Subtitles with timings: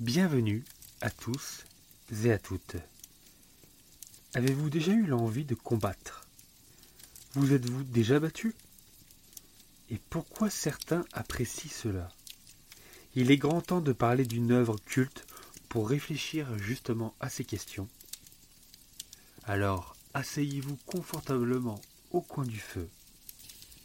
[0.00, 0.64] Bienvenue
[1.00, 1.64] à tous
[2.22, 2.76] et à toutes.
[4.32, 6.24] Avez-vous déjà eu l'envie de combattre?
[7.32, 8.54] Vous êtes-vous déjà battu?
[9.90, 12.12] Et pourquoi certains apprécient cela?
[13.16, 15.26] Il est grand temps de parler d'une œuvre culte
[15.68, 17.88] pour réfléchir justement à ces questions.
[19.42, 21.80] Alors, asseyez-vous confortablement
[22.12, 22.88] au coin du feu.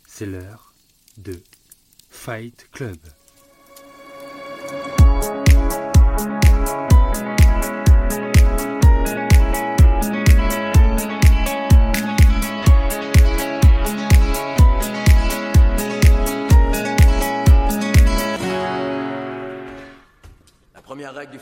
[0.07, 0.75] C'est l'heure
[1.17, 1.41] de
[2.11, 2.99] Fight Club.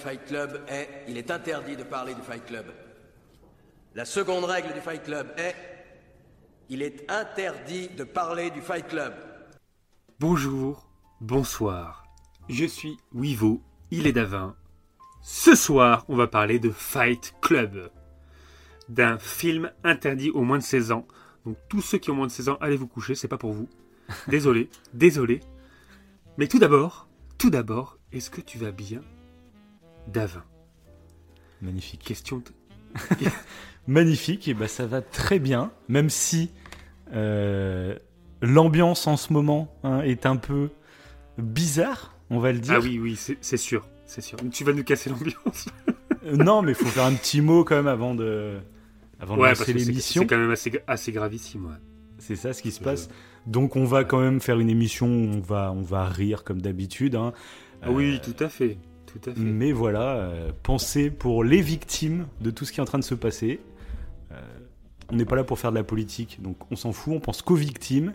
[0.02, 2.66] Fight Club est il est interdit de parler du Fight Club.
[3.94, 5.55] La seconde règle du Fight Club est
[6.70, 9.14] il est interdit de parler du Fight Club.
[10.20, 12.04] Bonjour, bonsoir.
[12.50, 14.55] Je suis Wivo, il est Davin.
[15.22, 17.91] Ce soir, on va parler de Fight Club,
[18.90, 21.08] d'un film interdit aux moins de 16 ans.
[21.46, 23.54] Donc tous ceux qui ont moins de 16 ans, allez vous coucher, c'est pas pour
[23.54, 23.70] vous.
[24.27, 25.41] Désolé, désolé.
[26.38, 29.02] Mais tout d'abord, tout d'abord, est-ce que tu vas bien,
[30.07, 30.44] Davin
[31.62, 32.04] Magnifique.
[32.04, 32.38] Question.
[32.40, 33.26] de-
[33.88, 36.52] Magnifique, et bah ça va très bien, même si
[37.13, 37.98] euh,
[38.41, 40.70] l'ambiance en ce moment hein, est un peu
[41.38, 42.76] bizarre, on va le dire.
[42.77, 44.38] Ah oui, oui, c'est sûr, c'est sûr.
[44.52, 45.68] Tu vas nous casser l'ambiance.
[46.26, 48.60] Euh, non, mais il faut faire un petit mot quand même avant de,
[49.20, 50.21] avant de Ouais, c'est l'émission.
[50.21, 51.65] c'est quand même assez, assez gravissime.
[51.65, 51.77] Ouais.
[52.20, 53.10] C'est ça ce qui se passe.
[53.48, 56.62] Donc on va quand même faire une émission où on va, on va rire comme
[56.62, 57.15] d'habitude.
[57.15, 57.34] hein.
[57.82, 58.77] Ah Oui, tout à fait,
[59.12, 59.40] tout à fait.
[59.40, 63.04] Mais voilà, euh, pensez pour les victimes de tout ce qui est en train de
[63.04, 63.59] se passer.
[64.31, 64.40] Euh,
[65.12, 67.41] on n'est pas là pour faire de la politique, donc on s'en fout, on pense
[67.41, 68.13] qu'aux victimes.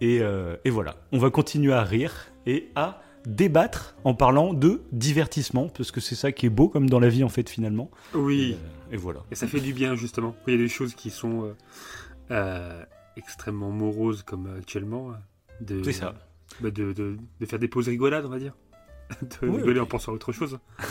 [0.00, 4.82] Et, euh, et voilà, on va continuer à rire et à débattre en parlant de
[4.92, 7.90] divertissement, parce que c'est ça qui est beau comme dans la vie en fait finalement.
[8.12, 8.50] Oui.
[8.50, 9.20] Et, euh, et voilà.
[9.30, 10.34] Et ça fait du bien, justement.
[10.46, 11.54] Il y a des choses qui sont
[13.16, 15.12] extrêmement moroses, comme actuellement,
[15.60, 16.14] de, C'est ça.
[16.60, 18.54] bah, de, de, de faire des pauses rigolades, on va dire.
[19.22, 20.58] De rigoler en pensant à autre chose.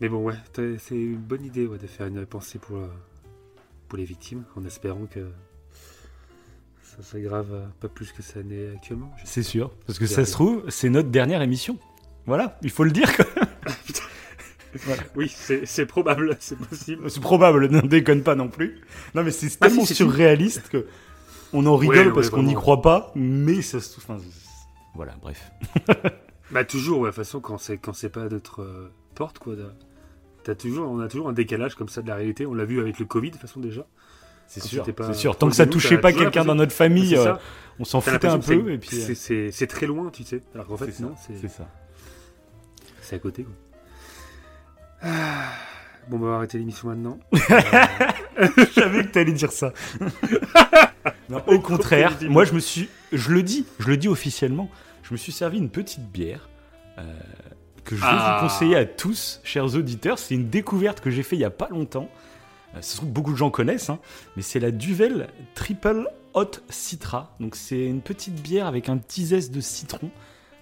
[0.00, 0.34] Mais bon, ouais,
[0.78, 2.88] c'est une bonne idée ouais, de faire une pensée pour, euh,
[3.88, 5.26] pour les victimes, en espérant que
[6.82, 9.10] ça s'aggrave euh, pas plus que ça n'est actuellement.
[9.24, 11.78] C'est sûr, parce que ça se trouve, c'est notre dernière émission.
[12.26, 13.14] Voilà, il faut le dire.
[13.16, 13.46] quand même.
[15.14, 17.10] Oui, c'est probable, c'est possible.
[17.10, 18.82] C'est probable, ne déconne pas non plus.
[19.14, 20.86] Non, mais c'est Ah, tellement si, surréaliste que
[21.54, 23.96] on en rigole Ouais, ouais, parce qu'on n'y croit pas, mais ça se.
[23.96, 24.45] Enfin, c'est-
[24.96, 25.50] voilà, bref.
[26.52, 29.54] Bah toujours, ouais, de toute façon, quand c'est quand c'est pas notre euh, porte, quoi.
[30.56, 32.46] toujours, on a toujours un décalage comme ça de la réalité.
[32.46, 33.84] On l'a vu avec le Covid, de toute façon déjà.
[34.46, 35.36] C'est sûr, c'est sûr.
[35.36, 37.34] Tant que ça touchait pas quelqu'un dans notre famille, euh,
[37.80, 38.42] on s'en foutait un peu.
[38.64, 40.40] c'est- Et puis, c'est- euh, c'est très loin, tu sais.
[40.54, 41.68] Alors qu'en fait, c'est ça, non, c'est ça.
[43.00, 43.42] c'est à côté.
[43.42, 43.52] Quoi.
[45.02, 45.50] Ah,
[46.08, 47.18] Bon, bah, on va arrêter l'émission maintenant.
[47.32, 49.72] Je savais que t'allais dire ça.
[51.28, 54.70] Non, au contraire, moi je me suis, je le dis, je le dis officiellement,
[55.06, 56.48] je me suis servi une petite bière
[56.98, 57.02] euh,
[57.84, 58.38] que je vais Ah.
[58.40, 60.18] vous conseiller à tous, chers auditeurs.
[60.18, 62.08] C'est une découverte que j'ai fait il y a pas longtemps.
[62.74, 63.98] Euh, Ça se trouve beaucoup de gens connaissent, hein,
[64.36, 67.34] mais c'est la Duvel Triple Hot Citra.
[67.40, 70.10] Donc c'est une petite bière avec un petit zeste de citron.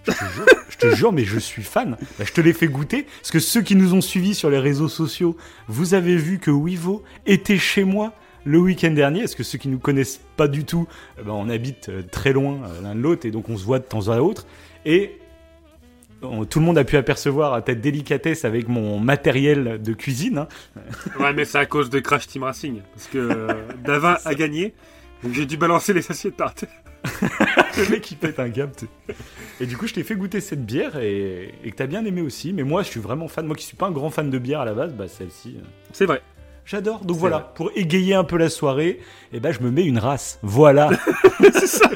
[0.03, 1.97] Je te jure, je te jure, mais je suis fan.
[2.19, 4.59] Bah, je te l'ai fait goûter, parce que ceux qui nous ont suivis sur les
[4.59, 5.35] réseaux sociaux,
[5.67, 8.13] vous avez vu que Wivo était chez moi
[8.45, 9.21] le week-end dernier.
[9.21, 10.87] Est-ce que ceux qui nous connaissent pas du tout,
[11.19, 13.65] eh ben, on habite euh, très loin euh, l'un de l'autre et donc on se
[13.65, 14.45] voit de temps à autre.
[14.85, 15.19] Et
[16.49, 20.39] tout le monde a pu apercevoir ta délicatesse avec mon matériel de cuisine.
[20.39, 20.47] hein.
[21.19, 22.81] ouais, mais c'est à cause de Crash Team Racing.
[22.93, 24.73] Parce que euh, Davin a gagné.
[25.23, 26.69] Donc j'ai dû balancer les assiettes par terre.
[27.77, 28.87] Le mec qui pète un sais.
[29.59, 32.21] Et du coup, je t'ai fait goûter cette bière et, et que t'as bien aimé
[32.21, 32.53] aussi.
[32.53, 33.45] Mais moi, je suis vraiment fan.
[33.45, 35.57] Moi qui suis pas un grand fan de bière à la base, bah celle-ci.
[35.91, 36.21] C'est vrai.
[36.65, 37.05] J'adore.
[37.05, 37.47] Donc voilà, vrai.
[37.55, 38.99] pour égayer un peu la soirée,
[39.31, 40.39] et ben je me mets une race.
[40.41, 40.89] Voilà.
[41.39, 41.89] c'est ça.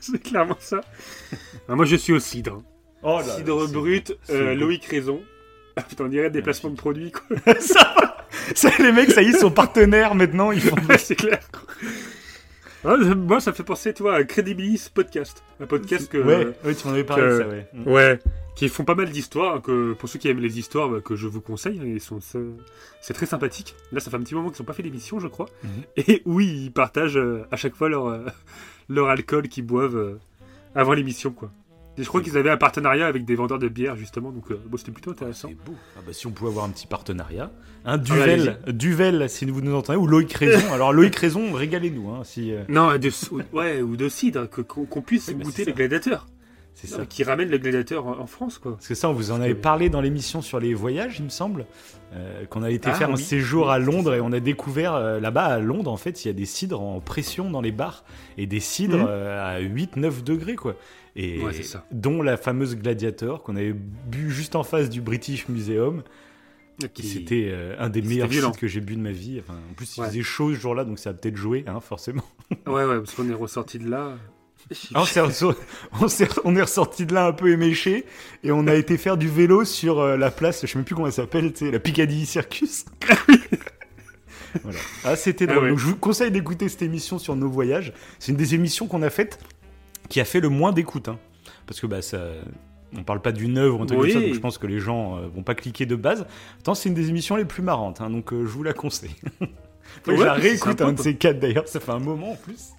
[0.00, 0.80] C'est clairement ça.
[1.68, 2.62] Ah, moi, je suis au cidre.
[3.02, 4.54] Oh cidre brut, euh.
[4.54, 5.20] Loïc Raison.
[5.76, 7.54] Ah, putain, on dirait des placements de produits, quoi.
[7.60, 7.94] ça,
[8.54, 10.50] ça, les mecs, ça y est, sont partenaires maintenant.
[10.50, 10.76] Ils font.
[10.98, 11.40] C'est clair.
[12.84, 15.42] Ah, moi, ça me fait penser, tu vois, à Credibilis Podcast.
[15.60, 16.18] Un podcast que.
[16.18, 17.68] Ouais, ouais, tu m'en avais parlé que- de ça, ouais.
[17.74, 17.88] Mm.
[17.90, 18.18] Ouais,
[18.54, 21.26] qui font pas mal d'histoires, que pour ceux qui aiment les histoires, bah, que je
[21.26, 22.38] vous conseille, hein, ils sont, c'est
[23.00, 23.74] c'est très sympathique.
[23.92, 25.46] Là, ça fait un petit moment qu'ils n'ont pas fait d'émission, je crois.
[25.64, 25.70] Mhm.
[25.96, 28.24] Et oui, ils partagent euh, à chaque fois leur, euh,
[28.88, 30.18] leur alcool qu'ils boivent euh,
[30.74, 31.50] avant l'émission, quoi.
[31.98, 34.60] Et je crois qu'ils avaient un partenariat avec des vendeurs de bière, justement, donc euh,
[34.68, 35.48] bon, c'était plutôt intéressant.
[35.66, 35.74] Beau.
[35.96, 37.50] Ah bah, si on pouvait avoir un petit partenariat.
[37.84, 40.60] Un Ah, si vous nous entendez, ou Loïc Raison.
[40.72, 42.10] Alors Loïc Raison, régalez-nous.
[42.10, 45.44] Hein, si, euh, Non, de, ou- ouais, ou de cidre, que- qu'on puisse Oui, bah,
[45.44, 46.26] goûter les gladiateurs.
[46.74, 47.04] C'est ça.
[47.06, 48.74] Qui ramène le gladiateur en, en France, quoi.
[48.76, 51.28] Parce que ça, on vous en avait parlé dans l'émission sur les voyages, il me
[51.28, 51.66] semble,
[52.14, 55.18] euh, qu'on a été Ah, faire un séjour à Londres et on a découvert euh,
[55.18, 58.04] là-bas à Londres, en fait, il y a des cidres en pression dans les bars
[58.36, 59.06] et des cidres Mhm.
[59.08, 60.76] euh, à 8-9 degrés, quoi.
[61.20, 61.84] Et Ouais, c'est ça.
[61.90, 66.02] dont la fameuse Gladiator qu'on avait bu juste en face du British Museum.
[66.94, 68.52] C'était euh, un des meilleurs violent.
[68.52, 69.40] que j'ai bu de ma vie.
[69.40, 70.06] Enfin, en plus, il Ouais.
[70.06, 72.22] faisait chaud ce jour-là, donc ça a peut-être joué, hein, forcément.
[72.68, 74.16] Ouais, ouais, parce qu'on est ressorti de là.
[74.94, 75.04] Ah,
[76.44, 78.04] on, est ressorti de là un peu éméché
[78.44, 80.94] et on a été faire du vélo sur euh, la place, je sais même plus
[80.94, 82.84] comment elle s'appelle, la Piccadilly Circus.
[84.62, 84.78] voilà.
[85.04, 85.64] Ah, c'était Ah drôle.
[85.64, 85.70] ouais.
[85.70, 87.92] Donc, je vous conseille d'écouter cette émission sur nos voyages.
[88.18, 89.38] C'est une des émissions qu'on a faites
[90.08, 91.08] qui a fait le moins d'écoute.
[91.08, 91.18] hein.
[91.66, 92.18] Parce que bah, ça.
[92.96, 94.12] On parle pas d'une œuvre ou un truc Oui.
[94.14, 96.26] comme ça, donc je pense que les gens euh, vont pas cliquer de base.
[96.54, 99.14] Pourtant, c'est une des émissions les plus marrantes, hein, donc euh, je vous la conseille.
[99.40, 102.36] Faut que je la réécoute un de ces quatre d'ailleurs, ça fait un moment en
[102.36, 102.70] plus.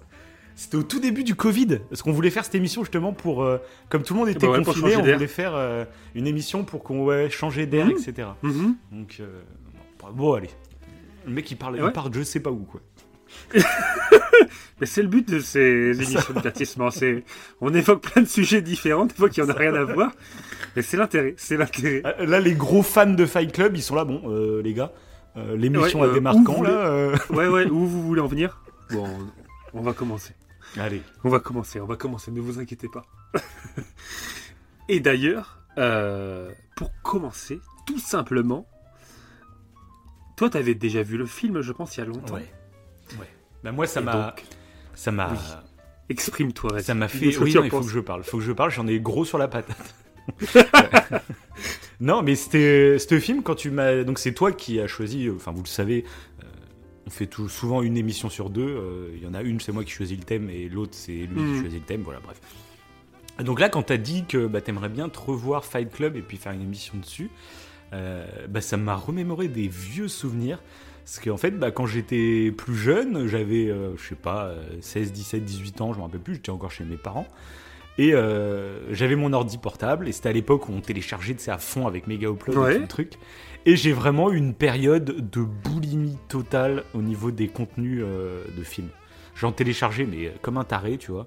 [0.56, 3.58] C'était au tout début du Covid, parce qu'on voulait faire cette émission justement pour, euh,
[3.88, 5.84] comme tout le monde était bah ouais, pour confiné, on voulait faire euh,
[6.16, 7.92] une émission pour qu'on ouais, changer d'air, Mhm.
[7.92, 8.28] etc.
[8.42, 8.74] Mhm.
[8.90, 9.40] Donc euh,
[10.12, 10.50] bon, allez,
[11.24, 11.92] le mec il parle, il Ouais.
[11.92, 12.80] part de je sais pas où quoi.
[14.80, 16.90] Mais c'est le but de ces émissions de divertissement.
[16.90, 17.24] C'est,
[17.60, 20.12] on évoque plein de sujets différents, des fois qui en a rien à voir.
[20.74, 22.00] Mais c'est l'intérêt, c'est l'intérêt.
[22.04, 24.92] Ah, Là, les gros fans de Fight Club, ils sont là, bon, euh, les gars,
[25.36, 28.62] euh, l'émission Ouais, euh, vous là euh Ouais, ouais, où vous voulez en venir?
[28.90, 29.06] Bon,
[29.74, 30.34] on va commencer.
[30.78, 31.02] Allez.
[31.24, 33.04] On va commencer, on va commencer, ne vous inquiétez pas.
[34.88, 35.58] Et d'ailleurs,
[36.76, 38.66] pour commencer, tout simplement,
[40.36, 42.34] toi, t'avais déjà vu le film, je pense, il y a longtemps.
[42.34, 42.50] Ouais.
[43.62, 44.34] Bah moi, ça m'a,
[44.94, 45.38] ça m'a, oui.
[46.08, 46.80] Exprime-toi.
[46.82, 47.36] ça m'a fait.
[47.38, 48.24] Oui, non, il faut que je parle.
[48.24, 48.70] Faut que je parle.
[48.70, 49.94] J'en ai gros sur la patate.
[52.00, 54.04] non, mais c'était, ce film quand tu m'as.
[54.04, 55.28] Donc c'est toi qui as choisi.
[55.30, 56.04] Enfin, vous le savez.
[56.42, 56.46] euh,
[57.06, 58.62] on fait tout, souvent une émission sur deux.
[58.66, 61.12] euh, Il y en a une, c'est moi qui choisis le thème, et l'autre, c'est
[61.12, 61.60] lui qui Mhm.
[61.60, 62.02] choisit le thème.
[62.02, 62.40] Voilà, bref.
[63.44, 66.36] Donc là, quand t'as dit que bah, t'aimerais bien te revoir Fight Club et puis
[66.36, 67.30] faire une émission dessus,
[67.92, 70.62] euh, bah, ça m'a remémoré des vieux souvenirs.
[71.12, 75.10] Parce qu'en fait, bah, quand j'étais plus jeune, j'avais, euh, je sais pas, euh, 16,
[75.10, 77.26] 17, 18 ans, je me rappelle plus, j'étais encore chez mes parents.
[77.98, 81.54] Et euh, j'avais mon ordi portable, et c'était à l'époque où on téléchargeait de ça
[81.54, 82.72] à fond avec Mega Upload Ouais.
[82.72, 83.12] et tout le truc.
[83.66, 88.62] Et j'ai vraiment eu une période de boulimie totale au niveau des contenus euh, de
[88.62, 88.90] films.
[89.34, 91.26] J'en téléchargeais, mais comme un taré, tu vois.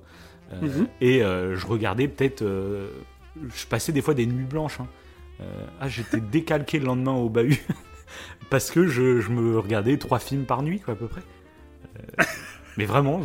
[0.61, 0.87] Mhm.
[1.01, 2.43] Et je regardais peut-être.
[2.43, 4.79] je passais des fois des nuits blanches.
[4.79, 4.87] hein.
[5.81, 7.59] Ah, j'étais décalqué le lendemain au bahut.
[8.49, 11.21] parce que je, je me regardais trois films par nuit, quoi, à peu près.
[12.19, 12.23] Euh,
[12.77, 13.21] mais vraiment,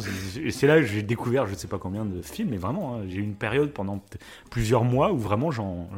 [0.50, 3.04] c'est là que j'ai découvert je ne sais pas combien de films, mais vraiment, hein,
[3.08, 4.02] j'ai eu une période pendant
[4.50, 5.88] plusieurs mois où vraiment j'en.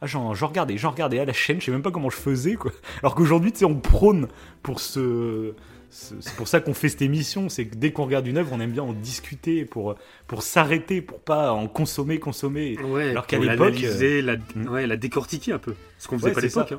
[0.00, 2.54] ah, j'en regardais, j'en regardais à la chaîne, je sais même pas comment je faisais,
[2.54, 2.70] quoi.
[3.02, 4.28] Alors qu'aujourd'hui, tu sais, on prône
[4.62, 5.52] pour ce.
[5.90, 8.50] ce- C'est pour ça qu'on fait cette émission, c'est que dès qu'on regarde une œuvre,
[8.52, 9.96] on aime bien en discuter pour,
[10.28, 12.76] pour s'arrêter, pour pas en consommer, consommer.
[12.84, 14.36] Ouais, Alors qu'à l'époque, l'analyser, la,
[14.70, 15.74] ouais, la décortiquer un peu.
[15.98, 16.72] Ce qu'on faisait Ouais, pas à l'époque.
[16.72, 16.78] hein.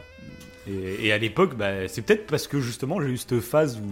[0.70, 3.88] Et, et à l'époque, bah, c'est peut-être parce que justement j'ai eu cette phase où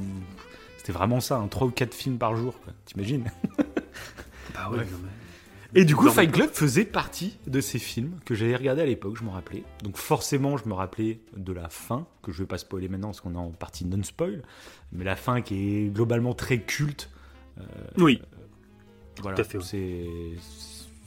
[0.78, 2.54] c'était vraiment ça, un 3 ou 4 films par jour,
[2.86, 3.32] t'imagines?
[4.54, 4.86] Bah ouais, Ouais.
[4.86, 8.56] non, mais- Et du coup, Non, Fight Club faisait partie de ces films que j'avais
[8.56, 9.64] regardé à l'époque, je m'en rappelais.
[9.84, 13.20] Donc forcément, je me rappelais de la fin, que je vais pas spoiler maintenant parce
[13.20, 14.44] qu'on est en partie non-spoil,
[14.94, 17.10] mais la fin qui est globalement très culte.
[17.98, 18.22] Oui,
[19.22, 19.64] Voilà, Tout à fait, ouais.
[19.66, 20.06] c'est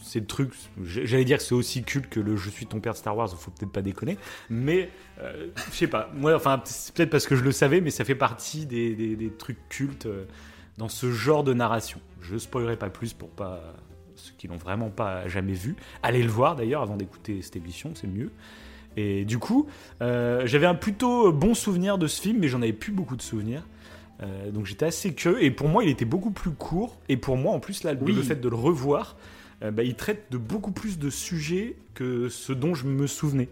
[0.09, 0.51] c'est le truc.
[0.83, 3.29] J'allais dire que c'est aussi culte que le Je suis ton père de Star Wars.
[3.39, 4.17] Faut peut-être pas déconner,
[4.51, 6.11] mais euh, je sais pas.
[6.15, 9.17] Moi, enfin, c'est peut-être parce que je le savais, mais ça fait partie des, des-
[9.17, 10.25] des trucs cultes euh,
[10.79, 12.01] dans ce genre de narration.
[12.21, 13.61] Je spoilerai pas plus pour pas
[14.17, 15.77] ceux qui l'ont vraiment pas jamais vu.
[16.03, 18.31] Allez le voir d'ailleurs avant d'écouter cette émission, c'est mieux.
[18.97, 19.69] Et du coup,
[20.03, 23.23] euh, j'avais un plutôt bon souvenir de ce film, mais j'en avais plus beaucoup de
[23.23, 23.63] souvenirs.
[24.21, 27.37] Euh, donc j'étais assez curieux et pour moi il était beaucoup plus court et pour
[27.37, 28.13] moi en plus là Oui.
[28.13, 29.17] le fait de le revoir
[29.61, 33.49] bah, il traite de beaucoup plus de sujets que ce dont je me souvenais.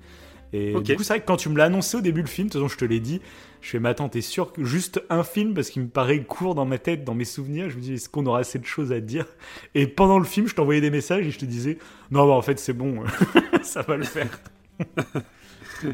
[0.53, 2.47] Et du coup c'est vrai que quand tu me l'as annoncé au début le film
[2.47, 3.21] de toute façon je te l'ai dit
[3.61, 6.55] je fais mais attends t'es sûr que juste un film parce qu'il me paraît court
[6.55, 8.93] dans ma tête dans mes souvenirs je me dis est-ce qu'on aura assez de choses
[8.93, 9.27] à dire?
[9.75, 11.79] Et pendant le film je t'envoyais des messages et je te disais
[12.13, 13.03] non bah en fait c'est bon
[13.63, 14.41] ça va le faire.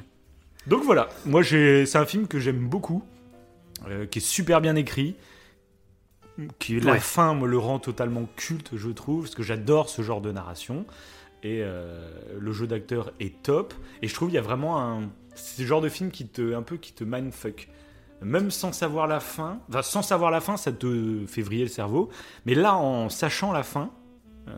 [0.67, 3.03] Donc voilà moi c'est un film que j'aime beaucoup
[3.89, 5.17] euh, qui est super bien écrit,
[6.59, 7.01] qui la Ouais.
[7.01, 10.87] fin me le rend totalement culte, je trouve, parce que j'adore ce genre de narration.
[11.43, 12.09] Et euh,
[12.39, 13.75] le jeu d'acteur est top.
[14.01, 16.55] Et je trouve qu'il y a vraiment un, c'est le genre de film qui te,
[16.55, 17.69] un peu qui te mindfuck.
[18.21, 21.69] Même sans savoir la fin, enfin sans savoir la fin, ça te fait vriller le
[21.69, 22.09] cerveau.
[22.47, 23.91] Mais là, en sachant la fin,
[24.49, 24.53] euh,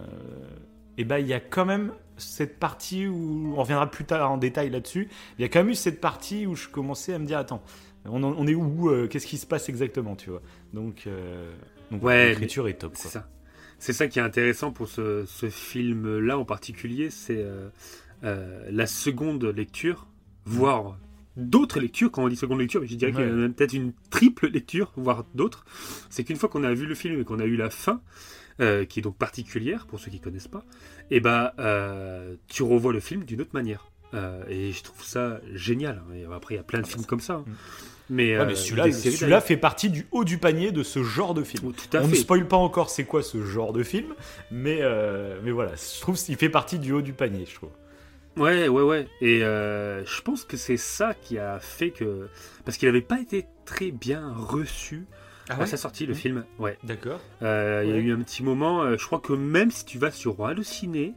[0.99, 4.37] et ben il y a quand même cette partie où on reviendra plus tard en
[4.37, 5.09] détail là-dessus.
[5.39, 7.63] Il y a quand même eu cette partie où je commençais à me dire attends,
[8.07, 10.43] on, en- on est où euh, Qu'est-ce qui se passe exactement, tu vois?
[10.73, 11.53] Donc, euh,
[11.91, 12.93] donc Ouais, l'écriture est top.
[12.97, 13.29] c'est ça.
[13.79, 17.45] c'est ça qui est intéressant pour ce, ce film-là en particulier, c'est
[18.25, 20.07] euh, la seconde lecture,
[20.45, 20.99] voire
[21.37, 22.11] d'autres lectures.
[22.13, 23.49] Quand on dit seconde lecture, je dirais qu'il y a Ouais.
[23.49, 25.65] peut-être une triple lecture, voire d'autres.
[26.11, 28.01] C'est qu'une fois qu'on a vu le film et qu'on a eu la fin,
[28.61, 30.65] euh, qui est donc particulière pour ceux qui connaissent pas,
[31.11, 33.91] et bah euh, tu revois le film d'une autre manière.
[34.15, 36.01] Euh, et je trouve ça génial.
[36.15, 37.35] Et après, il y a plein de films comme ça.
[37.35, 37.45] hein.
[38.11, 41.43] Mais, Ouais, euh, mais celui-là, fait partie du haut du panier de ce genre de
[41.43, 41.73] film.
[41.95, 44.15] à On ne spoil pas encore c'est quoi ce genre de film,
[44.51, 47.71] mais, euh, mais voilà, je trouve qu'il fait partie du haut du panier, je trouve.
[48.37, 49.07] Ouais, ouais, ouais.
[49.23, 52.29] Et euh, je pense que c'est ça qui a fait que.
[52.65, 55.07] Parce qu'il n'avait pas été très bien reçu
[55.49, 56.19] à sa sortie, le Mhm.
[56.19, 56.45] film.
[56.59, 56.77] Ouais.
[56.85, 57.21] D'accord.
[57.43, 58.03] Euh, Il y a Ouais.
[58.03, 61.15] eu un petit moment, euh, je crois que même si tu vas sur Allociné,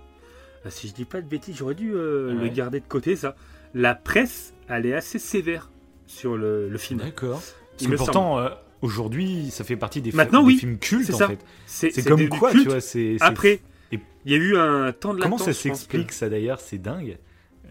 [0.70, 2.50] si je dis pas de bêtises, j'aurais dû euh, le Ouais.
[2.50, 3.36] garder de côté, ça.
[3.74, 5.70] La presse, elle est assez sévère
[6.08, 7.00] sur le, le film.
[7.00, 7.42] D'accord.
[7.78, 8.50] Parce que pourtant, euh,
[8.82, 11.28] aujourd'hui, ça fait partie des, fi- Maintenant, des oui, films cultes, en ça.
[11.28, 11.40] fait.
[11.68, 12.64] C'est comme quoi, culte.
[12.64, 13.18] tu vois, c'est...
[13.20, 13.60] Après,
[13.92, 16.60] il y a eu un temps de Comment ça s'explique, que- ça, d'ailleurs?
[16.60, 17.18] C'est dingue.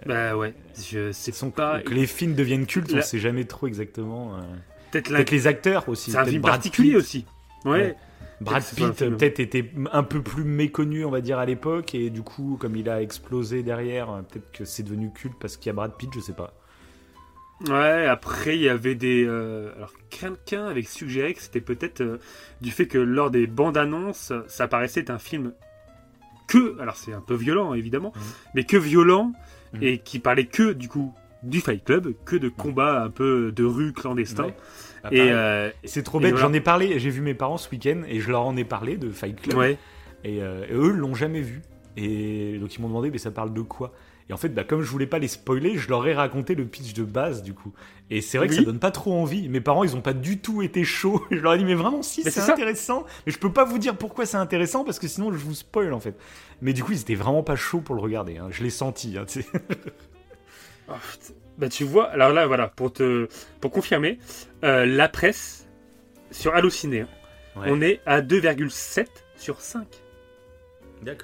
[0.07, 0.55] Bah ouais,
[0.91, 1.81] je sais Sont- pas.
[1.81, 4.37] Que les films deviennent cultes, on La- sait jamais trop exactement...
[4.37, 4.41] euh,
[4.91, 6.11] Peut-être la- les acteurs aussi.
[6.13, 6.99] C'est un film Brad particulier Pitt.
[6.99, 7.25] aussi.
[7.65, 7.71] Ouais.
[7.71, 7.95] Ouais.
[8.43, 12.21] Brad Pitt peut-être était un peu plus méconnu, on va dire, à l'époque, et du
[12.23, 15.71] coup, comme il a explosé derrière, euh, peut-être que c'est devenu culte parce qu'il y
[15.71, 16.53] a Brad Pitt, je sais pas.
[17.69, 19.25] Ouais, après il y avait des.
[19.27, 22.19] euh, Alors quelqu'un avait suggéré que c'était peut-être euh,
[22.61, 25.53] du fait que lors des bandes annonces, ça paraissait être un film
[26.49, 26.79] que.
[26.81, 28.23] Alors c'est un peu violent évidemment, Mhm.
[28.55, 29.33] mais que violent
[29.73, 29.83] Mhm.
[29.83, 33.65] et qui parlait que du coup du Fight Club, que de combats un peu de
[33.65, 34.47] rue clandestins.
[34.47, 34.57] Ouais.
[35.05, 36.47] Ah, Et euh, c'est trop bête, voilà.
[36.49, 38.97] j'en ai parlé, j'ai vu mes parents ce week-end et je leur en ai parlé
[38.97, 39.57] de Fight Club.
[39.57, 39.79] ouais.
[40.25, 41.63] Et, euh, et eux l'ont jamais vu.
[41.97, 43.93] Et donc ils m'ont demandé, mais ça parle de quoi?
[44.29, 46.65] Et en fait, bah, comme je voulais pas les spoiler, je leur ai raconté le
[46.67, 47.73] pitch de base du coup.
[48.11, 49.49] Et c'est vrai que ça donne pas trop envie.
[49.49, 51.25] Mes parents, ils ont pas du tout été chauds.
[51.31, 53.05] Je leur ai dit, mais vraiment, si, c'est intéressant.
[53.27, 55.93] Mais je peux pas vous dire pourquoi c'est intéressant parce que sinon je vous spoil
[55.93, 56.17] en fait.
[56.61, 58.39] Mais du coup, ils étaient vraiment pas chauds pour le regarder.
[58.39, 58.49] hein.
[58.51, 59.17] Je l'ai senti.
[59.19, 59.27] hein.
[60.89, 61.35] Oh, putain.
[61.59, 63.29] bah tu vois, alors là voilà, pour te
[63.61, 64.19] pour confirmer,
[64.65, 65.67] euh, la presse
[66.31, 67.09] sur Allociné, hein,
[67.57, 67.69] Ouais.
[67.71, 69.07] on est à 2,7
[69.37, 69.87] sur 5.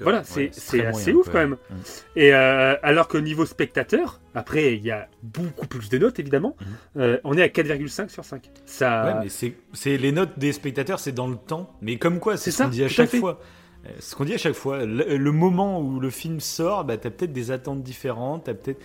[0.01, 1.33] Voilà, c'est- assez moyen, ouf, quoi.
[1.33, 1.57] quand même.
[1.69, 1.75] Mm.
[2.15, 6.55] Et euh, alors qu'au niveau spectateur, après il y a beaucoup plus de notes évidemment,
[6.61, 6.67] Mhm.
[7.01, 8.49] euh, on est à 4,5 sur 5.
[8.65, 11.75] Ça, Ouais, mais c'est c'est les notes des spectateurs, c'est dans le temps.
[11.81, 13.39] Mais comme quoi, c'est C'est ce qu'on dit à chaque fois.
[13.85, 16.95] Euh, Ce qu'on dit à chaque fois, le, le moment où le film sort, bah,
[16.97, 18.81] t'as peut-être des attentes différentes, t'as peut-être.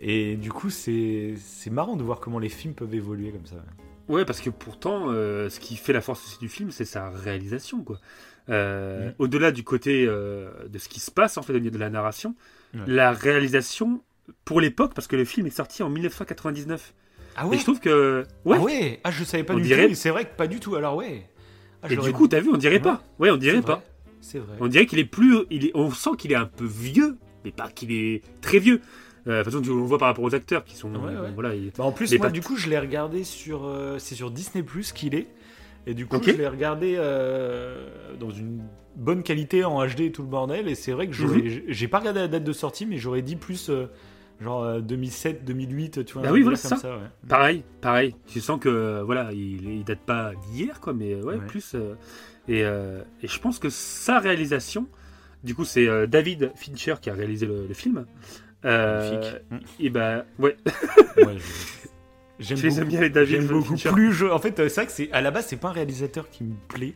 [0.00, 3.56] Et du coup, c'est c'est marrant de voir comment les films peuvent évoluer comme ça.
[4.08, 7.08] Ouais, parce que pourtant, euh, ce qui fait la force aussi du film, c'est sa
[7.08, 7.98] réalisation, quoi.
[8.50, 9.14] Euh, Mhm.
[9.18, 11.90] Au-delà du côté euh, de ce qui se passe en fait au niveau de la
[11.90, 12.34] narration,
[12.74, 12.80] Ouais.
[12.86, 14.02] la réalisation
[14.44, 16.92] pour l'époque, parce que le film est sorti en 1999.
[17.36, 18.56] Ah Et je trouve que ouais.
[18.58, 19.94] Ah ouais Ah, je savais pas On du dirait- tout.
[19.94, 20.76] C'est vrai que pas du tout.
[20.76, 21.26] Alors ouais.
[21.82, 22.80] Ah, et du coup, t'as vu, on dirait Ouais.
[22.80, 23.02] pas.
[23.18, 23.82] Ouais, on dirait pas.
[24.20, 24.56] C'est vrai.
[24.60, 27.50] On dirait qu'il est plus, il est, on sent qu'il est un peu vieux, mais
[27.50, 28.80] pas qu'il est très vieux.
[29.26, 31.30] Euh, de toute façon, on le voit par rapport aux acteurs qui sont, Ouais, ouais.
[31.34, 33.64] voilà, Bah, en plus, moi, du coup, je l'ai regardé sur.
[33.66, 35.26] euh, c'est sur Disney Plus qu'il est.
[35.86, 37.88] Et du coup, je l'ai regardé euh,
[38.18, 38.62] dans une
[38.96, 40.68] bonne qualité en HD et tout le bordel.
[40.68, 41.42] Et c'est vrai que Mhm.
[41.46, 43.86] j'ai j'ai pas regardé la date de sortie, mais j'aurais dit plus euh,
[44.40, 46.22] genre euh, 2007, 2008, tu vois.
[46.22, 46.96] Bah oui, voilà, comme c'est ça.
[46.96, 47.02] ouais.
[47.28, 48.14] pareil, pareil.
[48.26, 51.46] Tu sens que voilà, il, il date pas d'hier, quoi, mais ouais, Ouais.
[51.46, 51.74] plus.
[51.74, 51.94] euh,
[52.48, 54.86] et, euh, et je pense que sa réalisation,
[55.44, 58.06] du coup, c'est euh, David Fincher qui a réalisé le, le film.
[58.64, 59.40] Euh, Magnifique.
[59.50, 59.58] Mm.
[59.80, 60.56] et ben, ouais.
[61.18, 61.83] Ouais, je-
[62.40, 63.74] J'aime beaucoup, bien, les David j'aime beaucoup.
[63.76, 65.72] Plus je, en fait, euh, c'est vrai que c'est à la base, c'est pas un
[65.72, 66.94] réalisateur qui me plaît,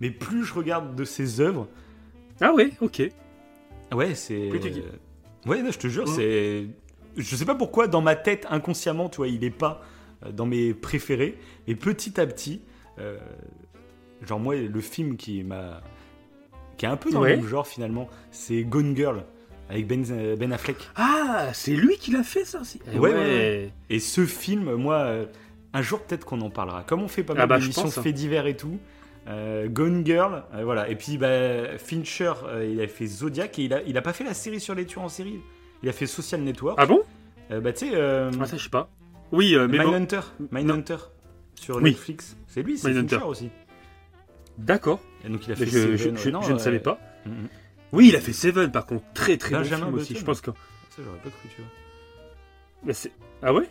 [0.00, 1.68] mais plus je regarde de ses œuvres,
[2.40, 3.02] Ah ouais, ok.
[3.94, 4.48] Ouais, c'est.
[4.60, 4.82] Kiffes.
[5.46, 6.14] Ouais, non, je te jure, Mhm.
[6.16, 6.66] c'est.
[7.16, 9.82] Je sais pas pourquoi, dans ma tête, inconsciemment, tu vois, il est pas
[10.24, 11.38] euh, dans mes préférés.
[11.68, 12.62] Mais petit à petit,
[12.98, 13.18] euh,
[14.26, 15.82] genre, moi, le film qui m'a.
[16.78, 17.36] qui est un peu dans Ouais.
[17.36, 19.24] le même genre, finalement, c'est Gone Girl,
[19.72, 20.76] avec Ben, euh, ben Affleck.
[20.96, 22.80] Ah, c'est lui qui l'a fait ça aussi.
[22.94, 25.26] Ouais, ouais, Et ce film, moi, euh,
[25.72, 26.82] un jour, peut-être qu'on en parlera.
[26.84, 28.02] Comme on fait pas Ah mal bah, je d'émissions hein.
[28.02, 28.78] faits divers et tout.
[29.28, 30.88] euh, Gone Girl, euh, voilà.
[30.88, 34.12] Et puis bah, Fincher, euh, il a fait Zodiac et il a, il a pas
[34.12, 35.40] fait la série sur les tueurs en série.
[35.82, 36.76] Il a fait Social Network.
[36.80, 37.00] Ah bon?
[37.50, 38.88] Euh, bah tu sais, euh, Ah ça, je sais pas.
[39.32, 39.84] Oui, euh, mais bon.
[39.84, 40.96] Mindhunter, Mindhunter
[41.54, 41.84] sur Oui.
[41.90, 42.36] Netflix.
[42.48, 43.16] C'est lui, c'est Mindhunter.
[43.16, 43.50] Fincher aussi.
[44.58, 45.00] D'accord.
[45.24, 46.16] Et donc il a fait Je, je- ouais.
[46.16, 46.98] je- Non, je ne savais pas.
[47.26, 47.48] mhm.
[47.92, 50.16] Oui, il a fait Seven, par contre, très très bon Benjamin film aussi.
[50.16, 50.50] Je pense que.
[50.50, 51.70] Ça j'aurais pas cru, tu vois.
[52.84, 53.68] Mais c'est- ah ouais?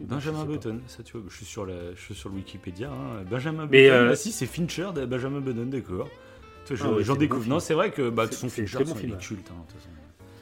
[0.00, 0.44] Benjamin.
[0.44, 2.88] Button, ça tu vois, je suis sur, la, je suis sur le Wikipédia.
[2.90, 3.24] hein.
[3.28, 6.08] Benjamin Mais, Button, euh, ah, si c'est Fincher de Benjamin Button, d'accord.
[6.80, 7.42] Ah ouais, J'en découvre.
[7.44, 7.60] bon non, film.
[7.66, 9.48] c'est vrai que bah, de un Fincher, bon film, il est culte.
[9.50, 9.88] hein, de toute façon.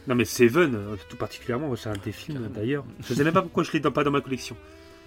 [0.09, 2.85] Non mais Seven, euh, tout particulièrement, c'est un des films d'ailleurs.
[3.09, 4.56] Je sais même pas pourquoi je l'ai pas dans ma collection.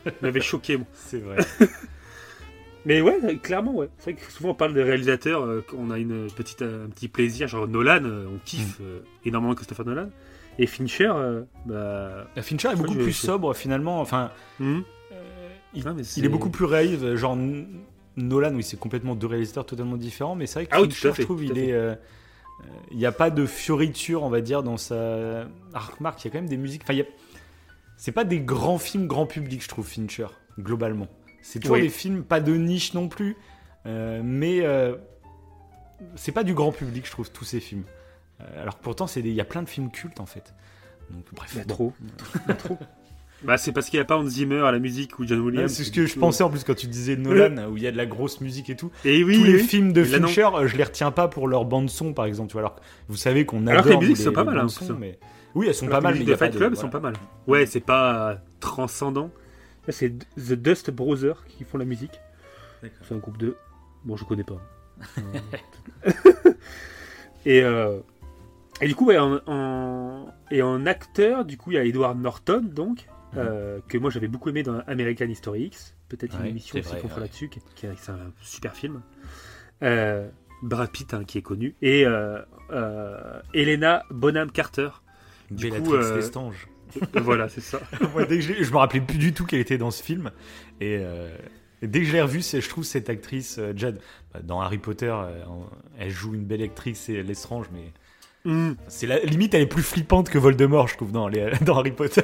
[0.05, 0.77] Il m'avait choqué.
[0.77, 0.87] moi.
[0.93, 1.37] C'est vrai.
[2.85, 3.89] Mais ouais, clairement, ouais.
[3.97, 6.89] C'est vrai que souvent on parle des réalisateurs, euh, on a une petite, euh, un
[6.89, 10.09] petit plaisir, genre Nolan, euh, on kiffe euh, énormément Christopher Nolan.
[10.57, 11.11] Et Fincher,
[11.65, 12.27] bah.
[12.35, 14.01] La Fincher est beaucoup plus sobre finalement.
[14.01, 14.81] Enfin, hmm.
[15.73, 17.15] il, est beaucoup plus réaliste.
[17.15, 17.37] Genre
[18.17, 21.21] Nolan, oui, c'est complètement deux réalisateurs totalement différents, mais c'est vrai que Ah Fincher, fait,
[21.21, 21.73] je trouve, il est.
[22.91, 25.45] Il n'y a pas de fioriture, on va dire, dans sa.
[25.73, 26.81] Ah, remarque, il y a quand même des musiques.
[26.83, 27.05] Enfin, a-
[27.95, 30.27] c'est pas des grands films grand public, je trouve, Fincher,
[30.59, 31.07] globalement.
[31.41, 31.83] C'est toujours Oui.
[31.83, 33.35] des films, pas de niche non plus,
[33.85, 34.95] euh, mais euh,
[36.15, 37.83] c'est pas du grand public, je trouve, tous ces films.
[38.41, 40.53] Euh, alors que pourtant, c'est des- il y a plein de films cultes, en fait.
[41.11, 41.51] Donc, bref.
[41.53, 41.73] Il y a bon.
[41.73, 41.93] trop.
[41.99, 42.77] Il y a trop.
[43.41, 45.45] Bah, c'est parce qu'il n'y a pas Hans Zimmer à la musique ou John Ouais,
[45.45, 45.71] Williams.
[45.71, 47.91] c'est ce que je pensais en plus quand tu disais Nolan, où il y a
[47.93, 48.91] de la grosse musique et tout.
[49.05, 49.59] Et oui, Tous les oui.
[49.63, 50.19] films de là.
[50.19, 52.49] Fincher, je les retiens pas pour leur bande son, par exemple.
[52.49, 54.43] Tu vois, alors que vous savez qu'on adore Alors que les musiques nous, sont pas
[54.43, 54.67] mal, hein,
[54.99, 55.17] mais
[55.55, 56.13] oui, elles sont Alors pas mal.
[56.15, 56.81] les musiques de Fight Club voilà.
[56.81, 57.13] sont pas mal.
[57.47, 59.31] Ouais, c'est pas transcendant.
[59.89, 62.19] C'est The Dust Brothers qui font la musique.
[62.81, 62.97] D'accord.
[63.07, 63.55] C'est un groupe de.
[64.05, 64.57] Bon, je connais pas.
[67.45, 67.99] et, euh,
[68.81, 72.19] et du coup, ouais, en, en- et en acteur, du coup, il y a Edward
[72.19, 75.95] Norton, donc, euh, que moi j'avais beaucoup aimé dans American History X.
[76.09, 79.01] Peut-être une émission aussi qu'on fera là-dessus, qui, qui- c'est un super film.
[79.83, 80.27] Euh,
[80.63, 81.75] Brad Pitt, hein, qui est connu.
[81.81, 82.41] Et euh,
[83.53, 84.89] Helena Bonham Carter.
[85.51, 86.67] Du Bellatrix coup, Lestange.
[87.13, 87.79] voilà, c'est ça.
[88.13, 90.31] Moi, dès que je, me rappelais plus du tout qu'elle était dans ce film.
[90.81, 91.35] Et, euh,
[91.81, 93.99] et dès que je l'ai revue, c'est- je trouve cette actrice, euh, Jade,
[94.33, 95.43] bah, dans Harry Potter, euh,
[95.97, 97.91] elle joue une belle actrice, c'est Lestrange, mais
[98.45, 98.73] Hmm.
[98.87, 101.91] c'est la limite, elle est plus flippante que Voldemort, je trouve, dans, les- dans Harry
[101.91, 102.21] Potter.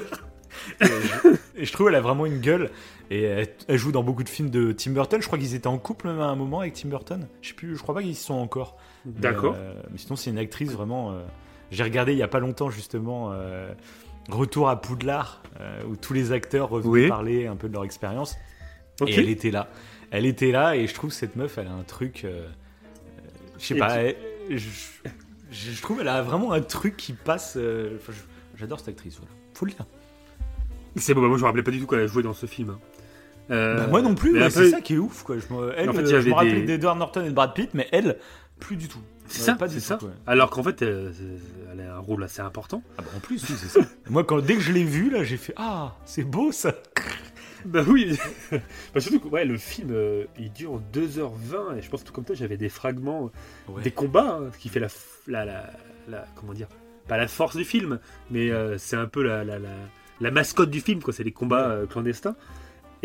[0.81, 1.29] et, je,
[1.61, 2.69] et je trouve elle a vraiment une gueule.
[3.11, 5.21] Et elle, elle joue dans beaucoup de films de Tim Burton.
[5.21, 7.27] Je crois qu'ils étaient en couple même à un moment avec Tim Burton.
[7.41, 8.77] Je sais plus, je crois pas qu'ils y sont encore.
[9.05, 9.55] Mais, D'accord.
[9.57, 11.11] euh, mais sinon, c'est une actrice vraiment.
[11.11, 11.19] euh,
[11.69, 13.71] J'ai regardé il y a pas longtemps justement euh,
[14.29, 17.07] Retour à Poudlard, euh, où tous les acteurs revenaient Oui.
[17.07, 18.35] parler un peu de leur expérience.
[19.05, 19.67] Et elle était là.
[20.11, 22.23] Elle était là, et je trouve que cette meuf, elle a un truc.
[22.23, 23.21] euh, euh,
[23.59, 23.97] je sais pas.
[23.97, 24.15] elle-
[25.51, 27.57] je, trouve qu'elle a vraiment un truc qui passe.
[28.55, 29.31] J'adore cette actrice, voilà.
[29.53, 29.85] Faut le dire.
[30.95, 32.45] C'est bon, bah, moi je me rappelais pas du tout qu'elle a joué dans ce
[32.45, 32.69] film.
[32.71, 32.79] hein.
[33.51, 35.23] Euh, Bah, moi non plus, ouais, c'est ça qui est ouf.
[35.23, 35.35] Quoi.
[35.37, 37.53] Je me, elle, En fait, euh, je me rappelais des- d'Edward Norton et de Brad
[37.53, 38.17] Pitt, mais elle,
[38.59, 39.01] plus du tout.
[39.27, 39.97] C'est ça, pas du c'est tout, ça.
[39.97, 40.11] quoi.
[40.27, 41.11] Alors qu'en fait, euh,
[41.73, 42.83] elle a un rôle assez important.
[42.97, 43.87] Ah bah, en plus, oui, c'est ça.
[44.09, 46.73] Moi, quand, dès que je l'ai vu, là, j'ai fait Ah, c'est beau ça.
[47.65, 48.15] Bah oui.
[48.51, 52.23] bah, surtout que ouais, le film, euh, il dure 2h20 et je pense tout comme
[52.23, 53.31] toi, j'avais des fragments,
[53.67, 53.81] Ouais.
[53.81, 54.87] des combats, hein, ce qui fait la,
[55.25, 55.73] la, la,
[56.07, 56.67] la- comment dire,
[57.07, 61.01] pas la force du film, mais euh, c'est un peu la, la, mascotte du film,
[61.01, 61.11] quoi.
[61.11, 62.35] C'est les combats euh, clandestins.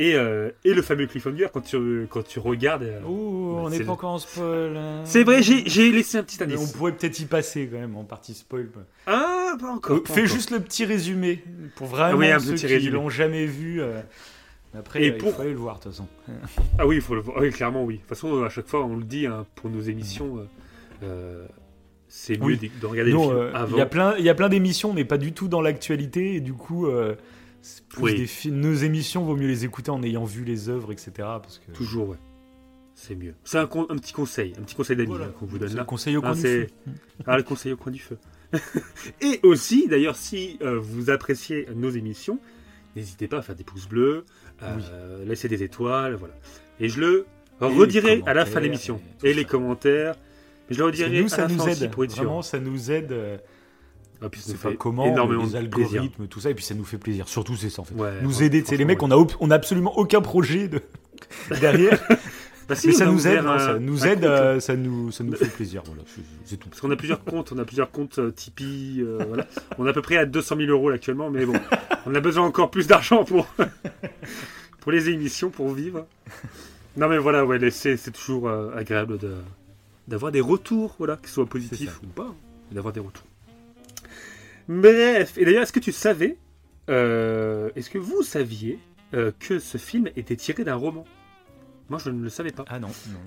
[0.02, 2.84] Et, euh, et le fameux cliffhanger quand tu, quand tu regardes.
[2.84, 4.74] euh, Oh, Bah, on n'est pas encore en spoil.
[4.76, 5.02] hein.
[5.04, 6.72] C'est vrai, j'ai j'ai laissé un petit Mais indice.
[6.74, 8.68] on pourrait peut-être y passer quand même en partie spoil.
[9.06, 10.02] Ah, pas encore.
[10.02, 10.34] pas Fais encore.
[10.34, 11.42] juste le petit résumé
[11.76, 13.82] pour vraiment Oui, un ceux petit qui l'ont jamais vu.
[13.82, 14.00] euh,
[14.78, 16.06] Après, Et euh, pour- il faut aller le voir de toute façon.
[16.78, 17.36] Ah oui, il faut le voir.
[17.38, 17.96] Oui, clairement, oui.
[17.96, 20.44] De toute façon, à chaque fois, on le dit hein, pour nos émissions, euh,
[21.02, 21.46] euh,
[22.08, 22.56] c'est mieux Oui.
[22.56, 23.76] de de regarder Non, le film euh, avant.
[23.76, 26.36] il y a plein, il y a plein d'émissions, mais pas du tout dans l'actualité,
[26.36, 27.16] et du coup, euh,
[27.88, 28.14] plus Oui.
[28.16, 28.60] des films.
[28.60, 31.12] Nos émissions, vaut mieux les écouter en ayant vu les œuvres, etc.
[31.16, 32.16] Parce que Toujours, ouais.
[32.94, 33.34] C'est mieux.
[33.44, 35.26] C'est un, petit conseil, un petit conseil d'amis Voilà.
[35.26, 35.80] hein, qu'on vous donne là.
[35.80, 36.68] le conseil au Ah, coin du c'est- feu.
[37.26, 38.18] Ah, le conseil au coin du feu.
[39.22, 42.38] Et aussi, d'ailleurs, si euh, vous appréciez nos émissions,
[42.96, 44.24] n'hésitez pas à faire des pouces bleus,
[44.62, 46.34] euh, laisser des étoiles, voilà.
[46.78, 47.26] Et je le
[47.62, 49.00] Et redirai à la fin de l'émission.
[49.22, 49.48] et les ça.
[49.48, 50.16] commentaires.
[50.68, 51.90] Mais je le redirai nous, à ça la nous fin aussi aide.
[51.90, 52.24] pour être sûr.
[52.24, 53.12] Vraiment, ça nous aide.
[53.12, 53.38] euh,
[54.22, 56.00] Ah, puis ça fait comment, énormément les plaisir.
[56.00, 57.26] algorithmes, tout ça, et puis ça nous fait plaisir.
[57.28, 57.94] Surtout, c'est ça en fait.
[57.94, 60.80] Ouais, nous ouais, aider, c'est les mecs, on a, on a absolument aucun projet de...
[61.60, 61.98] derrière,
[62.68, 65.10] Bah, si, mais ça nous aide, ouvert non, un- ça nous aide, euh, ça nous,
[65.10, 65.82] ça nous fait plaisir.
[65.86, 66.02] Voilà,
[66.44, 66.68] c'est- tout.
[66.68, 69.46] Parce qu'on a plusieurs comptes, on a plusieurs comptes euh, Tipeee, euh, voilà.
[69.78, 71.54] On est à peu près à 200 000 euros là, actuellement, mais bon,
[72.06, 73.46] on a besoin encore plus d'argent pour,
[74.80, 76.06] pour les émissions, pour vivre.
[76.96, 79.32] Non mais voilà, ouais, c'est toujours euh, agréable de
[80.08, 82.34] d'avoir des retours, voilà, qu'ils soient positifs ou pas, hein,
[82.72, 83.24] d'avoir des retours.
[84.70, 86.36] Bref, et d'ailleurs, est-ce que tu savais,
[86.88, 88.78] euh, est-ce que vous saviez
[89.14, 91.04] euh, que ce film était tiré d'un roman?
[91.88, 92.64] Moi, je ne le savais pas.
[92.68, 93.18] Ah non, non.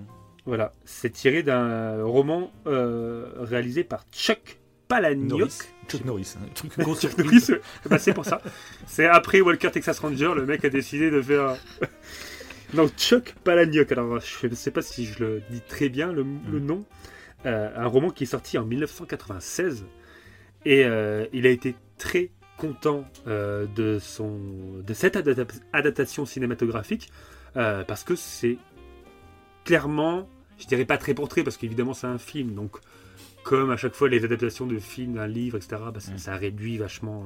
[0.46, 5.52] Voilà, c'est tiré d'un roman euh, réalisé par Chuck Palahniuk.
[5.90, 7.18] Chuck Norris, un truc grosse Chuck.
[7.18, 7.52] Norris,
[7.90, 8.42] bah, c'est pour ça.
[8.88, 11.58] C'est après Walker Texas Ranger, le mec a décidé de faire.
[12.74, 13.92] non, Chuck Palahniuk.
[13.92, 16.86] Alors, je ne sais pas si je le dis très bien le, le nom.
[17.44, 19.84] Un roman qui est sorti en 1996
[20.66, 24.40] et euh, il a été très content euh, de son
[24.86, 27.12] de cette adap- adaptation cinématographique
[27.58, 28.58] euh, parce que c'est
[29.66, 32.78] clairement, je dirais pas très portrait parce qu'évidemment c'est un film, donc
[33.44, 36.18] comme à chaque fois les adaptations de films, d'un livre, etc., bah, ça, Mm.
[36.18, 37.26] ça réduit vachement,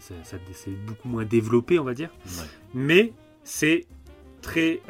[0.00, 2.10] ça- ça- c'est beaucoup moins développé, on va dire.
[2.26, 2.44] Ouais.
[2.74, 3.86] Mais c'est
[4.42, 4.80] très,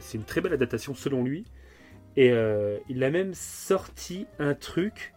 [0.00, 1.44] c'est une très belle adaptation selon lui.
[2.16, 2.32] Et
[2.88, 5.12] il a même sorti un truc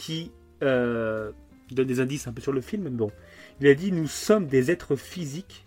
[0.00, 0.32] qui
[0.62, 1.30] euh,
[1.70, 2.84] donne des indices un peu sur le film.
[2.84, 3.12] mais Bon,
[3.60, 5.66] il a dit nous sommes des êtres physiques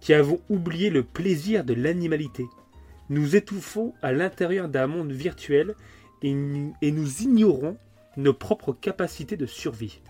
[0.00, 2.44] qui avons oublié le plaisir de l'animalité.
[3.08, 5.74] Nous étouffons à l'intérieur d'un monde virtuel
[6.22, 7.78] et nous, et nous ignorons
[8.18, 10.02] nos propres capacités de survie.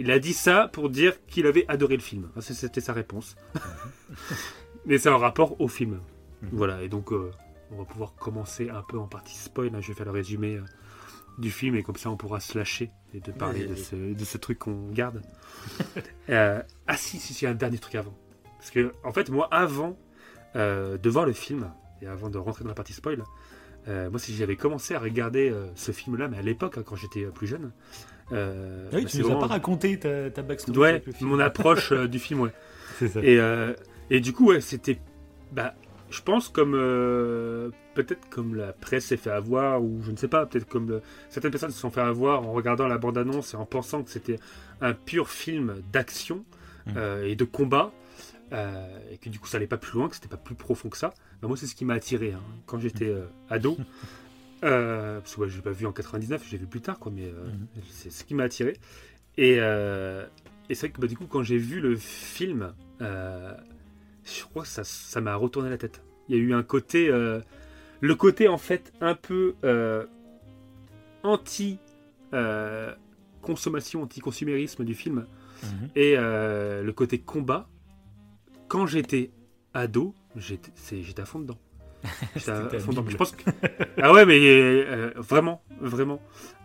[0.00, 2.30] Il a dit ça pour dire qu'il avait adoré le film.
[2.40, 3.36] C'était sa réponse.
[4.86, 6.00] Mais c'est en rapport au film.
[6.42, 6.48] Mhm.
[6.52, 7.30] Voilà, et donc euh,
[7.70, 9.70] on va pouvoir commencer un peu en partie spoil.
[9.72, 9.80] hein.
[9.80, 10.64] Je vais faire le résumé euh,
[11.42, 14.24] du film et comme ça on pourra se lâcher et de parler de ce, de
[14.24, 15.20] ce truc qu'on garde.
[16.30, 18.14] Euh, ah si, si, si, un dernier truc avant.
[18.58, 19.98] Parce que, en fait, moi, avant
[20.56, 23.22] euh, de voir le film et avant de rentrer dans la partie spoil,
[23.88, 26.96] euh, moi, si j'avais commencé à regarder euh, ce film-là, mais à l'époque, hein, quand
[26.96, 27.72] j'étais plus jeune.
[28.32, 31.12] euh, Ah oui, bah, tu nous as pas raconté ta, ta backstory Ouais, avec le
[31.12, 31.30] film.
[31.30, 32.52] mon approche euh, du film, ouais.
[32.98, 33.20] C'est ça.
[33.20, 33.74] Et, euh,
[34.10, 34.98] et du coup, ouais, c'était.
[35.52, 35.74] Bah,
[36.12, 36.74] je pense comme.
[36.76, 40.88] euh, peut-être comme la presse s'est fait avoir, ou je ne sais pas, peut-être comme
[40.88, 44.10] le- certaines personnes se sont fait avoir en regardant la bande-annonce et en pensant que
[44.10, 44.38] c'était
[44.80, 46.44] un pur film d'action
[46.86, 46.94] Mhm.
[46.96, 47.92] euh, et de combat.
[48.52, 50.90] euh, et que du coup ça allait pas plus loin, que c'était pas plus profond
[50.90, 51.14] que ça.
[51.40, 53.78] Bah, moi c'est ce qui m'a attiré hein, quand j'étais euh, ado.
[54.60, 57.26] Parce que ouais, je l'ai pas vu en 99, j'ai vu plus tard, quoi, mais
[57.32, 57.66] Mhm.
[57.90, 58.74] c'est ce qui m'a attiré.
[59.38, 62.72] Et, et c'est vrai que bah, du coup, quand j'ai vu le film,
[64.24, 66.02] je crois que ça ça m'a retourné la tête.
[66.28, 67.40] Il y a eu un côté, euh,
[68.00, 70.04] le côté en fait un peu euh,
[71.22, 71.78] anti
[72.34, 72.94] euh,
[73.42, 75.26] consommation, anti consumérisme du film
[75.62, 75.88] Mhm.
[75.94, 77.68] et le côté combat.
[78.68, 79.30] Quand j'étais
[79.74, 80.72] ado, j'étais
[81.20, 81.58] à fond dedans.
[82.48, 83.04] À fond dedans.
[83.08, 83.48] Je pense que...
[84.02, 86.20] Ah ouais, mais euh, vraiment, vraiment,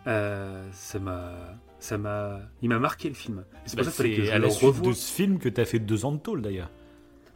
[0.08, 1.32] euh, ça m'a,
[1.78, 3.44] ça m'a, il m'a marqué le film.
[3.66, 5.38] C'est Bah, pour ça qu'il fallait que c'est je à la suite de ce film
[5.38, 6.70] que tu as fait deux ans de tôle d'ailleurs.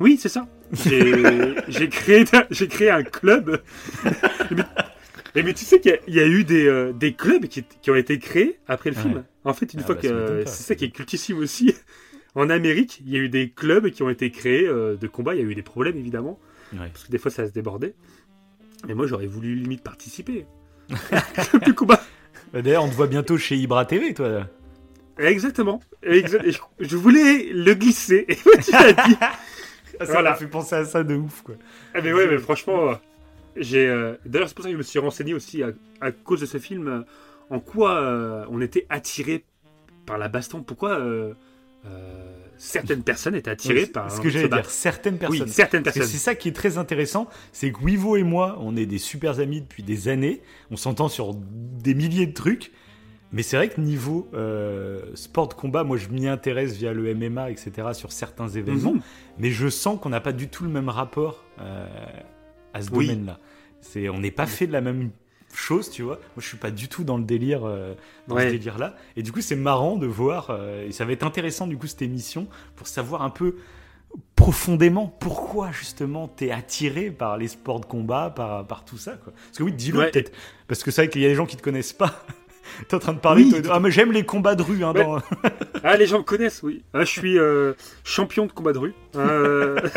[0.00, 0.46] Oui, c'est ça.
[0.72, 2.24] J'ai créé,
[2.68, 3.60] créé un club.
[5.34, 7.46] mais, mais tu sais qu'il y a- il y, a eu des, euh, des clubs
[7.46, 9.24] qui, qui ont été créés après le film.
[9.44, 11.74] En fait, une Ah fois bah, que c'est ça qui est cultissime aussi.
[12.34, 15.34] En Amérique, il y a eu des clubs qui ont été créés euh, de combat.
[15.34, 16.38] Il y a eu des problèmes évidemment
[16.72, 16.88] Ouais.
[16.90, 17.94] parce que des fois ça se débordait.
[18.88, 20.46] Mais moi, j'aurais voulu limite participer.
[20.88, 22.02] De combat.
[22.52, 24.48] Bah, D'ailleurs, on te voit bientôt chez Ibra TV, toi.
[25.18, 25.80] Exactement.
[26.02, 28.24] Je, voulais le glisser.
[28.28, 29.16] Et tu l'as dit.
[30.06, 30.30] Ça Voilà.
[30.30, 31.54] m'a fait penser à ça de ouf, quoi.
[31.94, 32.94] Ah mais ouais, mais franchement, euh,
[33.56, 33.86] j'ai.
[33.86, 36.46] euh, D'ailleurs, c'est pour ça que je me suis renseigné aussi à, à cause de
[36.46, 37.00] ce film, euh,
[37.50, 39.44] en quoi euh, on était attiré
[40.06, 40.62] par la baston.
[40.62, 40.98] Pourquoi
[42.56, 44.10] certaines personnes étaient attirées par.
[44.10, 45.42] Ce que j'allais dire, certaines personnes.
[45.42, 46.04] Oui, certaines personnes.
[46.04, 49.40] c'est ça qui est très intéressant, c'est que Wivo et moi, on est des super
[49.40, 52.70] amis depuis des années, on s'entend sur des milliers de trucs,
[53.32, 57.14] mais c'est vrai que niveau euh, sport de combat, moi je m'y intéresse via le
[57.14, 59.00] MMA, etc., sur certains événements, Mhm.
[59.38, 61.86] mais je sens qu'on n'a pas du tout le même rapport euh,
[62.74, 63.06] à ce Oui.
[63.08, 63.38] domaine-là.
[63.80, 65.10] C'est, on n'est pas fait de la même
[65.54, 66.14] chose, tu vois.
[66.16, 67.94] Moi, je suis pas du tout dans le délire, euh,
[68.28, 68.46] dans Ouais.
[68.46, 68.94] ce délire-là.
[69.16, 71.86] Et du coup, c'est marrant de voir, euh, et ça va être intéressant du coup
[71.86, 73.56] cette émission pour savoir un peu
[74.36, 79.32] profondément pourquoi justement t'es attiré par les sports de combat, par, par tout ça, quoi.
[79.32, 80.10] Parce que oui, dis-le Ouais.
[80.10, 80.32] peut-être,
[80.68, 82.24] parce que c'est vrai qu'il y a des gens qui te connaissent pas.
[82.88, 85.02] T'es en train de parler, Oui, ah mais j'aime les combats de rue, hein, Ouais.
[85.04, 85.18] dans-
[85.84, 86.82] Ah, les gens me connaissent, oui.
[86.94, 87.72] Ah, je suis euh,
[88.04, 88.94] champion de combat de rue.
[89.16, 89.80] Euh,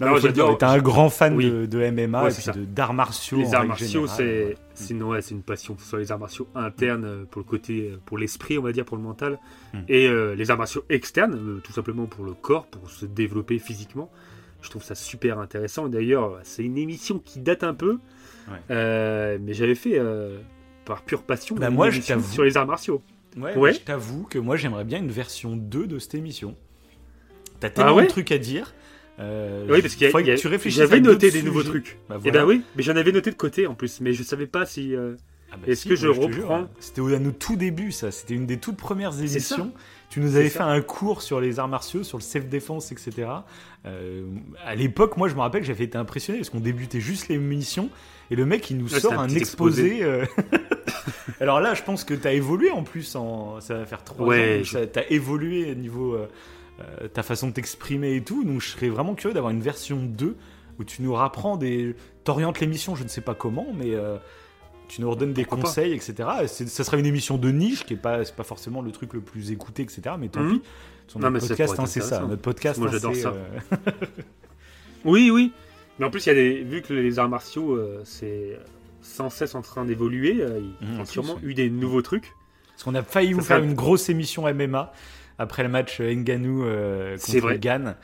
[0.00, 0.56] Non, j'adore.
[0.56, 1.50] T'es un grand fan Oui.
[1.50, 3.36] de, de MMA Ouais, et puis d'arts martiaux.
[3.36, 4.56] les arts martiaux, c'est
[4.94, 5.02] ouais.
[5.02, 5.76] ouais, une passion.
[5.78, 8.72] Ce soit les arts martiaux internes euh, pour le côté, euh, pour l'esprit, on va
[8.72, 9.38] dire, pour le mental,
[9.74, 9.78] Mm.
[9.88, 14.10] et euh, les arts martiaux externes, tout simplement pour le corps, pour se développer physiquement.
[14.62, 15.86] Je trouve ça super intéressant.
[15.88, 17.98] D'ailleurs, c'est une émission qui date un peu,
[18.70, 20.00] mais j'avais fait
[20.90, 23.00] par pure passion Bah, moi, je sur les arts martiaux.
[23.36, 23.70] Ouais, Ouais.
[23.70, 26.56] mais je t'avoue que moi j'aimerais bien une version 2 de cette émission.
[27.60, 28.74] T'as tellement Ah ouais de trucs à dire.
[29.20, 31.98] Euh, Oui, parce qu'il y y j'avais noté des nouveaux trucs.
[32.08, 32.40] Bah, Et voilà.
[32.40, 34.94] ben oui, mais j'en avais noté de côté en plus, mais je savais pas si.
[34.96, 35.14] euh,
[35.52, 38.10] Ah bah Est-ce si, que je jure, reprends C'était au- à nos tout débuts, ça.
[38.10, 39.72] C'était une des toutes premières émissions.
[40.08, 40.64] Tu nous avais ça.
[40.64, 43.28] fait un cours sur les arts martiaux, sur le self-défense, etc.
[43.86, 44.24] Euh,
[44.64, 47.38] à l'époque, moi, je me rappelle que j'avais été impressionné parce qu'on débutait juste les
[47.38, 47.90] munitions
[48.30, 50.02] et le mec, il nous Ouais, sort un exposé.
[50.02, 50.24] euh,
[51.40, 53.14] Alors là, je pense que tu as évolué en plus.
[53.16, 53.60] En...
[53.60, 54.64] Ça va faire trois Ouais, ans.
[54.64, 56.28] je- ça- T'as évolué au niveau euh,
[56.80, 58.44] euh, ta façon de t'exprimer et tout.
[58.44, 60.36] Donc je serais vraiment curieux d'avoir une version 2
[60.78, 61.94] où tu nous rapprends des.
[62.24, 63.94] T'orientes l'émission, je ne sais pas comment, mais.
[63.94, 64.16] euh,
[64.88, 65.54] tu nous redonnes des pas.
[65.56, 66.28] conseils, etc.
[66.48, 69.52] Ça sera une émission de niche qui est pas, pas forcément le truc le plus
[69.52, 70.02] écouté, etc.
[70.18, 70.58] Mais tant Mhm.
[70.58, 70.62] pis.
[71.06, 72.20] Sur Non, notre mais podcast, hein, c'est ça.
[72.26, 73.32] Notre podcast, Moi, hein, j'adore ça.
[73.32, 73.76] euh,
[75.04, 75.52] Oui, oui.
[76.00, 76.62] Mais en plus, il y a des...
[76.64, 78.58] vu que les arts martiaux, euh, c'est
[79.02, 82.32] sans cesse en train d'évoluer, euh, ils en ont plus, sûrement eu des nouveaux trucs.
[82.72, 84.92] Parce qu'on a failli vous faire une grosse émission MMA
[85.38, 87.52] après le match Nganou euh, contre.
[87.54, 87.96] Gann.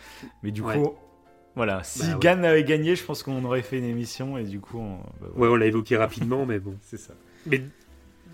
[0.42, 0.74] Mais du Ouais.
[0.78, 0.94] coup,
[1.54, 2.18] voilà, si Bah ouais.
[2.20, 5.28] Gann avait gagné, je pense qu'on aurait fait une émission et du coup, on- bah,
[5.36, 6.74] Ouais, on l'a évoqué rapidement, mais bon.
[6.82, 7.14] c'est ça.
[7.46, 7.62] Mais,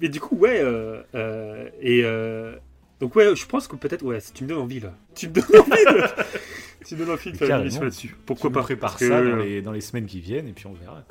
[0.00, 0.60] mais du coup, ouais.
[0.60, 2.56] euh, euh, et euh,
[3.00, 4.92] donc, ouais, je pense que peut-être, ouais, tu me donnes envie là.
[5.14, 6.02] Tu me donnes envie de,
[7.12, 7.60] envie de faire une Carrément.
[7.62, 8.16] émission là-dessus.
[8.26, 8.60] Pourquoi pas?
[8.98, 11.04] que, ça dans les, dans les semaines qui viennent et puis on verra.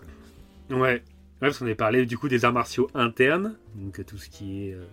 [0.70, 0.78] Quoi.
[0.78, 0.94] Ouais.
[0.94, 1.02] Ouais,
[1.48, 4.74] parce qu'on avait parlé du coup des arts martiaux internes, donc tout ce qui est
[4.74, 4.84] euh,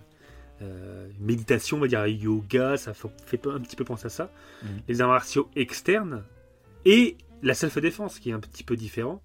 [0.62, 4.30] euh, méditation, on va dire yoga, ça fa- fait un petit peu penser à ça.
[4.62, 4.68] Mhm.
[4.88, 6.24] Les arts martiaux externes
[6.86, 9.22] et la self-défense qui est un petit peu différent.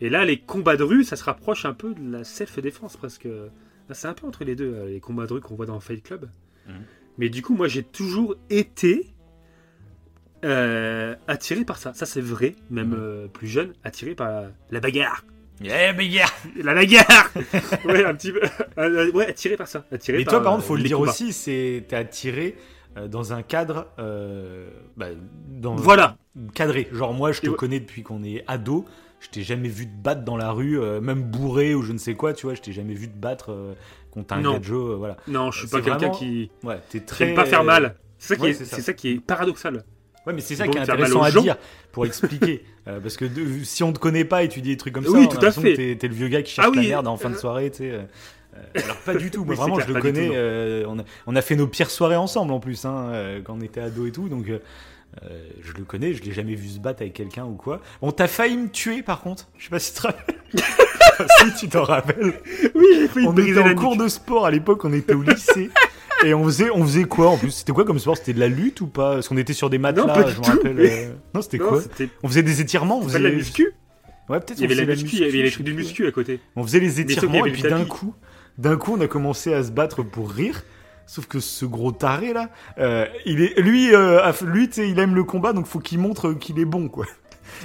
[0.00, 3.28] Et là, les combats de rue, ça se rapproche un peu de la self-défense presque.
[3.92, 6.02] C'est un peu entre les deux, euh, les combats de rue qu'on voit dans Fight
[6.02, 6.28] Club.
[6.66, 6.74] Mhm.
[7.18, 9.12] Mais du coup, moi, j'ai toujours été
[10.44, 11.92] euh, attiré par ça.
[11.94, 12.96] Ça, c'est vrai, même Mhm.
[12.98, 15.24] euh, plus jeune, attiré par la, la bagarre.
[15.60, 16.26] Yeah, yeah.
[16.62, 17.30] La bagarre
[17.84, 18.40] Ouais, un petit peu.
[18.78, 19.84] euh, ouais, attiré par ça.
[19.92, 21.10] Attiré Mais par, toi, par contre, faut le dire combats.
[21.10, 22.56] aussi, c'est t'es attiré
[23.08, 23.86] dans un cadre
[24.96, 25.06] bah,
[25.48, 26.16] dans Voilà.
[26.54, 26.88] cadré.
[26.92, 27.56] Genre moi, je te Et ouais.
[27.56, 28.84] connais depuis qu'on est ado.
[29.20, 31.98] Je t'ai jamais vu te battre dans la rue, euh, même bourré ou je ne
[31.98, 32.54] sais quoi, tu vois.
[32.56, 33.74] Je t'ai jamais vu te battre euh,
[34.10, 34.60] contre un Non.
[34.68, 35.16] euh, voilà.
[35.28, 37.32] Non, je suis pas quelqu'un vraiment- qui Ouais, t'es très.
[37.32, 37.94] pas faire mal.
[38.18, 38.64] C'est ça, Ouais, ça.
[38.64, 39.84] c'est ça qui est paradoxal.
[40.26, 41.56] Ouais, mais c'est ça qui est intéressant à dire
[41.92, 42.64] pour expliquer.
[42.88, 45.04] Euh, parce que de- si on te connaît pas et tu dis des trucs comme
[45.04, 45.70] ça, Oui, on a tout à fait.
[45.70, 47.36] que T'es, t'es le vieux gars qui cherche Ah oui, la merde en fin de
[47.36, 47.90] soirée, tu sais.
[47.92, 48.02] euh,
[48.56, 49.44] euh, alors pas du tout.
[49.44, 50.26] Moi vraiment, clair, je le connais.
[50.26, 53.40] tout, euh, on, a, on a fait nos pires soirées ensemble en plus, hein, euh,
[53.40, 54.28] quand on était ado et tout.
[54.28, 56.12] Donc je le connais.
[56.12, 57.80] Je l'ai jamais vu se battre avec quelqu'un ou quoi.
[58.00, 59.46] Bon, t'as failli me tuer par contre.
[59.58, 60.34] Je sais pas si tu te rappelles.
[61.38, 62.32] si tu t'en rappelles.
[62.74, 64.84] Oui, j'ai failli On était en cours de sport à l'époque.
[64.84, 65.70] On était au lycée.
[66.24, 67.50] Et on faisait, on faisait quoi en plus?
[67.50, 68.16] C'était quoi comme sport?
[68.16, 69.14] C'était de la lutte ou pas?
[69.14, 70.74] Parce qu'on était sur des matelas, pas du je me rappelle.
[70.74, 71.82] mais- euh, Non, c'était Non, quoi?
[72.22, 73.72] On faisait des étirements, on faisait de la muscu.
[74.28, 74.58] Ouais, peut-être.
[74.60, 76.40] Il y avait la muscu, il y avait les trucs de muscu à côté.
[76.56, 78.14] On faisait les étirements et puis d'un coup,
[78.58, 80.62] d'un coup, on a commencé à se battre pour rire.
[81.04, 85.24] Sauf que ce gros taré là, euh, il est, lui, euh, lui, il aime le
[85.24, 87.06] combat, donc faut qu'il montre qu'il est bon, quoi.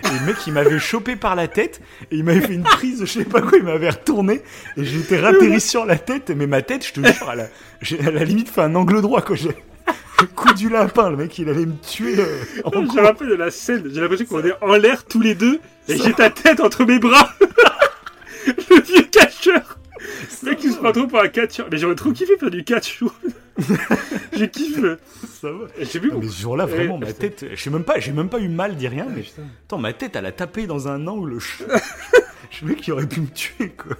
[0.04, 3.00] Et le mec, il m'avait chopé par la tête et il m'avait fait une prise,
[3.02, 4.42] je sais pas quoi, il m'avait retourné
[4.78, 6.30] et j'étais ratterri sur la tête.
[6.36, 7.48] Mais ma tête, je te jure, à la,
[7.82, 9.36] j'ai à la limite fait un angle droit, quoi.
[9.36, 9.50] J'ai
[10.20, 12.16] le coup du lapin, le mec, il allait me tuer.
[12.20, 15.36] euh, Je me rappelle de la scène, j'ai l'impression qu'on est en l'air tous les
[15.36, 17.30] deux et j'ai ta tête entre mes bras.
[18.48, 19.77] le vieux catcheur.
[20.44, 21.68] Mec qui se prend trop pour un catcheur.
[21.72, 23.04] Mais j'aurais trop kiffé faire du catch.
[24.34, 24.96] J'ai kiffé.
[25.42, 25.66] Ça va.
[25.80, 27.20] Je sais plus Ah, mais ce jour-là, vraiment, Eh, ma putain.
[27.30, 29.44] tête, je sais même pas, j'ai même pas eu mal, dit rien, mais putain.
[29.66, 31.40] attends, ma tête, elle a tapé dans un angle.
[31.40, 31.64] Je,
[32.52, 33.96] je mec qui aurait pu me tuer, quoi.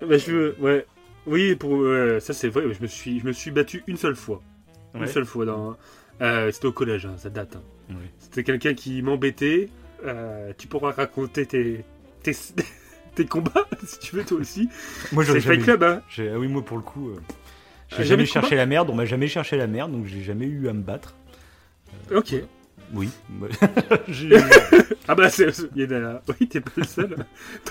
[0.00, 0.86] Bah, je veux, ouais.
[1.26, 1.84] Oui, pour,
[2.20, 4.40] ça c'est vrai, je me, suis, je me suis battu une seule fois.
[4.94, 5.44] Une seule fois.
[5.44, 5.76] dans.
[6.22, 7.56] euh, C'était au collège, hein, ça date.
[7.56, 7.62] hein.
[7.90, 8.10] Ouais.
[8.18, 9.68] C'était quelqu'un qui m'embêtait.
[10.06, 11.84] euh, tu pourras raconter tes,
[12.22, 12.32] tes,
[13.22, 14.68] tes combats, si tu veux, toi aussi.
[15.12, 15.62] Moi, C'est Fight.
[15.62, 16.02] Club, hein.
[16.08, 17.14] j'ai- Ah oui, moi, pour le coup, euh,
[17.88, 19.92] j'ai Ah, jamais, jamais de cherché combat la merde, on m'a jamais cherché la merde,
[19.92, 21.14] donc j'ai jamais eu à me battre.
[22.14, 22.34] Ok.
[22.94, 23.10] Oui.
[24.08, 24.30] J'ai-
[25.08, 25.48] Ah bah, c'est.
[25.76, 27.16] il y a Oui, t'es pas le seul.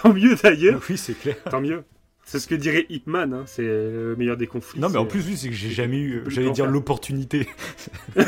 [0.02, 0.82] Tant mieux d'ailleurs.
[0.90, 1.36] oui, c'est clair.
[1.50, 1.84] Tant mieux.
[2.24, 4.80] C'est ce que dirait Hitman, hein, c'est le meilleur des conflits.
[4.82, 6.72] Non, mais en c'est- plus, oui, c'est que j'ai jamais eu, peut j'allais dire faire.
[6.74, 7.48] l'opportunité.
[8.16, 8.26] Ouais,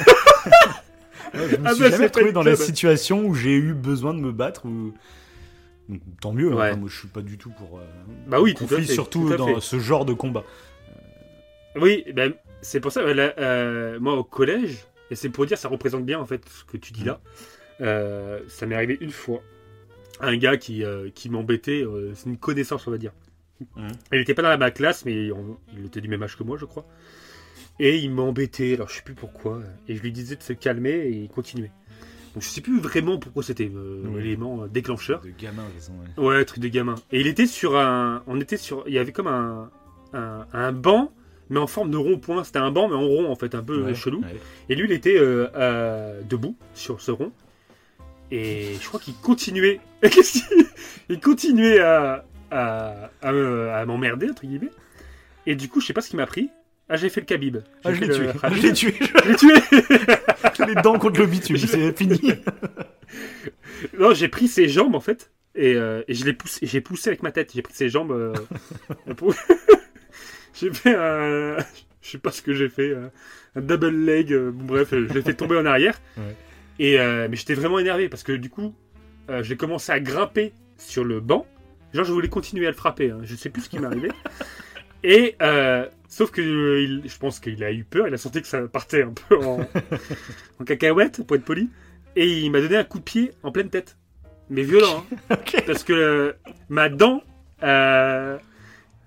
[1.52, 2.66] je me Ah suis bah, jamais c'est retrouvé Fight dans la Club.
[2.66, 4.66] situation où j'ai eu besoin de me battre.
[4.66, 4.94] Ou...
[5.90, 6.52] Donc, tant mieux.
[6.54, 6.56] hein.
[6.56, 6.76] Ouais.
[6.78, 7.80] Moi, je suis pas du tout pour.
[7.80, 7.84] euh,
[8.28, 9.60] Bah oui, tout à conflit, fait, surtout tout à dans fait.
[9.62, 10.44] ce genre de combat.
[11.76, 15.58] Oui, ben, c'est pour ça, euh, là, euh, moi au collège, et c'est pour dire,
[15.58, 17.20] ça représente bien en fait ce que tu dis là.
[17.82, 19.42] Euh, ça m'est arrivé une fois.
[20.22, 23.14] Un gars qui, euh, qui m'embêtait, euh, c'est une connaissance, on va dire.
[23.76, 23.88] Mhm.
[24.14, 26.58] Il était pas dans ma classe, mais on- il était du même âge que moi,
[26.58, 26.86] je crois.
[27.80, 29.62] Et il m'embêtait, alors je sais plus pourquoi.
[29.88, 31.72] Et je lui disais de se calmer et il continuait.
[32.34, 34.22] Donc je sais plus vraiment pourquoi c'était euh, Oui.
[34.24, 35.22] l'élément euh, déclencheur.
[35.22, 35.94] De gamin, raison.
[36.18, 36.24] Ouais.
[36.38, 36.96] Ouais, truc de gamin.
[37.12, 38.24] Et il était sur un.
[38.28, 38.84] On était sur.
[38.88, 39.70] Il y avait comme un.
[40.14, 41.12] Un, un banc,
[41.50, 42.44] mais en forme de rond-point.
[42.44, 44.22] C'était un banc, mais en rond, en fait, un peu Ouais, chelou.
[44.22, 44.36] ouais.
[44.70, 47.32] Et lui, il était euh, euh, debout sur ce rond.
[48.32, 49.80] Et je crois qu'il continuait.
[50.02, 50.66] Qu'est-ce qu'il-
[51.10, 54.70] Il continuait à, à, à, me- à m'emmerder, entre guillemets.
[55.48, 56.50] Et du coup, je sais pas ce qui m'a pris.
[56.90, 57.58] Ah, j'ai fait le Khabib.
[57.84, 58.28] Ah, je l'ai le tué.
[58.42, 58.58] Khabib.
[58.62, 58.94] Je l'ai tué.
[59.00, 59.54] Je l'ai tué
[60.74, 61.58] les dents contre le bitume.
[61.58, 62.20] C'est fini.
[63.98, 67.10] Non, j'ai pris ses jambes en fait et, euh, et je l'ai poussé, j'ai poussé
[67.10, 67.52] avec ma tête.
[67.56, 68.12] J'ai pris ses jambes.
[68.12, 68.34] euh,
[69.16, 69.34] pour-
[70.54, 71.58] j'ai fait un,
[72.02, 73.10] je sais pas ce que j'ai fait, un,
[73.56, 74.32] un double leg.
[74.34, 76.00] euh, bon, bref, je l'ai fait tomber en arrière.
[76.18, 76.36] Ouais.
[76.80, 78.76] Et euh, mais j'étais vraiment énervé parce que du coup,
[79.30, 81.48] euh, j'ai commencé à grimper sur le banc.
[81.94, 83.12] Genre, je voulais continuer à le frapper.
[83.12, 83.20] hein.
[83.24, 84.10] Je sais plus ce qui m'est arrivé.
[85.04, 88.08] Et euh, sauf que euh, il- je pense qu'il a eu peur.
[88.10, 89.62] Il a senti que ça partait un peu en,
[90.60, 91.70] en cacahuète, pour être poli.
[92.18, 93.98] Et il m'a donné un coup de pied en pleine tête.
[94.50, 95.38] Mais violent, hein.
[95.66, 96.34] Parce que euh,
[96.68, 97.24] ma dent,
[97.64, 98.38] euh,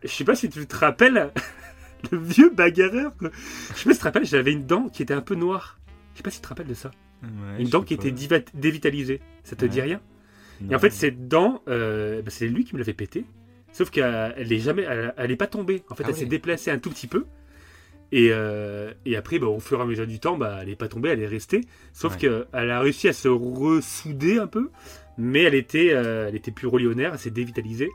[0.02, 1.30] je sais pas si tu te rappelles,
[2.12, 3.12] le vieux bagarreur.
[3.20, 5.78] Je sais pas si tu te rappelles, j'avais une dent qui était un peu noire.
[6.12, 6.90] Je sais pas si tu te rappelles de ça.
[7.22, 8.06] Ouais, une dent qui pas.
[8.06, 9.20] était dévitalisée.
[9.44, 9.68] Ça te Ouais.
[9.70, 10.00] dit rien?
[10.70, 13.24] Et en fait, cette dent, euh, bah, c'est lui qui me l'avait pété.
[13.72, 15.82] Sauf qu'elle elle est jamais, elle, elle est pas tombée.
[15.88, 17.24] En fait, Ah elle s'est déplacée un tout petit peu.
[18.14, 20.76] Et, euh, et après, bah, au fur et à mesure du temps, bah, elle est
[20.76, 21.62] pas tombée, elle est restée.
[21.94, 22.18] Sauf Ouais.
[22.52, 24.70] qu'elle a réussi à se ressouder un peu,
[25.16, 27.88] mais elle était, euh, elle était plus nerf, elle s'est dévitalisée.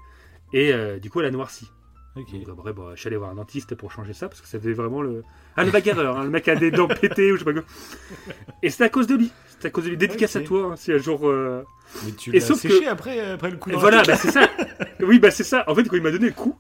[0.54, 1.68] Et euh, du coup, elle a noirci.
[2.18, 2.44] Ok.
[2.46, 4.58] Donc après, bah, je suis allé voir un dentiste pour changer ça, parce que ça
[4.60, 5.24] faisait vraiment le...
[5.56, 7.64] Ah, le bagarreur, hein, le mec a des dents pétées, ou je sais pas quoi.
[8.64, 9.32] Et c'est à cause de lui.
[9.60, 9.98] C'est à cause de lui.
[9.98, 10.42] Dédicace Ok.
[10.42, 11.28] à toi, hein, si un jour...
[11.28, 11.64] euh,
[12.06, 14.32] Mais tu Et l'as sauf séché que- après, après le coup dans voilà, bah, c'est
[14.32, 14.50] ça.
[15.02, 15.64] Oui, bah c'est ça.
[15.68, 16.58] En fait, quand il m'a donné le coup,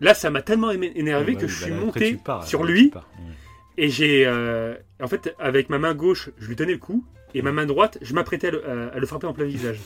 [0.00, 2.92] là, ça m'a tellement énervé que bah, je suis bah, monté pars, sur après, lui
[3.78, 7.04] et j'ai, euh, en fait, avec ma main gauche, je lui tenais le coup
[7.34, 9.78] et ma main droite, je m'apprêtais à- à le frapper en plein visage.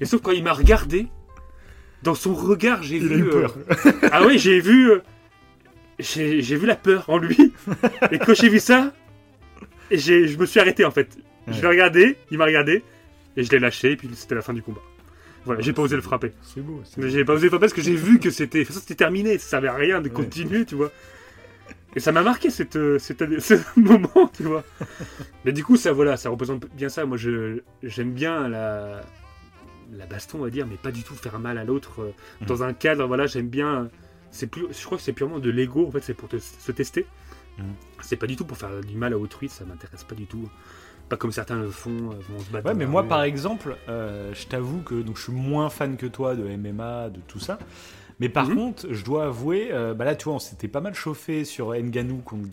[0.00, 1.08] et sauf quand il m'a regardé,
[2.02, 3.18] dans son regard, j'ai vu.
[3.18, 3.54] eu euh, peur.
[4.12, 5.00] ah oui, j'ai vu, euh,
[5.98, 7.52] j'ai vu la peur en lui.
[8.12, 8.92] et quand j'ai vu ça,
[9.90, 11.16] je me suis arrêté en fait.
[11.48, 11.60] Je Ouais.
[11.62, 12.82] l'ai regardé, il m'a regardé
[13.36, 14.80] et je l'ai lâché et puis c'était la fin du combat.
[15.44, 16.32] Voilà, j'ai pas osé le frapper.
[16.42, 16.82] C'est beau.
[16.96, 19.38] Mais j'ai pas osé le frapper parce que j'ai vu que c'était ça, c'était terminé,
[19.38, 20.14] ça servait à rien de Ouais.
[20.14, 20.90] continuer, tu vois.
[21.94, 24.64] Et ça m'a marqué cette, euh, cette ce moment, tu vois.
[25.44, 27.06] Mais du coup, ça voilà, ça représente bien ça.
[27.06, 29.02] Moi, je j'aime bien la
[29.92, 32.46] la baston, on va dire, mais pas du tout faire mal à l'autre euh, Mhm.
[32.46, 33.06] dans un cadre.
[33.06, 33.88] Voilà, j'aime bien.
[34.30, 35.86] C'est plus, je crois que c'est purement de l'ego.
[35.86, 37.06] En fait, c'est pour te- se tester.
[37.58, 37.64] Mhm.
[38.02, 39.48] C'est pas du tout pour faire du mal à autrui.
[39.48, 40.48] Ça m'intéresse pas du tout.
[41.08, 42.66] Pas comme certains le font, euh, vont se battre.
[42.66, 43.08] Ouais, mais moi, rue.
[43.08, 47.10] par exemple, euh, je t'avoue que donc, je suis moins fan que toi de MMA,
[47.10, 47.58] de tout ça.
[48.18, 48.56] Mais par Mhm.
[48.56, 51.72] contre, je dois avouer, euh, bah là, tu vois, on s'était pas mal chauffé sur
[51.74, 52.48] Nganou contre.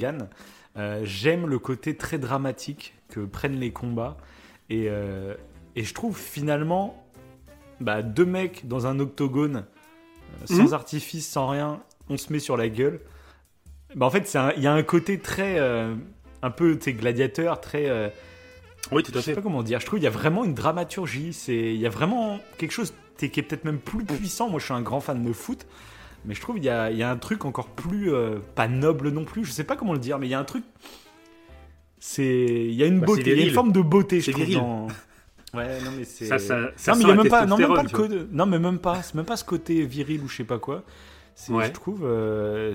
[0.78, 4.18] Euh, J'aime le côté très dramatique que prennent les combats.
[4.70, 5.34] Et, euh,
[5.76, 7.03] et je trouve finalement,
[7.84, 9.58] bah, deux mecs dans un octogone,
[10.42, 10.74] euh, sans Mhm.
[10.74, 13.00] artifice, sans rien, on se met sur la gueule.
[13.96, 15.60] Bah, en fait, il y a un côté très.
[15.60, 15.96] euh,
[16.42, 17.88] un peu, tu sais, gladiateur, très.
[17.90, 18.10] euh,
[18.92, 19.36] Oui, tout je à sais fait.
[19.36, 19.80] pas comment dire.
[19.80, 21.30] Je trouve qu'il y a vraiment une dramaturgie.
[21.48, 24.50] Il y a vraiment quelque chose qui est peut-être même plus puissant.
[24.50, 25.66] Moi, je suis un grand fan de foot,
[26.26, 28.68] mais je trouve il y a, il y a un truc encore plus euh, pas
[28.68, 29.46] noble non plus.
[29.46, 30.64] Je sais pas comment le dire, mais il y a un truc.
[32.00, 32.26] C'est,
[32.68, 34.20] il y a une Bah, beauté, il y a une forme de beauté.
[34.20, 34.88] Je trouve dans.
[35.54, 36.26] Ouais, non mais c'est.
[36.26, 38.28] Ça, ça, ça non mais il a même pas, non même pas le code.
[38.32, 40.84] Non mais même pas, c'est même pas ce côté viril ou je sais pas quoi.
[41.50, 41.68] Ouais.
[41.68, 42.02] je trouve.
[42.06, 42.74] euh,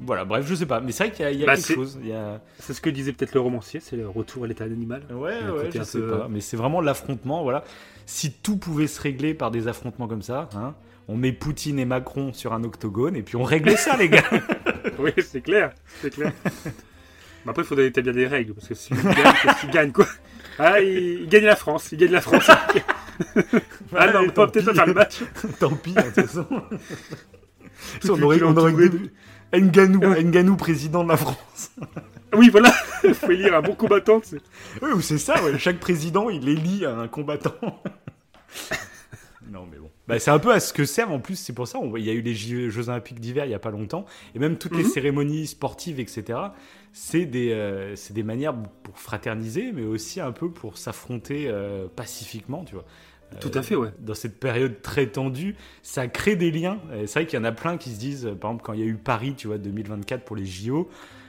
[0.00, 1.56] voilà, bref, je sais pas, mais c'est vrai qu'il y a, il y a Bah,
[1.56, 1.98] quelque chose.
[2.14, 2.40] A...
[2.60, 5.02] C'est ce que disait peut-être le romancier, c'est le retour à l'état animal.
[5.10, 5.16] Ouais,
[5.50, 6.28] ouais, je un sais peu- pas.
[6.30, 7.64] Mais c'est vraiment l'affrontement, voilà.
[8.06, 10.74] Si tout pouvait se régler par des affrontements comme ça, hein,
[11.08, 14.22] on met Poutine et Macron sur un octogone et puis on règle ça, les gars.
[15.00, 16.32] Oui, c'est clair, c'est clair.
[17.44, 20.06] Mais après, il faudrait établir des règles, parce que s'il gagne, qu'est-ce qu'il gagne, quoi?
[20.58, 22.48] Ah, il, il gagne la France, il gagne la France.
[23.96, 25.20] ah non, peut-être pas faire le match.
[25.60, 26.46] Tant pis, hein, de toute façon.
[28.00, 28.72] Tout on aurait, on aurait
[29.52, 31.70] Nganou, Nganou, président de la France.
[32.34, 32.72] Oui, voilà,
[33.04, 34.20] il faut élire un bon combattant.
[34.82, 35.58] Oui, ou c'est ça, ouais.
[35.58, 37.54] chaque président, il élit un combattant.
[39.50, 39.90] non, mais bon.
[40.06, 42.04] Bah, c'est un peu à ce que servent, en plus, c'est pour ça, on- il
[42.04, 44.56] y a eu les J- Jeux Olympiques d'hiver il y a pas longtemps, et même
[44.58, 44.90] toutes les Mhm.
[44.90, 46.38] cérémonies sportives, etc.,
[46.92, 52.64] c'est des, euh, des manières pour fraterniser, mais aussi un peu pour s'affronter euh, pacifiquement,
[52.64, 52.84] tu vois.
[53.40, 53.90] Tout à fait, ouais.
[54.00, 56.78] Dans cette période très tendue, ça crée des liens.
[57.06, 58.80] C'est vrai qu'il y en a plein qui se disent, euh, par exemple, quand il
[58.80, 60.88] y a eu Paris, tu vois, 2024 pour les JO,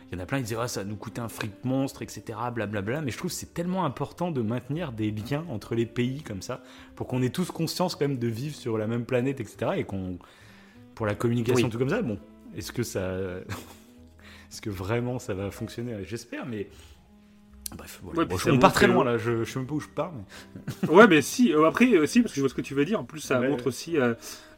[0.09, 2.23] il y en a plein qui disaient, Ah, ça nous coûter un fric monstre, etc.,
[2.55, 3.01] blablabla.
[3.01, 6.41] Mais je trouve que c'est tellement important de maintenir des liens entre les pays comme
[6.41, 6.63] ça,
[6.95, 9.83] pour qu'on ait tous conscience quand même de vivre sur la même planète, etc., et
[9.83, 10.17] qu'on,
[10.95, 11.71] pour la communication, Oui.
[11.71, 12.17] tout comme ça, bon,
[12.55, 13.11] est-ce que ça,
[14.51, 15.95] est-ce que vraiment ça va fonctionner?
[16.05, 16.69] J'espère, mais.
[17.77, 18.19] Bref, voilà.
[18.21, 19.87] Ouais, Bon, je- on part très loin là, je, je sais même pas où je
[19.87, 20.11] pars.
[20.13, 20.89] Mais...
[20.95, 22.83] Ouais, mais si, euh, après, euh, si, parce que je vois ce que tu veux
[22.85, 22.99] dire.
[22.99, 23.47] En plus, ça Ouais.
[23.49, 23.97] montre aussi.
[23.97, 24.15] euh,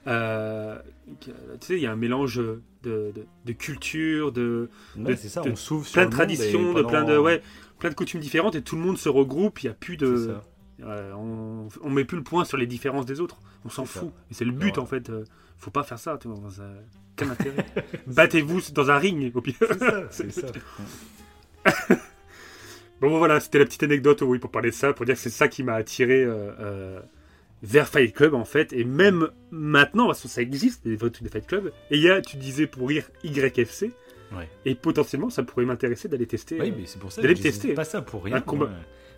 [0.07, 0.79] euh,
[1.19, 3.13] tu sais, il y a un mélange de, de,
[3.45, 6.81] de culture, de Ouais, De- c'est ça, on s'ouvre sur plein le de traditions, de
[6.83, 7.41] plein de, ouais,
[7.79, 9.61] plein de coutumes différentes, et tout le monde se regroupe.
[9.61, 10.33] Il n'y a plus de.
[10.81, 13.37] on, on met plus le point sur les différences des autres.
[13.65, 13.99] On s'en ça.
[13.99, 14.11] fout.
[14.31, 15.11] Et c'est le but en fait.
[15.61, 16.17] Faut pas faire ça.
[16.19, 16.39] Tu vois,
[17.15, 17.65] Quel intérêt
[18.07, 19.55] Battez-vous dans un ring au pire.
[19.59, 20.47] C'est ça, c'est ça.
[23.01, 25.31] Bon voilà, c'était la petite anecdote oui, pour parler de ça, pour dire que c'est
[25.31, 26.99] ça qui m'a attiré euh, euh,
[27.63, 28.73] vers Fight Club en fait.
[28.73, 31.71] Et même maintenant, parce que ça existe, des, des Fight Club.
[31.89, 33.91] Et il y a, tu disais pour rire, YFC.
[34.37, 34.47] Ouais.
[34.65, 36.59] Et potentiellement, ça pourrait m'intéresser d'aller tester.
[36.61, 37.73] Oui, euh, mais c'est pour ça d'aller que je tester.
[37.73, 38.35] pas ça pour rien.
[38.35, 38.65] Un combat.
[38.65, 38.71] Ouais.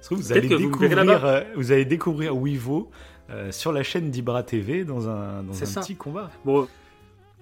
[0.09, 2.89] Que vous allez, que découvrir, euh, vous allez découvrir Wivo
[3.29, 6.29] euh, sur la chaîne d'Ibra TV dans un, dans un petit combat.
[6.45, 6.67] Bon,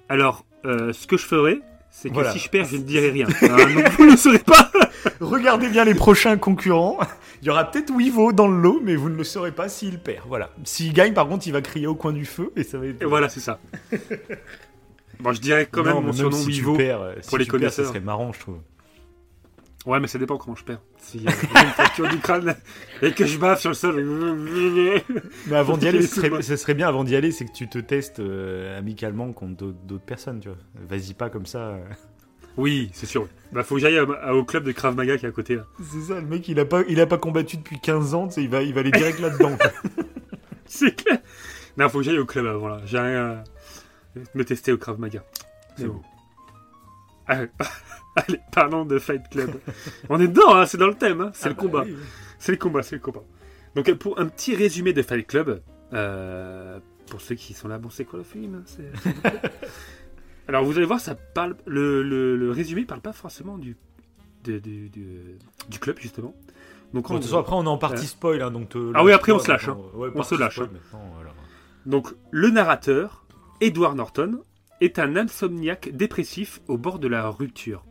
[0.10, 1.60] alors, euh, ce que je ferai,
[1.90, 2.32] c'est que Voilà.
[2.32, 3.26] si je perds, je ne dirai rien.
[3.28, 4.72] Donc vous ne le saurez pas.
[5.20, 6.98] Regardez bien les prochains concurrents.
[7.42, 9.98] Il y aura peut-être Wivo dans le lot, mais vous ne le saurez pas s'il
[10.00, 10.26] perd.
[10.28, 10.52] Voilà.
[10.64, 13.02] S'il gagne, par contre, il va crier au coin du feu et ça va être.
[13.02, 13.60] Et voilà, c'est ça.
[15.20, 16.76] Bon, je dirais quand même Non, mon surnom si Wivo.
[16.76, 17.86] perds, euh, si pour les tu perds, connaisseurs.
[17.86, 18.58] ça serait marrant, je trouve.
[19.88, 20.82] Ouais, mais ça dépend comment je perds.
[20.98, 22.56] Si euh, j'ai une fracture du crâne
[23.02, 23.96] et que je bave sur le sol.
[25.48, 27.68] Mais avant d'y aller, ce serait, ce serait bien avant d'y aller, c'est que tu
[27.68, 30.58] te testes euh, amicalement contre d'autres- personnes, tu vois.
[30.88, 31.60] Vas-y pas comme ça.
[31.60, 31.84] euh.
[32.58, 33.28] Oui, c'est sûr.
[33.54, 35.64] Bah, faut que j'aille au club de Krav Maga qui est à côté là.
[35.92, 38.36] C'est ça, le mec, il a pas, il a pas combattu depuis 15 ans, tu
[38.36, 39.58] sais, il va, il va aller direct là-dedans.
[40.66, 41.20] C'est clair.
[41.78, 42.82] Non, faut que j'aille au club avant là.
[42.86, 43.44] J'ai rien à
[44.36, 45.24] me tester au Krav Maga.
[45.78, 46.02] C'est bon.
[47.28, 47.40] Ah,
[48.16, 49.52] Allez, parlons de Fight Club.
[50.10, 51.22] On est dedans, hein, c'est dans le thème.
[51.22, 51.84] hein, c'est Ah le bah combat.
[51.86, 51.96] oui.
[52.40, 53.24] C'est le combat, c'est le combat.
[53.76, 55.62] Donc euh, pour un petit résumé de Fight Club,
[55.94, 59.22] euh, pour ceux qui sont là, bon c'est quoi le film hein,
[60.48, 63.78] Alors vous allez voir, ça parle, le, le, le résumé parle pas forcément du,
[64.44, 65.38] de- du, du,
[65.70, 66.34] du club justement.
[66.94, 68.70] Donc, Bon, façon, après, on est en partie spoil, hein, donc.
[68.70, 69.70] te Ah oui, après, on se lâche.
[69.94, 70.98] Ouais, On se lâche, spoil, hein.
[71.86, 73.24] donc le narrateur,
[73.62, 74.42] Edward Norton,
[74.82, 77.86] est un insomniaque dépressif au bord de la rupture.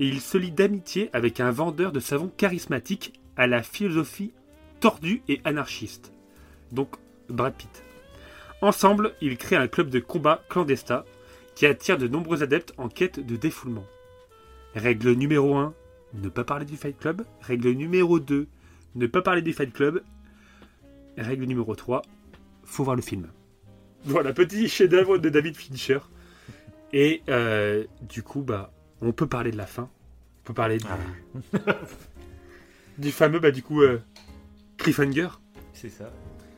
[0.00, 4.32] Et il se lie d'amitié avec un vendeur de savon charismatique à la philosophie
[4.80, 6.12] tordue et anarchiste.
[6.72, 6.96] Donc
[7.28, 7.84] Brad Pitt.
[8.60, 11.04] Ensemble, ils créent un club de combat clandestin
[11.54, 13.84] qui attire de nombreux adeptes en quête de défoulement.
[14.74, 15.72] Règle numéro 1,
[16.14, 17.24] ne pas parler du Fight Club.
[17.42, 18.48] Règle numéro 2,
[18.94, 20.02] ne pas parler du Fight Club.
[21.16, 22.02] Règle numéro 3,
[22.64, 23.28] faut voir le film.
[24.04, 26.00] Voilà, petit chef-d'œuvre de David Fincher.
[26.92, 28.72] Et euh, du coup, bah,
[29.04, 29.88] on peut parler de la fin.
[30.42, 30.86] On peut parler du,
[32.98, 34.00] du fameux, bah, du coup, euh,
[34.78, 35.28] cliffhanger.
[35.72, 36.12] C'est ça.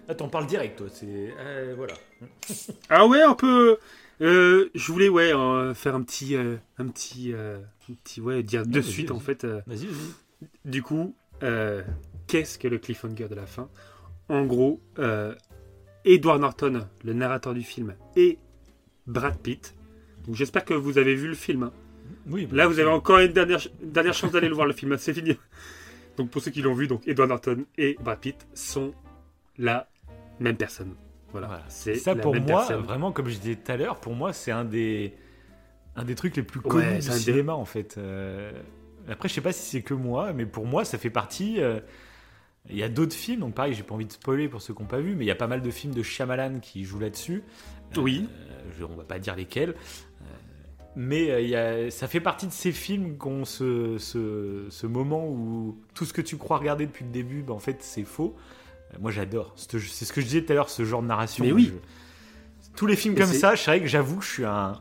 [0.09, 0.86] Ah, t'en parles direct, toi.
[0.92, 1.34] C'est.
[1.38, 1.94] euh, voilà.
[2.88, 3.78] Ah ouais, on peut.
[4.20, 5.32] euh, je voulais ouais
[5.74, 7.59] faire un petit, euh, un petit, euh,
[7.90, 9.44] un petit ouais dire de suite en fait.
[9.44, 10.49] Vas-y, vas-y.
[10.64, 11.14] Du coup,
[12.26, 13.68] qu'est-ce que le cliffhanger de la fin?
[14.28, 14.80] En gros,
[16.05, 18.38] Edward Norton, le narrateur du film, et
[19.07, 19.74] Brad Pitt.
[20.26, 21.64] Donc j'espère que vous avez vu le film.
[21.64, 21.72] hein.
[22.28, 24.72] Oui, bah, Là, vous avez encore une dernière, une dernière chance d'aller le voir le
[24.72, 24.96] film.
[24.98, 25.36] C'est fini.
[26.16, 28.94] Donc pour ceux qui l'ont vu, donc Edward Norton et Brad Pitt sont
[29.59, 29.88] la
[30.40, 30.94] même personne.
[31.32, 31.46] Voilà.
[31.48, 31.64] Voilà.
[31.68, 32.84] C'est ça la pour même moi, personne.
[32.84, 35.14] vraiment, comme je disais tout à l'heure, pour moi, c'est un des
[35.94, 37.96] un des trucs les plus Ouais, connus du c'est un des- cinéma en fait.
[37.98, 38.52] Euh,
[39.09, 41.61] Après, je sais pas si c'est que moi, mais pour moi, ça fait partie.
[41.61, 41.80] euh,
[42.68, 44.82] Il y a d'autres films, donc pareil, j'ai pas envie de spoiler pour ceux qui
[44.82, 46.98] n'ont pas vu, mais il y a pas mal de films de Shyamalan qui jouent
[46.98, 47.44] là-dessus.
[47.96, 48.26] Oui.
[48.28, 49.74] Euh, je- on va pas dire lesquels.
[50.99, 54.64] Mais euh, il y a- ça fait partie de ces films qui ont ce, ce,
[54.70, 57.76] ce moment où tout ce que tu crois regarder depuis le début, ben, en fait,
[57.82, 58.34] c'est faux.
[58.94, 59.53] Euh, moi, j'adore.
[59.57, 61.44] C'est ce que je disais tout à l'heure, ce genre de narration.
[61.44, 61.70] Mais oui.
[61.74, 64.80] je- Tous les films Et comme ça, je savais que j'avoue que je suis un.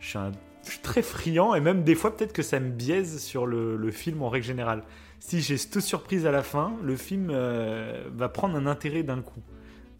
[0.00, 0.32] Je suis, un-
[0.64, 3.76] je suis très friand et même des fois, peut-être que ça me biaise sur le,
[3.76, 4.82] le film en règle générale.
[5.18, 9.22] Si j'ai cette surprise à la fin, le film euh, va prendre un intérêt d'un
[9.22, 9.42] coup.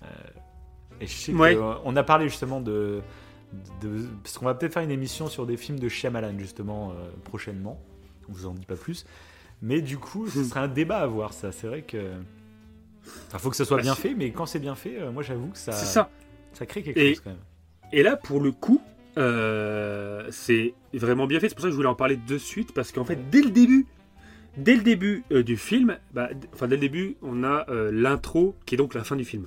[0.04, 0.06] Euh,
[1.00, 1.54] et je sais Ouais.
[1.54, 3.00] que, euh, on a parlé justement de,
[3.80, 6.94] de- parce qu'on va peut-être faire une émission sur des films de Shyamalan justement euh,
[7.24, 7.80] prochainement.
[8.28, 9.04] On vous en dit pas plus.
[9.60, 10.44] Mais du coup, ce Hmm.
[10.44, 11.52] serait un débat à voir ça.
[11.52, 12.12] C'est vrai que
[13.32, 15.22] il faut que ça soit Bah, bien fait, mais quand c'est bien fait, euh, moi
[15.22, 16.10] j'avoue que ça, ça.
[16.52, 17.38] ça crée quelque Et- chose quand même.
[17.92, 18.80] Et là, pour le coup,
[19.18, 21.48] euh, c'est vraiment bien fait.
[21.48, 23.50] C'est pour ça que je voulais en parler de suite parce qu'en fait, dès le
[23.50, 23.86] début,
[24.56, 28.74] dès le début euh, du film, bah, enfin dès le début, on a l'intro qui
[28.74, 29.46] est donc la fin du film.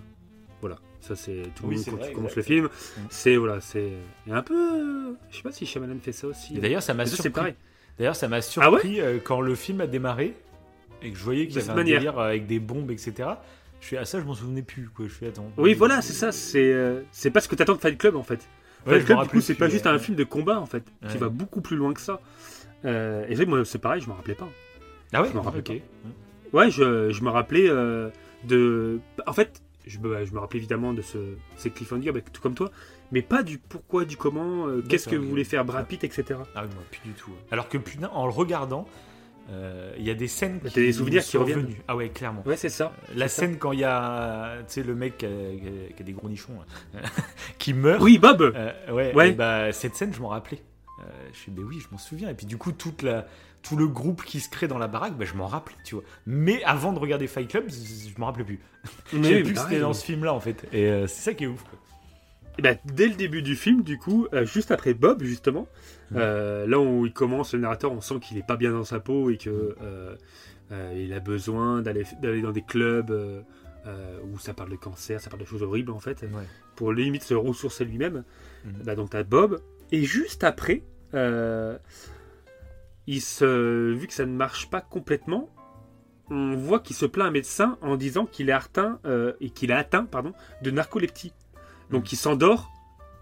[1.07, 2.69] Ça c'est tout le monde quand vrai, tu commences le film.
[3.09, 3.91] C'est voilà, c'est
[4.29, 6.53] un peu, euh, je sais pas si Shyamalan fait ça aussi.
[6.55, 7.53] D'ailleurs, ça m'a surpris.
[7.99, 10.33] D'ailleurs, ça m'a Ah surpris euh, quand le film a démarré
[11.01, 11.99] et que je voyais qu'il y avait un manière.
[11.99, 13.29] délire avec des bombes, etc.
[13.81, 14.89] Je suis à ça, je m'en souvenais plus.
[14.89, 15.05] Quoi.
[15.07, 15.51] Je suis attends.
[15.57, 16.31] Oui, voilà, c'est ça.
[16.31, 18.39] C'est euh, c'est pas ce que t'attends de Fight Club en fait.
[18.87, 19.91] Ouais, Fight Club, du coup, rappelais c'est pas juste ouais.
[19.91, 21.17] un film de combat en fait, qui Ouais.
[21.19, 22.19] va beaucoup plus loin que ça.
[22.83, 24.49] Euh, et c'est vrai que moi, c'est pareil, je m'en rappelais pas.
[25.13, 25.81] Ah ouais je m'en rappelle Ok.
[26.53, 28.09] Ouais, je, je me rappelais euh,
[28.45, 28.99] de.
[29.27, 31.17] En fait, je, me- je me rappelais évidemment de ce,
[31.57, 32.71] ces cliffhanger, bah, tout comme toi,
[33.11, 35.23] mais pas du pourquoi, du comment, euh, qu'est-ce que ok.
[35.23, 36.23] voulait faire Brad Pitt, etc.
[36.55, 37.31] Ah oui, moi, plus du tout.
[37.51, 38.87] Alors que putain, en le regardant,
[39.51, 41.59] euh, il y a des scènes T'as qui des souvenirs qui sont reviennent.
[41.59, 41.77] revenus.
[41.87, 42.41] Ah ouais, clairement.
[42.47, 42.93] Ouais, c'est ça.
[43.15, 43.41] La c'est ça.
[43.47, 45.29] scène quand il y a, tu sais, le mec qui a,
[45.95, 46.53] qui des gros nichons
[46.93, 47.01] là,
[47.59, 48.01] qui meurt.
[48.01, 49.29] Oui, Bob Euh, ouais, Ouais.
[49.29, 50.61] et bah, cette scène, je m'en rappelais.
[51.01, 52.29] Euh, je suis, ben oui, je m'en souviens.
[52.29, 53.27] Et puis du coup, toute la,
[53.67, 56.03] tout le groupe qui se crée dans la baraque, bah, je m'en rappelais, tu vois.
[56.25, 58.59] Mais avant de regarder Fight Club, je m'en rappelais plus.
[59.11, 59.69] Savais oui, plus que pareil.
[59.71, 60.65] c'était dans ce film-là, en fait.
[60.71, 61.63] Et euh, c'est ça qui est ouf.
[61.63, 61.79] quoi.
[62.57, 65.67] Et bah, dès le début du film, du coup, euh, juste après Bob, justement,
[66.11, 66.17] Mhm.
[66.19, 68.99] euh, là où il commence, le narrateur, on sent qu'il est pas bien dans sa
[68.99, 70.15] peau et que euh,
[70.95, 72.05] il a besoin d'aller
[72.41, 73.11] dans des clubs
[74.31, 76.43] où ça parle de cancer, ça parle de choses horribles en fait, Ouais.
[76.75, 78.23] pour limite se ressourcer lui-même.
[78.65, 78.73] Mhm.
[78.85, 79.59] Bah, donc t'as Bob
[79.91, 80.81] et juste après,
[83.07, 85.49] il se, vu que ça ne marche pas complètement,
[86.29, 89.49] on voit qu'il se plaint à un médecin en disant qu'il est atteint euh, et
[89.51, 90.33] qu'il a atteint pardon
[90.63, 91.33] de narcoleptie.
[91.91, 92.09] Donc Mhm.
[92.11, 92.71] il s'endort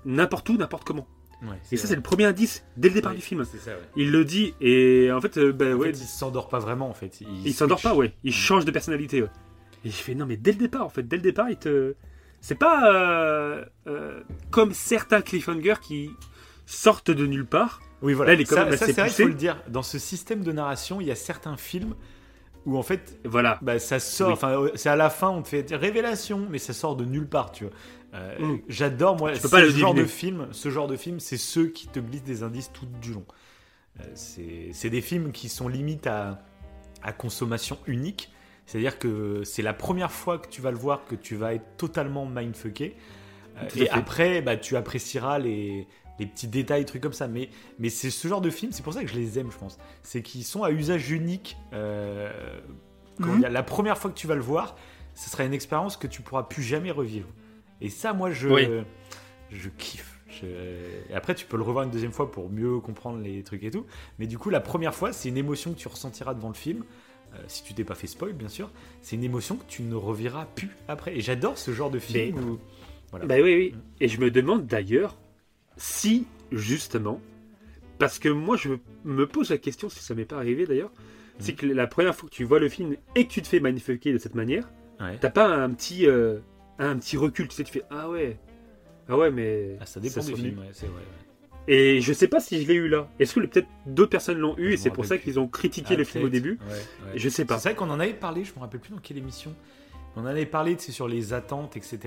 [0.06, 1.08] n'importe où, n'importe comment.
[1.42, 3.44] Ouais, Et ça, c'est le premier indice dès le départ du film.
[3.44, 3.82] C'est ça, ouais.
[3.98, 6.90] Il le dit, et en fait, euh, bah, En ouais, fait, il s'endort pas vraiment
[6.90, 7.20] en fait.
[7.20, 8.14] Il, il s'endort pas, ouais.
[8.24, 9.18] Il change de personnalité.
[9.84, 11.96] Et je fais, non, mais dès le départ, en fait, dès le départ, il te.
[12.40, 14.22] C'est pas euh, euh,
[14.52, 16.10] comme certains cliffhangers qui
[16.74, 17.82] sortent de nulle part.
[18.02, 18.36] Oui, voilà.
[18.36, 19.62] Là, est quand ça, même ça, assez c'est vrai, il faut le dire.
[19.70, 21.96] Dans ce système de narration, il y a certains films
[22.66, 23.60] où en fait, Voilà.
[23.62, 24.32] bah, ça sort.
[24.32, 27.28] Enfin, euh, c'est à la fin, on te fait révélation, mais ça sort de nulle
[27.28, 27.74] part, tu vois.
[28.14, 28.60] Euh, Mm.
[28.68, 29.34] J'adore moi.
[29.36, 30.48] ce pas genre de film.
[30.52, 33.26] Ce genre de film, c'est ceux qui te glissent des indices tout du long.
[34.00, 36.40] Euh, c'est des films qui sont limite à,
[37.02, 38.32] à consommation unique.
[38.66, 41.76] C'est-à-dire que c'est la première fois que tu vas le voir que tu vas être
[41.78, 42.96] totalement mindfucké.
[43.58, 43.90] Euh, et fait.
[43.90, 45.88] après, bah, tu apprécieras les,
[46.20, 47.28] les petits détails, trucs comme ça.
[47.28, 47.50] Mais,
[47.80, 49.78] mais c'est ce genre de film, c'est pour ça que je les aime, je pense.
[50.04, 51.58] C'est qu'ils sont à usage unique.
[51.74, 52.32] Euh,
[53.20, 53.42] Mhm.
[53.44, 54.76] la première fois que tu vas le voir,
[55.16, 57.28] ce sera une expérience que tu pourras plus jamais revivre.
[57.82, 58.68] Et ça, moi, je, Oui.
[59.52, 60.20] je kiffe.
[60.30, 60.48] Je-
[61.12, 63.70] Et après, tu peux le revoir une deuxième fois pour mieux comprendre les trucs et
[63.70, 63.86] tout.
[64.18, 66.84] Mais du coup, la première fois, c'est une émotion que tu ressentiras devant le film.
[67.36, 68.72] Euh, si tu t'es pas fait spoil, bien sûr.
[69.02, 71.16] C'est une émotion que tu ne reverras plus après.
[71.16, 72.60] Et j'adore ce genre de film Mais- où.
[73.12, 73.26] Voilà.
[73.28, 73.76] Bah oui, oui.
[74.00, 75.16] Et je me demande d'ailleurs
[75.78, 77.20] si, justement,
[78.00, 78.70] parce que moi je
[79.06, 80.92] me pose la question, si ça m'est pas arrivé d'ailleurs,
[81.40, 83.60] c'est que la première fois que tu vois le film et que tu te fais
[83.60, 84.70] mindfucker de cette manière,
[85.02, 85.18] Ouais.
[85.20, 86.38] t'as pas un petit, euh,
[86.80, 88.38] un petit recul, tu sais, tu fais ah ouais,
[89.10, 90.60] ah ouais, mais Ah, ça dépend films, nul.
[90.60, 90.96] ouais, c'est vrai.
[90.98, 91.74] ouais.
[91.74, 93.10] Et je sais pas si je l'ai eu là.
[93.20, 95.94] Est-ce que peut-être d'autres personnes l'ont eu Je et c'est pour ça qu'ils ont critiqué
[95.94, 96.74] Ah, le film au début Ouais,
[97.12, 97.12] ouais.
[97.18, 97.58] Je sais pas.
[97.58, 99.54] C'est vrai qu'on en avait parlé, je me rappelle plus dans quelle émission.
[100.16, 102.00] On en avait parlé, tu sais, sur les attentes, etc.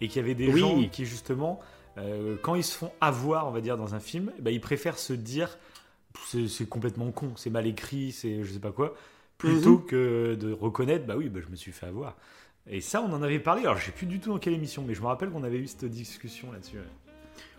[0.00, 0.60] Et qu'il y avait des Oui.
[0.60, 1.60] gens qui, justement,
[1.98, 4.98] euh, quand ils se font avoir, on va dire, dans un film, bah, ils préfèrent
[4.98, 5.58] se dire
[6.48, 8.94] c'est complètement con, c'est mal écrit, c'est je sais pas quoi,
[9.38, 9.86] plutôt Mhm.
[9.86, 12.16] que de reconnaître bah oui, bah, je me suis fait avoir.
[12.68, 13.62] Et ça, on en avait parlé.
[13.62, 15.58] Alors, je sais plus du tout dans quelle émission, mais je me rappelle qu'on avait
[15.58, 16.76] eu cette discussion là-dessus.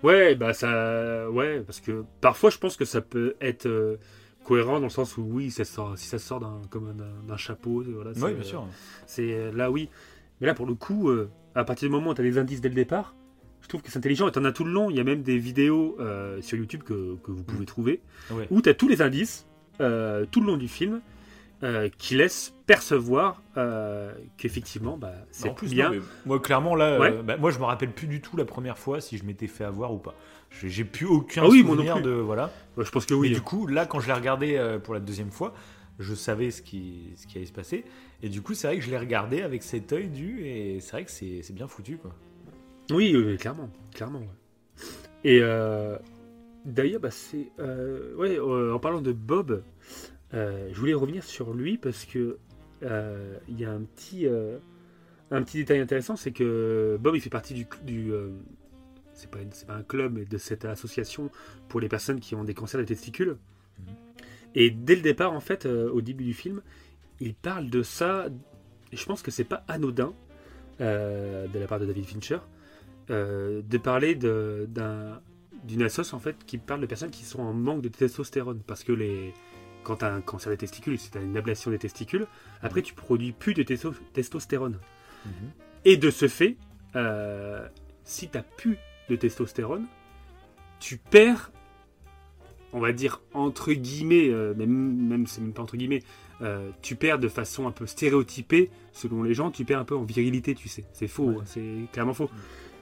[0.04, 0.36] ouais.
[0.36, 3.98] Bah ça, ouais, parce que parfois je pense que ça peut être euh,
[4.46, 6.94] cohérent dans le sens où oui, ça sort, si ça sort d'un comme
[7.28, 8.12] d'un- chapeau, voilà.
[8.12, 8.66] Oui, bien euh, sûr.
[9.08, 9.90] C'est là oui,
[10.40, 12.62] mais là pour le coup, euh, à partir du moment où tu as des indices
[12.62, 13.16] dès le départ,
[13.64, 14.92] je trouve que c'est intelligent et t'en as tout le long.
[14.92, 18.46] Il y a même des vidéos euh, sur YouTube que, que vous pouvez trouver Ouais.
[18.52, 19.48] où tu as tous les indices
[19.82, 21.02] euh, tout le long du film
[21.64, 23.42] euh, qui laissent percevoir
[24.38, 25.92] qu'effectivement, bah, c'est plus, bien.
[25.92, 27.12] non, moi, clairement, là, Ouais.
[27.24, 29.64] bah, moi, je me rappelle plus du tout la première fois si je m'étais fait
[29.64, 30.14] avoir ou pas.
[30.64, 32.52] J'ai plus aucun Ah oui, souvenir de voilà.
[32.78, 33.30] Ouais, je pense que Mais oui.
[33.32, 35.54] du coup, là, quand je l'ai regardé pour la deuxième fois,
[36.00, 37.86] je savais ce qui, ce qui allait se passer.
[38.22, 40.92] Et du coup, c'est vrai que je l'ai regardé avec cet œil du, et c'est
[40.92, 42.12] vrai que c'est c'est bien foutu, quoi.
[42.92, 44.20] Oui, oui, clairement, clairement.
[44.20, 44.28] ouais.
[45.24, 45.98] Et euh,
[46.66, 49.64] d'ailleurs, bah, c'est euh, ouais, en parlant de Bob,
[50.34, 52.38] euh, je voulais revenir sur lui parce que
[52.82, 54.28] il y a un petit
[55.32, 58.12] un petit détail intéressant, c'est que Bob il fait partie du, du
[59.14, 61.30] c'est pas une- c'est pas un club, mais de cette association
[61.70, 63.38] pour les personnes qui ont des cancers des testicules.
[63.80, 63.86] Mhm.
[64.56, 66.62] Et dès le départ, en fait, au début du film,
[67.22, 68.26] il parle de ça.
[68.92, 70.14] Je pense que c'est pas anodin
[70.82, 72.40] euh, de la part de David Fincher
[73.10, 77.82] euh, de parler d'une assoce en fait qui parle de personnes qui sont en manque
[77.82, 79.34] de testostérone parce que les
[79.84, 82.26] quand tu as un cancer des testicules, c'est une ablation des testicules,
[82.62, 84.80] après tu produis plus de testo- testostérone.
[85.84, 86.56] Et de ce fait,
[86.96, 87.68] euh,
[88.06, 88.78] si tu plus
[89.10, 89.86] de testostérone,
[90.80, 91.52] tu perds,
[92.72, 96.04] on va dire entre guillemets, euh, même, même c'est même pas entre guillemets,
[96.42, 99.98] euh, tu perds de façon un peu stéréotypée, selon les gens, tu perds un peu
[99.98, 100.86] en virilité, tu sais.
[100.94, 101.36] C'est faux, Ouais.
[101.40, 102.30] hein, c'est clairement faux.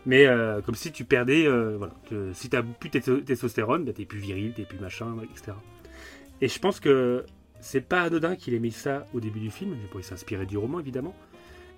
[0.06, 3.86] Mais euh, comme si tu perdais, euh, voilà, que si t'as plus de testo- testostérone,
[3.86, 5.54] bah, t'es plus viril, t'es plus machin, etc.
[6.42, 7.24] Et je pense que
[7.60, 9.76] c'est pas anodin qu'il ait mis ça au début du film.
[9.80, 11.16] Il pourrait s'inspirer du roman évidemment,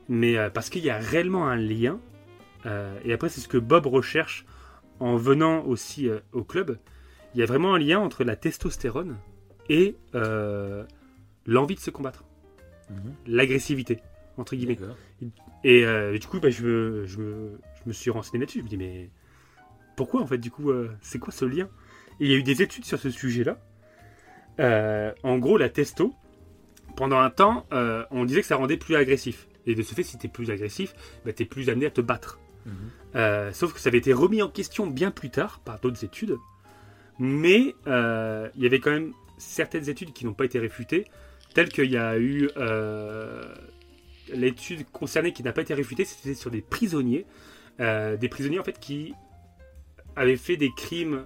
[0.08, 2.00] mais euh, parce qu'il y a réellement un lien.
[2.66, 4.46] euh, et après, c'est ce que Bob recherche
[5.02, 6.78] en venant aussi au club.
[7.36, 9.18] Il y a vraiment un lien entre la testostérone
[9.68, 9.96] et
[11.46, 12.24] l'envie de se combattre,
[12.90, 13.14] Mhm.
[13.28, 14.00] l'agressivité
[14.38, 14.78] entre guillemets.
[15.64, 15.76] D'accord.
[15.76, 18.60] Et euh, du coup, bah, je, me, je, me, je me suis renseigné là-dessus.
[18.60, 19.10] Je me dis, mais
[19.96, 21.70] pourquoi en fait, du coup, euh, c'est quoi ce lien?
[22.20, 23.58] Et il y a eu des études sur ce sujet-là.
[24.60, 26.14] Euh, en gros, la testo,
[26.96, 29.48] pendant un temps, euh, on disait que ça rendait plus agressif.
[29.66, 30.94] Et de ce fait, si tu es plus agressif,
[31.26, 32.40] bah, tu es plus amené à te battre.
[32.66, 32.74] Mhm.
[33.16, 36.38] Euh, sauf que ça avait été remis en question bien plus tard par d'autres études.
[37.20, 41.06] Mais euh, il y avait quand même certaines études qui n'ont pas été réfutées,
[41.54, 43.44] telles qu'il y a eu euh,
[44.34, 47.26] l'étude concernée qui n'a pas été réfutée, c'était sur des prisonniers.
[47.80, 49.14] Euh, des prisonniers en fait qui
[50.16, 51.26] avaient fait des crimes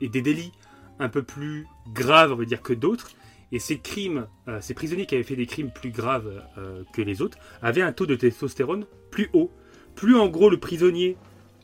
[0.00, 0.52] et des délits
[0.98, 3.10] un peu plus graves, on va dire, que d'autres.
[3.50, 7.02] Et ces crimes, euh, ces prisonniers qui avaient fait des crimes plus graves euh, que
[7.02, 9.50] les autres, avaient un taux de testostérone plus haut.
[9.94, 11.18] Plus en gros le prisonnier,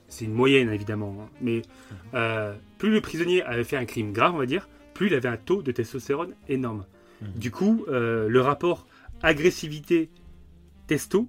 [0.09, 1.63] c'est une moyenne évidemment, hein, mais
[2.77, 5.39] plus le prisonnier avait fait un crime grave, on va dire, plus il avait un
[5.39, 6.85] taux de testostérone énorme.
[7.23, 7.29] Mhm.
[7.37, 8.87] Du coup, le rapport
[10.89, 11.29] agressivité-testo,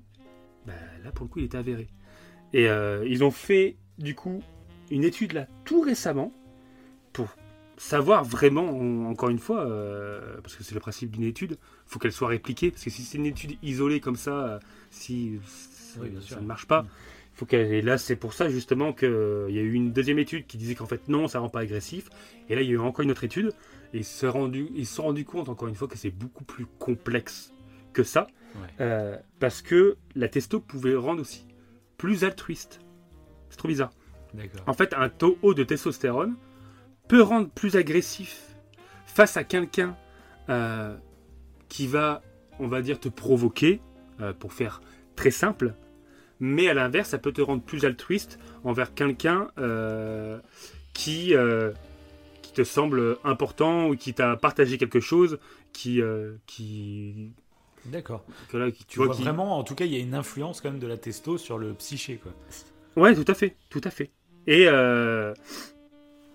[0.66, 1.88] bah, là pour le coup, il était avéré.
[2.54, 4.42] Et euh, ils ont fait, du coup,
[4.90, 6.34] une étude là tout récemment
[7.14, 7.28] pour
[7.78, 12.00] savoir vraiment, en- encore une fois, euh, parce que c'est le principe d'une étude, faut
[12.00, 16.00] qu'elle soit répliquée, parce que si c'est une étude isolée comme ça, euh, si ça,
[16.02, 16.86] Oui, ne marche pas,
[17.34, 17.72] faut qu'elle.
[17.74, 20.76] Et là, c'est pour ça justement qu'il y a eu une deuxième étude qui disait
[20.76, 22.10] qu'en fait non, ça rend pas agressif.
[22.50, 23.54] Et là, il y a eu encore une autre étude,
[23.94, 26.44] et ils se, rendu, ils se sont rendus compte encore une fois que c'est beaucoup
[26.44, 27.54] plus complexe
[27.94, 28.68] que ça, Ouais.
[28.82, 31.46] euh, parce que la testo pouvait rendre aussi
[31.98, 32.80] plus altruiste.
[33.50, 33.92] C'est trop bizarre.
[34.68, 36.36] En fait, un taux haut de testostérone
[37.08, 38.56] peut rendre plus agressif
[39.06, 39.96] face à quelqu'un
[40.50, 40.96] euh,
[41.68, 42.22] qui va,
[42.60, 43.82] on va dire, te provoquer,
[44.22, 44.82] euh, pour faire
[45.16, 45.74] très simple.
[46.40, 50.40] Mais à l'inverse, ça peut te rendre plus altruiste envers quelqu'un euh,
[50.94, 51.72] qui, euh,
[52.42, 55.40] qui te semble important ou qui t'a partagé quelque chose,
[55.74, 57.34] qui, euh, qui,
[57.92, 58.26] D'accord.
[58.50, 60.72] tu Tu vois, vois qui, vraiment, en tout cas, il y a une influence quand
[60.72, 62.34] même de la testo sur le psyché, quoi.
[62.96, 64.12] Ouais, tout à fait, tout à fait.
[64.48, 65.34] Et, euh,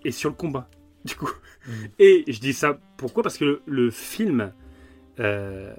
[0.03, 0.69] et sur le combat,
[1.05, 1.29] du coup.
[1.67, 1.89] Mhm.
[1.99, 3.23] Et je dis ça pourquoi?
[3.23, 4.53] Parce que le, le film,
[5.19, 5.73] euh,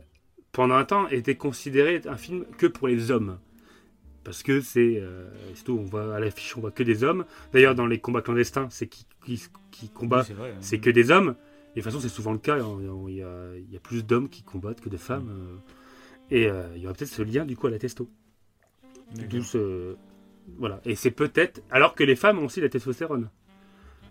[0.52, 3.38] pendant un temps, était considéré un film que pour les hommes.
[4.24, 4.98] Parce que c'est.
[4.98, 7.24] Euh, surtout, on voit à l'affiche, on voit que des hommes.
[7.52, 10.50] D'ailleurs, dans les combats clandestins, c'est qui, qui, qui combat, Oui, c'est vrai.
[10.50, 10.58] hein.
[10.60, 11.36] c'est que des hommes.
[11.76, 12.56] De toute façon, c'est souvent le cas.
[12.58, 15.28] Il y a, il y a plus d'hommes qui combattent que de femmes.
[15.30, 15.56] euh.
[16.30, 18.08] Et euh, il y aura peut-être ce lien, du coup, à la testo.
[19.30, 19.94] D'où ce-
[20.58, 20.80] Voilà.
[20.84, 21.62] Et c'est peut-être.
[21.70, 23.28] Alors que les femmes ont aussi la testostérone.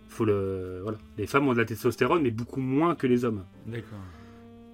[0.08, 0.80] Faut le.
[0.84, 0.98] Voilà.
[1.18, 3.44] Les femmes ont de la testostérone, mais beaucoup moins que les hommes.
[3.66, 4.00] D'accord.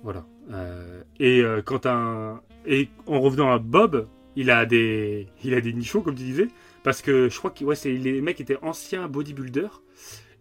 [0.04, 0.26] Voilà.
[0.52, 2.42] Euh, et euh, quand un.
[2.66, 5.28] Et en revenant à Bob, il a des.
[5.44, 6.50] Il a des nichons, comme tu disais.
[6.84, 9.82] Parce que je crois que ouais, les mecs étaient anciens bodybuilders.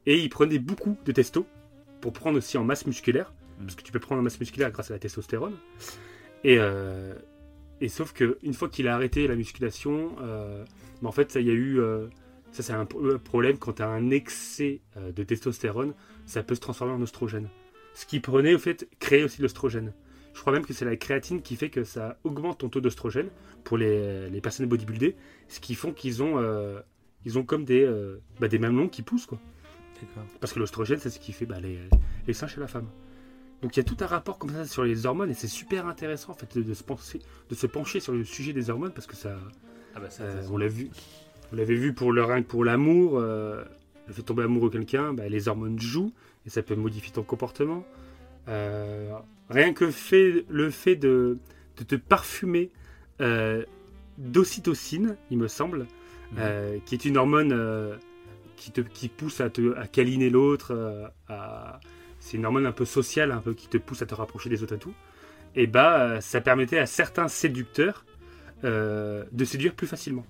[0.06, 1.46] Et ils prenaient beaucoup de testo.
[2.00, 3.32] Pour prendre aussi en masse musculaire.
[3.58, 3.64] Mm.
[3.64, 5.56] Parce que tu peux prendre en masse musculaire grâce à la testostérone.
[6.44, 6.56] Et.
[6.58, 7.14] euh,
[7.82, 10.64] et sauf que une fois qu'il a arrêté la musculation, euh,
[11.02, 11.80] en fait, ça, y a eu.
[11.80, 12.08] euh,
[12.52, 15.94] ça, c'est un pro- problème quand tu as un excès de testostérone,
[16.26, 17.48] ça peut se transformer en oestrogène.
[17.94, 19.94] Ce qui prenait, au fait, créer aussi l'oestrogène.
[20.34, 23.28] Je crois même que c'est la créatine qui fait que ça augmente ton taux d'oestrogène
[23.64, 25.16] pour les, les personnes bodybuildées,
[25.48, 26.38] ce qui font qu'ils ont,
[27.24, 27.88] ils ont comme des,
[28.40, 29.40] bah, des mamelons qui poussent, quoi.
[30.40, 31.78] Parce que l'oestrogène, c'est ce qui fait bah, les,
[32.26, 32.86] les seins chez la femme.
[33.62, 35.86] Donc il y a tout un rapport comme ça sur les hormones et c'est super
[35.86, 37.20] intéressant en fait de, de se penser,
[37.50, 39.38] de se pencher sur le sujet des hormones parce que ça,
[39.94, 40.88] Ah bah ça, euh, on l'a vu,
[41.52, 43.62] on l'avait vu pour le rien que pour l'amour, euh,
[44.06, 46.12] le fait de tomber amoureux de quelqu'un, bah, les hormones jouent
[46.46, 47.84] et ça peut modifier ton comportement.
[48.48, 49.12] Euh,
[49.50, 51.36] rien que fait, le fait de,
[51.76, 52.70] de te parfumer
[53.20, 53.64] euh,
[54.16, 55.86] d'ocytocine, il me semble,
[56.38, 57.96] euh, qui est une hormone euh,
[58.60, 61.80] qui, te, qui pousse à, te, à câliner l'autre, euh, à-
[62.20, 64.62] c'est une hormone un peu sociale, un peu qui te pousse à te rapprocher des
[64.62, 64.94] autres et tout.
[65.56, 68.04] Et bah, euh, ça permettait à certains séducteurs
[68.64, 70.26] euh, de séduire plus facilement.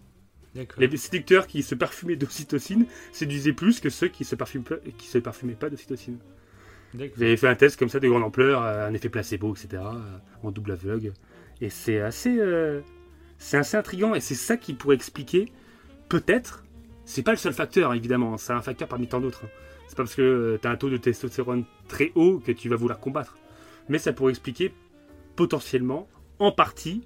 [0.78, 5.06] Les séducteurs qui se parfumaient d'ocytocine séduisaient plus que ceux qui se parfument pas, qui
[5.08, 6.18] se parfumaient pas d'ocytocine.
[7.16, 9.82] Vous avez fait un test comme ça de grande ampleur, un effet placebo, etc.,
[10.42, 11.12] en double aveugle.
[11.60, 12.80] Et c'est assez, euh,
[13.38, 15.52] c'est assez intriguant et c'est ça qui pourrait expliquer,
[16.08, 16.64] peut-être,
[17.10, 19.44] c'est pas le seul facteur évidemment, c'est un facteur parmi tant d'autres.
[19.44, 19.48] hein.
[19.88, 22.76] C'est pas parce que tu as un taux de testostérone très haut que tu vas
[22.76, 23.36] vouloir combattre.
[23.88, 24.72] Mais ça pourrait expliquer
[25.34, 26.08] potentiellement,
[26.38, 27.02] en partie,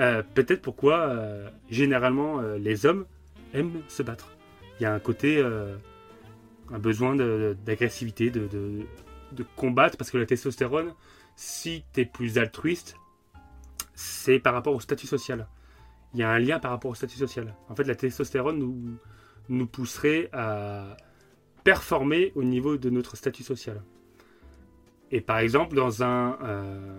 [0.00, 3.06] euh, peut-être pourquoi euh, généralement euh, les hommes
[3.52, 4.36] aiment se battre.
[4.80, 5.76] Il y a un côté, euh,
[6.72, 8.80] un besoin d'agressivité, de, de,
[9.30, 10.92] de combattre, parce que la testostérone,
[11.36, 12.96] si tu es plus altruiste,
[13.94, 15.46] c'est par rapport au statut social.
[16.14, 17.54] Il y a un lien par rapport au statut social.
[17.68, 18.98] En fait, la testostérone nous,
[19.48, 20.96] nous pousserait à
[21.64, 23.82] performer au niveau de notre statut social.
[25.10, 26.38] Et par exemple, dans un.
[26.42, 26.98] euh,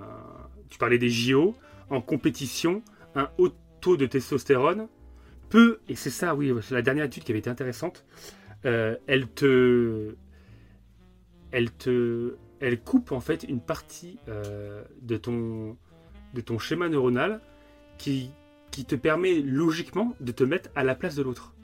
[0.70, 1.56] tu parlais des JO,
[1.90, 2.82] en compétition,
[3.14, 3.50] un haut
[3.82, 4.88] taux de testostérone
[5.50, 8.06] peut, et c'est ça, oui, c'est la dernière étude qui avait été intéressante,
[8.66, 10.16] euh, elle te.
[11.52, 12.36] Elle te.
[12.60, 15.78] Elle coupe en fait une partie euh, de, ton,
[16.34, 17.42] de ton schéma neuronal
[17.98, 18.32] qui,
[18.72, 21.55] qui te permet logiquement de te mettre à la place de l'autre.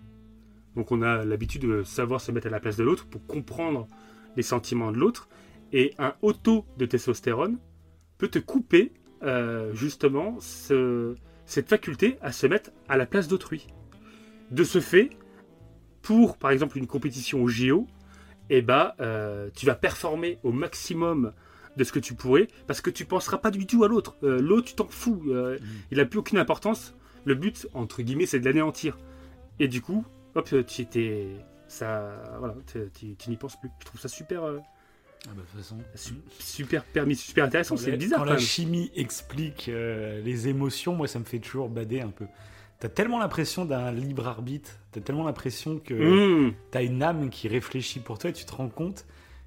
[0.75, 3.87] Donc on a l'habitude de savoir se mettre à la place de l'autre pour comprendre
[4.37, 5.27] les sentiments de l'autre.
[5.73, 7.57] Et un haut taux de testostérone
[8.17, 8.91] peut te couper
[9.23, 11.15] euh, justement ce-
[11.45, 13.67] cette faculté à se mettre à la place d'autrui.
[14.49, 15.09] De ce fait,
[16.01, 17.87] pour par exemple une compétition au JO,
[18.49, 21.33] eh ben, euh, tu vas performer au maximum
[21.77, 24.15] de ce que tu pourrais parce que tu penseras pas du tout à l'autre.
[24.23, 25.21] Euh, l'autre, tu t'en fous.
[25.27, 25.57] euh,
[25.91, 26.95] Il n'a plus aucune importance.
[27.23, 28.97] Le but, entre guillemets, c'est de l'anéantir.
[29.59, 30.03] Et du coup,
[30.35, 31.27] hop, tu étais.
[31.67, 33.69] ça, voilà, tu- n'y penses plus.
[33.79, 34.59] Je trouve ça super, euh,
[35.25, 35.77] Ah bah, de toute façon.
[35.95, 37.77] su- super permis, super intéressant.
[37.77, 41.69] C'est bizarre Quand quand la chimie explique euh, les émotions, moi, ça me fait toujours
[41.69, 42.25] bader un peu.
[42.79, 45.93] T'as tellement l'impression d'un libre arbitre, t'as tellement l'impression que
[46.47, 46.53] Mmh.
[46.71, 49.05] t'as une âme qui réfléchit pour toi et tu te rends compte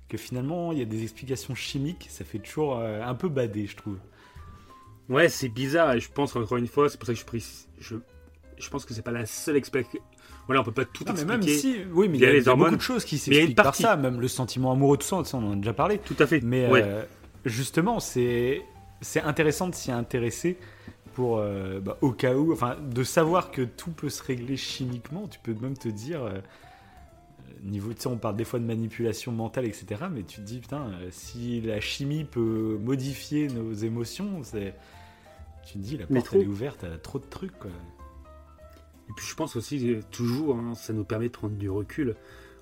[0.09, 3.66] que finalement, il y a des explications chimiques, ça fait toujours euh, un peu bader,
[3.66, 3.99] je trouve.
[5.09, 5.93] Ouais, c'est bizarre.
[5.95, 7.45] Et je pense encore une fois, c'est pour ça que je prie.
[7.80, 7.97] Je,
[8.57, 10.01] je pense que c'est pas la seule explication.
[10.47, 11.47] Voilà, on peut pas tout Non, mais expliquer.
[11.47, 13.05] même si, oui, mais il y a, les il y a hormones, beaucoup de choses
[13.05, 15.99] qui s'expliquent par ça, même le sentiment amoureux, tout ça, on en a déjà parlé.
[15.99, 16.40] Tout à fait.
[16.42, 16.82] Mais ouais.
[16.84, 17.03] euh,
[17.45, 18.62] justement, c'est
[19.01, 20.59] c'est intéressant de s'y intéresser
[21.14, 25.28] pour euh, bah, au cas où, enfin, de savoir que tout peut se régler chimiquement.
[25.28, 26.38] Tu peux même te dire euh,
[27.62, 29.86] niveau, tu sais, on parle des fois de manipulation mentale, etc.
[30.12, 34.74] Mais tu te dis putain, euh, si la chimie peut modifier nos émotions, c'est
[35.66, 37.59] tu te dis la porte elle est ouverte à trop de trucs.
[37.59, 37.70] Quoi.
[39.09, 42.16] Et puis je pense aussi, euh, toujours, hein, ça nous permet de prendre du recul.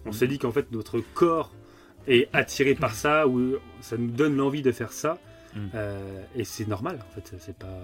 [0.05, 0.13] On Mhm.
[0.13, 1.53] se dit qu'en fait, notre corps
[2.09, 5.19] est attiré par ça, ou ça nous donne l'envie de faire ça.
[5.55, 5.71] Mhm.
[5.75, 7.35] Euh, et c'est normal, en fait.
[7.39, 7.79] C'est pas.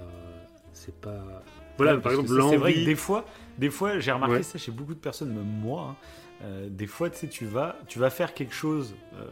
[0.72, 1.42] C'est pas.
[1.76, 2.86] Voilà, Ouais, par exemple, ça, C'est vrai que l'envie.
[2.86, 3.24] des fois,
[3.58, 4.42] des fois j'ai remarqué Ouais.
[4.42, 5.90] ça chez beaucoup de personnes, même moi.
[5.90, 5.96] hein.
[6.44, 9.24] Euh, des fois, tu sais, tu vas, tu vas faire quelque chose euh,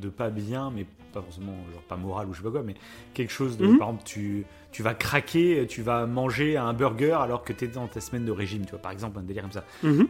[0.00, 2.74] de pas bien, mais pas forcément, genre pas moral ou je sais pas quoi, mais
[3.14, 3.78] quelque chose de, Mhm.
[3.78, 7.68] par exemple, tu, tu vas craquer, tu vas manger un burger alors que tu es
[7.68, 9.64] dans ta semaine de régime, tu vois, par exemple, un délire comme ça.
[9.82, 10.08] Mhm.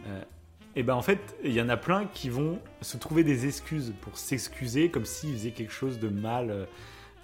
[0.75, 3.91] Et ben en fait, il y en a plein qui vont se trouver des excuses
[4.01, 6.49] pour s'excuser, comme s'ils faisaient quelque chose de mal.
[6.51, 6.65] euh,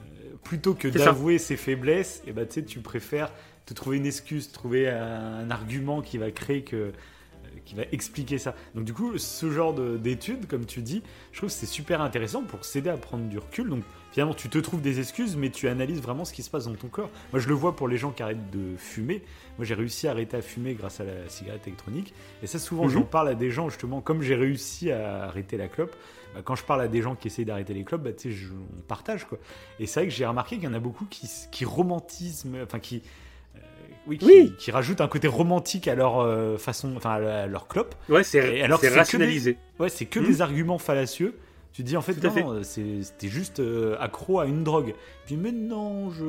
[0.01, 3.31] euh, plutôt que d'avouer ses faiblesses, et ben tu sais, tu préfères
[3.65, 6.91] te trouver une excuse, trouver un, un argument qui va créer que euh,
[7.65, 8.55] qui va expliquer ça.
[8.75, 11.01] Donc du coup, ce genre de- d'études, comme tu dis,
[11.31, 13.69] je trouve que c'est super intéressant pour s'aider à prendre du recul.
[13.69, 16.65] Donc finalement, tu te trouves des excuses, mais tu analyses vraiment ce qui se passe
[16.65, 17.09] dans ton corps.
[17.33, 19.21] Moi, je le vois pour les gens qui arrêtent de fumer.
[19.57, 22.13] Moi, j'ai réussi à arrêter à fumer grâce à la cigarette électronique.
[22.43, 22.89] Et ça, souvent, Mhm.
[22.91, 25.95] j'en parle à des gens, justement, comme j'ai réussi à arrêter la clope.
[26.35, 28.31] bah, quand je parle à des gens qui essayent d'arrêter les clopes, bah, tu sais,
[28.35, 29.37] je- on partage, quoi.
[29.79, 32.79] Et c'est vrai que j'ai remarqué qu'il y en a beaucoup qui, qui romantisment, enfin,
[32.79, 33.01] qui...
[34.07, 34.53] euh, oui, qui, Oui.
[34.57, 37.95] qui rajoutent un côté romantique à leur euh, façon, enfin à leur clope.
[38.09, 39.57] Ouais, Et c'est que rationalisé.
[39.79, 40.27] Ouais, c'est que Mhm.
[40.27, 41.35] des arguments fallacieux.
[41.73, 44.95] Tu te dis en fait, non, c'est- c'était juste euh, accro à une drogue.
[45.25, 46.23] Puis, mais non, je.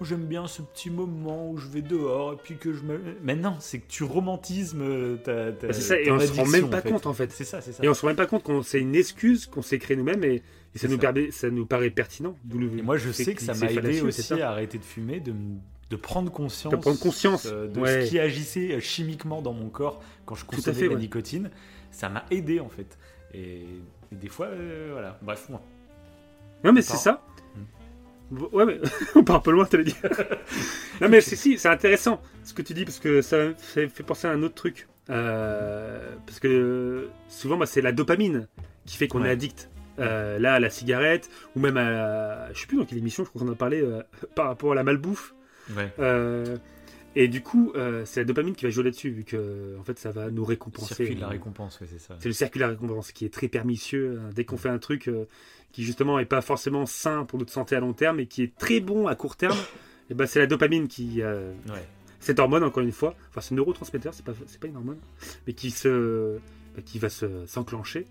[0.00, 2.98] J'aime bien ce petit moment où je vais dehors et puis que je me.
[3.22, 5.52] Mais non, c'est que tu romantismes euh, ta.
[5.52, 6.90] ta Bah, c'est ça, et on se rend même pas en fait.
[6.90, 7.30] compte, en fait.
[7.30, 7.84] C'est ça, c'est ça.
[7.84, 10.24] Et on se rend même pas compte qu'on c'est une excuse qu'on s'est créée nous-mêmes
[10.24, 10.42] et,
[10.74, 11.12] et ça, nous ça.
[11.12, 12.34] Paraît, ça nous paraît pertinent.
[12.52, 14.34] le- Et moi, je sais que ça m'a aidé aussi ça.
[14.48, 15.60] à arrêter de fumer, de, m-
[15.94, 18.04] de prendre conscience, De prendre conscience, euh, de ouais.
[18.04, 21.00] ce qui agissait euh, chimiquement dans mon corps quand je consommais fait, la ouais.
[21.00, 21.50] nicotine.
[21.92, 22.98] Ça m'a aidé en fait.
[23.32, 23.60] Et,
[24.10, 25.16] et des fois, euh, voilà.
[25.22, 25.62] Bref, moi.
[26.64, 27.22] Non, mais c'est ça.
[28.32, 28.80] Ouais, mais
[29.14, 29.96] on part un peu loin, t'allais dire.
[31.00, 34.26] non, mais c'est si, c'est intéressant ce que tu dis parce que ça, fait penser
[34.26, 34.88] à un autre truc.
[35.10, 38.48] Euh, parce que souvent, moi, c'est la dopamine
[38.84, 39.28] qui fait qu'on Ouais.
[39.28, 39.70] est addict.
[40.00, 42.52] Euh, là, à la cigarette, ou même à.
[42.52, 44.02] Je sais plus dans quelle émission, je crois qu'on en a parlé euh,
[44.34, 45.34] par rapport à la malbouffe.
[45.76, 45.92] Ouais.
[45.98, 46.56] Euh,
[47.16, 49.98] et du coup, euh, c'est la dopamine qui va jouer là-dessus, vu que en fait,
[49.98, 50.94] ça va nous récompenser.
[50.94, 52.16] Circuit de la récompense, c'est ça.
[52.18, 54.20] C'est le circuit de la récompense qui est très pernicieux.
[54.20, 54.30] hein.
[54.34, 55.26] Dès qu'on fait un truc euh,
[55.72, 58.56] qui justement est pas forcément sain pour notre santé à long terme et qui est
[58.56, 59.56] très bon à court terme,
[60.10, 61.86] et ben c'est la dopamine qui euh, Ouais.
[62.18, 63.14] cette hormone encore une fois.
[63.30, 64.98] Enfin, c'est un neurotransmetteur, c'est pas c'est pas une hormone,
[65.46, 66.38] mais qui se
[66.74, 68.06] bah, qui va se s'enclencher.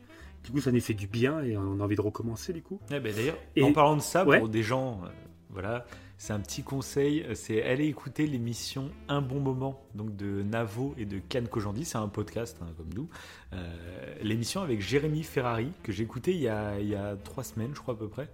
[0.46, 2.80] Du coup, ça nous fait du bien et on a envie de recommencer du coup.
[2.92, 5.08] Ouais, ben D'ailleurs, en parlant de ça, pour des gens, euh,
[5.50, 5.86] voilà,
[6.24, 10.94] c'est un petit conseil, euh, c'est aller écouter l'émission Un bon moment, donc de Navo
[10.98, 13.10] et de Can Kojandi, c'est un podcast hein, comme nous.
[13.52, 17.44] Euh, l'émission avec Jérémy Ferrari que j'ai écouté il y, a, il y a trois
[17.44, 18.30] semaines, je crois à peu près,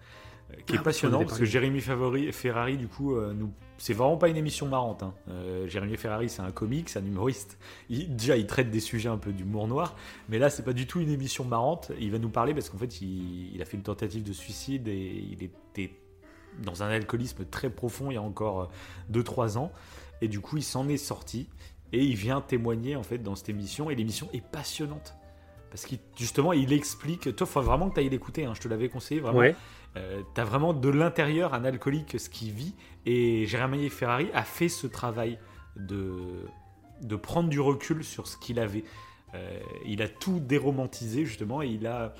[0.51, 1.45] euh, qui Ah, est on passionnant parce que.
[1.45, 5.01] Jérémy Favori- Ferrari, du coup, euh, nous, c'est vraiment pas une émission marrante.
[5.01, 5.15] hein.
[5.29, 7.57] Euh, Jérémy Ferrari, c'est un comique, c'est un humoriste.
[7.89, 9.95] Il- déjà, il traite des sujets un peu d'humour noir,
[10.29, 11.91] mais là, c'est pas du tout une émission marrante.
[11.99, 14.87] Il va nous parler parce qu'en fait, il, il a fait une tentative de suicide
[14.87, 15.89] et il était
[16.59, 18.69] dans un alcoolisme très profond il y a encore
[19.11, 19.71] 2-3 ans.
[20.21, 21.47] Et du coup, il s'en est sorti
[21.93, 23.89] et il vient témoigner en fait dans cette émission.
[23.89, 25.15] Et l'émission est passionnante.
[25.69, 27.35] Parce qu'il justement, il explique.
[27.35, 28.45] Toi, il faut vraiment que tu ailles l'écouter.
[28.45, 29.21] hein, je te l'avais conseillé.
[29.21, 29.39] Vraiment.
[29.39, 29.55] Ouais.
[29.97, 32.75] Euh, t'as vraiment de l'intérieur un alcoolique ce qu'il vit
[33.07, 35.39] et Jérémy Ferrari a fait ce travail
[35.77, 36.13] de,
[37.01, 38.83] de prendre du recul sur ce qu'il avait.
[39.33, 42.13] Euh, il a tout déromantisé justement et il a,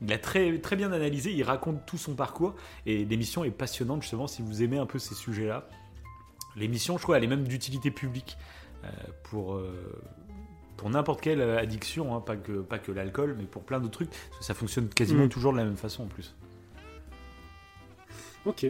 [0.00, 2.54] il a très, très bien analysé, il raconte tout son parcours
[2.86, 5.68] et l'émission est passionnante justement si vous aimez un peu ces sujets-là.
[6.56, 8.36] L'émission, je crois, elle est même d'utilité publique
[8.84, 8.88] euh,
[9.22, 10.02] pour, euh,
[10.76, 14.10] pour n'importe quelle addiction, hein, pas que, pas que l'alcool, mais pour plein d'autres trucs.
[14.10, 15.28] Parce que ça fonctionne quasiment Mm.
[15.30, 16.34] toujours de la même façon en plus.
[18.44, 18.66] Ok.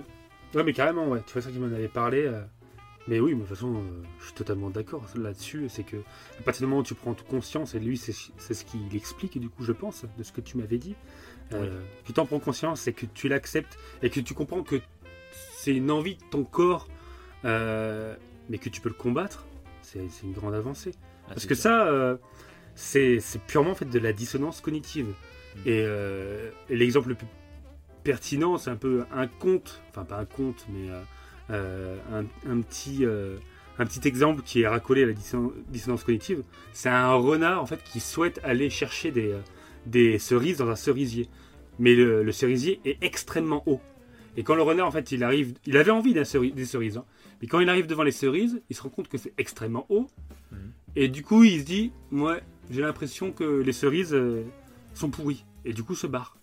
[0.54, 1.22] Ouais, mais carrément, ouais.
[1.26, 2.26] Tu vois ça qui m'en avait parlé.
[2.26, 2.42] euh,
[3.08, 3.80] Mais oui, mais de toute façon, euh,
[4.20, 5.68] je suis totalement d'accord là-dessus.
[5.68, 5.96] C'est que
[6.38, 9.40] à partir du moment où tu prends conscience, et lui, c'est ce qu'il explique, et
[9.40, 10.94] du coup, je pense, de ce que tu m'avais dit,
[11.52, 14.80] euh, que tu en prends conscience et que tu l'acceptes et que tu comprends que
[15.56, 16.88] c'est une envie de ton corps,
[17.44, 18.14] euh,
[18.48, 19.44] mais que tu peux le combattre,
[19.82, 20.92] c'est une grande avancée.
[21.26, 22.18] Ah, Parce que ça,
[22.74, 25.06] c'est purement en fait de la dissonance cognitive.
[25.06, 25.68] Mm.
[25.68, 25.86] Et,
[26.70, 27.26] et l'exemple le plus
[28.04, 30.88] pertinent, c'est un peu un conte, enfin pas un conte, mais
[31.50, 33.36] euh, un, un petit, euh,
[33.78, 36.42] un petit exemple qui est racolé à la disson- dissonance cognitive.
[36.72, 39.38] C'est un renard en fait qui souhaite aller chercher des, euh,
[39.86, 41.28] des cerises dans un cerisier,
[41.78, 43.80] mais le, le cerisier est extrêmement haut.
[44.36, 47.04] Et quand le renard en fait il arrive, il avait envie ceri- des cerises, hein.
[47.40, 50.06] mais quand il arrive devant les cerises, il se rend compte que c'est extrêmement haut.
[50.52, 50.58] Mhm.
[50.96, 52.40] Et du coup, il se dit, ouais,
[52.70, 54.42] j'ai l'impression que les cerises euh,
[54.94, 55.44] sont pourries.
[55.64, 56.36] Et du coup, se barre.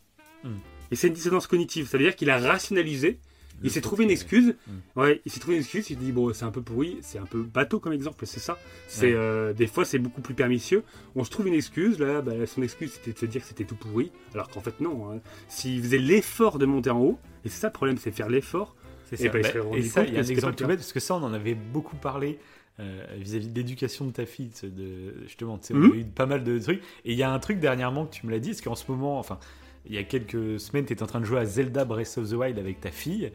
[0.44, 0.58] Mhm.
[0.92, 1.88] Et c'est une dissonance cognitive.
[1.88, 3.20] Ça veut dire qu'il a rationalisé.
[3.64, 4.56] Il s'est trouvé une excuse.
[4.68, 4.82] Mhm.
[4.96, 5.90] Ouais, il s'est trouvé une excuse.
[5.90, 6.98] Il dit, bon, c'est un peu pourri.
[7.02, 8.58] C'est un peu bateau comme exemple, c'est ça.
[8.88, 9.14] C'est Ouais.
[9.16, 10.84] euh, Des fois, c'est beaucoup plus permissieux.
[11.16, 12.00] On se trouve une excuse.
[12.00, 14.12] Là, bah, son excuse, c'était de se dire que c'était tout pourri.
[14.34, 15.12] Alors qu'en fait, non.
[15.12, 15.20] hein.
[15.48, 18.76] S'il faisait l'effort de monter en haut, et c'est ça le problème, c'est faire l'effort.
[19.06, 19.30] C'est Et ça.
[19.30, 21.16] bah, Bah, et ça, compte il y a un exemple tout bête, parce que ça,
[21.16, 22.40] on en avait beaucoup parlé
[22.82, 25.92] euh, vis-à-vis de l'éducation de ta fille, de, justement, tu sais, on Mhm.
[25.92, 26.82] a eu pas mal de trucs.
[27.04, 28.90] Et il y a un truc dernièrement que tu me l'as dit, c'est qu'en ce
[28.90, 29.38] moment, enfin,
[29.86, 32.30] il y a quelques semaines, tu étais en train de jouer à Zelda Breath of
[32.30, 33.32] the Wild avec ta fille,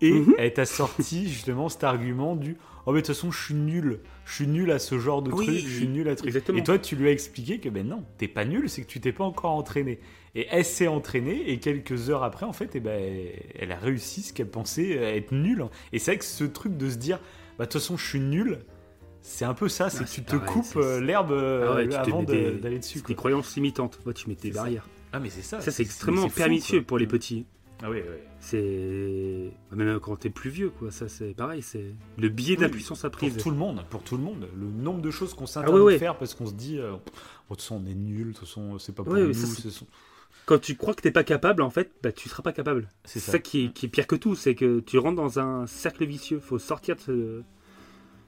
[0.00, 0.34] et Mhm.
[0.38, 4.00] elle t'a sorti justement cet argument du Oh, mais de toute façon, je suis nul,
[4.24, 6.28] je suis nul à ce genre de Oui, truc, je suis nul à truc.
[6.28, 6.56] exactement.
[6.58, 8.98] Et toi, tu lui as expliqué que ben non, t'es pas nul, c'est que tu
[8.98, 9.98] t'es pas encore entraîné.
[10.34, 12.98] Et elle s'est entraînée, et quelques heures après, en fait, eh ben,
[13.58, 15.66] elle a réussi ce qu'elle pensait être nulle.
[15.92, 17.18] Et c'est vrai que ce truc de se dire,
[17.58, 18.60] bah, de toute façon, je suis nul,
[19.20, 21.74] c'est un peu ça, c'est Ah, que tu te pareil, coupes euh, l'herbe euh, Ah
[21.74, 23.02] ouais, te avant des- d'aller dessus.
[23.06, 23.98] Des croyances limitantes.
[24.06, 24.62] Ouais, tu mets tes C'est ça.
[25.12, 25.60] Ah, mais c'est ça.
[25.60, 27.46] Ça, c'est extrêmement pernicieux pour les petits.
[27.82, 28.16] Ah, oui, oui.
[28.40, 30.90] C'est même quand t'es plus vieux, quoi.
[30.90, 31.62] Ça, c'est pareil.
[31.62, 33.36] C'est le biais Oui, d'impuissance Pour apprise.
[33.36, 34.48] tout le monde, pour tout le monde.
[34.56, 37.14] Le nombre de choses qu'on s'interdit Ah de faire parce qu'on se dit, euh, Pff,
[37.14, 39.32] de toute façon, on est nul, de toute façon, c'est pas pour nous.
[39.32, 39.46] ça,
[40.44, 42.88] Quand tu crois que t'es pas capable, en fait, bah, tu seras pas capable.
[43.04, 43.32] C'est C'est ça.
[43.32, 46.04] ça, qui, est, qui est pire que tout, c'est que tu rentres dans un cercle
[46.04, 46.40] vicieux.
[46.40, 47.42] Faut sortir de ce,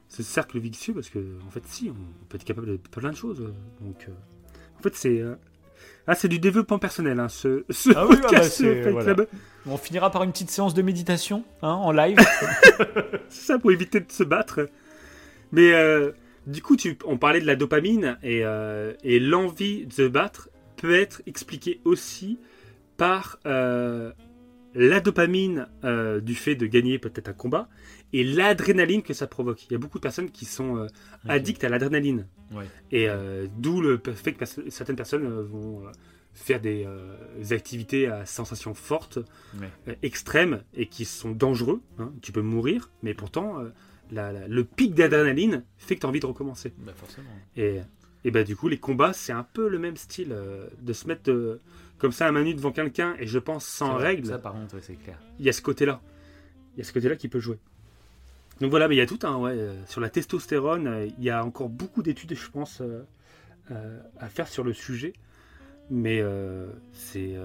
[0.07, 3.17] ce cercle vicieux parce que, en fait, si, on peut être capable de plein de
[3.17, 3.41] choses.
[3.81, 4.11] Donc, euh,
[4.79, 5.35] en fait, c'est euh,
[6.07, 9.15] ah, c'est du développement personnel, hein, ce, ce Ah oui, ah bah, voilà.
[9.67, 12.17] On finira par une petite séance de méditation hein, en live.
[13.29, 14.67] C'est ça pour éviter de se battre.
[15.51, 16.11] Mais euh,
[16.47, 20.49] du coup, tu, on parlait de la dopamine et, euh, et l'envie de se battre
[20.77, 22.39] peut être expliquée aussi
[22.97, 24.11] par euh,
[24.73, 27.67] la dopamine euh, du fait de gagner peut-être un combat
[28.13, 29.65] et l'adrénaline que ça provoque.
[29.65, 30.87] Il y a beaucoup de personnes qui sont euh,
[31.27, 32.27] addictes à l'adrénaline.
[32.51, 32.65] Ouais.
[32.91, 35.83] Et euh, d'où le fait que certaines personnes vont
[36.33, 36.87] faire des,
[37.37, 39.19] des activités à sensations fortes,
[39.59, 39.97] Ouais.
[40.01, 41.81] extrêmes et qui sont dangereux.
[41.99, 42.13] hein.
[42.21, 43.57] Tu peux mourir, mais pourtant,
[44.11, 46.73] la- la- le pic d'adrénaline fait que tu as envie de recommencer.
[46.79, 47.27] Bah forcément.
[47.57, 47.79] Et,
[48.23, 50.33] et bah, du coup, les combats, c'est un peu le même style
[50.81, 51.59] de se mettre euh,
[52.01, 54.27] comme ça à main nue devant quelqu'un et je pense sans vrai, règle.
[54.27, 55.19] Ça, par contre, ouais, c'est clair.
[55.37, 56.01] Il y a ce côté-là.
[56.73, 57.59] Il y a ce côté-là qui peut jouer.
[58.59, 61.23] Donc voilà, mais il y a tout un, ouais, euh, sur la testostérone, euh, il
[61.23, 65.13] y a encore beaucoup d'études, je pense, euh, à faire sur le sujet.
[65.91, 66.23] Mais
[66.93, 67.35] c'est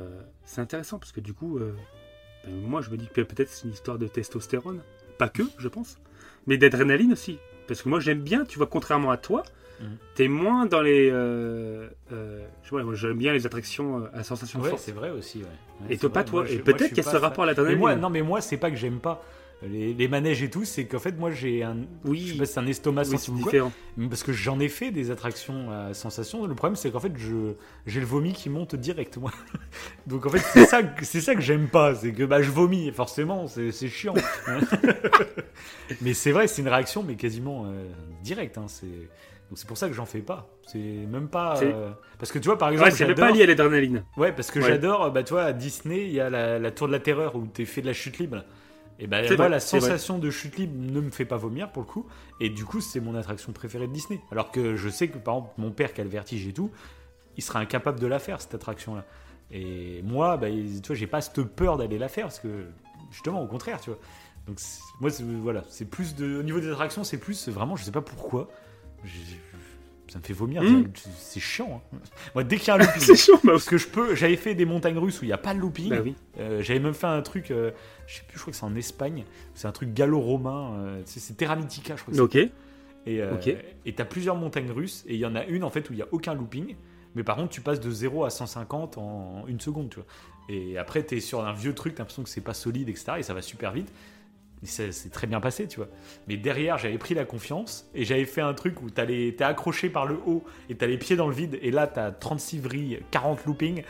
[0.57, 3.98] intéressant parce que du coup, ben, moi je me dis que peut-être c'est une histoire
[3.98, 4.80] de testostérone.
[5.18, 5.98] Pas que, je pense,
[6.46, 7.38] mais d'adrénaline aussi.
[7.66, 9.42] Parce que moi j'aime bien, tu vois, contrairement à toi,
[9.81, 9.97] Mhm.
[10.14, 11.11] t'es moins dans les.
[11.11, 14.93] euh, euh, je sais pas, moi, j'aime bien les attractions euh, à sensation Ouais, c'est
[14.93, 15.39] vrai aussi.
[15.39, 15.45] Ouais.
[15.89, 16.43] Ouais, Et toi, pas toi.
[16.43, 17.79] Moi, et peut-être qu'il y a ce rapport à l'adrénaline.
[17.79, 19.22] moi, non, mais moi, c'est pas que j'aime pas
[19.62, 21.79] les, les manèges et tout, c'est qu'en fait, moi, j'ai un.
[22.05, 22.27] Oui.
[22.27, 23.70] Je sais pas si c'est un estomac Oui, sensible quoi,
[24.11, 26.47] parce que j'en ai fait des attractions à sensation.
[26.47, 27.53] Le problème, c'est qu'en fait, je
[27.87, 29.33] j'ai le vomi qui monte direct, moi.
[30.07, 32.51] Donc en fait, c'est ça, que- c'est ça que j'aime pas, c'est que bah je
[32.51, 34.14] vomis, forcément, c'est c'est chiant.
[36.03, 37.87] mais c'est vrai, c'est une réaction, mais quasiment euh,
[38.22, 38.59] directe.
[38.59, 38.87] Hein, c'est
[39.49, 40.49] donc c'est pour ça que j'en fais pas.
[40.66, 43.47] C'est même pas euh, parce que tu vois, par exemple, Ouais, c'est pas lié à
[43.47, 44.05] l'adrénaline.
[44.16, 44.66] Ouais, parce que Ouais.
[44.66, 47.36] j'adore, bah, tu vois, à Disney, il y a la, la tour de la terreur
[47.36, 48.44] où tu fait de la chute libre.
[48.99, 51.82] Et C'est moi, vrai, la sensation de chute libre ne me fait pas vomir pour
[51.82, 52.07] le coup.
[52.40, 54.20] Et du coup, c'est mon attraction préférée de Disney.
[54.32, 56.70] Alors que je sais que, par exemple, mon père qui a le vertige et tout,
[57.36, 59.05] il sera incapable de la faire, cette attraction-là.
[59.53, 62.66] Et moi, bah, tu vois, j'ai pas cette peur d'aller la faire parce que,
[63.12, 63.99] justement, au contraire, tu vois.
[64.47, 64.59] Donc,
[65.01, 65.11] moi,
[65.42, 66.38] voilà, c'est plus de.
[66.40, 68.49] Au niveau des attractions, c'est plus vraiment, je sais pas pourquoi.
[70.09, 70.62] Ça me fait vomir.
[70.62, 70.66] Mm.
[70.66, 71.09] direct.
[71.18, 71.82] C'est chiant.
[71.92, 71.98] hein.
[72.34, 74.54] Moi, dès qu'il y a un looping, C'est bah, parce que je peux, j'avais fait
[74.54, 75.90] des montagnes russes où il n'y a pas de looping.
[75.90, 76.14] bah oui.
[76.38, 77.72] Euh, j'avais même fait un truc, euh,
[78.07, 79.24] je sais plus, je crois que c'est en Espagne.
[79.54, 80.74] C'est un truc gallo-romain.
[80.78, 82.14] euh, c'est Terra Mythica, je crois.
[82.14, 82.36] que Ok.
[83.09, 83.54] Et euh, ok.
[83.84, 85.98] et t'as plusieurs montagnes russes et il y en a une en fait où il
[85.98, 86.74] y a aucun looping.
[87.14, 90.07] Mais par contre, tu passes de 0 à 150 en une seconde, tu vois.
[90.48, 93.12] Et après, t'es sur un vieux truc, t'as l'impression que c'est pas solide, etc.
[93.18, 93.90] Et ça va super vite.
[94.66, 95.86] Et ça s'est très bien passé, tu vois.
[96.26, 100.06] Mais derrière, j'avais pris la confiance et j'avais fait un truc où t'es accroché par
[100.06, 101.56] le haut et t'as les pieds dans le vide.
[101.62, 103.84] Et là, t'as 36 vrilles, 40 loopings.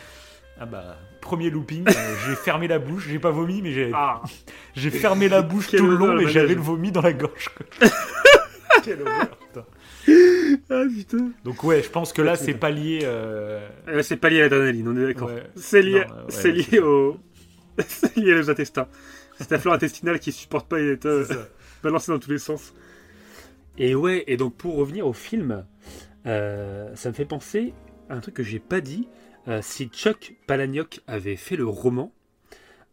[0.60, 1.92] Ah bah, premier looping, euh,
[2.28, 3.06] j'ai fermé la bouche.
[3.08, 4.20] J'ai pas vomi, mais j'ai Ah
[4.76, 7.48] j'ai fermé la bouche tout le long, mais j'avais le vomi dans la gorge.
[8.84, 9.64] Quelle horreur, putain.
[10.70, 13.00] Ah putain Donc ouais, je pense que là, c'est pas lié.
[13.04, 15.28] euh, Euh, C'est pas lié à l'adrénaline, on est d'accord.
[15.30, 15.42] Ouais.
[15.56, 17.16] C'est lié, Non, ouais, c'est ouais, lié au.
[17.88, 18.86] c'est lié aux intestins.
[19.38, 21.48] C'est ta flore intestinale qui supporte pas euh, c'est ça.
[21.82, 22.72] balancée dans tous les sens.
[23.78, 25.66] Et ouais, et donc pour revenir au film,
[26.26, 27.74] euh, ça me fait penser
[28.08, 29.08] à un truc que j'ai pas dit.
[29.48, 32.12] Euh, si Chuck Palahniuk avait fait le roman,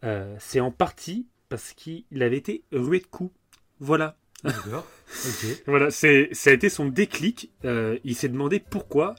[0.03, 3.33] euh, c'est en partie parce qu'il avait été rué de coups.
[3.79, 4.17] Voilà.
[4.43, 4.85] D'accord.
[5.25, 5.63] Ok.
[5.67, 7.51] Voilà, c'est, ça a été son déclic.
[7.65, 9.15] Euh, il s'est demandé pourquoi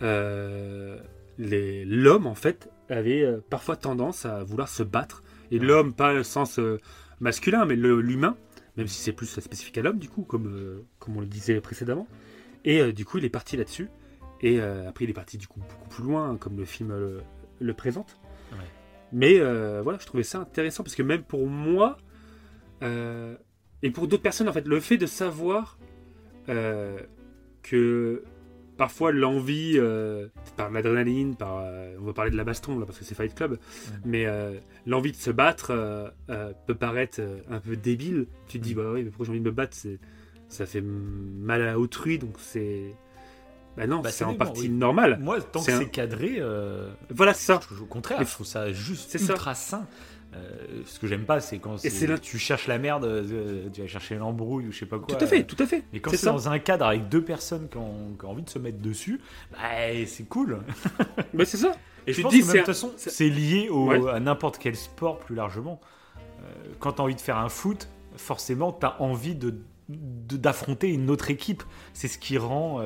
[0.00, 0.98] euh,
[1.38, 5.22] les, l'homme, en fait, avait euh, parfois tendance à vouloir se battre.
[5.52, 5.64] Et Ouais.
[5.64, 6.78] l'homme, pas au sens euh,
[7.20, 8.36] masculin, mais le- l'humain,
[8.76, 11.60] même si c'est plus spécifique à l'homme, du coup, comme, euh, comme on le disait
[11.60, 12.08] précédemment.
[12.64, 13.88] Et euh, du coup, il est parti là-dessus.
[14.40, 17.20] Et après, il est parti du coup beaucoup plus loin, comme le film le,
[17.60, 18.18] le présente.
[18.50, 18.58] Ouais.
[19.12, 19.38] Mais
[19.82, 21.96] voilà, je trouvais ça intéressant parce que même pour moi,
[22.82, 25.78] et pour d'autres personnes, en fait, le fait de savoir
[27.62, 28.24] que
[28.82, 30.26] parfois l'envie, euh,
[30.56, 33.32] par l'adrénaline, par, euh, on va parler de la baston là parce que c'est Fight
[33.32, 33.58] Club,
[34.04, 34.54] mais euh,
[34.86, 36.12] l'envie de se battre
[36.66, 38.26] peut paraître un peu débile.
[38.48, 38.78] Tu te dis, Mm.
[38.78, 39.76] bah oui, mais pourquoi j'ai envie de me battre?
[39.76, 40.00] C'est,
[40.48, 42.92] Ça fait mal à autrui, donc c'est.
[43.76, 44.68] Bah non, Bah, c'est en partie oui.
[44.68, 45.18] normal.
[45.20, 46.42] Moi, tant C'est que un- c'est cadré,
[47.08, 47.60] Voilà, c'est ça.
[47.80, 49.32] au contraire, Mais je trouve ça juste c'est ça.
[49.34, 49.86] ultra sain.
[50.34, 50.38] Euh,
[50.86, 54.14] ce que j'aime pas, c'est quand c'est- tu cherches la merde, euh, tu vas chercher
[54.14, 55.14] l'embrouille ou je sais pas quoi.
[55.14, 55.82] Tout à fait, tout à fait.
[55.92, 58.48] Mais quand c'est dans un cadre avec deux personnes qui ont, qui ont envie de
[58.48, 59.20] se mettre dessus,
[59.52, 59.58] bah,
[60.06, 60.60] c'est cool.
[61.34, 61.72] Mais c'est ça.
[62.06, 64.10] Et Tu je pense dis, que même, de toute façon, c'est- lié au- Ouais.
[64.10, 65.80] à n'importe quel sport plus largement.
[66.16, 66.44] Euh,
[66.80, 69.54] quand tu as envie de faire un foot, forcément, tu as envie de
[69.88, 71.62] d'affronter une autre équipe.
[71.92, 72.80] C'est ce qui rend...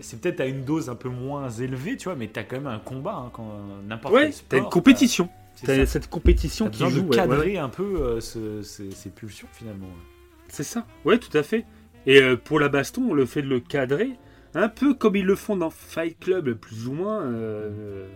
[0.00, 2.56] c'est peut-être à une dose un peu moins élevée, tu vois, mais tu as quand
[2.56, 3.46] même un combat, hein, quand
[3.86, 4.46] n'importe Ouais, quel sport.
[4.48, 5.28] t'as une compétition.
[5.56, 6.90] C'est T'as cette compétition qui joue.
[6.90, 7.58] de ouais, ouais, cadrer ouais.
[7.58, 9.88] un peu euh, ce- ces, ces pulsions, finalement.
[10.48, 10.86] C'est ça.
[11.04, 11.64] Ouais, tout à fait.
[12.06, 14.10] Et euh, pour la baston, le fait de le cadrer,
[14.54, 18.06] un peu comme ils le font dans Fight Club, plus ou moins, euh,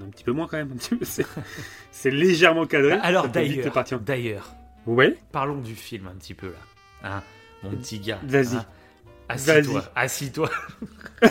[0.00, 0.74] un petit peu moins quand même.
[1.90, 2.92] C'est légèrement cadré.
[2.92, 4.54] Alors peut vite d'ailleurs, d'ailleurs,
[4.86, 5.16] Ouais.
[5.32, 7.10] parlons du film un petit peu là.
[7.16, 7.22] Hein,
[7.64, 8.20] mon petit gars.
[8.24, 8.56] Vas-y.
[8.56, 8.66] hein.
[9.28, 9.82] Assis-toi.
[9.96, 10.50] Assis-toi.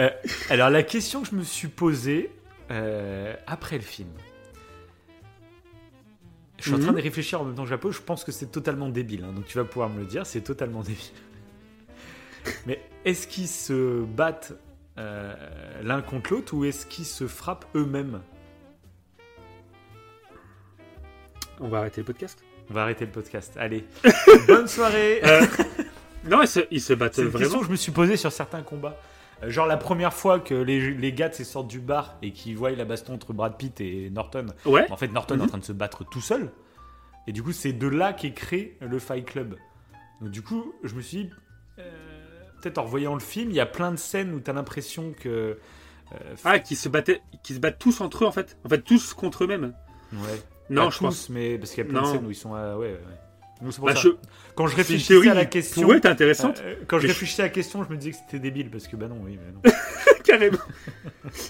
[0.00, 0.10] Euh,
[0.48, 2.30] alors la question que je me suis posée
[2.70, 4.08] euh, après le film.
[6.58, 6.96] Je suis en train Mhm.
[6.96, 7.94] de réfléchir en même temps que je la pose.
[7.96, 9.24] Je pense que c'est totalement débile.
[9.24, 10.26] hein, donc tu vas pouvoir me le dire.
[10.26, 10.98] C'est totalement débile.
[12.66, 14.52] Mais est-ce qu'ils se battent
[14.98, 15.34] euh,
[15.82, 18.20] l'un contre l'autre ou est-ce qu'ils se frappent eux-mêmes?
[21.60, 22.42] On va arrêter le podcast?
[22.70, 23.54] On va arrêter le podcast.
[23.58, 23.84] Allez.
[24.46, 25.20] Bonne soirée.
[25.24, 25.46] Euh,
[26.24, 27.60] non, ils se, ils se battent C'est une question vraiment.
[27.60, 28.96] que je me suis posée sur certains combats.
[29.42, 32.70] Euh, Genre la première fois que les, les gars sortent du bar et qu'ils voient
[32.70, 34.46] la baston entre Brad Pitt et Norton.
[34.66, 34.90] Ouais.
[34.90, 35.48] En fait, Norton est en Mhm.
[35.48, 36.50] train de se battre tout seul.
[37.26, 39.56] Et du coup, c'est de là qu'est créé le Fight Club.
[40.20, 41.30] Donc du coup, je me suis dit,
[41.78, 41.82] euh,
[42.60, 45.12] peut-être en revoyant le film, il y a plein de scènes où tu as l'impression
[45.12, 45.58] que...
[46.12, 48.56] euh, Ah, qui se battaient, qui se battent tous entre eux en fait.
[48.64, 49.74] En fait, tous contre eux-mêmes.
[50.12, 50.42] ouais.
[50.70, 51.28] Non, Pas je tous, pense.
[51.30, 52.50] mais parce qu'il y a plein de scènes où ils sont...
[52.52, 53.00] ouais, ouais.
[53.60, 54.00] Donc, c'est pour Bah, ça.
[54.02, 54.08] je-
[54.54, 55.90] Quand je réfléchissais théorie à la question...
[55.90, 56.60] intéressante.
[56.64, 58.96] euh, quand je réfléchissais à la question, je me disais que c'était débile parce que
[58.96, 59.60] bah non, oui, mais non.
[60.24, 60.58] Carrément.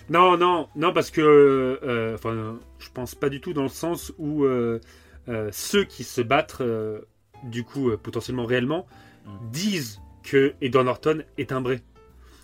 [0.08, 4.12] non, non, non, parce que, euh, enfin, je pense pas du tout dans le sens
[4.18, 4.80] où euh,
[5.28, 7.00] euh, ceux qui se battent, euh,
[7.44, 8.86] du coup, euh, potentiellement réellement,
[9.26, 9.50] Mm.
[9.50, 11.82] disent que Edward Norton est un vrai.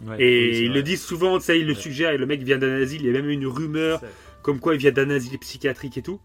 [0.04, 0.74] Ouais, Et oui, ils vrai.
[0.76, 1.78] le disent souvent, tu sais, ils le Ouais.
[1.80, 4.02] suggèrent, et le mec vient d'un asile, il y a même une rumeur
[4.42, 6.20] comme quoi il vient d'un asile psychiatrique et tout.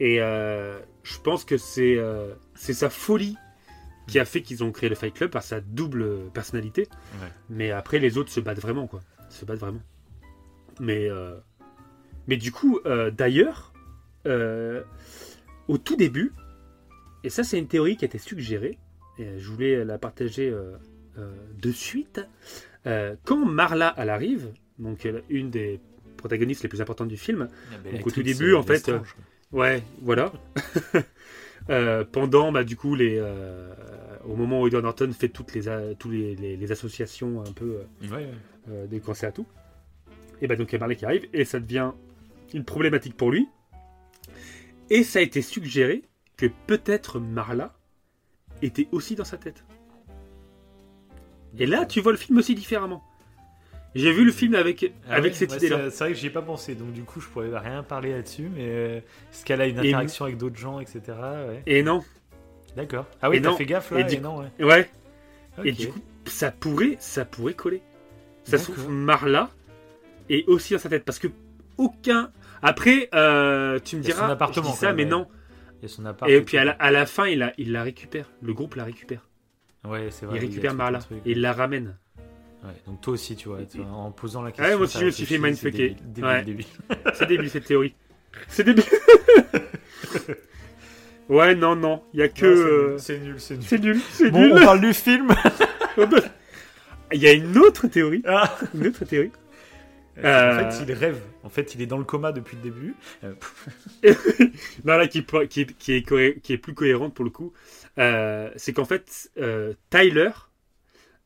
[0.00, 3.36] Et euh, je pense que c'est euh, c'est sa folie
[4.06, 6.88] qui a fait qu'ils ont créé le Fight Club par sa double personnalité.
[7.20, 7.28] Ouais.
[7.48, 9.00] Mais après, les autres se battent vraiment, quoi.
[9.30, 9.80] Se battent vraiment.
[10.80, 11.34] Mais, euh,
[12.26, 13.72] mais du coup, euh, d'ailleurs,
[14.26, 14.82] euh,
[15.68, 16.32] au tout début,
[17.22, 18.78] et ça, c'est une théorie qui a été suggérée,
[19.18, 20.52] et je voulais la partager
[21.16, 22.20] de suite.
[22.84, 25.80] Quand Marla, elle arrive, donc une des
[26.18, 27.48] protagonistes les plus importantes du film,
[27.90, 28.90] Donc, au tout début, en fait.
[29.52, 30.32] Ouais, voilà.
[31.70, 33.72] Euh, pendant, bah, du coup, les, euh,
[34.26, 37.52] au moment où Edward Norton fait toutes les, a- tous les, les- les associations un
[37.52, 39.46] peu euh, Ouais, des à tout,
[40.42, 41.92] et bah donc il y a Marley qui arrive, et ça devient
[42.52, 43.48] une problématique pour lui.
[44.90, 46.02] Et ça a été suggéré
[46.36, 47.74] que peut-être Marla
[48.60, 49.64] était aussi dans sa tête.
[51.58, 53.02] Et là, tu vois le film aussi différemment.
[53.94, 55.90] J'ai vu le film avec, Ah avec cette ouais, idée-là.
[55.90, 58.50] C'est vrai que j'y ai pas pensé, donc du coup, je pourrais rien parler là-dessus,
[58.54, 61.00] mais euh, est-ce qu'elle a une Et- interaction avec d'autres gens, etc.
[61.08, 61.62] Ouais.
[61.66, 62.02] Et non.
[62.76, 63.06] D'accord.
[63.22, 64.64] Ah oui, t'as fait gaffe Et là, du et non, ouais.
[64.64, 64.90] Ouais.
[65.64, 67.82] Et du coup, ça pourrait, ça pourrait coller.
[68.42, 69.50] Ça se trouve, Marla
[70.28, 71.04] est aussi dans sa tête.
[71.04, 71.28] Parce que
[71.78, 72.30] aucun.
[72.62, 75.28] Après, euh, tu me diras, appartement, je dis ça, mais non.
[75.80, 76.30] Il y a son appart.
[76.30, 78.28] Et puis à la, à la fin, il la, il la récupère.
[78.42, 79.28] Le groupe la récupère.
[79.84, 80.38] Ouais, c'est vrai.
[80.38, 80.98] il récupère Marla.
[80.98, 81.18] truc.
[81.26, 81.96] Et il la ramène.
[82.64, 83.58] Ouais, donc toi aussi, tu vois,
[83.92, 84.64] en posant la question.
[84.64, 85.88] Ouais, moi aussi, je me suis fait c'est mindfucker.
[85.90, 86.42] débile, débile, Ouais.
[86.42, 86.66] débile.
[87.14, 87.94] C'est débile cette théorie.
[88.48, 88.84] C'est débile.
[91.28, 92.02] ouais, non, non.
[92.12, 92.46] Il y a que.
[92.46, 93.64] Euh, c'est nul, c'est nul.
[93.64, 94.00] C'est nul.
[94.10, 94.52] C'est Bon, nul.
[94.54, 95.34] on parle du film.
[97.12, 98.22] Il y a une autre théorie.
[98.26, 98.56] Ah.
[98.74, 99.30] Une autre théorie.
[100.18, 100.70] En Euh.
[100.70, 101.20] fait, il rêve.
[101.42, 102.94] En fait, il est dans le coma depuis le début.
[103.24, 103.34] Euh,
[104.84, 107.52] non, là, qui, est- qui, est, qui, est qui est plus cohérente pour le coup,
[107.98, 110.30] euh, c'est qu'en fait, euh, Tyler,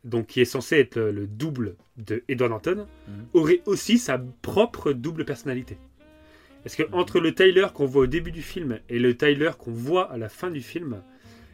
[0.05, 3.27] donc qui est censé être le, le double de Edward Norton, Mhm.
[3.35, 5.77] aurait aussi sa propre double personnalité.
[6.63, 6.95] Parce que Mhm.
[6.95, 10.17] entre le Tyler qu'on voit au début du film et le Tyler qu'on voit à
[10.17, 11.03] la fin du film,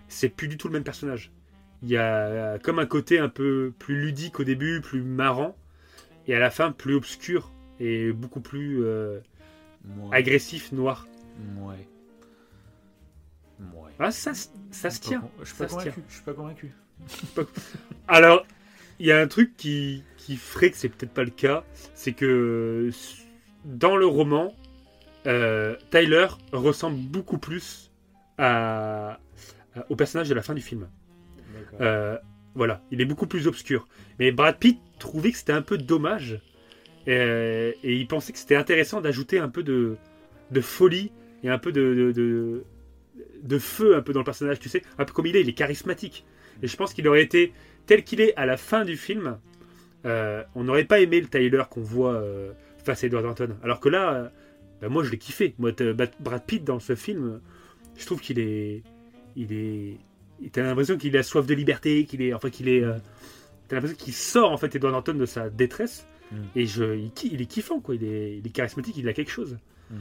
[0.09, 1.31] c'est plus du tout le même personnage.
[1.83, 5.57] Il y a comme un côté un peu plus ludique au début, plus marrant,
[6.27, 9.21] et à la fin plus obscur et beaucoup plus euh,
[9.99, 10.17] ouais.
[10.17, 11.07] agressif, noir.
[11.59, 11.87] Ouais.
[13.75, 13.91] Ouais.
[13.99, 14.33] Ah, ça,
[14.71, 15.23] ça se tient.
[15.41, 16.01] Je suis pas convaincu.
[16.09, 16.73] Je suis pas convaincu.
[18.09, 18.47] Alors,
[18.99, 22.13] il y a un truc qui, qui ferait que c'est peut-être pas le cas, c'est
[22.13, 22.91] que
[23.65, 24.55] dans le roman,
[25.27, 27.91] euh, Tyler ressemble beaucoup plus
[28.39, 29.19] à,
[29.77, 30.89] à- au personnage de la fin du film.
[31.81, 32.19] Euh,
[32.55, 33.89] voilà, il est beaucoup plus obscur.
[34.19, 36.39] Mais Brad Pitt trouvait que c'était un peu dommage
[37.09, 39.97] euh, et il pensait que c'était intéressant d'ajouter un peu de,
[40.51, 41.11] de folie
[41.43, 42.65] et un peu de, de, de-
[43.43, 45.49] de feu un peu dans le personnage, tu sais, un peu comme il est, il
[45.49, 46.25] est charismatique.
[46.63, 47.53] Et je pense qu'il aurait été
[47.87, 49.39] tel qu'il est à la fin du film.
[50.05, 52.53] euh, on n'aurait pas aimé le Tyler qu'on voit euh,
[52.85, 53.57] face à Edward Norton.
[53.63, 54.29] Alors que là, euh,
[54.81, 55.55] bah, moi je l'ai kiffé.
[55.59, 55.73] Moi,
[56.21, 57.41] Brad Pitt dans ce film,
[57.97, 58.83] je trouve qu'il est,
[59.37, 59.99] il est,
[60.53, 62.83] t'as l'impression qu'il a soif de liberté, qu'il est, enfin qu'il est,
[63.69, 66.07] t'as l'impression qu'il sort en fait Edward Norton de sa détresse.
[66.33, 66.37] Mm.
[66.57, 66.85] Et je,
[67.25, 67.95] il, est kiffant quoi.
[67.95, 69.59] Il est, il est charismatique, il a quelque chose.
[69.91, 69.97] Mm.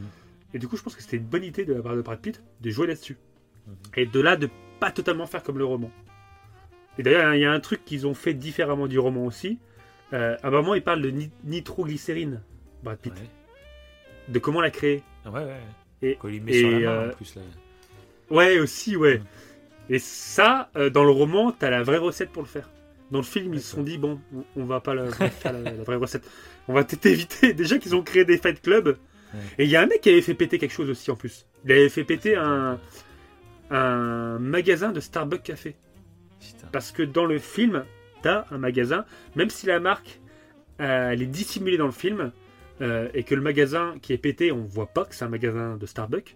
[0.53, 2.19] Et du coup, je pense que c'était une bonne idée de la part de Brad
[2.19, 3.17] Pitt de jouer là-dessus.
[3.67, 3.75] Mhm.
[3.97, 4.49] Et de là, de
[4.79, 5.91] pas totalement faire comme le roman.
[6.97, 9.57] Et d'ailleurs, il y a un truc qu'ils ont fait différemment du roman aussi.
[10.13, 12.41] Euh, à un moment, il parle de ni- nitroglycérine,
[12.83, 13.27] Brad Pitt, Ouais.
[14.29, 15.01] de comment la créer.
[15.25, 15.57] Ouais, ouais.
[16.01, 17.41] Et- Quand il met et, sur la main, euh, en plus, là.
[18.29, 19.17] Ouais, aussi, ouais.
[19.19, 19.23] Mm.
[19.93, 22.69] Et ça, euh, dans le roman, t'as la vraie recette pour le faire.
[23.11, 25.59] Dans le film, ils se sont dit, bon, on- on va pas la, faire la,
[25.61, 26.29] la vraie recette.
[26.67, 27.53] On va peut-être éviter.
[27.53, 28.87] Déjà qu'ils ont créé des fight clubs.
[29.33, 29.39] Ouais.
[29.57, 31.45] Et il y a un mec qui avait fait péter quelque chose aussi en plus.
[31.65, 32.79] Il avait fait péter un,
[33.71, 35.75] un magasin de Starbucks Café.
[36.71, 37.85] Parce que dans le film,
[38.21, 40.19] t'as un magasin, même si la marque
[40.81, 42.31] euh, elle est dissimulée dans le film,
[42.81, 45.77] euh, et que le magasin qui est pété, on voit pas que c'est un magasin
[45.77, 46.35] de Starbucks,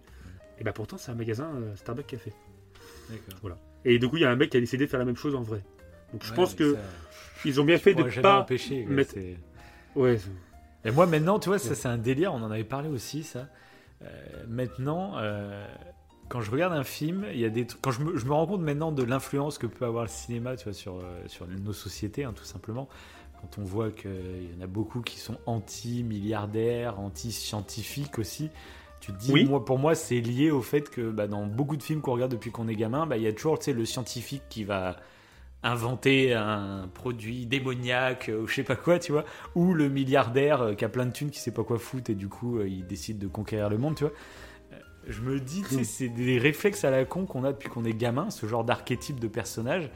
[0.59, 2.33] et ben pourtant c'est un magasin euh, Starbucks Café.
[3.09, 3.57] D'accord.
[3.85, 5.15] Et du coup, il y a un mec qui a décidé de faire la même
[5.15, 5.61] chose en vrai.
[6.13, 6.79] Donc je Ouais, pense que ça,
[7.45, 9.15] ils ont bien fait de pas empêcher, mettre-
[9.95, 10.17] Ouais,
[10.85, 13.47] Et moi maintenant, tu vois, ça c'est un délire, on en avait parlé aussi, ça.
[14.03, 14.07] Euh,
[14.47, 15.65] maintenant, euh,
[16.29, 17.65] quand je regarde un film, il y a des.
[17.81, 20.55] Quand je me, je me rends compte maintenant de l'influence que peut avoir le cinéma,
[20.55, 22.87] tu vois, sur, euh, sur nos sociétés, hein, tout simplement.
[23.41, 28.49] Quand on voit qu'il y en a beaucoup qui sont anti-milliardaires, anti-scientifiques aussi.
[28.99, 29.45] Tu te dis, Oui.
[29.45, 32.31] moi, pour moi, c'est lié au fait que bah, dans beaucoup de films qu'on regarde
[32.31, 34.95] depuis qu'on est gamin, bah, il y a toujours le scientifique qui va
[35.63, 39.25] inventer un produit démoniaque euh, ou je sais pas quoi, tu vois,
[39.55, 42.15] ou le milliardaire euh, qui a plein de thunes qui sait pas quoi foutre et
[42.15, 44.13] du coup euh, il décide de conquérir le monde, tu vois.
[45.07, 47.69] Euh, Je me dis, tu sais, c'est des réflexes à la con qu'on a depuis
[47.69, 49.89] qu'on est gamin, ce genre d'archétype de personnage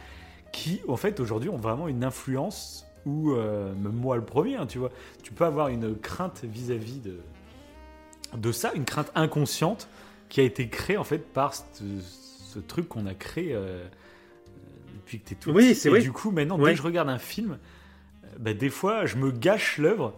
[0.51, 4.65] qui, en fait, aujourd'hui ont vraiment une influence ou euh, même moi le premier, hein,
[4.67, 4.91] tu vois.
[5.23, 7.19] Tu peux avoir une crainte vis-à-vis de,
[8.37, 9.87] de ça, une crainte inconsciente
[10.29, 11.63] qui a été créée en fait par ce,
[12.01, 13.83] ce truc qu'on a créé euh,
[14.95, 15.87] depuis que t'es tout Oui, petit.
[15.87, 15.99] Et vrai.
[16.01, 16.69] du coup, maintenant, Ouais.
[16.69, 17.57] dès que je regarde un film,
[18.23, 20.13] euh, bah, des fois, je me gâche l'œuvre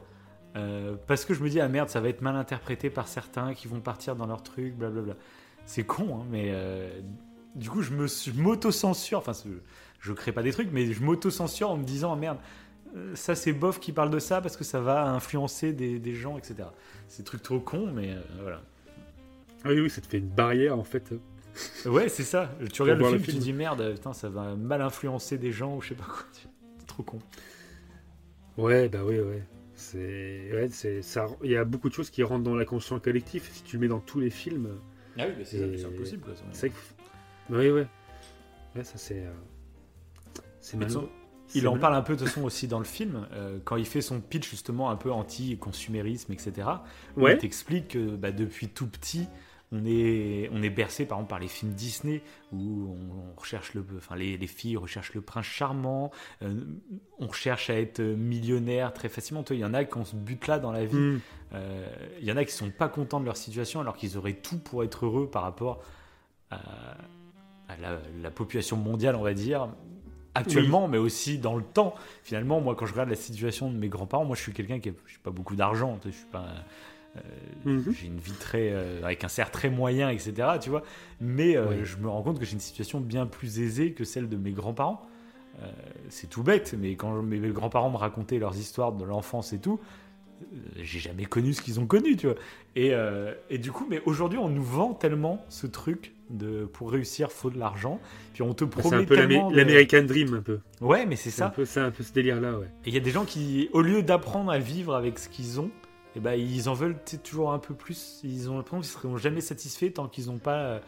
[0.56, 3.54] euh, parce que je me dis, ah merde, ça va être mal interprété par certains
[3.54, 5.16] qui vont partir dans leur truc, blablabla.
[5.66, 6.90] C'est con, hein, mais euh,
[7.56, 8.08] du coup, je me
[8.42, 9.34] m'auto-censure, enfin,
[10.00, 12.38] je crée pas des trucs, mais je m'auto-censure en me disant, ah merde,
[12.96, 16.14] euh, ça c'est bof qui parle de ça parce que ça va influencer des, des
[16.14, 16.56] gens, etc.
[17.08, 18.62] C'est des trucs trop cons, mais euh, voilà.
[19.66, 21.14] Oui, oui, ça te fait une barrière en fait.
[21.86, 22.52] Ouais, c'est ça.
[22.72, 25.52] Tu regardes le film, le tu te dis merde, putain, ça va mal influencer des
[25.52, 26.26] gens ou je sais pas quoi.
[26.80, 27.20] C'est trop con.
[28.58, 29.44] Ouais, bah oui, ouais.
[29.92, 31.28] C'est, ouais, c'est, ça.
[31.44, 33.50] Il y a beaucoup de choses qui rentrent dans l'inconscient collectif.
[33.52, 34.70] Si tu le mets dans tous les films,
[35.18, 36.24] Ah oui, c'est mais c'est impossible.
[36.52, 37.54] c'est vrai que.
[37.54, 37.88] Oui, ouais.
[38.76, 39.26] Ouais, ça c'est.
[39.26, 39.32] euh,
[40.62, 41.10] C'est malheureux.
[41.54, 43.86] il en parle un peu de toute façon aussi dans le film, euh, quand il
[43.86, 46.68] fait son pitch justement un peu anti-consumérisme, etc.
[47.18, 47.34] Ouais.
[47.34, 49.28] Il t'explique que bah, depuis tout petit,
[49.74, 52.22] on est, on est bercé par exemple par les films Disney
[52.52, 56.12] où on, recherche le, enfin les, les, filles recherchent le prince charmant,
[56.44, 56.62] euh,
[57.18, 59.44] on cherche à être millionnaire très facilement.
[59.50, 60.96] Il y en a qui ont ce but-là dans la vie.
[60.96, 61.22] Mm.
[61.56, 61.88] Euh,
[62.20, 64.60] il y en a qui sont pas contents de leur situation alors qu'ils auraient tout
[64.60, 65.82] pour être heureux par rapport
[66.52, 66.58] à,
[67.68, 69.70] à la, la, population mondiale, on va dire.
[70.36, 70.92] Actuellement, oui.
[70.92, 71.94] mais aussi dans le temps.
[72.24, 74.90] Finalement, moi, quand je regarde la situation de mes grands-parents, moi, je suis quelqu'un qui
[74.90, 76.00] n'a pas beaucoup d'argent.
[76.06, 76.48] Je suis pas,
[77.18, 77.20] euh,
[77.66, 77.92] -hmm.
[77.92, 80.34] J'ai une vie très euh, avec un cerf très moyen, etc.
[80.62, 80.84] Tu vois,
[81.22, 81.76] mais euh, oui.
[81.84, 84.52] je me rends compte que j'ai une situation bien plus aisée que celle de mes
[84.52, 85.02] grands-parents.
[85.62, 85.72] Euh,
[86.10, 89.80] c'est tout bête, mais quand mes, grands-parents me racontaient leurs histoires de l'enfance et tout,
[90.42, 92.36] euh, j'ai jamais connu ce qu'ils ont connu, tu vois.
[92.76, 92.92] Et,
[93.52, 97.52] et du coup, mais aujourd'hui, on nous vend tellement ce truc de pour réussir, faut
[97.52, 98.00] de l'argent.
[98.34, 100.08] Puis on te promet C'est un peu l'American de...
[100.08, 100.60] Dream, un peu.
[100.82, 101.48] Ouais, mais c'est ça.
[101.48, 102.68] Un peu, c'est un peu ce délire-là, ouais.
[102.86, 105.60] Et il y a des gens qui, au lieu d'apprendre à vivre avec ce qu'ils
[105.60, 105.70] ont,
[106.16, 108.20] et ben, ils en veulent toujours un peu plus.
[108.24, 110.80] Ils ont l'impression qu'ils seront jamais satisfaits tant qu'ils n'ont pas euh,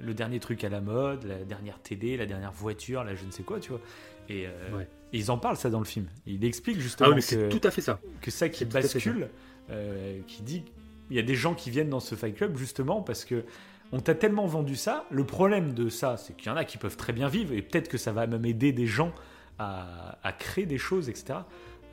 [0.00, 3.30] le dernier truc à la mode, la dernière télé, la dernière voiture, la je ne
[3.30, 3.80] sais quoi, tu vois.
[4.28, 4.88] Et, euh, ouais.
[5.12, 6.06] et ils en parlent ça dans le film.
[6.26, 8.00] Il explique justement ah oui, que tout à fait ça.
[8.20, 9.28] Que ça qui bascule,
[9.68, 9.74] ça.
[9.74, 10.64] Euh, qui dit
[11.10, 13.44] il y a des gens qui viennent dans ce Fight Club justement parce que
[13.92, 15.06] on t'a tellement vendu ça.
[15.10, 17.62] Le problème de ça, c'est qu'il y en a qui peuvent très bien vivre et
[17.62, 19.14] peut-être que ça va même aider des gens
[19.58, 21.38] à, à créer des choses, etc.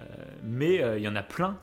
[0.01, 0.03] Euh,
[0.43, 1.57] mais euh, il y en a plein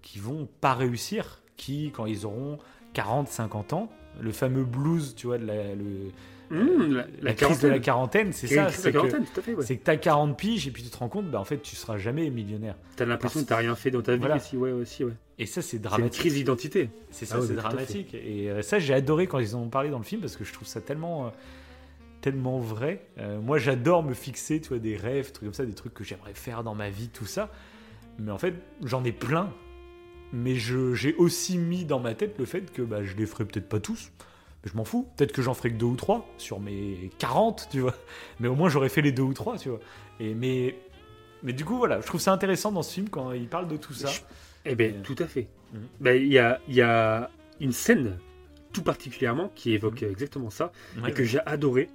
[0.00, 2.58] qui vont pas réussir, qui, quand ils auront
[2.94, 3.90] 40, 50 ans,
[4.20, 6.10] le fameux blues, tu vois, de la, le,
[6.52, 8.68] Mmh, la, la, crise de la quarantaine, c'est ça.
[8.68, 9.54] C'est que, ouais.
[9.54, 11.76] que tu as 40 piges et puis tu te rends compte, bah, en fait, tu
[11.76, 12.76] seras jamais millionnaire.
[12.94, 14.36] Tu as l'impression que tu rien fait dans ta vie voilà.
[14.36, 15.14] aussi, ouais, aussi, ouais.
[15.38, 16.12] Et ça, c'est dramatique.
[16.12, 16.90] C'est une crise d'identité.
[17.10, 18.12] C'est ça, ah ouais, c'est dramatique.
[18.12, 20.44] Et euh, ça, j'ai adoré quand ils en ont parlé dans le film parce que
[20.44, 21.26] je trouve ça tellement.
[21.26, 21.30] Euh,
[22.20, 23.04] tellement vrai.
[23.18, 26.04] Euh, moi, j'adore me fixer, tu vois, des rêves, trucs comme ça, des trucs que
[26.04, 27.50] j'aimerais faire dans ma vie, tout ça.
[28.18, 28.54] Mais en fait,
[28.84, 29.52] j'en ai plein.
[30.32, 33.68] Mais j'ai aussi mis dans ma tête le fait que bah, je les ferai peut-être
[33.68, 34.10] pas tous
[34.64, 35.08] je m'en fous.
[35.16, 37.94] Peut-être que j'en ferai que deux ou trois sur mes 40, tu vois.
[38.40, 39.80] Mais au moins, j'aurais fait les deux ou trois, tu vois.
[40.20, 40.76] Et, mais,
[41.42, 43.76] mais du coup, voilà, je trouve ça intéressant dans ce film quand il parle de
[43.76, 44.10] tout ça.
[44.64, 45.48] Eh bien, tout à fait.
[45.72, 45.82] Il mmh.
[46.00, 47.30] ben, y, a, y a
[47.60, 48.18] une scène,
[48.72, 50.10] tout particulièrement, qui évoque mmh.
[50.10, 50.72] exactement ça,
[51.02, 51.88] ouais, et que j'ai adoré.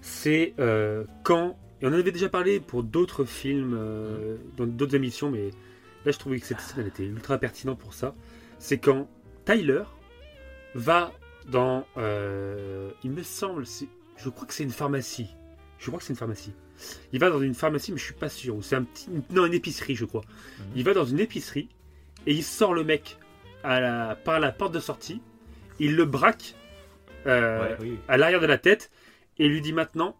[0.00, 1.56] C'est euh, quand.
[1.80, 4.38] Et on en avait déjà parlé pour d'autres films, euh, mmh.
[4.56, 5.50] dans d'autres émissions, mais
[6.04, 8.14] là, je trouvais que cette scène, elle était ultra pertinente pour ça.
[8.58, 9.08] C'est quand
[9.44, 9.82] Tyler
[10.74, 11.12] va
[11.46, 11.86] dans.
[11.96, 13.64] Euh, il me semble,
[14.16, 15.34] je crois que c'est une pharmacie.
[15.78, 16.52] Je crois que c'est une pharmacie.
[17.12, 18.56] Il va dans une pharmacie, mais je suis pas sûr.
[18.62, 20.22] C'est un petit, non, une épicerie, je crois.
[20.22, 20.62] Mmh.
[20.76, 21.68] Il va dans une épicerie
[22.26, 23.18] et il sort le mec
[23.62, 25.20] à la, par la porte de sortie.
[25.78, 26.54] Il le braque
[27.26, 27.98] euh, ouais, oui.
[28.08, 28.90] à l'arrière de la tête
[29.38, 30.16] et lui dit maintenant,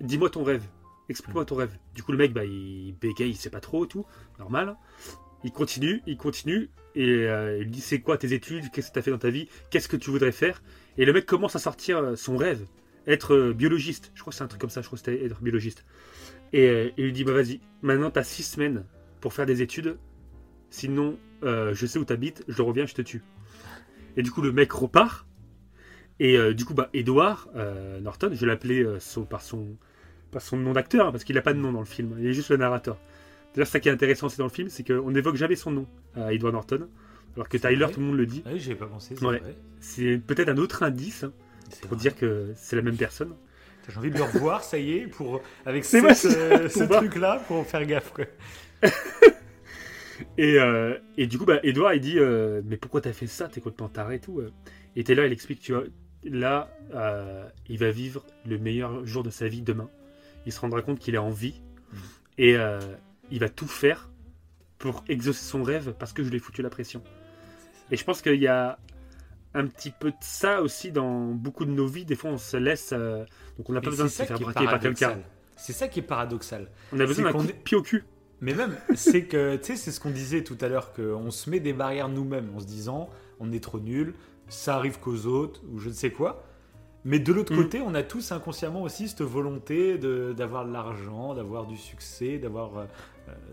[0.00, 0.62] dis-moi ton rêve.
[1.08, 1.76] Explique-moi ton rêve.
[1.94, 4.04] Du coup, le mec, bah, il bégaye, il sait pas trop, tout,
[4.38, 4.76] normal.
[5.44, 8.98] Il continue, il continue, et euh, il dit c'est quoi tes études, qu'est-ce que tu
[8.98, 10.60] as fait dans ta vie, qu'est-ce que tu voudrais faire?
[10.96, 12.66] Et le mec commence à sortir euh, son rêve,
[13.06, 14.10] être euh, biologiste.
[14.14, 15.84] Je crois que c'est un truc comme ça, je crois que c'était être biologiste.
[16.52, 18.84] Et euh, il lui dit bah vas-y, maintenant tu as six semaines
[19.20, 19.96] pour faire des études,
[20.70, 23.22] sinon je sais où tu habites, je reviens, je te tue.
[24.16, 25.24] Et du coup le mec repart.
[26.20, 27.48] Et du coup bah Edward
[28.02, 28.84] Norton, je l'appelais
[29.30, 29.76] par son
[30.30, 32.26] par son nom d'acteur hein, parce qu'il n'a pas de nom dans le film, il
[32.26, 32.98] est juste le narrateur.
[33.54, 35.86] D'ailleurs, ça qui est intéressant aussi dans le film, c'est qu'on n'évoque jamais son nom
[36.14, 36.88] à Edward Norton,
[37.34, 38.42] alors que Tyler, tout le monde le dit.
[38.46, 39.14] Ah oui, pas pensé.
[39.80, 40.18] C'est ouais.
[40.18, 41.32] peut-être un autre indice hein,
[41.82, 41.98] pour vrai.
[41.98, 43.34] dire que c'est la même personne.
[43.88, 47.66] J'ai envie de le revoir, ça y est, pour avec cette, euh, ce truc-là, pour
[47.66, 48.12] faire gaffe.
[48.12, 48.26] Quoi.
[50.36, 53.48] et, euh, et, du coup, bah, Edouard, il dit euh, Mais pourquoi t'as fait ça
[53.48, 54.42] T'es complètement taré et tout.
[54.94, 55.84] Et Taylor, il explique Tu vois,
[56.24, 56.70] là,
[57.68, 59.88] il va vivre le meilleur jour de sa vie demain.
[60.48, 61.60] Il se rendra compte qu'il est en vie.
[62.38, 62.80] Et euh,
[63.30, 64.08] il va tout faire
[64.78, 67.02] pour exaucer son rêve parce que je lui ai foutu la pression.
[67.90, 68.78] Et je pense qu'il y a
[69.52, 72.06] un petit peu de ça aussi dans beaucoup de nos vies.
[72.06, 72.94] Des fois, on se laisse.
[72.94, 73.26] Euh,
[73.58, 75.18] donc, on n'a pas besoin de se faire braquer par quelqu'un.
[75.54, 76.70] C'est ça qui est paradoxal.
[76.92, 78.04] On a besoin d'un pied au cul.
[78.40, 81.50] Mais même, c'est que, tu sais, c'est ce qu'on disait tout à l'heure, qu'on se
[81.50, 84.14] met des barrières nous-mêmes en se disant, on est trop nul,
[84.48, 86.47] ça arrive qu'aux autres, ou je ne sais quoi.
[87.08, 87.56] Mais de l'autre mmh.
[87.56, 92.36] côté, on a tous inconsciemment aussi cette volonté d'avoir de, de l'argent, d'avoir du succès,
[92.36, 92.84] d'avoir euh,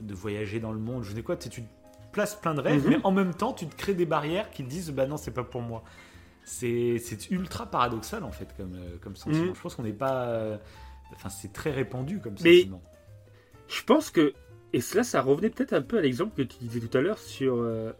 [0.01, 1.37] de voyager dans le monde, je ne sais quoi.
[1.37, 1.63] Tu, tu
[2.11, 2.89] places plein de rêves, mmh.
[2.89, 5.31] mais en même temps, tu te crées des barrières qui te disent bah non, c'est
[5.31, 5.83] pas pour moi.
[6.43, 6.99] C'est
[7.31, 9.51] ultra paradoxal en fait comme, euh, comme sentiment.
[9.51, 9.55] Mmh.
[9.55, 10.25] Je pense qu'on n'est pas.
[10.25, 10.57] Euh,
[11.13, 12.83] enfin, c'est très répandu comme mais sentiment.
[13.69, 14.33] Je pense que.
[14.73, 17.19] Et cela, ça revenait peut-être un peu à l'exemple que tu disais tout à l'heure
[17.19, 17.93] sur euh,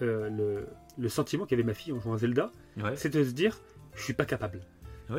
[0.00, 0.66] le,
[0.98, 2.50] le, sentiment qu'avait ma fille en jouant à Zelda.
[2.76, 2.96] Ouais.
[2.96, 3.60] C'est de se dire
[3.96, 4.60] je suis pas capable.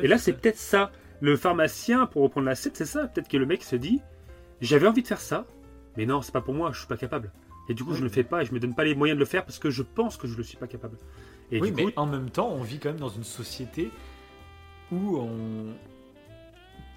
[0.02, 0.90] Et là, c'est peut-être ça.
[1.20, 3.06] Le pharmacien, pour reprendre la scène, c'est ça.
[3.08, 4.00] Peut-être que le mec se dit
[4.60, 5.46] j'avais envie de faire ça,
[5.96, 7.32] mais non, c'est pas pour moi, je suis pas capable.
[7.68, 8.04] Et du coup, je Oui.
[8.04, 9.68] le fais pas et je me donne pas les moyens de le faire parce que
[9.70, 10.96] je pense que je le suis pas capable.
[11.52, 13.90] Et oui, du mais en même temps, on vit quand même dans une société
[14.92, 15.74] où on.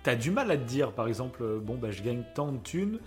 [0.03, 2.57] T'as du mal à te dire, par exemple, euh, bon, bah, je gagne tant de
[2.57, 2.99] thunes.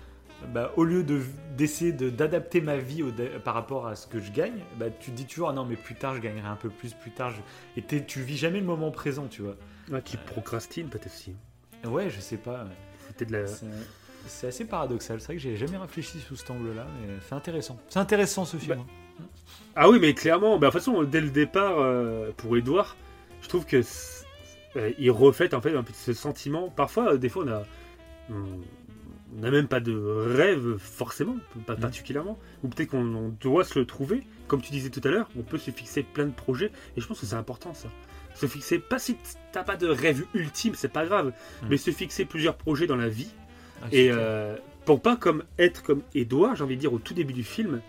[0.52, 1.22] Bah, au lieu de-
[1.56, 3.10] d'essayer de, d'adapter ma vie au
[3.44, 5.76] par rapport à ce que je gagne, bah, tu te dis toujours, ah non, mais
[5.76, 7.30] plus tard, je gagnerai un peu plus, plus tard.
[7.30, 7.80] Je...
[7.80, 9.56] Et tu vis jamais le moment présent, tu vois.
[9.90, 11.34] ouais, tu procrastines peut-être aussi.
[11.86, 12.66] Ouais, je sais pas.
[13.16, 13.46] peut-être de la-
[14.26, 15.20] C'est- assez paradoxal.
[15.20, 17.78] C'est vrai que j'ai jamais réfléchi sous cet angle-là, mais c'est intéressant.
[17.90, 18.78] C'est intéressant ce film.
[18.80, 19.24] hein.
[19.76, 22.96] Ah oui, mais clairement, bah, de toute façon, dès le départ, euh, pour Edouard,
[23.42, 23.82] je trouve que
[24.76, 26.68] euh, il reflète en fait un peu ce sentiment.
[26.70, 27.62] Parfois, euh, des fois, on a,
[28.30, 28.44] on
[29.34, 31.36] n'a même pas de rêve forcément,
[31.66, 31.80] pas Mhm.
[31.80, 34.22] particulièrement, ou peut-être qu'on on doit se le trouver.
[34.46, 37.06] Comme tu disais tout à l'heure, on peut se fixer plein de projets, et je
[37.06, 37.88] pense que c'est important ça.
[38.34, 39.16] Se fixer, pas si
[39.52, 41.32] t'as pas de rêve ultime, c'est pas grave,
[41.62, 41.68] Mhm.
[41.70, 43.30] mais se fixer plusieurs projets dans la vie,
[43.82, 44.56] Ah, et euh,
[44.86, 47.80] pour pas comme être comme Edouard, j'ai envie de dire au tout début du film,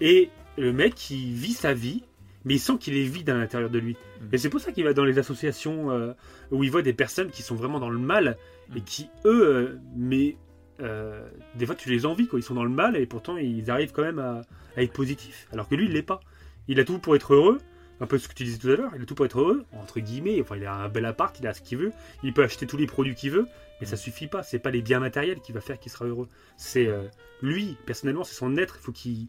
[0.00, 2.02] et le mec qui vit sa vie,
[2.44, 3.92] mais il sent qu'il est vide à l'intérieur de lui.
[4.20, 4.24] Mm.
[4.32, 6.12] Et c'est pour ça qu'il va dans les associations euh,
[6.50, 8.36] où il voit des personnes qui sont vraiment dans le mal
[8.74, 8.84] et Mm.
[8.84, 10.36] qui eux, euh, mais
[10.80, 11.26] euh,
[11.56, 13.92] des fois tu les envies quoi, ils sont dans le mal et pourtant ils arrivent
[13.92, 14.42] quand même à,
[14.76, 16.20] à être positifs, alors que lui il l'est pas.
[16.68, 17.58] Il a tout pour être heureux.
[18.00, 19.64] Un peu ce que tu disais tout à l'heure, il a tout pour être heureux,
[19.72, 20.40] entre guillemets.
[20.40, 21.90] Enfin, il a un bel appart, il a ce qu'il veut,
[22.22, 23.48] il peut acheter tous les produits qu'il veut,
[23.80, 23.98] mais ça Mm.
[23.98, 24.44] suffit pas.
[24.44, 26.28] C'est pas les biens matériels qui va faire qu'il sera heureux.
[26.56, 27.08] C'est euh,
[27.42, 28.76] lui, personnellement, c'est son être.
[28.80, 29.26] Il faut qu'il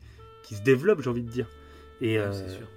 [0.51, 1.47] se développe, j'ai envie de dire.
[1.99, 2.67] Et, Ouais, euh, c'est sûr.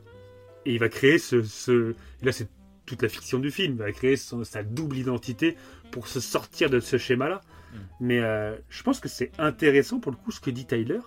[0.65, 1.43] et il va créer ce.
[1.43, 1.91] ce...
[2.23, 2.49] et là, c'est
[2.87, 3.75] toute la fiction du film.
[3.75, 5.59] Il va créer son- sa double identité
[5.91, 7.43] pour se sortir de ce schéma-là.
[7.73, 7.77] Mm.
[8.01, 11.01] Mais euh, je pense que c'est intéressant pour le coup ce que dit Tyler.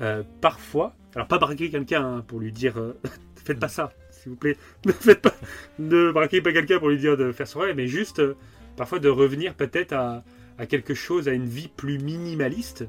[0.00, 2.96] Euh, parfois, alors pas braquer quelqu'un hein, pour lui dire euh,
[3.44, 3.70] faites pas Mm.
[3.70, 4.56] ça, s'il vous plaît.
[4.86, 5.34] Ne faites pas,
[5.78, 8.34] ne braquez pas quelqu'un pour lui dire de faire son rêve, mais juste euh,
[8.76, 10.22] parfois de revenir peut-être à,
[10.58, 12.84] à quelque chose, à une vie plus minimaliste,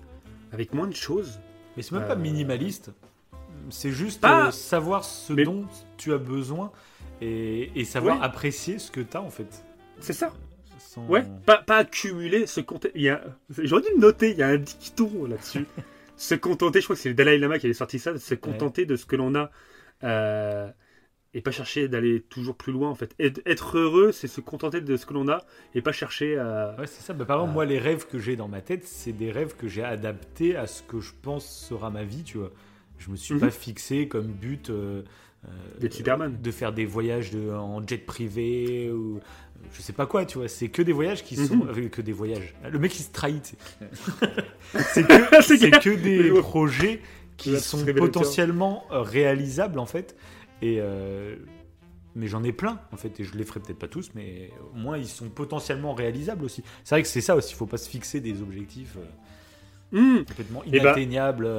[0.51, 1.39] avec moins de choses.
[1.77, 2.91] Mais c'est même pas minimaliste.
[3.71, 5.65] C'est juste Pas- savoir ce Mais- dont
[5.97, 6.71] tu as besoin
[7.21, 8.23] et, et savoir Ouais.
[8.25, 9.63] apprécier ce que tu as en fait.
[9.99, 10.31] C'est ça.
[10.89, 13.09] Sans- Ouais, pas, pas accumuler, se contenter.
[13.11, 13.21] A...
[13.59, 15.67] J'aurais dû le noter, il y a un dicton là-dessus.
[16.17, 18.87] se contenter, je crois que c'est le Dalai Lama qui avait sorti ça, se contenter
[18.87, 19.51] de ce que l'on a
[20.03, 20.67] euh,
[21.35, 23.13] et pas chercher d'aller toujours plus loin en fait.
[23.19, 25.45] Être, heureux, c'est se contenter de ce que l'on a
[25.75, 26.75] et pas chercher à.
[26.79, 27.13] Ouais, c'est ça.
[27.13, 29.67] Bah, par exemple, moi, les rêves que j'ai dans ma tête, c'est des rêves que
[29.67, 32.51] j'ai adaptés à ce que je pense sera ma vie, tu vois.
[32.99, 33.39] Je me suis Mhm.
[33.39, 35.01] pas fixé comme but euh,
[35.47, 36.37] euh, Superman.
[36.41, 39.19] de faire des voyages de, en jet privé ou
[39.73, 40.47] je sais pas quoi, tu vois.
[40.47, 41.45] C'est que des voyages qui Mhm.
[41.47, 42.53] sont euh, que des voyages.
[42.69, 43.55] Le mec il se trahit.
[44.91, 47.01] c'est que, des projets
[47.37, 50.15] qui Là, sont potentiellement réalisables en fait.
[50.61, 51.37] Et euh,
[52.15, 54.77] mais j'en ai plein en fait et je les ferai peut-être pas tous, mais au
[54.77, 56.63] moins ils sont potentiellement réalisables aussi.
[56.83, 57.53] C'est vrai que c'est ça aussi.
[57.53, 59.05] Il faut pas se fixer des objectifs euh,
[59.91, 61.49] Hmm, complètement Eh ben, inatteignables.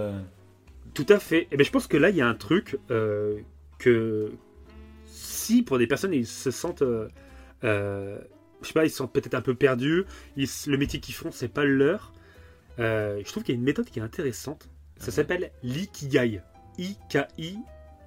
[0.95, 1.49] Tout à fait.
[1.51, 3.39] Et ben, je pense que là, il y a un truc euh,
[3.79, 4.33] que
[5.07, 7.09] si pour des personnes ils se sentent, euh,
[7.65, 8.19] euh,
[8.63, 10.05] je sais pas, ils sentent peut-être un peu perdus,
[10.37, 12.13] ils le métier qu'ils font c'est pas le leur.
[12.79, 14.69] euh, je trouve qu'il y a une méthode qui est intéressante.
[14.97, 15.13] Ça Mhm.
[15.13, 16.41] s'appelle l'ikigai.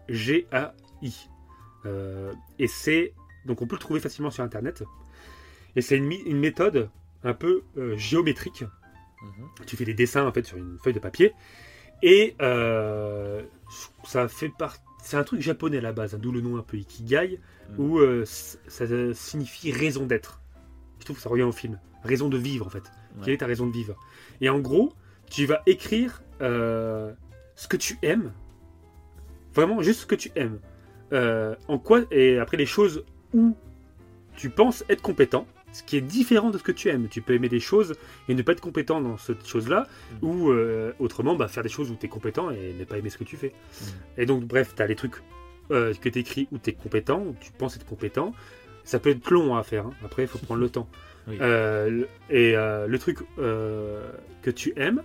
[0.09, 1.29] I-K-I-G-A-I.
[1.85, 3.13] Euh, et c'est
[3.45, 4.83] donc on peut le trouver facilement sur internet.
[5.75, 6.07] Et c'est une,
[6.39, 6.89] méthode
[7.23, 8.63] un peu euh, géométrique
[9.21, 9.47] Mhm.
[9.65, 11.33] tu fais des dessins en fait sur une feuille de papier
[12.03, 13.41] et euh,
[14.03, 16.61] ça fait part c'est un truc japonais à la base hein, d'où le nom un
[16.61, 17.39] peu ikigai
[17.69, 17.79] Mm.
[17.79, 20.41] où euh, ça signifie raison d'être.
[20.99, 21.79] Je trouve que ça revient au film.
[22.03, 22.83] Raison de vivre en fait.
[23.15, 23.21] Ouais.
[23.23, 23.95] quelle est ta raison de vivre?
[24.41, 24.91] Et en gros
[25.29, 27.13] tu vas écrire euh,
[27.55, 28.33] ce que tu aimes.
[29.53, 30.59] Vraiment juste ce que tu aimes.
[31.69, 33.55] En quoi et après les choses où
[34.35, 37.07] tu penses être compétent ce qui est différent de ce que tu aimes.
[37.09, 37.95] Tu peux aimer des choses
[38.29, 39.87] et ne pas être compétent dans cette chose-là,
[40.21, 40.25] Mm.
[40.25, 43.09] ou euh, autrement bah, faire des choses où tu es compétent et ne pas aimer
[43.09, 43.49] ce que tu fais.
[43.49, 44.21] Mm.
[44.21, 45.15] Et donc, bref, tu as les trucs
[45.71, 48.33] euh, que tu écris où tu es compétent, où tu penses être compétent.
[48.83, 49.93] Ça peut être long à faire, hein.
[50.05, 50.87] après il faut prendre le temps.
[51.25, 51.37] Oui.
[51.39, 55.01] Euh, et le truc que tu aimes,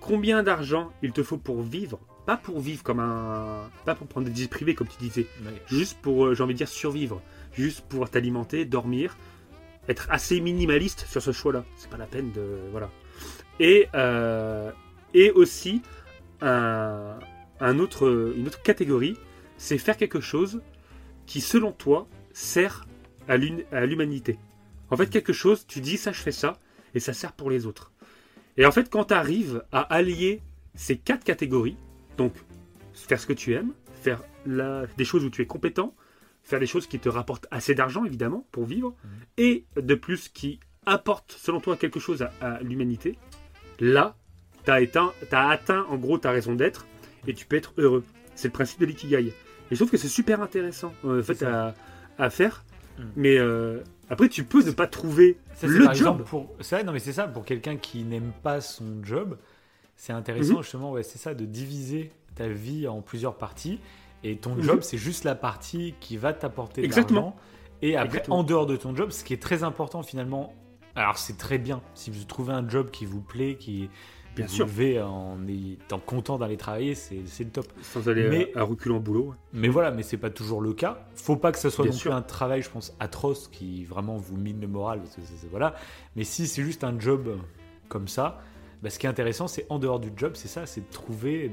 [0.00, 2.00] combien d'argent il te faut pour vivre?
[2.26, 3.70] Pas pour vivre comme un.
[3.84, 5.28] Pas pour prendre des jet privés comme tu disais,
[5.68, 7.22] juste pour, j'ai envie de dire, survivre,
[7.52, 9.16] juste pouvoir t'alimenter, dormir,
[9.88, 11.64] être assez minimaliste sur ce choix-là.
[11.76, 12.58] C'est pas la peine de.
[12.70, 12.90] Voilà.
[13.60, 14.70] Et, euh,
[15.14, 15.82] et aussi,
[16.40, 17.18] un,
[17.60, 19.16] un autre, une autre catégorie,
[19.56, 20.60] c'est faire quelque chose
[21.26, 22.86] qui, selon toi, sert
[23.28, 24.38] à l'humanité.
[24.90, 26.58] En fait, quelque chose, tu dis ça, je fais ça,
[26.94, 27.92] et ça sert pour les autres.
[28.56, 30.42] Et en fait, quand tu arrives à allier
[30.74, 31.76] ces quatre catégories,
[32.16, 32.34] donc
[32.92, 33.72] faire ce que tu aimes,
[34.02, 35.94] faire la- des choses où tu es compétent,
[36.42, 39.10] faire des choses qui te rapportent assez d'argent, évidemment, pour vivre, Mhm.
[39.38, 43.16] et de plus qui apporte, selon toi, quelque chose à, à l'humanité,
[43.80, 44.16] là,
[44.64, 44.80] tu as,
[45.32, 46.86] as atteint, en gros, ta raison d'être
[47.26, 48.04] et tu peux être heureux.
[48.34, 49.18] C'est le principe de l'ikigai.
[49.28, 49.34] Et
[49.70, 51.74] je trouve que c'est super intéressant euh, en fait, à,
[52.18, 52.64] à faire.
[52.98, 53.02] Mm.
[53.16, 56.24] Mais euh, après, tu peux ne pas trouver Ça, le par job.
[56.24, 59.38] pour c'est vrai, non mais c'est ça pour quelqu'un qui n'aime pas son job
[59.96, 60.62] c'est intéressant Mhm.
[60.62, 63.78] justement ouais c'est ça de diviser ta vie en plusieurs parties
[64.24, 64.62] et ton Mhm.
[64.62, 67.20] job c'est juste la partie qui va t'apporter de Exactement.
[67.20, 67.36] l'argent
[67.82, 68.38] et après Exactement.
[68.38, 70.54] en dehors de ton job ce qui est très important finalement
[70.94, 73.88] alors c'est très bien si vous trouvez un job qui vous plaît qui
[74.34, 74.64] Bien vous sûr.
[74.66, 78.94] levez en étant content d'aller travailler c'est le top Sans aller Mais- à, à reculer
[78.94, 79.34] en boulot.
[79.52, 81.06] mais voilà, mais c'est pas toujours le cas.
[81.14, 82.10] Faut pas que ce soit Bien non sûr.
[82.12, 85.00] plus un travail, je pense, atroce qui vraiment vous mine le moral.
[85.00, 85.20] Parce que
[85.50, 85.74] voilà.
[86.16, 87.28] Mais si c'est juste un job
[87.90, 88.40] comme ça,
[88.82, 91.50] bah, ce qui est intéressant, c'est en dehors du job, c'est ça, c'est de trouver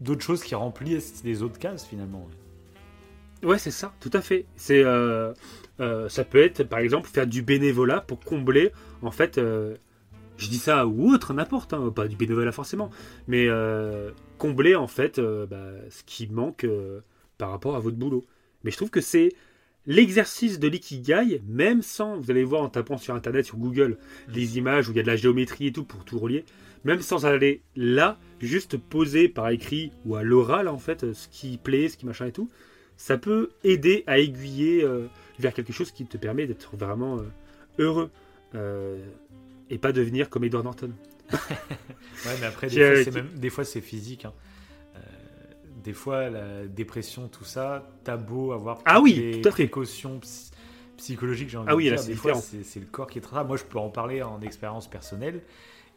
[0.00, 2.28] d'autres choses qui remplissent les autres cases finalement.
[3.44, 4.46] Ouais, c'est ça, tout à fait.
[4.56, 5.32] C'est, euh,
[5.78, 8.72] euh, ça peut être, par exemple, faire du bénévolat pour combler,
[9.02, 9.76] en fait, euh,
[10.38, 12.90] je dis ça ou autre, n'importe, hein, pas du bénévolat forcément,
[13.28, 13.48] mais
[14.38, 16.66] combler, en fait, bah, ce qui manque
[17.38, 18.24] par rapport à votre boulot.
[18.64, 19.30] Mais je trouve que c'est
[19.86, 23.98] l'exercice de l'ikigai, même sans, vous allez voir en tapant sur Internet, sur Google,
[24.32, 26.44] des images où il y a de la géométrie et tout pour tout relier,
[26.84, 31.58] même sans aller là, juste poser par écrit ou à l'oral, en fait, ce qui
[31.58, 32.50] plaît, ce qui machin et tout,
[32.96, 35.06] ça peut aider à aiguiller euh,
[35.38, 37.22] vers quelque chose qui te permet d'être vraiment euh,
[37.78, 38.10] heureux
[38.54, 38.98] euh,
[39.70, 40.90] et pas devenir comme Edward Norton.
[42.26, 44.24] Ouais, mais après, des fois, euh, c'est même- des fois, c'est physique.
[44.24, 44.32] hein.
[44.96, 44.98] Euh,
[45.82, 49.64] des fois, la dépression, tout ça, t'as beau avoir Ah oui, les tout à fait.
[49.64, 50.50] précautions psy-
[50.96, 52.04] psychologiques, j'ai envie Ah oui, de là, dire.
[52.04, 52.62] c'est Des fois, différent.
[52.64, 53.44] c'est le corps qui est très.
[53.44, 55.42] Moi, je peux en parler en expérience personnelle.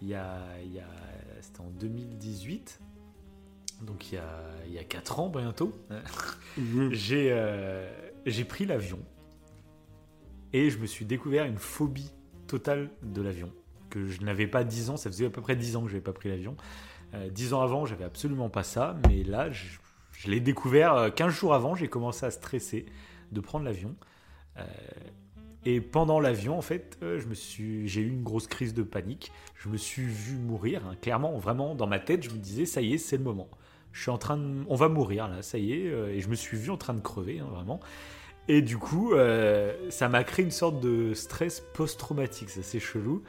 [0.02, 0.40] Il y a,
[1.42, 2.80] c'était en 2018,
[3.82, 5.72] donc il y a, il y a 4 ans bientôt.
[6.58, 6.94] Mhm.
[6.94, 7.90] J'ai euh,
[8.26, 9.00] j'ai pris l'avion
[10.54, 12.12] et je me suis découvert une phobie
[12.48, 13.52] totale de l'avion.
[13.90, 15.94] Que je n'avais pas 10 ans, ça faisait à peu près 10 ans que je
[15.94, 16.56] n'avais pas pris l'avion.
[17.14, 19.78] Euh, 10 ans avant, j'avais absolument pas ça, mais là, je,
[20.12, 22.86] je l'ai découvert euh, 15 jours avant, j'ai commencé à stresser
[23.32, 23.96] de prendre l'avion.
[24.58, 24.64] Euh,
[25.66, 28.84] et pendant l'avion, en fait, euh, je me suis, j'ai eu une grosse crise de
[28.84, 29.32] panique.
[29.56, 30.96] Je me suis vu mourir, hein.
[31.02, 33.50] clairement, vraiment, dans ma tête, je me disais, ça y est, c'est le moment.
[33.92, 36.30] Je suis en train de, on va mourir là, ça y est, euh, et je
[36.30, 37.80] me suis vu en train de crever, hein, vraiment.
[38.48, 43.24] Et du coup, euh, ça m'a créé une sorte de stress post-traumatique, c'est assez chelou.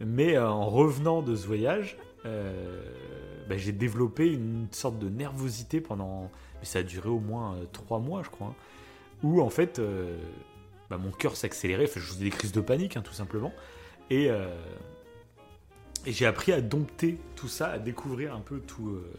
[0.00, 6.28] Mais en revenant de ce voyage, bah, j'ai développé une sorte de nervosité pendant.
[6.58, 8.48] Mais ça a duré au moins trois mois, je crois.
[8.48, 8.54] hein,
[9.22, 9.80] où en fait,
[10.90, 11.84] bah, mon cœur s'accélérait.
[11.84, 13.52] Enfin, je faisais des crises de panique, hein, tout simplement.
[14.10, 14.46] Et, euh,
[16.06, 19.10] et j'ai appris à dompter tout ça, à découvrir un peu tout, euh,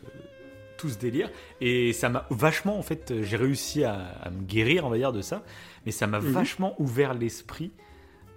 [0.77, 1.29] tout ce délire.
[1.61, 5.11] Et ça m'a vachement, en fait, j'ai réussi à, à me guérir, on va dire,
[5.11, 5.43] de ça.
[5.85, 6.31] Mais ça m'a Mhm.
[6.31, 7.71] vachement ouvert l'esprit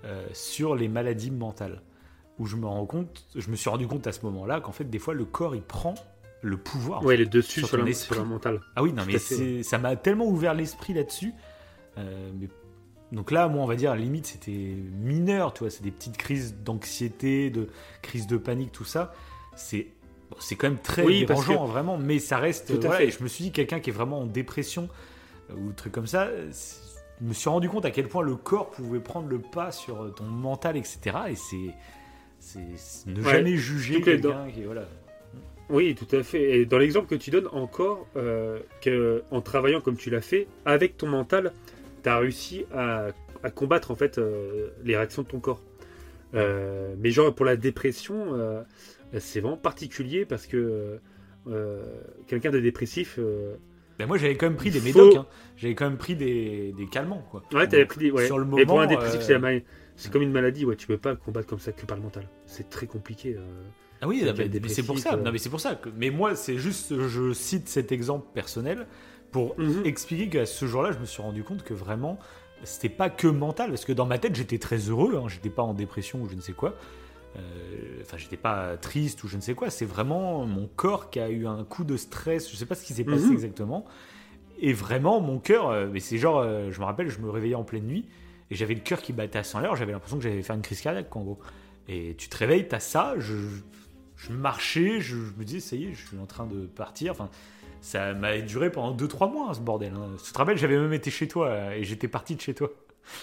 [0.04, 1.82] euh, sur les maladies mentales.
[2.38, 4.84] Où je me rends compte, je me suis rendu compte à ce moment-là qu'en fait,
[4.88, 5.96] des fois, le corps, il prend
[6.40, 7.04] le pouvoir.
[7.04, 8.60] Ouais, le dessus Sur sur, la, sur la mentale.
[8.76, 11.32] Ah oui, non, Tout mais ça m'a tellement ouvert l'esprit là-dessus.
[11.98, 12.48] Euh, mais-
[13.12, 15.90] Donc là, moi, on va dire, à la limite, c'était mineur, tu vois, c'est des
[15.90, 17.68] petites crises d'anxiété, de
[18.02, 19.14] crises de panique, tout ça.
[19.56, 19.86] C'est
[20.30, 22.66] bon, c'est quand même très Oui, dérangeant, vraiment, mais ça reste.
[22.68, 23.06] Tout à voilà, fait.
[23.08, 24.88] et je me suis dit, quelqu'un qui est vraiment en dépression
[25.50, 26.28] euh, ou truc comme ça,
[27.20, 30.14] je me suis rendu compte à quel point le corps pouvait prendre le pas sur
[30.14, 30.98] ton mental, etc.
[31.30, 31.74] Et c'est.
[33.06, 33.32] Ne Ouais.
[33.32, 34.62] jamais juger quelqu'un qui.
[34.62, 34.84] Voilà.
[35.70, 36.60] Oui, tout à fait.
[36.60, 40.46] Et dans l'exemple que tu donnes encore, euh, que en travaillant comme tu l'as fait,
[40.64, 41.52] avec ton mental,
[42.08, 43.08] tu as réussi à,
[43.42, 45.62] à combattre en fait euh, les réactions de ton corps.
[46.34, 48.62] Euh, mais genre pour la dépression, euh,
[49.18, 50.98] c'est vraiment particulier parce que
[52.26, 53.18] quelqu'un de dépressif,
[53.98, 55.26] Ben moi, j'avais quand même pris des Faut- médocs, hein.
[55.56, 57.42] j'avais quand même pris des, des calmants, quoi.
[57.54, 58.26] ouais, t'avais pris des, ouais.
[58.26, 59.58] Sur le mais pour un moment, dépressif, c'est ma-
[60.12, 60.76] comme une maladie, ouais.
[60.76, 62.28] Tu peux pas combattre comme ça que par le mental.
[62.46, 63.36] C'est très compliqué.
[64.00, 65.16] Ah oui, ah mais c'est pour ça.
[65.16, 65.74] Non, mais c'est pour ça.
[65.74, 65.88] Que...
[65.96, 68.86] Mais moi, c'est juste, je cite cet exemple personnel
[69.30, 69.82] pour Mhm.
[69.84, 72.18] expliquer qu'à ce jour-là, je me suis rendu compte que vraiment,
[72.64, 75.16] c'était pas que mental, parce que dans ma tête, j'étais très heureux.
[75.16, 76.74] Hein, j'étais pas en dépression ou je ne sais quoi.
[77.36, 77.40] Euh,
[78.02, 79.70] Enfin, j'étais pas triste ou je ne sais quoi.
[79.70, 82.50] C'est vraiment mon corps qui a eu un coup de stress.
[82.50, 83.32] Je sais pas ce qui s'est passé Mhm.
[83.32, 83.84] exactement.
[84.60, 87.54] Et vraiment, mon cœur, euh, mais c'est genre, euh, je me rappelle, je me réveillais
[87.54, 88.06] en pleine nuit
[88.50, 89.76] et j'avais le cœur qui battait à 100 l'heure.
[89.76, 91.38] J'avais l'impression que j'allais faire une crise cardiaque, quoi, en gros.
[91.86, 93.14] Et tu te réveilles, t'as ça.
[93.18, 93.34] Je,
[94.16, 97.12] je marchais, je, je me disais, ça y est, je suis en train de partir.
[97.12, 97.28] Enfin,
[97.80, 99.92] ça m'a duré pendant 2-3 mois, hein, ce bordel.
[99.94, 100.08] hein.
[100.24, 102.70] Tu te rappelles, j'avais même été chez toi euh, et j'étais parti de chez toi.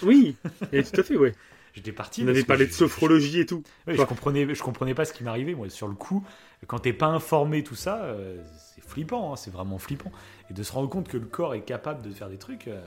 [0.02, 0.36] Oui,
[0.72, 1.32] et tout à fait, ouais.
[1.74, 2.22] J'étais parti.
[2.24, 3.62] On avait parlé de sophrologie et tout.
[3.86, 6.24] Ouais, je comprenais, je comprenais pas ce qui m'arrivait, moi, sur le coup.
[6.66, 8.42] Quand t'es pas informé, tout ça, euh,
[8.74, 10.10] c'est flippant, hein, c'est vraiment flippant.
[10.50, 12.66] Et de se rendre compte que le corps est capable de faire des trucs.
[12.68, 12.80] euh,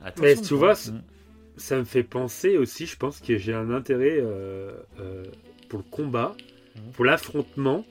[0.00, 1.02] attention, Mais tu vois, Mm.
[1.56, 4.76] ça me fait penser aussi, je pense que j'ai un intérêt euh,
[5.68, 6.36] pour le combat,
[6.76, 6.92] Mhm.
[6.92, 7.84] pour l'affrontement,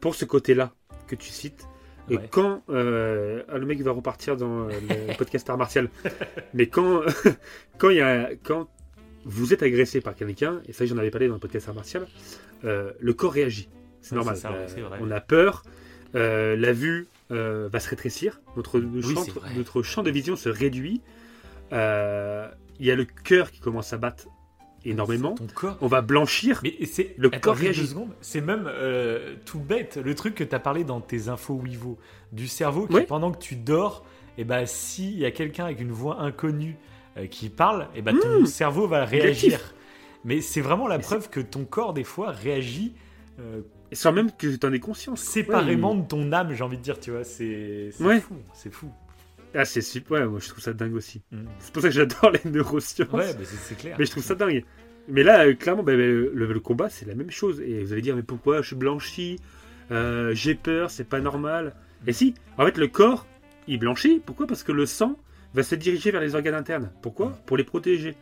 [0.00, 0.72] pour ce côté-là
[1.08, 1.66] que tu cites.
[2.08, 2.28] Et Ouais.
[2.30, 4.72] quand euh, ah, le mec va repartir dans euh,
[5.08, 5.90] le podcast art martial,
[6.54, 7.00] mais quand
[7.78, 8.68] quand il y a quand
[9.24, 12.06] vous êtes agressé par quelqu'un, et ça j'en avais parlé dans le podcast art martial,
[12.64, 13.68] euh, le corps réagit.
[14.00, 14.36] C'est Ouais, normal.
[14.36, 15.64] ça, Euh, on a peur,
[16.14, 19.24] la vue va se rétrécir, notre, champ,
[19.56, 21.00] notre de vision se réduit.
[21.72, 24.28] Il y a le cœur qui commence à battre
[24.90, 25.34] énormément.
[25.34, 25.76] Ton corps.
[25.80, 26.60] On va blanchir.
[26.62, 27.94] Mais c'est Le Attends, corps réagit.
[28.20, 29.96] C'est même euh, tout bête.
[30.02, 31.98] Le truc que tu as parlé dans tes infos Wivo
[32.32, 34.04] du cerveau qui pendant que tu dors,
[34.38, 36.76] et ben s'il y a quelqu'un avec une voix inconnue
[37.16, 39.50] euh, qui parle, et ben ton cerveau va réagir.
[39.52, 39.74] Négatif.
[40.24, 42.94] Mais c'est vraiment la Mais preuve que ton corps des fois réagit
[43.38, 43.60] euh,
[43.92, 45.20] Sans même que tu en aies conscience.
[45.20, 48.18] séparément Ouais, de ton âme, j'ai envie de dire, tu vois, c'est c'est Ouais.
[48.20, 48.90] fou, c'est fou.
[49.56, 50.12] Ah, c'est super.
[50.20, 51.22] Ouais, moi je trouve ça dingue aussi.
[51.32, 51.44] Mm.
[51.58, 53.08] C'est pour ça que j'adore les neurosciences.
[53.12, 53.96] Ouais, bah, c'est- clair.
[53.98, 54.64] Mais je trouve ça dingue.
[55.08, 57.60] Mais là, euh, clairement, bah, bah, le, le combat, c'est la même chose.
[57.60, 59.38] Et vous allez dire, mais pourquoi je suis blanchi
[59.92, 61.74] Euh, J'ai peur, c'est pas normal.
[62.08, 63.24] Et si, en fait, le corps,
[63.68, 64.20] il blanchit.
[64.24, 64.46] Pourquoi?
[64.48, 65.16] Parce que le sang
[65.54, 66.90] va se diriger vers les organes internes.
[67.02, 67.38] Pourquoi?
[67.46, 68.14] Pour les protéger.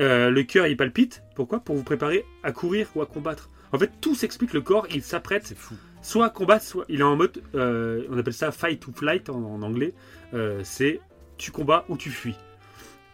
[0.00, 1.22] Euh, le cœur, il palpite.
[1.36, 1.60] Pourquoi?
[1.60, 3.50] Pour vous préparer à courir ou à combattre.
[3.72, 4.52] En fait, tout s'explique.
[4.54, 5.74] Le corps, il s'apprête C'est fou.
[6.04, 9.30] Soit à combattre, soit il est en mode, euh, on appelle ça fight to flight
[9.30, 9.94] en, en anglais.
[10.34, 11.00] Euh, c'est
[11.38, 12.36] tu combats ou tu fuis.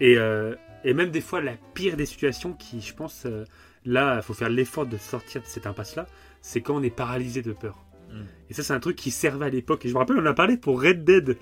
[0.00, 0.54] Et, euh,
[0.84, 3.26] et même des fois, la pire des situations qui, je pense,
[3.86, 6.06] là, il faut faire l'effort de sortir de cette impasse-là,
[6.42, 7.78] c'est quand on est paralysé de peur.
[8.10, 8.22] Mm.
[8.50, 9.84] Et ça, c'est un truc qui servait à l'époque.
[9.84, 11.38] Et je me rappelle, on en a parlé pour Red Dead.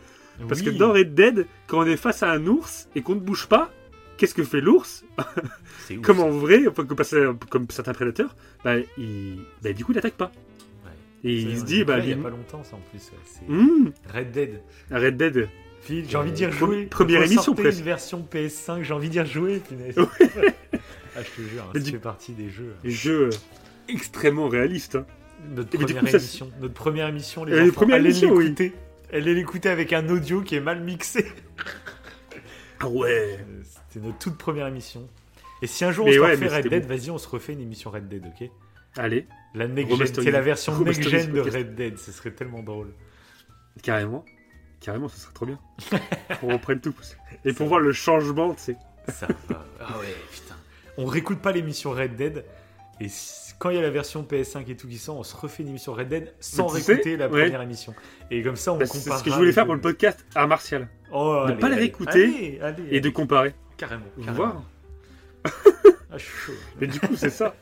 [0.47, 3.21] Parce que dans Red Dead, quand on est face à un ours et qu'on ne
[3.21, 3.73] bouge pas,
[4.19, 5.05] qu'est-ce que fait l'ours
[6.03, 10.31] Comme en vrai, comme, comme certains prédateurs, bah, il, bah, du coup, il n'attaque pas.
[11.25, 12.99] Et il se dit, bah, il y a pas longtemps ça en plus.
[12.99, 14.61] ouais, c'est Hum, Red Dead.
[14.91, 15.49] Red Dead.
[15.81, 16.87] Phil, j'ai envie de dire jouer.
[16.87, 17.79] première émission, presque.
[17.79, 19.63] une version PS5, j'ai envie de dire jouer,
[19.97, 22.75] ah, je te jure, hein, ça du- fait partie des jeux.
[22.83, 23.31] Des jeux euh,
[23.89, 24.97] extrêmement réalistes.
[24.97, 25.07] hein.
[25.55, 26.51] Notre première coup, ça, émission.
[26.61, 27.87] Notre première émission, les Euh, enfants.
[27.93, 28.73] Allez l'écouter.
[29.13, 31.27] Allez l'écouter avec un audio qui est mal mixé.
[32.81, 33.39] Ah ouais.
[33.41, 35.09] Euh, C'était notre toute première émission.
[35.63, 37.53] Et si un jour Mais on se ouais, refait Red Dead, vas-y, on se refait
[37.53, 38.49] une émission Red Dead, ok?
[38.97, 41.41] Allez, La c'est la version next Remasterisé gen de.
[41.41, 42.93] Red Dead, ce serait tellement drôle.
[43.83, 44.25] carrément.
[44.81, 45.59] Carrément, ce serait trop bien.
[46.43, 46.95] On reprenne tout.
[47.45, 48.77] Et pour voir le changement, tu sais.
[49.09, 49.65] Ça va.
[49.81, 50.55] Ah ouais, putain.
[50.97, 52.45] On réécoute pas l'émission Red Dead.
[53.01, 53.07] Et
[53.59, 55.71] quand il y a la version PS5 et tout qui sort, on se refait une
[55.71, 57.43] émission Red Dead sans réécouter la ouais.
[57.45, 57.95] première émission.
[58.31, 59.03] Et comme ça, on Bah, compare.
[59.15, 60.89] c'est ce que je voulais faire pour le podcast art martial.
[61.13, 63.55] Oh, Ne allez, pas la réécouter allez, Et de comparer.
[63.77, 64.05] Carrément.
[64.17, 64.35] carrément.
[64.37, 64.63] Voir.
[66.11, 66.53] Ah, je suis chaud.
[66.81, 67.55] Mais du coup, c'est ça.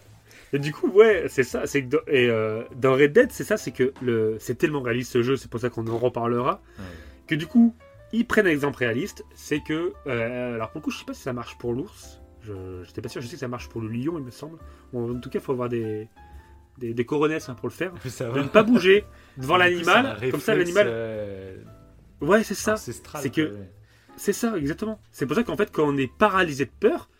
[0.53, 1.67] Et du coup, ouais, c'est ça.
[1.67, 4.81] C'est que dans, et, euh, dans Red Dead, c'est ça, c'est que le, c'est tellement
[4.81, 6.63] réaliste ce jeu, c'est pour ça qu'on en reparlera.
[6.79, 6.85] Ouais.
[7.27, 7.75] Que du coup,
[8.13, 11.15] ils prennent un exemple réaliste, c'est que, euh, alors pour le coup, je sais pas
[11.15, 12.21] si ça marche pour l'ours.
[12.43, 13.21] Je j'étais pas sûr.
[13.21, 14.59] Je sais que ça marche pour le lion, il me semble.
[14.93, 16.09] Bon, en tout cas, il faut avoir des
[16.79, 17.93] des, des coronesses hein, pour le faire.
[18.07, 19.05] Ça De ne pas bouger
[19.39, 20.87] devant l'animal, comme ça l'animal.
[20.89, 21.57] euh,
[22.21, 22.77] Ouais, c'est ça.
[22.77, 23.71] c'est que- ouais.
[24.19, 24.99] C'est ça, exactement.
[25.11, 27.11] C'est pour ça qu'en fait, quand on est paralysé de peur,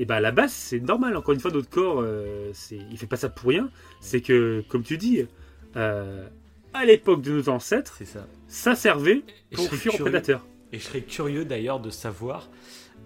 [0.00, 1.14] et ben à la base, c'est normal.
[1.16, 3.70] Encore une fois, notre corps, euh, il fait pas ça pour rien.
[4.00, 5.26] C'est que, comme tu dis,
[5.76, 6.26] euh,
[6.72, 8.26] à l'époque de nos ancêtres, C'est ça.
[8.48, 9.22] ça servait
[9.54, 10.46] pour fuir aux prédateurs.
[10.72, 12.48] Et je serais curieux d'ailleurs de savoir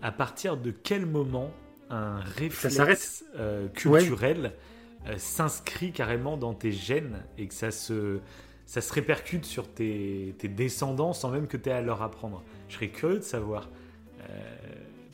[0.02, 1.50] à partir de quel moment
[1.90, 4.52] un réflexe euh, culturel
[5.08, 8.20] euh, s'inscrit carrément dans tes gènes et que ça se,
[8.66, 12.42] ça se répercute sur tes, tes descendants sans même que tu aies à leur apprendre.
[12.68, 13.68] Je serais curieux de savoir.
[14.20, 14.24] Euh,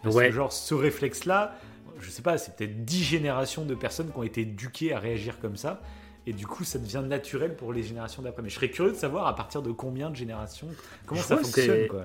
[0.02, 0.28] parce Ouais.
[0.28, 1.54] que genre ce réflexe-là,
[2.02, 5.38] je sais pas, c'est peut-être 10 générations de personnes qui ont été éduquées à réagir
[5.40, 5.80] comme ça.
[6.26, 8.42] Et du coup, ça devient naturel pour les générations d'après.
[8.42, 10.68] Mais je serais curieux de savoir à partir de combien de générations,
[11.06, 11.88] comment Je ça fonctionne.
[11.88, 12.04] Quoi.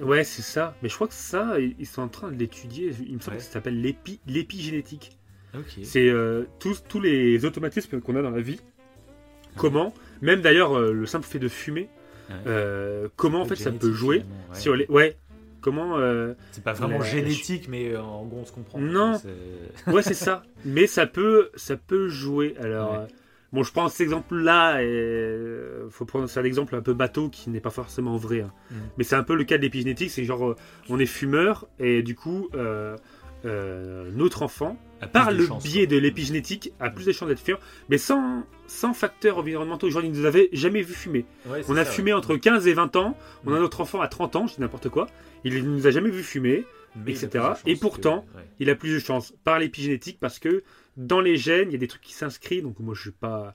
[0.00, 0.74] Ouais, c'est ça.
[0.82, 2.90] Mais je crois que ça, ils sont en train de l'étudier.
[3.06, 3.38] Il me semble Ouais.
[3.38, 5.16] que ça s'appelle l'épi, l'épigénétique.
[5.82, 8.60] C'est euh, tous, tous les automatismes qu'on a dans la vie.
[9.56, 9.92] Comment,
[10.22, 11.88] même d'ailleurs euh, le simple fait de fumer,
[12.30, 12.36] Ouais.
[12.46, 14.86] euh, comment en fait ça peut jouer sur les.
[14.86, 15.16] Ouais.
[15.60, 15.98] Comment.
[15.98, 18.78] euh, C'est pas vraiment la- génétique, mais euh, en gros, on se comprend.
[18.78, 19.18] Non.
[19.18, 20.42] C'est- Ouais, c'est ça.
[20.64, 22.54] Mais ça peut, ça peut jouer.
[22.60, 22.98] Alors, Ouais.
[22.98, 23.06] euh,
[23.52, 24.82] bon, je prends cet exemple-là.
[24.82, 25.36] Et
[25.90, 28.40] faut prendre c'est un exemple un peu bateau qui n'est pas forcément vrai.
[28.42, 28.52] hein.
[28.70, 28.74] Mm.
[28.98, 30.10] Mais c'est un peu le cas de l'épigénétique.
[30.10, 30.54] C'est genre,
[30.88, 32.96] on est fumeur et du coup, euh,
[33.44, 34.76] euh, notre enfant,
[35.12, 35.96] par le chance, biais quoi.
[35.96, 39.88] de l'épigénétique, a plus de chances d'être fumeur, mais sans, sans facteurs environnementaux.
[39.90, 41.24] Genre, ils nous avaient jamais vu fumer.
[41.46, 42.18] Ouais, On a ça, fumé ouais.
[42.18, 43.16] entre 15 et 20 ans.
[43.46, 43.62] On a Mm.
[43.62, 45.06] notre enfant à 30 ans, je dis n'importe quoi.
[45.44, 46.64] Il ne nous a jamais vu fumer.
[46.96, 47.44] Mais il etc.
[47.66, 48.42] Et que- pourtant, ouais.
[48.58, 50.64] il a plus de chances par l'épigénétique parce que
[50.96, 52.64] dans les gènes, il y a des trucs qui s'inscrivent.
[52.64, 53.54] Donc moi, je suis pas,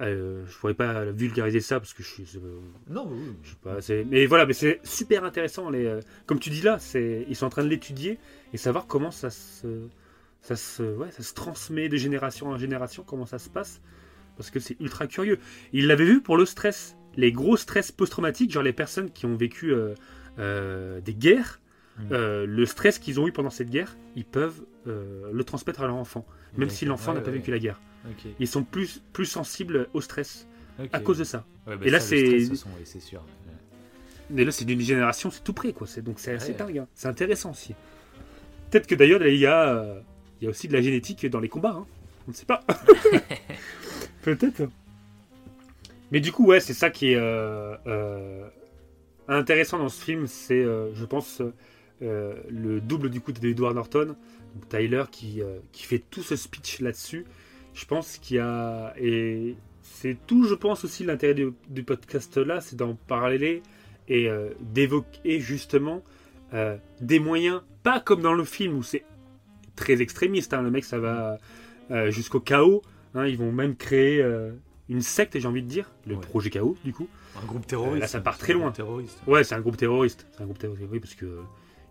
[0.00, 2.24] Euh, je pourrais pas vulgariser ça parce que je suis.
[2.36, 3.18] euh, Non, oui.
[3.42, 5.70] je sais pas, c'est- mais voilà, mais c'est super intéressant.
[5.70, 8.18] Les, euh, comme tu dis là, c'est, ils sont en train de l'étudier
[8.52, 9.66] et savoir comment ça se,
[10.40, 13.80] ça se, ouais, ça se transmet de génération en génération, comment ça se passe,
[14.36, 15.38] parce que c'est ultra curieux.
[15.72, 19.36] Ils l'avaient vu pour le stress, les gros stress post-traumatiques, genre les personnes qui ont
[19.36, 19.72] vécu
[20.38, 21.58] des guerres,
[21.98, 22.14] Mm.
[22.46, 25.96] le stress qu'ils ont eu pendant cette guerre, ils peuvent euh, le transmettre à leur
[25.96, 26.26] enfant,
[26.56, 27.80] même si l'enfant n'a pas vécu la guerre.
[28.40, 30.46] Ils sont plus, plus sensibles au stress
[30.92, 31.44] à cause de ça.
[31.66, 32.68] Ouais, bah Et là, ça, stress, façon,
[32.98, 33.20] sûr.
[33.20, 33.52] Ouais.
[34.30, 35.86] Mais là, c'est d'une génération, c'est tout près, quoi.
[35.86, 36.58] C'est, donc c'est assez Ouais.
[36.58, 36.78] dingue.
[36.78, 36.88] hein.
[36.94, 37.74] C'est intéressant aussi.
[38.70, 40.00] Peut-être que d'ailleurs, il y a, euh,
[40.40, 41.76] il y a aussi de la génétique dans les combats.
[41.78, 41.86] hein.
[42.26, 42.64] On ne sait pas.
[44.22, 44.68] Peut-être.
[46.10, 48.48] Mais du coup, ouais, c'est ça qui est euh, euh,
[49.28, 50.26] intéressant dans ce film.
[50.26, 51.42] C'est, je pense,
[52.00, 54.16] le double du coup d'Edward Norton,
[54.54, 57.24] donc Tyler, qui, euh, qui fait tout ce speech là-dessus.
[57.74, 58.92] Je pense qu'il y a.
[58.98, 63.62] Et c'est tout, je pense, aussi l'intérêt du, du podcast là, c'est d'en parler
[64.08, 66.02] et euh, d'évoquer justement
[66.54, 69.04] euh, des moyens, pas comme dans le film où c'est
[69.76, 71.38] très extrémiste, hein, le mec ça va
[72.10, 72.82] jusqu'au chaos,
[73.14, 74.24] hein, ils vont même créer
[74.88, 76.20] une secte, j'ai envie de dire, le Ouais.
[76.20, 77.08] projet chaos du coup.
[77.42, 78.00] Un groupe terroriste.
[78.00, 78.62] Là, ça part très un loin.
[78.66, 79.18] groupe Terroriste.
[79.26, 81.40] Ouais, c'est un groupe terroriste, c'est un groupe terroriste, oui, parce que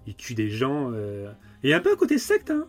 [0.08, 0.92] ils tuent des gens.
[0.94, 1.30] euh,
[1.64, 2.68] Et il y a un peu un côté secte, hein.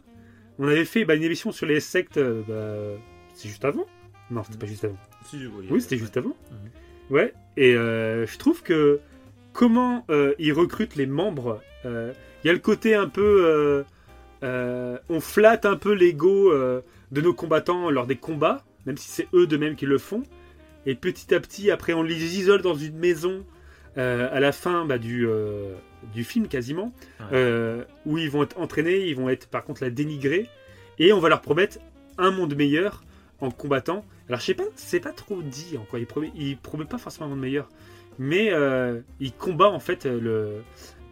[0.58, 3.00] On avait fait bah, une émission sur les sectes, euh, bah,
[3.34, 3.86] c'est juste avant
[4.30, 4.98] Non, c'était pas juste avant.
[5.26, 6.36] Si, oui, Oui, c'était juste avant.
[6.50, 6.70] Mhm.
[7.10, 9.00] Ouais, et euh, je trouve que
[9.52, 12.12] comment euh, ils recrutent les membres, il
[12.44, 13.84] y a le côté un peu.
[14.42, 19.46] on flatte un peu l'ego de nos combattants lors des combats, même si c'est eux
[19.46, 20.22] de même qui le font.
[20.86, 23.44] Et petit à petit, après, on les isole dans une maison
[23.96, 25.74] à la fin bah, du, euh,
[26.14, 27.26] du film quasiment, Ouais.
[27.32, 30.48] euh, où ils vont être entraînés, ils vont être par contre la dénigrer,
[30.98, 31.78] et on va leur promettre
[32.18, 33.02] un monde meilleur
[33.40, 34.04] en combattant.
[34.28, 35.98] Alors je sais pas, c'est pas trop dit en quoi.
[35.98, 37.68] Il promet, il promet pas forcément un monde meilleur,
[38.18, 40.62] mais euh, il combat en fait le,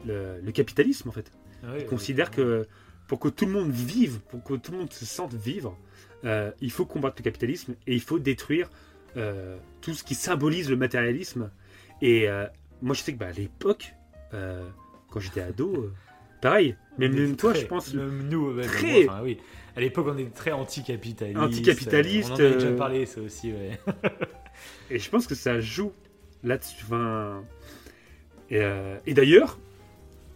[0.07, 1.31] le, le capitalisme en fait.
[1.65, 2.67] Ouais, Il considère que
[3.09, 5.77] pour que tout le monde vive, pour que tout le monde se sente vivre,
[6.25, 8.71] euh, il faut combattre le capitalisme et il faut détruire
[9.17, 11.51] euh, tout ce qui symbolise le matérialisme.
[12.03, 12.47] Et euh,
[12.83, 13.95] moi je sais que bah, à l'époque,
[14.35, 14.69] euh,
[15.11, 15.93] quand j'étais ado, euh,
[16.41, 16.77] pareil.
[16.99, 17.95] Même, même toi, très- je pense.
[17.95, 19.39] Même nous, ouais, très- même moi, enfin, oui.
[19.77, 21.39] À l'époque, on était très anticapitaliste.
[21.39, 23.79] Anticapitaliste, On en a déjà euh, parlé, ça aussi, ouais.
[24.91, 25.93] Et je pense que ça joue
[26.43, 26.85] là-dessus.
[26.85, 27.43] Enfin,
[28.51, 29.59] et, euh, et d'ailleurs,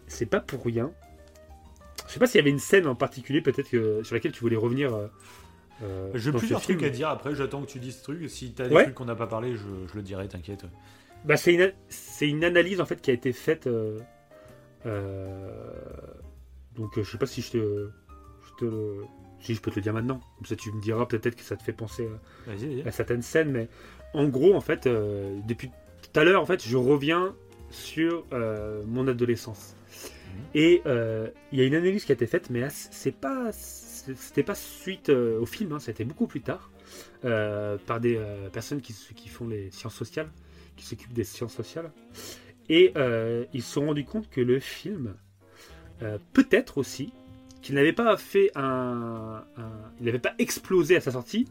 [0.07, 0.91] c'est pas pour rien.
[2.07, 4.39] Je sais pas s'il y avait une scène en particulier, peut-être que sur laquelle tu
[4.41, 4.95] voulais revenir.
[4.95, 5.07] euh,
[5.83, 8.27] euh, J'ai plusieurs trucs à dire après, j'attends que tu dises ce truc.
[8.29, 8.83] Si t'as des Ouais.
[8.83, 10.65] trucs qu'on n'a pas parlé, je, je le dirai, t'inquiète.
[11.25, 13.67] Bah, c'est une, c'est une analyse en fait qui a été faite.
[13.67, 13.99] euh,
[14.85, 15.49] euh,
[16.75, 17.89] donc, euh, je sais pas si je te,
[18.47, 19.05] je te le-
[19.39, 20.19] si je peux te le dire maintenant.
[20.37, 22.07] Comme ça, tu me diras peut-être que ça te fait penser
[22.85, 23.67] à, certaines scènes, mais
[24.13, 27.35] en gros, en fait, euh, depuis tout à l'heure, en fait, je reviens
[27.71, 28.25] sur
[28.85, 29.75] mon adolescence.
[30.53, 34.43] Et euh, il y a une analyse qui a été faite, mais c'est pas, c'était
[34.43, 36.69] pas suite au film, hein, c'était beaucoup plus tard,
[37.21, 38.19] par des
[38.53, 40.29] personnes qui, qui font les sciences sociales,
[40.75, 41.91] qui s'occupent des sciences sociales.
[42.69, 45.15] Et euh, ils se sont rendus compte que le film,
[46.01, 47.13] euh, peut-être aussi,
[47.61, 51.47] qu'il n'avait pas fait un, un- il n'avait pas explosé à sa sortie,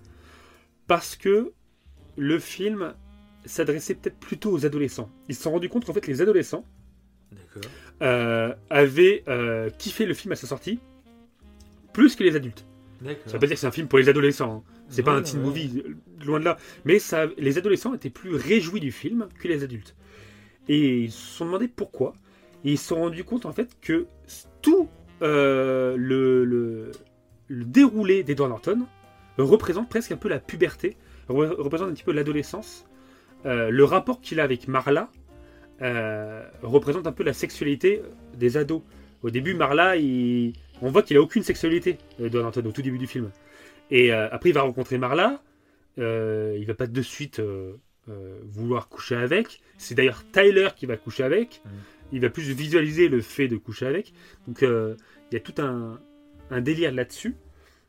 [0.87, 1.53] parce que
[2.17, 2.95] le film
[3.45, 5.11] s'adressait peut-être plutôt aux adolescents.
[5.29, 6.65] Ils se sont rendus compte qu'en fait les adolescents
[8.03, 9.25] euh, avaient
[9.79, 10.79] kiffé le film à sa sortie
[11.93, 12.65] plus que les adultes.
[13.27, 14.65] Ça veut pas dire que c'est un film pour les adolescents.
[14.67, 14.74] hein.
[14.89, 15.47] C'est pas un teen ouais.
[15.47, 15.83] movie,
[16.25, 16.57] loin de là.
[16.85, 19.97] Mais ça, les adolescents étaient plus réjouis du film que les adultes.
[20.69, 22.15] Et ils se sont demandé pourquoi.
[22.65, 24.07] Et ils se sont rendus compte en fait que
[24.63, 24.89] tout
[25.23, 26.91] euh, le, le,
[27.49, 28.87] le déroulé d'Edward Norton
[29.37, 30.97] représente presque un peu la puberté,
[31.29, 32.87] re- représente un petit peu l'adolescence.
[33.47, 35.11] Euh, le rapport qu'il a avec Marla
[35.83, 38.01] euh, représente un peu la sexualité
[38.39, 38.83] des ados.
[39.23, 42.99] Au début, Marla, il- on voit qu'il a aucune sexualité, Edward Norton, au tout début
[42.99, 43.31] du film.
[43.91, 45.43] Et euh, après, il va rencontrer Marla.
[45.99, 47.75] Euh, il va pas de suite euh,
[48.09, 49.61] euh, vouloir coucher avec.
[49.79, 51.63] C'est d'ailleurs Tyler qui va coucher avec.
[51.65, 51.69] Mm.
[52.13, 54.13] Il va plus visualiser le fait de coucher avec.
[54.47, 54.97] Donc il
[55.33, 55.99] y a tout un,
[56.51, 57.35] un délire là-dessus.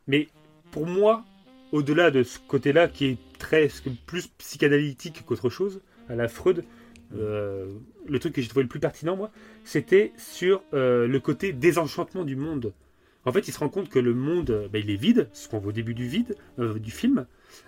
[0.08, 0.28] Mais
[0.72, 1.26] pour moi,
[1.72, 3.70] au-delà de ce côté-là qui est très
[4.06, 6.64] plus psychanalytique qu'autre chose, à la Freud,
[7.16, 7.68] euh,
[8.08, 9.32] le truc que j'ai trouvé le plus pertinent, moi,
[9.64, 12.74] c'était sur euh, le côté désenchantement du monde.
[13.26, 15.58] En fait, il se rend compte que le monde, bah, il est vide, ce qu'on
[15.60, 17.26] voit au début du vide, euh, du film.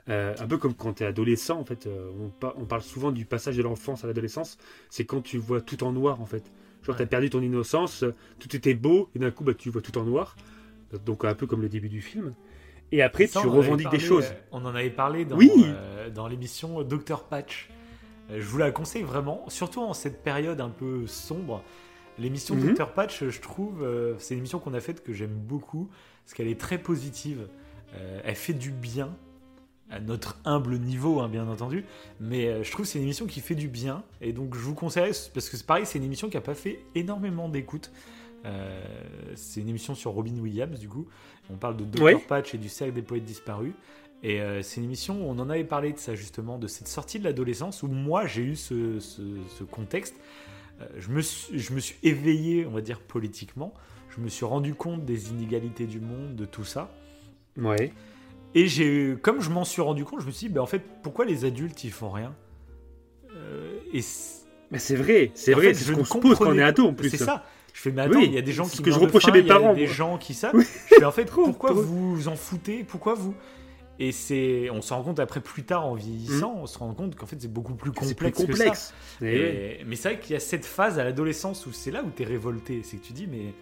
[0.09, 1.88] Euh, un peu comme quand tu es adolescent, en fait.
[1.88, 4.57] euh, on, par- on parle souvent du passage de l'enfance à l'adolescence.
[4.89, 6.43] C'est quand tu vois tout en noir, en fait.
[6.84, 6.97] Genre, Ouais.
[6.97, 8.03] tu as perdu ton innocence,
[8.39, 10.35] tout était beau, et d'un coup, bah, tu vois tout en noir.
[11.05, 12.34] Donc, un peu comme le début du film.
[12.91, 14.31] Et après, Ça, tu revendiques des choses.
[14.51, 15.51] On en avait parlé dans, Oui.
[16.13, 17.69] dans l'émission Dr Patch.
[18.29, 21.63] Je vous la conseille vraiment, surtout en cette période un peu sombre.
[22.19, 22.73] L'émission Mhm.
[22.73, 25.89] Dr Patch, je trouve, euh, c'est une émission qu'on a faite que j'aime beaucoup,
[26.26, 27.48] parce qu'elle est très positive.
[27.95, 29.15] Euh, elle fait du bien,
[29.89, 31.85] à notre humble niveau, hein, bien entendu.
[32.19, 34.03] Mais euh, je trouve que c'est une émission qui fait du bien.
[34.19, 36.56] Et donc je vous conseille, parce que c'est pareil, c'est une émission qui n'a pas
[36.56, 37.91] fait énormément d'écoute.
[39.35, 41.06] C'est une émission sur Robin Williams, du coup.
[41.49, 41.99] On parle de Dr.
[42.27, 43.73] Patch et du cercle des poètes disparus.
[44.23, 46.88] Et euh, c'est une émission où on en avait parlé de ça, justement, de cette
[46.88, 49.22] sortie de l'adolescence, où moi j'ai eu ce, ce-
[49.60, 50.15] ce contexte.
[50.81, 53.73] Euh, je, me suis, je me suis éveillé, on va dire, politiquement.
[54.15, 56.91] Je me suis rendu compte des inégalités du monde, de tout ça.
[57.57, 57.91] Ouais.
[58.55, 60.81] Et j'ai, comme je m'en suis rendu compte, je me suis dit, ben, en fait,
[61.03, 62.33] pourquoi les adultes ils font rien?
[63.35, 64.01] Euh, Et
[64.71, 66.93] Mais c'est vrai, c'est vrai, c'est ce qu'on se pose quand on est ado en
[66.93, 67.09] plus.
[67.09, 67.45] C'est ça.
[67.73, 69.29] Je fais, mais attends, Oui, il y a des gens qui ce que je reprochais
[69.29, 69.93] à mes il y a parents, des moi.
[69.93, 70.49] gens qui ça.
[70.53, 70.63] Oui.
[70.89, 72.83] Je fais, en fait, pourquoi vous vous en foutez?
[72.83, 73.35] Pourquoi vous?
[73.99, 77.15] Et c'est, on se rend compte après plus tard en vieillissant, on se rend compte
[77.15, 77.93] qu'en fait c'est beaucoup plus Mm.
[77.93, 79.25] Complexe, que ça.
[79.25, 79.35] Et.
[79.81, 82.09] Et- mais c'est vrai qu'il y a cette phase à l'adolescence où c'est là où
[82.11, 83.53] t'es révolté, c'est que tu dis mais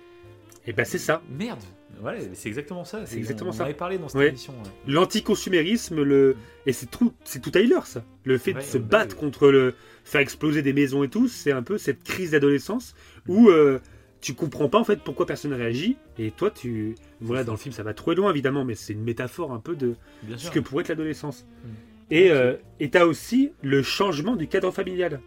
[0.67, 1.21] Et ben c'est ça.
[1.29, 1.61] merde,
[2.01, 3.05] voilà, c'est exactement ça.
[3.05, 3.63] C'est exactement on, ça.
[3.63, 4.27] On avait parlé dans cette Ouais.
[4.29, 4.51] émission.
[4.53, 4.69] ouais.
[4.91, 6.35] L'anticonsumérisme, le
[6.65, 8.03] et c'est tout, c'est tout Tyler ça.
[8.25, 11.51] Le fait Ouais, de se battre contre le faire exploser des maisons et tout, c'est
[11.51, 12.93] un peu cette crise d'adolescence
[13.27, 13.79] où euh,
[14.25, 17.73] tu comprends pas en fait pourquoi personne réagit et toi tu voilà dans le film
[17.73, 19.93] ça va trop loin évidemment mais c'est une métaphore un peu de
[20.23, 20.51] Bien ce sûr.
[20.51, 21.45] que pourrait être l'adolescence.
[21.63, 21.67] Mm.
[22.09, 25.21] Et euh, et t'as aussi le changement du cadre familial.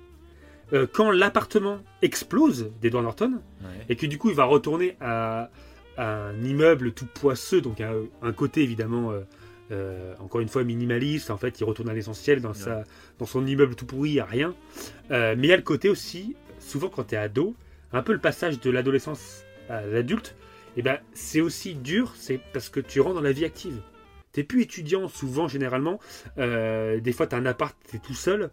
[0.72, 3.86] Euh, quand l'appartement explose d'Edward Norton, Ouais.
[3.88, 5.48] et que du coup il va retourner à,
[5.96, 7.92] à un immeuble tout poisseux, donc à
[8.22, 9.20] un côté évidemment euh,
[9.70, 12.82] euh, encore une fois minimaliste, en fait il retourne à l'essentiel dans, sa,
[13.20, 14.54] dans son immeuble tout pourri, a rien.
[15.12, 17.54] Euh, mais il y a le côté aussi, souvent quand tu es ado,
[17.92, 20.36] un peu le passage de l'adolescence à l'adulte,
[20.76, 23.80] et ben c'est aussi dur, c'est parce que tu rentres dans la vie active.
[24.32, 25.98] T'es plus étudiant souvent généralement,
[26.38, 28.50] euh, des fois tu as un appart, tu es tout seul.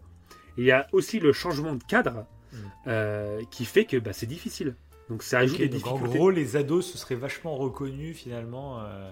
[0.58, 2.56] Il y a aussi le changement de cadre Mm.
[2.86, 4.76] euh, qui fait que bah, c'est difficile.
[5.10, 6.18] Donc ça ajoute Ok, des donc en difficultés.
[6.18, 8.80] gros, les ados se seraient vachement reconnus finalement.
[8.82, 9.10] euh,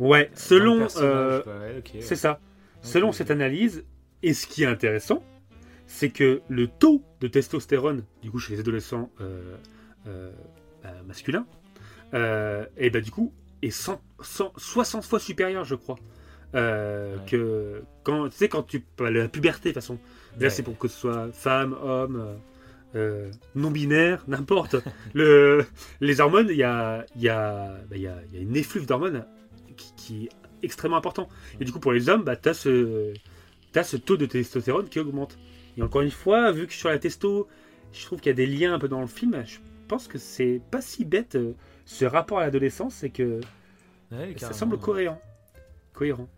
[0.00, 0.80] ouais, selon.
[0.82, 2.40] Ouais, c'est ça.
[2.82, 3.84] Selon cette analyse,
[4.22, 5.22] et ce qui est intéressant,
[5.86, 9.56] c'est que le taux de testostérone, du coup chez les adolescents euh,
[10.06, 10.30] euh,
[10.82, 11.46] bah, masculins,
[12.14, 13.32] euh, et bah du coup
[13.62, 15.96] est 100 100 60 fois supérieur, je crois.
[16.54, 17.22] Euh, Ouais.
[17.26, 19.98] que quand tu sais quand tu la puberté de toute façon
[20.38, 20.50] là Ouais.
[20.50, 22.34] c'est pour que ce soit femme homme euh,
[22.94, 24.76] euh, non binaire n'importe
[25.14, 25.64] le
[26.00, 28.86] les hormones il y a il y a bah, y a, y a une effluve
[28.86, 29.24] d'hormones
[29.76, 30.28] qui, qui est
[30.62, 31.28] extrêmement important
[31.58, 33.12] et du coup pour les hommes bah t'as ce
[33.72, 35.36] t'as ce taux de testostérone qui augmente
[35.76, 37.48] et encore une fois vu que sur la testo
[37.92, 40.18] je trouve qu'il y a des liens un peu dans le film je pense que
[40.18, 41.52] c'est pas si bête euh,
[41.84, 43.40] ce rapport à l'adolescence c'est que
[44.12, 45.20] Ouais, ça semble cohérent.
[45.92, 46.28] Cohérent.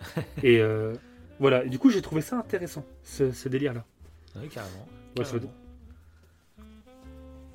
[0.42, 0.94] et euh,
[1.40, 3.84] voilà, Et du coup j'ai trouvé ça intéressant, ce, ce délire-là.
[4.36, 4.86] Ouais, carrément.
[5.18, 5.24] Ouais,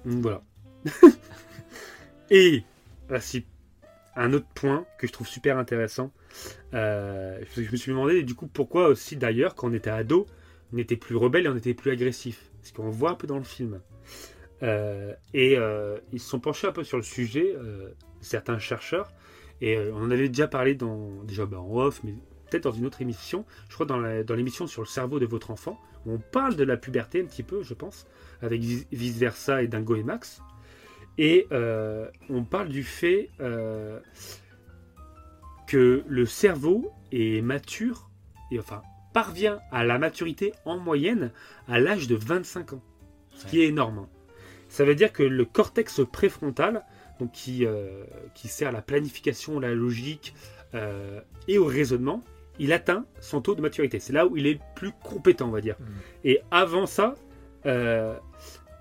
[0.05, 0.41] Voilà.
[2.29, 2.63] et
[3.07, 3.45] voici
[4.15, 6.11] un autre point que je trouve super intéressant.
[6.73, 10.25] Euh, je je me suis demandé du coup pourquoi aussi d'ailleurs quand on était ado,
[10.73, 12.49] on était plus rebelle et on était plus agressif.
[12.61, 13.81] Parce qu'on voit un peu dans le film.
[14.63, 17.89] Euh, et euh, ils se sont penchés un peu sur le sujet, euh,
[18.19, 19.11] certains chercheurs,
[19.61, 22.13] et on en avait déjà parlé dans, déjà bah, en off, mais
[22.49, 25.51] peut-être dans une autre émission, je crois dans dans l'émission sur le cerveau de votre
[25.51, 28.07] enfant, où on parle de la puberté un petit peu, je pense,
[28.41, 30.41] avec Vice Versa et Dingo et Max.
[31.17, 31.47] Et
[32.29, 33.29] on parle du fait
[35.67, 38.09] que le cerveau est mature,
[38.51, 38.81] et enfin
[39.13, 41.31] parvient à la maturité en moyenne
[41.67, 42.81] à l'âge de 25 ans,
[43.33, 43.99] ce qui est énorme.
[43.99, 44.07] hein.
[44.69, 46.83] Ça veut dire que le cortex préfrontal,
[47.19, 48.03] donc qui, euh,
[48.35, 50.35] qui sert à la planification, la logique
[50.75, 52.21] euh, et au raisonnement,
[52.59, 53.99] il atteint son taux de maturité.
[53.99, 55.75] C'est là où il est le plus compétent, on va dire.
[55.79, 55.83] Mm.
[56.25, 57.15] Et avant ça,
[57.65, 58.13] euh,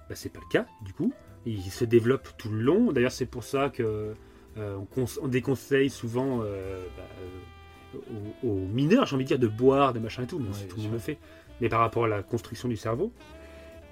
[0.09, 1.13] bah, c'est pas le cas, du coup.
[1.47, 2.93] Il se développe tout le long.
[2.93, 4.13] D'ailleurs, c'est pour ça que
[4.59, 6.45] euh, on, cons- on déconseille souvent bah,
[8.43, 10.55] aux, aux mineurs, j'ai envie de dire, de boire, de machin et tout, même Ouais,
[10.55, 11.19] si bien tout le monde le fait,
[11.61, 13.13] mais par rapport à la construction du cerveau.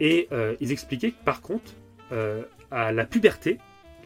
[0.01, 1.72] Et euh, ils expliquaient que par contre,
[2.12, 3.59] euh, à la puberté,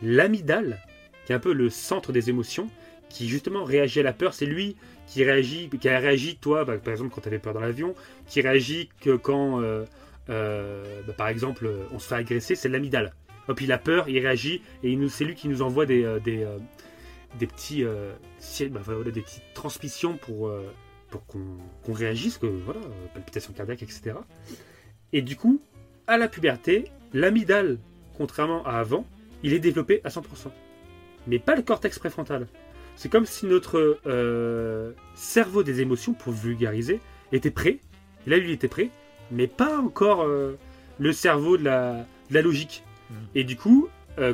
[0.03, 0.79] l'amygdale,
[1.25, 2.69] qui est un peu le centre des émotions,
[3.09, 4.77] qui justement réagit à la peur, c'est lui
[5.07, 7.95] qui réagit, qui a réagi, toi, bah, par exemple, quand tu avais peur dans l'avion,
[8.29, 9.85] qui réagit que quand, euh,
[10.29, 13.13] bah, par exemple, on se fait agresser, c'est l'amygdale.
[13.49, 16.47] Hop, il a peur, il réagit, et c'est lui qui nous envoie des, des,
[17.39, 18.13] des petits, euh,
[18.71, 20.73] bah, voilà, des petites transmissions pour, euh,
[21.09, 22.81] pour qu'on réagisse, que voilà,
[23.15, 24.15] palpitations cardiaques, etc.
[25.13, 25.61] Et du coup,
[26.07, 27.79] à la puberté, l'amygdale,
[28.17, 29.07] contrairement à avant,
[29.43, 30.23] il est développé à 100%.
[31.27, 32.47] Mais pas le cortex préfrontal.
[32.97, 37.01] C'est comme si notre euh, cerveau des émotions, pour vulgariser,
[37.33, 37.79] était prêt.
[38.27, 38.91] Et là, lui, il était prêt,
[39.31, 42.85] mais pas encore le cerveau de la, de la logique.
[43.09, 43.15] Mm.
[43.37, 43.89] Et du coup,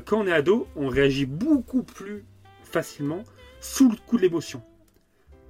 [0.05, 2.24] quand on est ado, on réagit beaucoup plus
[2.81, 3.23] facilement
[3.61, 4.62] sous le coup de l'émotion,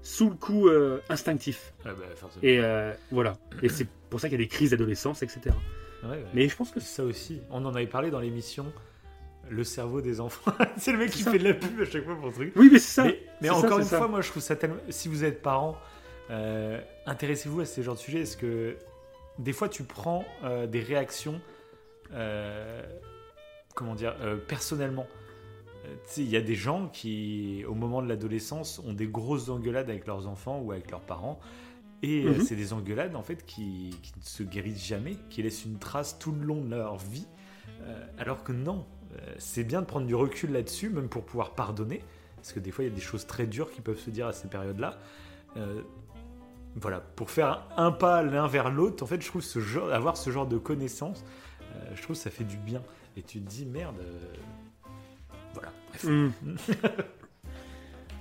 [0.02, 1.72] sous le coup euh, instinctif.
[1.84, 2.04] Ah bah.
[2.42, 3.36] Et euh, voilà.
[3.62, 5.40] Et c'est pour ça qu'il y a des crises d'adolescence, etc.
[6.04, 6.24] Ouais, ouais.
[6.34, 8.72] Mais je pense que ça aussi, on en avait parlé dans l'émission.
[9.48, 10.52] Le cerveau des enfants.
[10.76, 11.30] c'est le mec C'est qui ça.
[11.32, 12.52] fait de la pub à chaque fois pour le truc.
[12.56, 13.04] oui, mais c'est ça.
[13.04, 13.98] Mais, mais C'est ça, encore c'est une ça.
[13.98, 14.76] fois, moi je trouve ça tellement.
[14.88, 15.76] Si vous êtes parent,
[16.30, 18.20] euh, intéressez-vous à ces genres de sujets.
[18.20, 18.76] Parce que
[19.38, 21.40] des fois, tu prends euh, des réactions.
[22.12, 22.82] euh,
[23.74, 24.14] comment dire
[24.48, 25.06] Personnellement?
[26.16, 30.06] Il y a des gens qui, au moment de l'adolescence, ont des grosses engueulades avec
[30.06, 31.38] leurs enfants ou avec leurs parents.
[32.02, 32.40] Et euh, Mhm.
[32.42, 36.18] c'est des engueulades en fait qui, qui ne se guérissent jamais, qui laissent une trace
[36.18, 37.26] tout le long de leur vie.
[37.82, 38.84] Euh, alors que non,
[39.14, 42.02] euh, c'est bien de prendre du recul là-dessus, même pour pouvoir pardonner.
[42.36, 44.26] Parce que des fois, il y a des choses très dures qui peuvent se dire
[44.26, 44.98] à ces périodes-là.
[45.56, 45.82] Euh,
[46.76, 50.18] voilà, pour faire un pas l'un vers l'autre, en fait, je trouve ce genre, avoir
[50.18, 51.24] ce genre de connaissances,
[51.94, 52.82] je trouve que ça fait du bien.
[53.16, 53.96] Et tu te dis, merde,
[55.56, 55.72] voilà.
[56.04, 56.30] Hmm.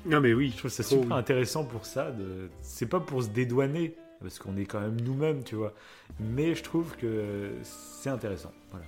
[0.06, 0.52] non, mais oui.
[0.54, 1.20] Je trouve ça Trop, super oui.
[1.20, 2.12] intéressant pour ça.
[2.12, 2.50] De...
[2.62, 5.74] C'est pas pour se dédouaner, parce qu'on est quand même nous-mêmes, tu vois.
[6.20, 8.52] Mais je trouve que c'est intéressant.
[8.72, 8.86] Voilà.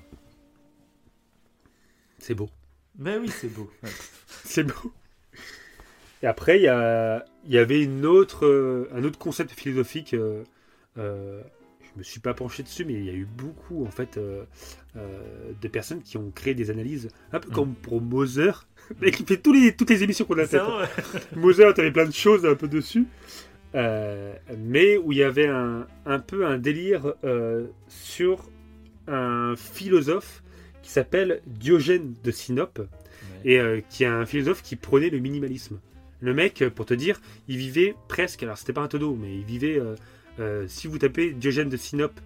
[2.20, 2.50] C'est beau.
[2.98, 3.70] Mais oui, c'est beau.
[3.84, 3.90] Ouais.
[4.44, 4.94] C'est beau.
[6.24, 10.14] Et après, il y, a- il y avait une autre, euh, un autre concept philosophique.
[10.14, 10.44] euh,
[10.98, 11.42] euh,
[11.82, 14.44] je me suis pas penché dessus, mais il y a eu beaucoup en fait euh,
[14.98, 17.54] euh, de personnes qui ont créé des analyses, un peu Mm.
[17.54, 18.52] comme pour Moser,
[19.02, 20.62] mais qui fait tous les, toutes les émissions qu'on a faites.
[21.36, 23.06] Moser, tu avais plein de choses un peu dessus.
[23.76, 28.50] Euh, mais où il y avait un, un peu un délire euh, sur
[29.08, 30.42] un philosophe
[30.82, 32.80] qui s'appelle Diogène de Sinope
[33.44, 33.54] Ouais.
[33.54, 35.80] et qui est un philosophe qui prenait le minimalisme.
[36.22, 39.44] Le mec, pour te dire, il vivait presque, alors c'était pas un tonneau, mais il
[39.44, 39.82] vivait,
[40.68, 42.20] si vous tapez Diogène de Sinope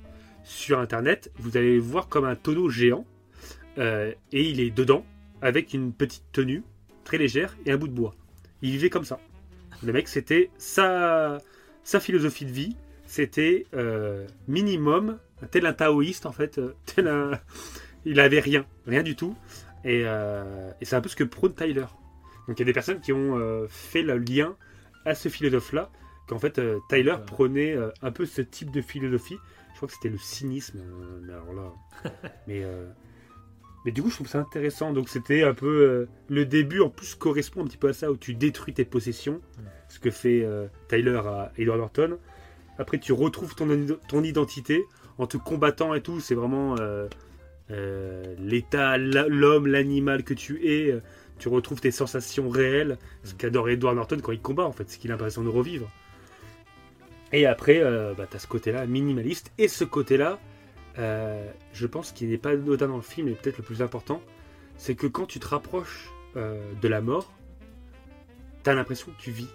[0.44, 3.06] sur internet, vous allez le voir comme un tonneau géant,
[3.78, 5.06] euh, et il est dedans,
[5.42, 6.64] avec une petite tenue
[7.04, 8.16] très légère et un bout de bois.
[8.62, 9.20] Il vivait comme ça.
[9.84, 11.40] Le mec, c'était sa,
[11.84, 15.18] sa philosophie de vie, c'était euh, minimum,
[15.50, 17.32] tel un taoïste en fait, euh, tel un...
[18.06, 19.36] Il avait rien, rien du tout.
[19.84, 21.86] Et, euh, et c'est un peu ce que prône Tyler.
[22.48, 24.56] Donc il y a des personnes qui ont fait le lien
[25.06, 25.92] à ce philosophe-là,
[26.28, 26.60] qu'en fait
[26.90, 29.38] Tyler prenait un peu ce type de philosophie.
[29.82, 32.12] Je crois que c'était le cynisme, euh, mais alors là.
[32.48, 32.86] mais, euh,
[33.84, 34.94] mais du coup, je trouve ça intéressant.
[34.94, 38.12] Donc c'était un peu euh, le début, en plus, correspond un petit peu à ça,
[38.12, 39.62] où tu détruis tes possessions, Mm.
[39.90, 40.48] ce que fait
[40.88, 42.20] Tyler à Edward Norton.
[42.78, 43.68] Après, tu retrouves ton,
[44.08, 44.84] ton identité
[45.18, 46.20] en te combattant et tout.
[46.20, 50.96] C'est vraiment euh, l'état, l'homme, l'animal que tu es.
[51.40, 53.00] Tu retrouves tes sensations réelles.
[53.24, 55.90] Ce qu'adore Edward Norton quand il combat, en fait, ce qu'il a l'impression de revivre.
[57.34, 59.52] Et après, euh, bah, tu as ce côté-là minimaliste.
[59.58, 60.40] Et ce côté-là,
[61.00, 64.22] euh, je pense qu'il n'est pas anodin dans le film, et peut-être le plus important,
[64.78, 67.32] c'est que quand tu te rapproches euh, de la mort,
[68.64, 69.48] tu as l'impression que tu vis.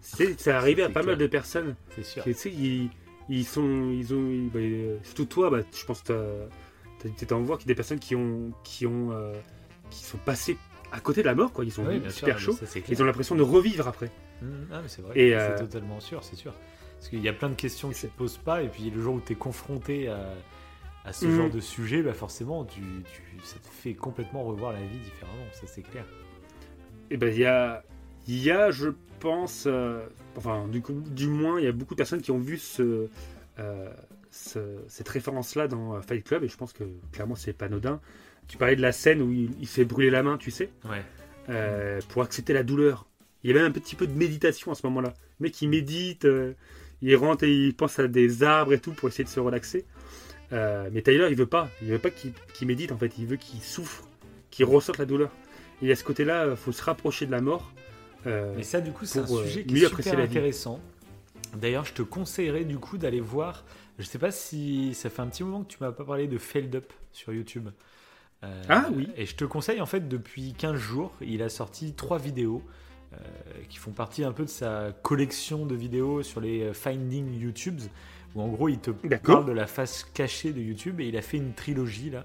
[0.00, 1.06] C'est c'est arrivé à pas clair.
[1.06, 1.76] mal de personnes.
[1.94, 2.22] C'est sûr.
[2.24, 2.90] Tu sais, ils,
[3.28, 3.90] ils sont.
[3.90, 6.46] Ils ont, ils- bah, surtout toi, bah, je pense que
[7.00, 8.52] tu en voir qu'il y a des personnes qui ont.
[8.64, 9.10] Qui, ont
[9.90, 10.58] qui sont passées
[10.92, 11.64] à côté de la mort, quoi.
[11.64, 12.66] Ils sont Oui, super sûr, chauds.
[12.66, 12.78] ça.
[12.88, 14.10] Ils ont l'impression de revivre après.
[14.42, 16.52] Mmh, ah, mais c'est vrai, Et, c'est totalement sûr, c'est sûr.
[17.04, 18.88] Parce qu'il y a plein de questions que tu c'est- te poses pas, et puis
[18.88, 20.32] le jour où tu es confronté à,
[21.04, 21.36] à ce Mhm.
[21.36, 25.44] genre de sujet, bah forcément, tu, tu- ça te fait complètement revoir la vie différemment,
[25.52, 26.06] ça c'est clair.
[27.10, 27.84] Et ben il y a,
[28.26, 28.88] y a, je
[29.20, 30.06] pense, euh,
[30.38, 33.08] enfin du, coup, du moins, il y a beaucoup de personnes qui ont vu ce,
[33.58, 33.90] euh,
[34.30, 38.00] ce- cette référence-là dans euh, Fight Club, et je pense que clairement c'est pas anodin.
[38.48, 41.02] Tu parlais de la scène où il, il fait brûler la main, tu sais, Ouais.
[41.50, 43.06] euh, pour accepter la douleur.
[43.42, 45.12] Il y avait un petit peu de méditation à ce moment-là.
[45.38, 46.24] Le mec il médite,
[47.02, 49.84] il rentre et il pense à des arbres et tout pour essayer de se relaxer.
[50.52, 52.32] Euh, mais Tyler il veut pas, il veut pas qu'il
[52.66, 54.04] médite en fait, il veut qu'il souffre,
[54.50, 55.30] qu'il ressente la douleur.
[55.82, 57.72] Et à ce côté-là, il faut se rapprocher de la mort.
[58.26, 60.80] Euh, Mais ça, du coup, c'est un euh, sujet qui est super intéressant.
[61.56, 63.64] D'ailleurs, je te conseillerais du coup d'aller voir.
[63.98, 66.38] Je sais pas si ça fait un petit moment que tu m'as pas parlé de
[66.38, 67.68] Failed Up sur YouTube.
[68.42, 69.08] Euh, Ah, oui.
[69.16, 72.70] Et je te conseille en fait depuis 15 jours, il a sorti trois vidéos euh,
[73.68, 77.80] qui font partie un peu de sa collection de vidéos sur les euh, Finding YouTubes,
[78.34, 81.22] où en gros il te parle de la face cachée de YouTube et il a
[81.22, 82.24] fait une trilogie là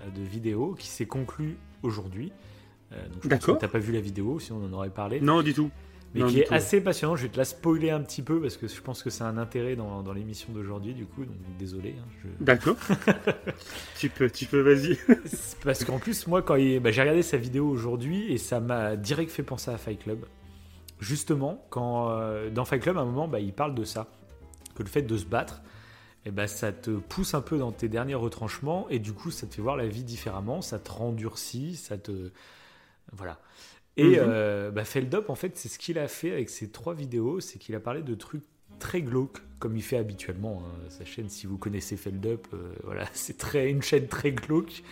[0.00, 2.32] euh, de vidéos qui s'est conclue aujourd'hui.
[2.92, 3.54] Euh, donc je pense D'accord.
[3.56, 5.70] que t'as pas vu la vidéo, sinon on en aurait parlé Non, du tout.
[6.16, 6.54] Mais Non, qui est tout.
[6.54, 7.14] assez passionnant.
[7.16, 9.38] Je vais te la spoiler un petit peu parce que je pense que c'est un
[9.38, 11.94] intérêt dans, dans l'émission d'aujourd'hui, du coup, donc désolé.
[11.98, 12.76] hein, je- D'accord.
[13.98, 14.98] tu peux, tu peux, vas-y.
[15.62, 18.96] Parce qu'en plus, moi, quand il- bah, j'ai regardé sa vidéo aujourd'hui et ça m'a
[18.96, 20.24] direct fait penser à Fight Club.
[21.00, 24.06] justement, quand euh, dans Fight Club, à un moment, bah, il parle de ça,
[24.74, 25.60] que le fait de se battre,
[26.24, 29.46] eh ben, ça te pousse un peu dans tes derniers retranchements et du coup, ça
[29.46, 32.30] te fait voir la vie différemment, ça te rendurcit, ça te
[33.12, 33.38] voilà.
[33.96, 37.40] Et mm bah, Feldup, en fait, c'est ce qu'il a fait avec ses trois vidéos,
[37.40, 38.44] c'est qu'il a parlé de trucs
[38.78, 40.62] très glauques, comme il fait habituellement.
[40.64, 40.88] Hein.
[40.88, 44.82] Sa chaîne, si vous connaissez Feldup, euh, voilà, c'est très une chaîne très glauque.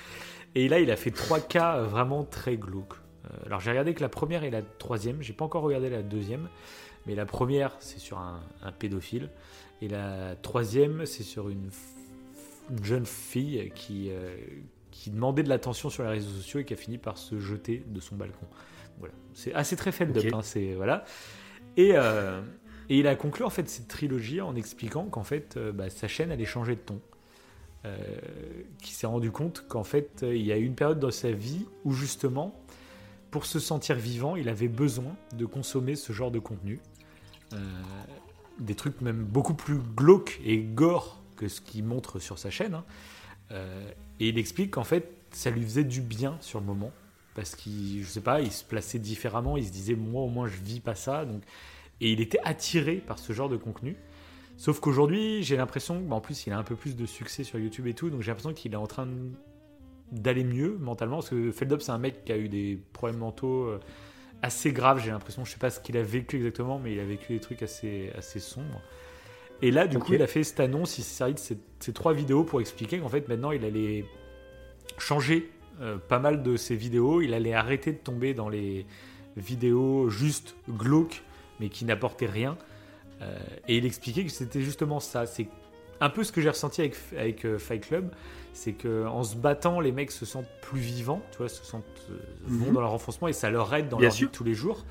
[0.54, 2.94] Et là, il a fait trois cas vraiment très glauques.
[3.24, 5.22] Euh, alors, j'ai regardé que la première et la troisième.
[5.22, 6.48] J'ai pas encore regardé la deuxième,
[7.06, 8.40] mais la première, c'est sur un,
[8.78, 9.30] pédophile,
[9.82, 11.70] et la troisième, c'est sur une,
[12.82, 14.34] jeune fille qui euh,
[14.90, 17.82] qui demandait de l'attention sur les réseaux sociaux et qui a fini par se jeter
[17.86, 18.46] de son balcon.
[18.98, 20.32] Voilà, c'est assez très Feldup.
[20.32, 21.04] Hein, c'est voilà.
[21.76, 21.94] Et
[22.88, 26.08] et il a conclu en fait cette trilogie en expliquant qu'en fait euh, bah, sa
[26.08, 27.00] chaîne allait changer de ton.
[27.84, 27.98] Euh,
[28.82, 31.32] qui s'est rendu compte qu'en fait euh, il y a eu une période dans sa
[31.32, 32.58] vie où justement
[33.30, 36.80] pour se sentir vivant il avait besoin de consommer ce genre de contenu.
[38.58, 42.74] des trucs même beaucoup plus glauques et gore que ce qu'il montre sur sa chaîne.
[42.74, 42.84] Hein.
[44.18, 46.92] et il explique qu'en fait ça lui faisait du bien sur le moment
[47.34, 50.46] parce qu'il je sais pas il se plaçait différemment il se disait moi au moins
[50.46, 51.42] je vis pas ça donc
[52.00, 53.96] et il était attiré par ce genre de contenu.
[54.56, 57.58] Sauf qu'aujourd'hui, j'ai l'impression, bah, en plus, il a un peu plus de succès sur
[57.58, 59.08] YouTube et tout, donc j'ai l'impression qu'il est en train
[60.12, 63.64] d'aller mieux mentalement, parce que Feldup, c'est un mec qui a eu des problèmes mentaux
[63.64, 63.80] euh,
[64.42, 65.44] assez graves, j'ai l'impression.
[65.44, 68.12] Je sais pas ce qu'il a vécu exactement, mais il a vécu des trucs assez,
[68.16, 68.80] assez sombres.
[69.62, 72.12] Et là, du coup, il a fait cette annonce, il s'est servi de ces, trois
[72.12, 74.04] vidéos pour expliquer qu'en fait, maintenant, il allait
[74.98, 78.86] changer euh, pas mal de ses vidéos, il allait arrêter de tomber dans les
[79.36, 81.22] vidéos juste glauques
[81.60, 82.56] mais qui n'apportait rien.
[83.22, 83.38] Euh,
[83.68, 85.26] et il expliquait que c'était justement ça.
[85.26, 85.46] C'est
[86.00, 88.10] un peu ce que j'ai ressenti avec, avec euh, Fight Club,
[88.52, 91.84] c'est que en se battant, les mecs se sentent plus vivants, tu vois, se sentent
[92.44, 92.74] vont mhm.
[92.74, 94.84] dans leur renfoncement et ça leur aide dans leur vie de tous les jours.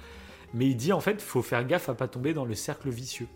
[0.53, 3.27] Mais il dit en fait, faut faire gaffe à pas tomber dans le cercle vicieux,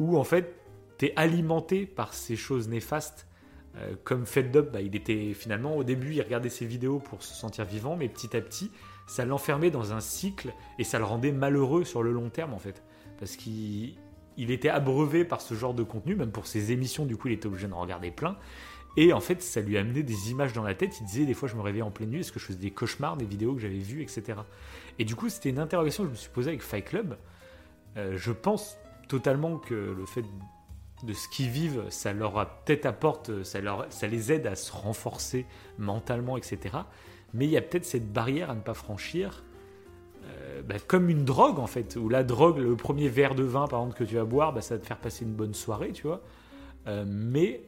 [0.00, 0.54] où en fait,
[0.98, 3.26] tu es alimenté par ces choses néfastes.
[4.04, 7.64] Comme Feldup, bah, il était finalement au début, il regardait ses vidéos pour se sentir
[7.64, 8.70] vivant, mais petit à petit,
[9.06, 12.58] ça l'enfermait dans un cycle et ça le rendait malheureux sur le long terme en
[12.58, 12.82] fait.
[13.18, 13.94] Parce qu'il
[14.36, 17.34] il était abreuvé par ce genre de contenu, même pour ses émissions, du coup il
[17.34, 18.36] était obligé d'en regarder plein.
[18.96, 20.98] Et en fait, ça lui amenait des images dans la tête.
[21.00, 22.70] Il disait des fois, je me réveillais en pleine nuit, est-ce que je faisais des
[22.70, 24.38] cauchemars, des vidéos que j'avais vues, etc.
[24.98, 27.18] Et du coup, c'était une interrogation que je me suis posée avec Fight Club.
[27.98, 28.78] Euh, je pense
[29.08, 30.24] totalement que le fait
[31.02, 34.72] de ce qu'ils vivent, ça leur peut-être apporte, ça, leur, ça les aide à se
[34.72, 35.46] renforcer
[35.78, 36.78] mentalement, etc
[37.36, 39.44] mais il y a peut-être cette barrière à ne pas franchir,
[40.24, 43.66] euh, bah, comme une drogue en fait, où la drogue, le premier verre de vin
[43.66, 45.92] par exemple que tu vas boire, bah, ça va te faire passer une bonne soirée,
[45.92, 46.22] tu vois.
[46.86, 47.62] Euh, mais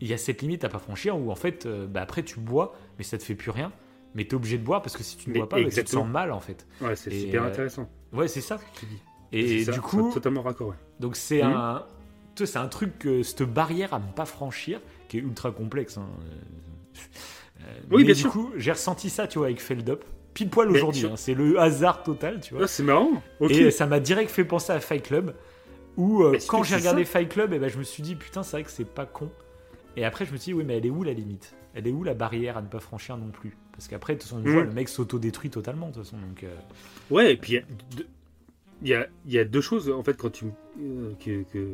[0.00, 2.38] il y a cette limite à pas franchir où en fait, euh, bah, après tu
[2.38, 3.72] bois, mais ça te fait plus rien.
[4.14, 5.90] Mais tu es obligé de boire parce que si tu ne bois pas, tu te
[5.90, 6.68] sens mal en fait.
[6.80, 7.88] Ouais, c'est super intéressant.
[8.12, 9.00] Ouais, c'est ça que tu dis.
[9.32, 10.74] Et du coup, totalement raccord.
[11.00, 11.46] Donc c'est mmh.
[11.46, 11.86] un,
[12.36, 15.98] c'est un truc, cette barrière à ne pas franchir, qui est ultra complexe.
[15.98, 16.08] Hein.
[17.60, 20.04] Euh, oui, bien du coup, j'ai ressenti ça, tu vois, avec Feldup.
[20.34, 21.16] Pile poil aujourd'hui, hein.
[21.16, 22.64] c'est le hasard total, tu vois.
[22.64, 23.22] Ah, c'est marrant.
[23.48, 25.34] Et ça m'a direct fait penser à Fight Club,
[25.96, 28.42] où euh, quand j'ai regardé Fight Club, et eh ben, je me suis dit, putain,
[28.42, 29.30] c'est vrai que c'est pas con.
[29.96, 31.54] Et après, je me suis dit, oui, mais elle est où la limite?
[31.74, 33.56] Elle est où la barrière à ne pas franchir non plus?
[33.72, 34.60] Parce qu'après, de toute façon, mm.
[34.60, 36.16] le mec s'autodétruit totalement, de toute façon.
[36.16, 36.54] Donc, euh.
[37.10, 37.60] Ouais, et puis
[38.82, 40.46] il y a, y a, deux choses, en fait, quand tu,
[41.20, 41.66] que, que,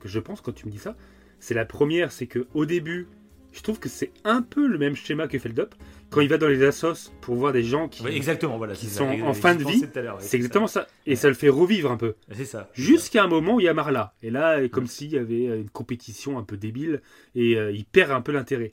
[0.00, 0.96] que, je pense quand tu me dis ça.
[1.38, 3.08] C'est la première, c'est que au début,
[3.52, 5.74] je trouve que c'est un peu le même schéma que Feldup.
[6.10, 9.08] Quand il va dans les assos pour voir des gens qui, exactement, voilà, qui sont
[9.08, 9.84] en fin de vie,
[10.20, 10.86] c'est exactement ça.
[11.04, 12.14] Et ça le fait revivre un peu.
[12.32, 12.70] C'est ça.
[12.74, 14.14] Jusqu'à un moment où il y a Marla.
[14.22, 17.02] Et là, comme s'il y avait une compétition un peu débile
[17.34, 18.72] et euh, il perd un peu l'intérêt.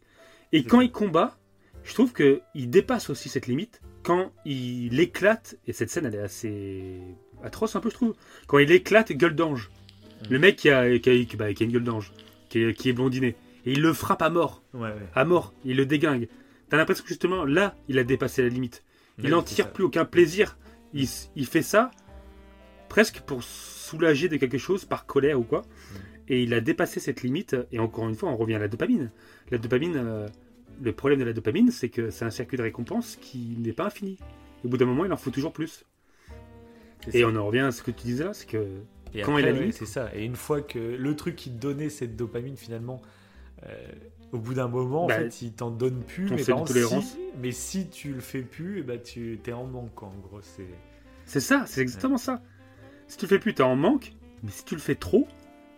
[0.51, 1.37] Et quand il combat,
[1.83, 5.57] je trouve qu'il dépasse aussi cette limite quand il éclate.
[5.65, 6.99] Et cette scène, elle est assez
[7.43, 8.15] atroce un peu, je trouve.
[8.47, 9.69] Quand il éclate gueule d'ange.
[10.29, 12.13] Le mec qui a, qui bah, une gueule d'ange,
[12.49, 14.61] qui, qui est blondiné et il le frappe à mort.
[15.15, 16.27] À mort, il le déglingue.
[16.69, 18.83] T'as l'impression que justement là, il a dépassé la limite.
[19.21, 20.57] Il n'en tire plus aucun plaisir.
[20.93, 21.07] Il,
[21.45, 21.91] fait ça
[22.89, 25.63] presque pour soulager de quelque chose par colère ou quoi.
[26.27, 27.55] Et il a dépassé cette limite.
[27.71, 29.11] Et encore une fois, on revient à la dopamine.
[29.51, 30.27] La dopamine, euh,
[30.81, 33.85] le problème de la dopamine, c'est que c'est un circuit de récompense qui n'est pas
[33.85, 34.17] infini.
[34.63, 35.85] Au bout d'un moment, il en faut toujours plus.
[37.11, 38.65] Et on en revient à ce que tu disais là, c'est que
[39.23, 40.09] quand il a c'est ça.
[40.15, 43.01] Et une fois que le truc qui te donnait cette dopamine finalement
[43.65, 43.75] euh,
[44.31, 46.29] au bout d'un moment, en bah, fait, il t'en donne plus.
[46.31, 50.01] Mais, si, mais si tu le fais plus, et eh bah, tu es en manque,
[50.01, 50.41] en gros.
[50.41, 50.67] C'est,
[51.25, 52.41] c'est ça, c'est exactement ça.
[53.07, 54.13] Si tu le fais plus, tu es en manque.
[54.41, 55.27] Mais si tu le fais trop,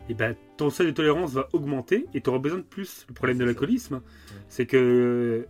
[0.07, 3.05] et eh ben ton seuil de tolérance va augmenter et tu auras besoin de plus.
[3.09, 4.01] Le problème de l'alcoolisme,
[4.49, 5.47] c'est que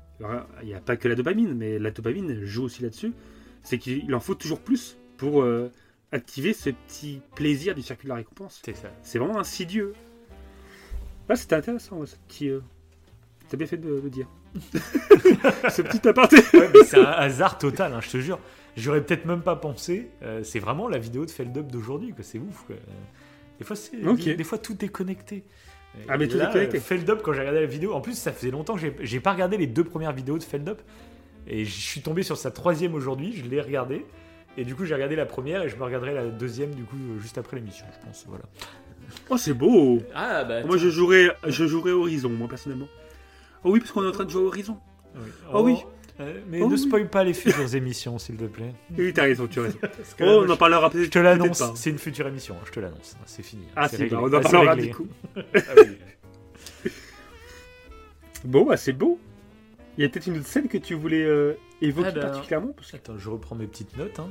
[0.61, 3.13] il n'y a pas que la dopamine, mais la dopamine joue aussi là-dessus.
[3.63, 5.71] C'est qu'il en faut toujours plus pour, euh,
[6.11, 8.61] activer ce petit plaisir du circuit de la récompense.
[8.63, 8.89] C'est ça.
[9.03, 9.93] C'est vraiment insidieux.
[11.29, 12.49] Ouais, c'était intéressant, ouais, ce petit.
[12.49, 12.59] euh,
[13.49, 14.27] T'as bien fait de le dire.
[15.69, 16.37] ce petit aparté.
[16.53, 18.39] Ouais, mais c'est un hasard total, hein, je te jure.
[18.77, 20.09] J'aurais peut-être même pas pensé.
[20.23, 22.23] Euh, c'est vraiment la vidéo de Feldup d'aujourd'hui, quoi.
[22.23, 22.75] C'est ouf, quoi.
[23.59, 24.23] Des fois, c'est, Ok.
[24.23, 25.43] des, des fois, tout est connecté.
[26.09, 26.77] Ah, mais Et tout est là, connecté.
[26.77, 29.19] euh, Feldup, quand j'ai regardé la vidéo, en plus, ça faisait longtemps que j'ai, j'ai
[29.19, 30.81] pas regardé les deux premières vidéos de Feldup.
[31.47, 34.05] Et je suis tombé sur sa troisième aujourd'hui, je l'ai regardée.
[34.57, 36.95] Et du coup, j'ai regardé la première et je me regarderai la deuxième, du coup,
[36.95, 38.25] euh, juste après l'émission, je pense.
[38.27, 38.43] Voilà.
[39.29, 40.01] Oh, c'est beau.
[40.13, 40.63] Ah, bah.
[40.63, 42.87] Moi, je jouerais, je jouerais Horizon, moi, personnellement.
[43.63, 44.77] Oh oui, parce qu'on est en train de jouer Horizon.
[45.53, 45.75] Oh oui.
[46.21, 46.79] Euh, mais Oh ne oui.
[46.79, 48.73] spoil pas les futures émissions, s'il te plaît.
[48.97, 49.77] Oui, t'as raison, tu as raison.
[50.21, 51.05] Oh, on moi, en parlera peut-être.
[51.05, 53.17] Je te l'annonce, c'est une future émission, hein, je te l'annonce.
[53.25, 53.63] C'est fini.
[53.67, 54.15] hein, Ah, c'est réglé.
[54.15, 55.07] bah, on en Ah, parlera du coup.
[55.35, 55.97] Ah oui.
[58.45, 59.19] Bon, bah, c'est beau.
[59.97, 62.73] Il y a peut-être une autre scène que tu voulais euh, évoquer Ah, bah, particulièrement
[62.75, 62.97] parce que...
[62.97, 64.19] Attends, je reprends mes petites notes.
[64.19, 64.29] Hein.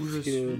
[0.00, 0.56] Où je suis euh,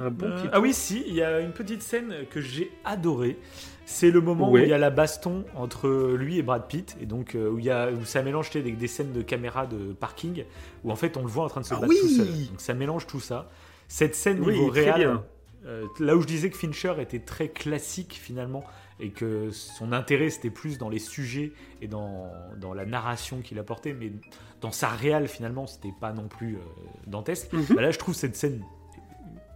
[0.00, 3.36] un bon petit Ah oui, si, il y a une petite scène que j'ai adorée.
[3.84, 4.60] C'est le moment Ouais.
[4.62, 7.58] où il y a la baston entre lui et Brad Pitt, et donc euh, où,
[7.58, 10.44] il y a, où ça mélange sais, des, des scènes de caméra de parking,
[10.84, 12.26] où en fait on le voit en train de se Ah battre oui tout seul.
[12.26, 13.50] Donc ça mélange tout ça.
[13.88, 15.18] Cette scène Oui, niveau réel,
[15.66, 18.64] euh, là où je disais que Fincher était très classique finalement,
[19.00, 23.58] et que son intérêt c'était plus dans les sujets et dans, dans la narration qu'il
[23.58, 24.12] apportait, mais
[24.60, 26.60] dans sa réal finalement c'était pas non plus euh,
[27.06, 27.52] dantesque.
[27.52, 27.64] Mhm.
[27.76, 28.62] Bah là, je trouve cette scène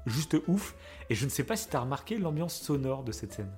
[0.06, 0.74] juste ouf.
[1.10, 3.50] Et je ne sais pas si tu as remarqué l'ambiance sonore de cette scène.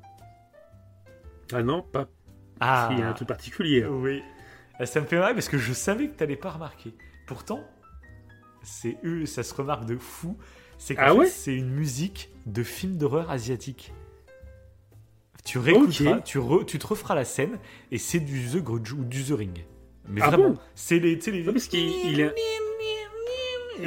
[1.52, 2.08] Ah non, pas.
[2.60, 3.84] Ah, Il y a un truc particulier.
[3.86, 4.22] oui.
[4.78, 6.94] Ah, Ça me fait marrer parce que je savais que tu n'allais pas remarquer.
[7.26, 7.60] Pourtant,
[8.62, 10.36] c'est eux, ça se remarque de fou.
[10.78, 11.26] C'est Ah ouais?
[11.26, 13.92] c'est une musique de film d'horreur asiatique.
[15.46, 17.58] Tu réécouteras, tu, re- tu te referas la scène
[17.90, 19.64] et c'est du The Grudge ou du The Ring.
[20.08, 21.42] Mais Ah vraiment, bon c'est les, tu sais, les.
[21.44, 21.90] Non, parce qu'il.
[22.16, 22.30] Des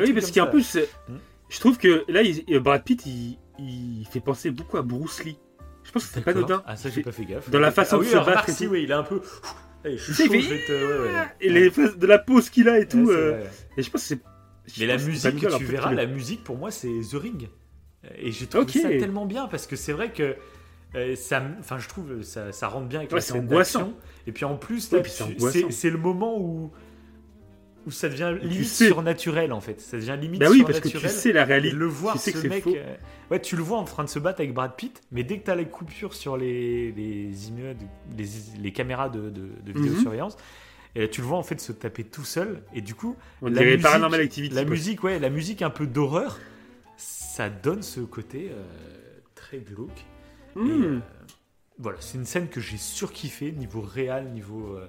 [0.01, 1.17] Oui, parce qu'en plus, euh, Hmm.
[1.49, 5.23] je trouve que là, il- euh, Brad Pitt, il, il fait penser beaucoup à Bruce
[5.23, 5.37] Lee.
[5.83, 6.61] Je pense que c'est pas anodin.
[6.67, 7.49] Ah, ça, j'ai pas fait gaffe.
[7.49, 8.71] dans la façon ah, de oui, se alors, battre remarque, et si, tout.
[8.71, 9.21] oui, il est un peu.
[9.83, 11.25] Allez, je suis chaud, fait- je vais te- ouais, ouais.
[11.41, 13.05] Et les phases de la pose qu'il a et tout.
[13.07, 13.43] Ouais, euh.
[13.77, 14.19] Et je pense que c'est.
[14.79, 17.49] Mais la musique que tu verras, la musique pour moi c'est The Ring.
[18.17, 20.35] Et j'ai trouvé ça tellement bien parce que c'est vrai que
[20.95, 23.93] euh, ça, enfin je trouve ça, ça rentre bien avec Ouais, la scène d'action.
[24.27, 25.03] Et puis en plus, Ouais,
[25.71, 26.71] c'est le moment où
[27.87, 28.87] où ça devient tu limite sais.
[28.87, 29.79] surnaturel en fait.
[29.79, 31.15] Ça devient limite Bah oui, parce que surnaturel.
[31.15, 31.75] tu sais la réalité.
[31.75, 32.95] le voir tu sais ce mec, euh,
[33.31, 35.45] ouais, tu le vois en train de se battre avec Brad Pitt, mais dès que
[35.45, 37.79] tu as les coupures sur les, les immeubles,
[38.17, 38.25] les,
[38.61, 39.81] les caméras de, de, de Mhm.
[39.81, 40.35] vidéosurveillance,
[40.93, 43.49] et là, tu le vois en fait se taper tout seul, et du coup, On
[43.49, 44.53] la musique- Paranormal Activity.
[44.53, 46.37] la musique, ouais, la musique un peu d'horreur,
[46.97, 48.61] ça donne ce côté euh,
[49.35, 50.05] très glauque.
[50.55, 50.83] Et, Hmm.
[50.83, 50.99] euh,
[51.77, 54.75] voilà, c'est une scène que j'ai surkiffé niveau réel, niveau.
[54.75, 54.87] euh,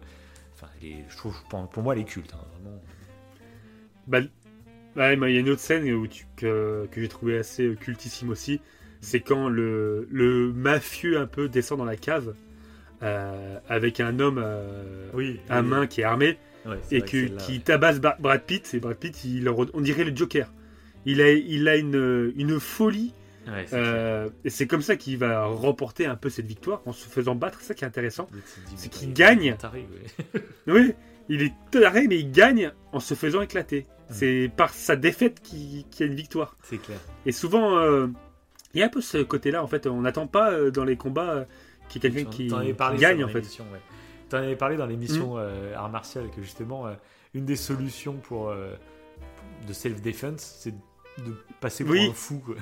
[0.54, 2.34] Enfin, elle est- je trouve, pour, pour moi, elle est culte.
[2.34, 2.82] hein, vraiment.
[4.06, 4.20] Bah,
[4.96, 7.74] ouais, mais il y a une autre scène où tu, que, que j'ai trouvé assez
[7.80, 8.60] cultissime aussi.
[9.00, 12.34] C'est quand le, le mafieux un peu descend dans la cave
[13.02, 15.40] euh, avec un homme euh, Oui.
[15.48, 17.58] à main qui est armé Ouais, et que- que qui ouais.
[17.60, 18.74] tabasse Ba- Brad Pitt.
[18.74, 20.52] Et Brad Pitt, il, on dirait le Joker.
[21.06, 23.14] Il a, il a une, une folie
[23.50, 27.08] Ouais, euh, et c'est comme ça qu'il va remporter un peu cette victoire en se
[27.08, 27.58] faisant battre.
[27.60, 28.28] C'est ça qui est intéressant.
[28.30, 28.38] Tu
[28.76, 29.56] c'est qu'il gagne.
[29.56, 30.42] taré, ouais.
[30.66, 30.94] Oui,
[31.28, 33.86] il est taré, mais il gagne en se faisant éclater.
[34.10, 36.56] C'est par sa défaite qu'il y a une victoire.
[36.62, 36.98] C'est clair.
[37.26, 38.08] Et souvent, euh,
[38.74, 39.86] il y a un peu ce côté-là, en fait.
[39.86, 41.46] On n'attend pas euh, dans les combats
[41.88, 42.48] qu'il y ait quelqu'un qui,
[42.98, 43.40] gagne, en fait.
[43.40, 43.80] Ouais.
[44.28, 46.86] T'en avais parlé dans l'émission euh, Art Martial que justement,
[47.34, 50.80] une des solutions pour de self-defense, c'est de
[51.60, 52.08] passer pour Oui.
[52.10, 52.38] un fou.
[52.44, 52.54] quoi.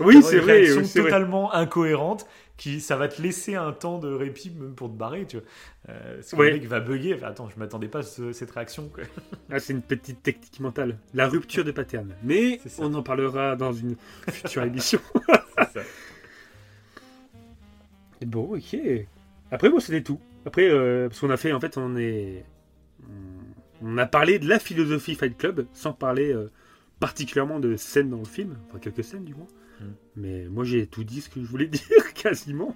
[0.00, 1.10] Oui, c'est une vrai, réaction oui, c'est vrai.
[1.10, 2.26] totalement incohérente
[2.56, 5.46] qui ça va te laisser un temps de répit même pour te barrer tu vois
[5.88, 6.46] euh, parce que Ouais.
[6.50, 9.04] le mec va bugger enfin, attends je m'attendais pas à ce- cette réaction quoi.
[9.50, 10.98] Ah, c'est une petite technique mentale.
[11.14, 12.12] La rupture de pattern.
[12.24, 13.96] Mais on en parlera dans une
[14.30, 15.00] future émission.
[15.72, 15.80] Ça.
[18.26, 18.76] Bon, ok.
[19.50, 20.18] Après, bon, c'était tout.
[20.46, 22.44] Après, euh, parce qu'on a fait, en fait, on est.
[23.02, 23.44] on-
[23.86, 26.50] On a parlé de la philosophie Fight Club sans parler euh,
[27.06, 28.56] particulièrement de scènes dans le film.
[28.68, 29.46] Enfin, quelques scènes du moins.
[29.80, 29.84] Mm.
[30.16, 32.74] Mais moi, j'ai tout dit ce que je voulais dire, quasiment.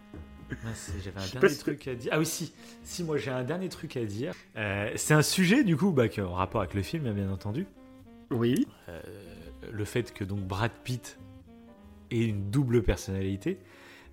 [1.04, 2.10] J'avais un dernier truc à dire.
[2.14, 2.52] Ah oui, si.
[2.82, 4.32] Si, moi j'ai un dernier truc à dire.
[4.56, 7.30] Euh, c'est un sujet, du coup, bah, qui en rapport avec le film, hein, bien
[7.30, 7.66] entendu.
[8.30, 8.66] Oui.
[8.88, 9.00] Euh,
[9.70, 11.18] le fait que donc Brad Pitt
[12.10, 13.58] ait une double personnalité,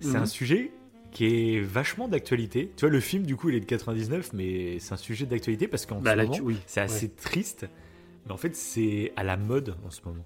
[0.00, 0.16] c'est Mhm.
[0.16, 0.72] un sujet
[1.12, 1.24] qui
[1.54, 2.70] est vachement d'actualité.
[2.76, 5.66] Tu vois, le film, du coup, il est de 99, mais c'est un sujet d'actualité
[5.68, 6.56] parce qu'en Bah, ce moment, tu- oui.
[6.66, 7.66] c'est assez triste.
[8.26, 10.24] Mais en fait, c'est à la mode en ce moment.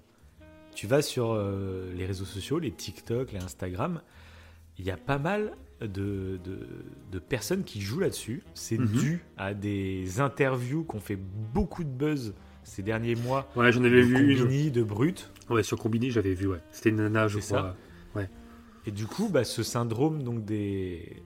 [0.73, 4.01] Tu vas sur euh, les réseaux sociaux, les TikTok, les Instagram,
[4.77, 5.51] il y a pas mal
[5.81, 6.59] de, de,
[7.11, 8.43] de personnes qui jouent là-dessus.
[8.53, 8.87] C'est Mhm.
[8.87, 11.19] dû à des interviews qui ont fait
[11.53, 12.33] beaucoup de buzz
[12.63, 13.49] ces derniers mois.
[13.55, 14.37] Ouais, j'en avais de vu une.
[14.39, 15.31] Combini, de Brut.
[15.49, 16.59] Ouais, sur Combini, j'avais vu, ouais.
[16.71, 17.75] C'était une nana, je C'est crois.
[18.87, 21.21] Et du coup, bah, ce syndrome donc des.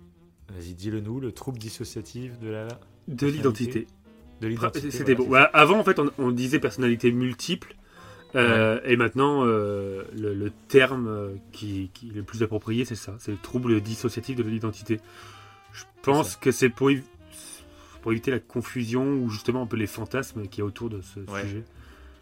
[0.50, 2.68] Vas-y, dis-le nous, le trouble dissociatif de la.
[3.08, 3.88] De l'identité.
[4.42, 4.92] De l'identité.
[4.92, 7.76] C'était voilà, Ouais, avant, en fait, on, on disait personnalité multiple.
[8.36, 12.96] euh, Et maintenant, euh, le, le terme euh, qui, qui est le plus approprié, c'est
[12.96, 13.16] ça.
[13.18, 15.00] C'est le trouble dissociatif de l'identité.
[15.72, 17.04] Je pense que c'est pour, évi-
[18.02, 21.02] pour éviter la confusion ou justement un peu les fantasmes qu'il y a autour de
[21.02, 21.42] ce Ouais.
[21.44, 21.64] sujet.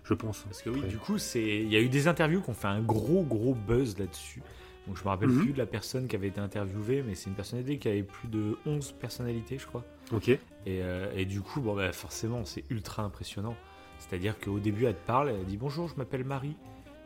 [0.03, 0.40] Je pense.
[0.41, 0.90] Parce que oui, Après.
[0.90, 3.98] du coup, il y a eu des interviews qui ont fait un gros gros buzz
[3.98, 4.41] là-dessus.
[4.85, 5.41] Donc je me rappelle Mhm.
[5.44, 8.27] plus de la personne qui avait été interviewée, mais c'est une personnalité qui avait plus
[8.27, 9.84] de 11 personnalités, je crois.
[10.11, 10.30] Ok.
[10.30, 13.55] Et, euh, et du coup, bon, bah, forcément, c'est ultra impressionnant.
[13.99, 16.55] C'est-à-dire qu'au début, elle te parle, elle dit bonjour, je m'appelle Marie.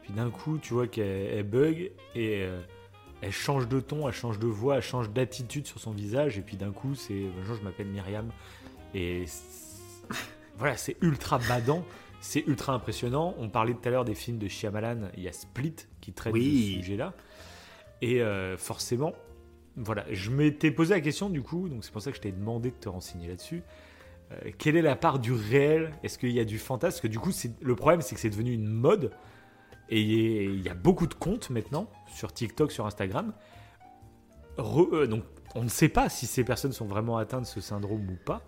[0.04, 2.62] Puis d'un coup, tu vois qu'elle elle bug et euh,
[3.22, 6.38] elle change de ton, elle change de voix, elle change d'attitude sur son visage.
[6.38, 8.30] Et puis d'un coup, c'est bonjour, je m'appelle Myriam.
[8.96, 9.26] Et
[10.58, 11.84] voilà, c'est ultra badant,
[12.22, 13.36] c'est ultra impressionnant.
[13.38, 16.34] On parlait tout à l'heure des films de Shyamalan, il y a Split qui traite
[16.34, 16.42] Oui.
[16.52, 17.14] de ce sujet-là.
[18.02, 19.14] Et euh, forcément,
[19.78, 22.32] voilà, je m'étais posé la question du coup, donc c'est pour ça que je t'ai
[22.32, 23.62] demandé de te renseigner là-dessus.
[24.32, 25.92] Euh, quelle est la part du réel?
[26.04, 26.96] Est-ce qu'il y a du fantasme?
[26.96, 27.32] Parce que du coup,
[27.62, 29.12] le problème, c'est que c'est devenu une mode.
[29.90, 30.02] Et
[30.44, 33.34] il y a beaucoup de comptes maintenant sur TikTok, sur Instagram.
[34.60, 35.24] Euh, donc,
[35.56, 38.42] on ne sait pas si ces personnes sont vraiment atteintes de ce syndrome ou pas.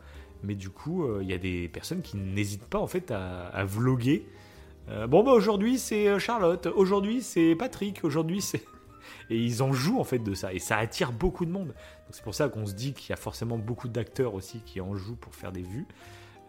[0.43, 3.47] Mais du coup, euh, il y a des personnes qui n'hésitent pas en fait à,
[3.47, 4.25] à vloguer.
[5.07, 8.65] Bon, bah aujourd'hui c'est Charlotte, aujourd'hui c'est Patrick, aujourd'hui c'est.
[9.29, 10.53] Et ils en jouent en fait de ça.
[10.53, 11.67] Et ça attire beaucoup de monde.
[11.67, 14.81] Donc c'est pour ça qu'on se dit qu'il y a forcément beaucoup d'acteurs aussi qui
[14.81, 15.85] en jouent pour faire des vues.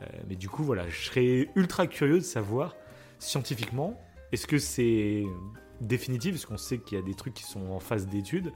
[0.02, 2.74] Euh, mais du coup, voilà, je serais ultra curieux de savoir
[3.18, 4.00] scientifiquement,
[4.32, 5.24] est-ce que c'est
[5.80, 6.32] définitif?
[6.32, 8.52] Parce qu'on sait qu'il y a des trucs qui sont en phase d'étude.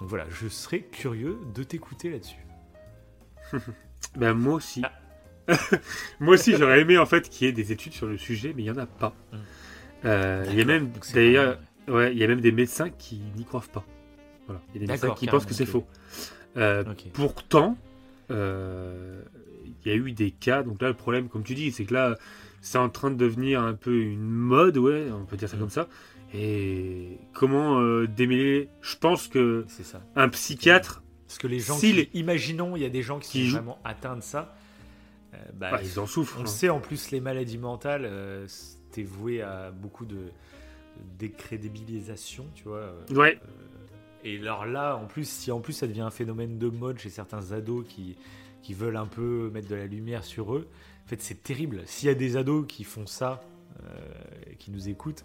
[0.00, 2.44] Donc voilà, je serais curieux de t'écouter là-dessus.
[4.14, 4.82] Ben, moi aussi.
[4.84, 4.92] Ah.
[6.20, 8.62] moi aussi, j'aurais aimé en fait qu'il y ait des études sur le sujet, mais
[8.62, 9.14] il n'y en a pas.
[9.32, 9.36] Mm.
[10.04, 11.58] Euh, il y a même, d'ailleurs,
[11.88, 13.84] ouais, il y a même des médecins qui n'y croient pas.
[14.46, 14.60] Voilà.
[14.68, 15.84] Il y a des médecins qui pensent que c'est faux.
[16.56, 16.84] Euh.
[17.12, 17.76] Pourtant,
[18.30, 19.22] euh,
[19.64, 20.62] il y a eu des cas.
[20.62, 22.16] Donc là, le problème, comme tu dis, c'est que là,
[22.60, 25.60] c'est en train de devenir un peu une mode, ouais, on peut dire ça Mm.
[25.60, 25.88] comme ça.
[26.34, 30.02] Et comment euh, démêler Je pense que ça.
[30.16, 33.18] un psychiatre, Parce que les gens, Si qui- les- imaginons, il y a des gens
[33.18, 34.54] qui, Qui sont jouent- vraiment atteints de ça.
[35.54, 36.36] bah, bah, ils en souffrent.
[36.38, 36.50] On le hein.
[36.50, 38.08] sait en plus, les maladies mentales,
[38.46, 40.16] c'était voué à beaucoup de
[41.18, 42.78] décrédibilisation, tu vois.
[42.78, 43.38] euh, Ouais,
[44.24, 47.10] Et alors là, en plus, si en plus ça devient un phénomène de mode chez
[47.10, 48.16] certains ados qui,
[48.62, 50.66] qui veulent un peu mettre de la lumière sur eux,
[51.04, 51.82] en fait, c'est terrible.
[51.86, 53.40] S'il y a des ados qui font ça,
[53.84, 53.88] euh,
[54.58, 55.24] qui nous écoutent,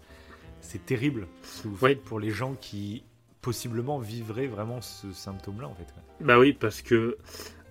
[0.60, 1.90] c'est terrible ce que vous Ouais.
[1.94, 3.02] faites pour les gens qui
[3.40, 5.92] possiblement vivraient vraiment ce symptôme-là, en fait.
[6.20, 7.18] Bah oui, parce que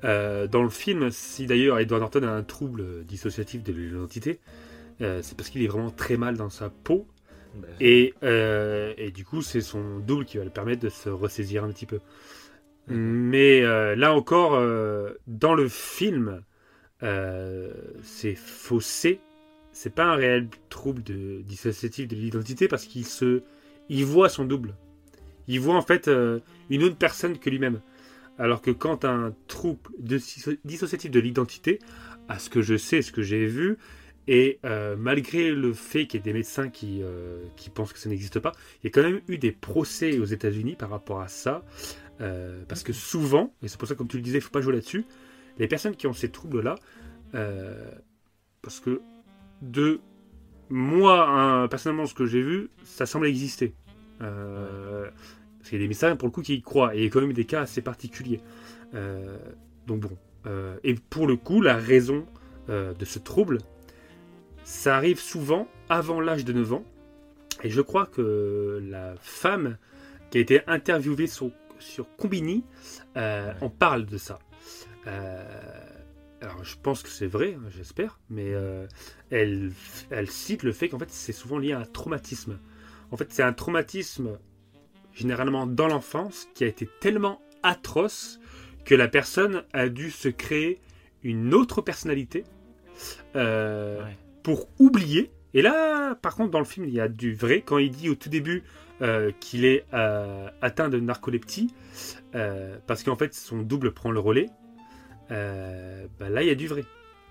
[0.03, 4.41] euh, dans le film, si d'ailleurs Edward Norton a un trouble dissociatif de l'identité,
[4.99, 7.07] euh, c'est parce qu'il est vraiment très mal dans sa peau.
[7.55, 11.09] Bah, Et, euh, et du coup, c'est son double qui va le permettre de se
[11.09, 11.99] ressaisir un petit peu.
[12.87, 16.43] Mais euh, là encore, euh, dans le film,
[17.01, 19.19] c'est faussé.
[19.71, 23.41] C'est pas un réel trouble de, dissociatif de l'identité parce qu'il se,
[23.89, 24.75] il voit son double.
[25.47, 26.09] Il voit en fait
[26.69, 27.81] une autre personne que lui-même.
[28.37, 31.79] Alors que quand un trouble de disso- dissociatif de l'identité,
[32.27, 33.77] à ce que je sais, ce que j'ai vu,
[34.27, 37.99] et euh, malgré le fait qu'il y ait des médecins qui, euh, qui pensent que
[37.99, 41.21] ça n'existe pas, il y a quand même eu des procès aux États-Unis par rapport
[41.21, 41.63] à ça.
[42.21, 44.51] euh, parce que souvent, et c'est pour ça, comme tu le disais, il ne faut
[44.51, 45.05] pas jouer là-dessus,
[45.57, 46.75] les personnes qui ont ces troubles-là,
[48.61, 49.01] parce que
[49.61, 49.99] de
[50.69, 53.73] moi, hein, personnellement, ce que j'ai vu, ça semble exister.
[54.19, 56.95] Parce qu'il y a des médecins, pour le coup, qui y croient.
[56.95, 58.39] Et il y a quand même des cas assez particuliers.
[59.87, 60.17] Donc bon.
[60.83, 62.25] Et pour le coup, la raison
[62.69, 63.57] de ce trouble,
[64.63, 66.83] ça arrive souvent avant l'âge de 9 ans.
[67.63, 69.77] Et je crois que la femme
[70.29, 72.63] qui a été interviewée sur, sur Combini
[73.17, 74.39] euh, en parle de ça.
[75.07, 75.43] Euh,
[76.41, 78.87] alors je pense que c'est vrai, hein, j'espère, mais euh,
[79.29, 79.71] elle,
[80.09, 82.59] elle cite le fait qu'en fait c'est souvent lié à un traumatisme.
[83.11, 84.39] En fait c'est un traumatisme
[85.13, 88.39] généralement dans l'enfance qui a été tellement atroce
[88.85, 90.81] que la personne a dû se créer
[91.23, 92.43] une autre personnalité
[93.35, 94.17] euh, Ouais.
[94.43, 95.31] Pour oublier.
[95.53, 97.61] Et là, par contre, dans le film, il y a du vrai.
[97.61, 98.63] Quand il dit au tout début
[99.01, 101.73] euh, qu'il est euh, atteint de narcolepsie,
[102.35, 104.47] euh, parce qu'en fait, son double prend le relais,
[105.29, 106.83] bah là, il y a du vrai.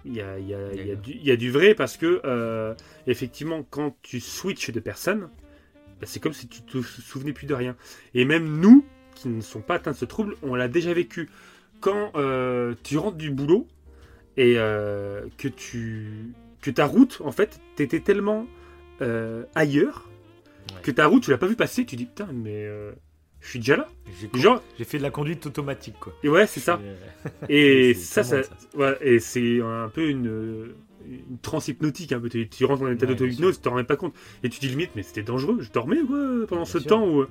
[0.05, 1.75] Il y a, il y a- il y a du, il y a du vrai
[1.75, 2.75] parce que,
[3.07, 5.29] effectivement, quand tu switches de personne,
[6.01, 7.77] bah, c'est comme si tu te souvenais plus de rien.
[8.15, 8.85] Et même nous,
[9.15, 11.29] qui ne sont pas atteints de ce trouble, on l'a déjà vécu.
[11.81, 12.13] Quand
[12.83, 13.67] tu rentres du boulot
[14.37, 18.47] et que tu que ta route, en fait, t'étais tellement
[19.03, 20.07] euh, ailleurs
[20.75, 20.83] Ouais.
[20.83, 21.85] que ta route, tu l'as pas vu passer.
[21.85, 22.93] Tu dis putain, mais euh,
[23.41, 23.87] je suis déjà là.
[24.21, 26.13] J'ai Genre, j'ai fait de la conduite automatique, quoi.
[26.23, 26.79] et ouais, c'est ça.
[27.49, 30.75] Et, C'est ça, ça, voilà, et c'est un peu une,
[31.09, 32.15] une transe hypnotique.
[32.17, 32.29] Peu.
[32.29, 34.15] Tu, tu rentres dans un état Ouais, d'auto-hypnose, tu t'en rends pas compte.
[34.45, 35.57] Et tu dis limite, mais c'était dangereux.
[35.61, 36.89] Je dormais quoi, pendant Bien ce sûr.
[36.89, 37.09] temps.
[37.09, 37.25] Où...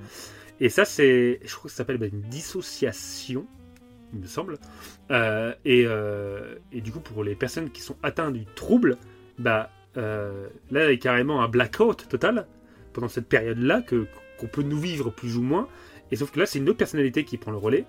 [0.58, 3.46] Et ça, c'est, je crois que ça s'appelle bah, une dissociation,
[4.12, 4.58] il me semble.
[5.10, 8.98] Euh, et, euh, et du coup, pour les personnes qui sont atteintes du trouble,
[9.40, 12.46] bah, euh, là, il y a carrément un blackout total
[12.92, 14.06] pendant cette période-là que
[14.38, 15.68] qu'on peut nous vivre plus ou moins.
[16.10, 17.84] Et sauf que là, c'est une autre personnalité qui prend le relais.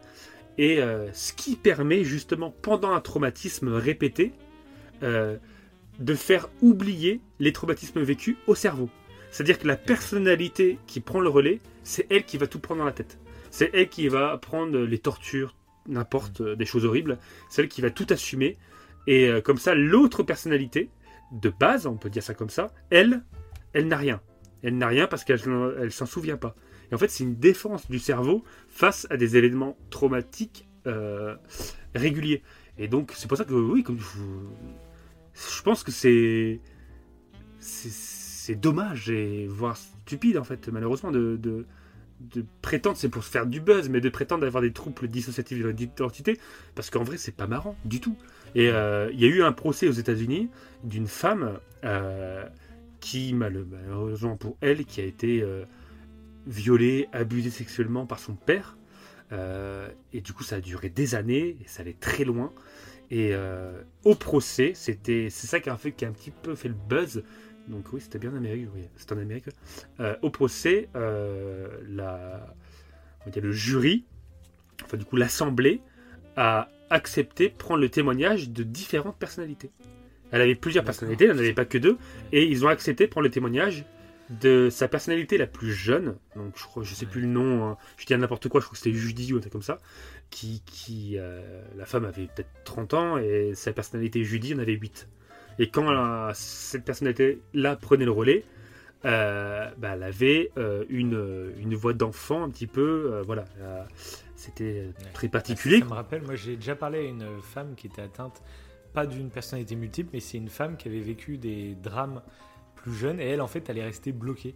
[0.57, 4.33] Et euh, ce qui permet justement, pendant un traumatisme répété,
[5.03, 5.37] euh,
[5.99, 8.89] de faire oublier les traumatismes vécus au cerveau.
[9.29, 12.85] C'est-à-dire que la personnalité qui prend le relais, c'est elle qui va tout prendre dans
[12.85, 13.17] la tête.
[13.49, 15.55] C'est elle qui va prendre les tortures,
[15.87, 17.17] n'importe, des choses horribles.
[17.49, 18.57] C'est elle qui va tout assumer.
[19.07, 20.89] Et comme ça, l'autre personnalité,
[21.31, 23.23] de base, on peut dire ça comme ça, elle,
[23.73, 24.21] elle n'a rien.
[24.63, 25.41] Elle n'a rien parce qu'elle
[25.79, 26.55] elle s'en souvient pas.
[26.91, 31.35] Et en fait, c'est une défense du cerveau face à des événements traumatiques euh,
[31.95, 32.43] réguliers.
[32.77, 33.97] Et donc, c'est pour ça que, oui, comme
[35.33, 36.59] je pense que c'est.
[37.59, 38.19] c'est-
[38.55, 41.65] dommage et voire stupide, en fait, malheureusement, de, de,
[42.19, 45.63] de prétendre, c'est pour se faire du buzz, mais de prétendre avoir des troubles dissociatifs
[45.63, 46.37] de l'identité,
[46.75, 48.17] parce qu'en vrai, c'est pas marrant du tout.
[48.55, 50.49] Et euh, il y a eu un procès aux États-Unis
[50.83, 52.45] d'une femme euh,
[52.99, 55.63] qui, mal- malheureusement pour elle, qui a été euh,
[56.47, 58.77] violée, abusée sexuellement par son père.
[60.11, 62.51] Et du coup, ça a duré des années et ça allait très loin.
[63.11, 63.33] Et
[64.03, 66.75] au procès, c'était, c'est ça qui a, fait, qui a un petit peu fait le
[66.89, 67.23] buzz.
[67.69, 68.67] Donc oui, c'était bien en Amérique,
[68.97, 69.45] c'était en Amérique.
[70.21, 72.55] Au procès, la,
[73.21, 74.03] on va dire le jury,
[74.83, 75.79] enfin du coup l'assemblée,
[76.37, 79.69] a accepté prendre le témoignage de différentes personnalités.
[80.31, 81.97] Elle avait plusieurs personnalités, elle n'en avait pas que deux,
[82.31, 83.85] et ils ont accepté de prendre le témoignage
[84.29, 87.77] de sa personnalité la plus jeune, donc je crois, je sais plus le nom, hein,
[87.97, 89.77] je dis n'importe quoi, je crois que c'était Judy ou un truc comme ça,
[90.29, 91.41] qui, qui euh,
[91.75, 95.09] la femme avait peut-être 30 ans et sa personnalité Judy en avait 8.
[95.59, 98.45] Et quand la- cette personnalité-là prenait le relais,
[99.03, 103.43] euh, bah, elle avait euh, une, une voix d'enfant un petit peu, voilà,
[104.49, 105.79] euh, c'était très particulier.
[105.79, 108.41] Ça me rappelle, moi j'ai déjà parlé à une femme qui était atteinte,
[108.93, 112.21] pas d'une personnalité multiple, mais c'est une femme qui avait vécu des drames
[112.75, 114.55] plus jeunes et elle en fait elle est restée bloquée.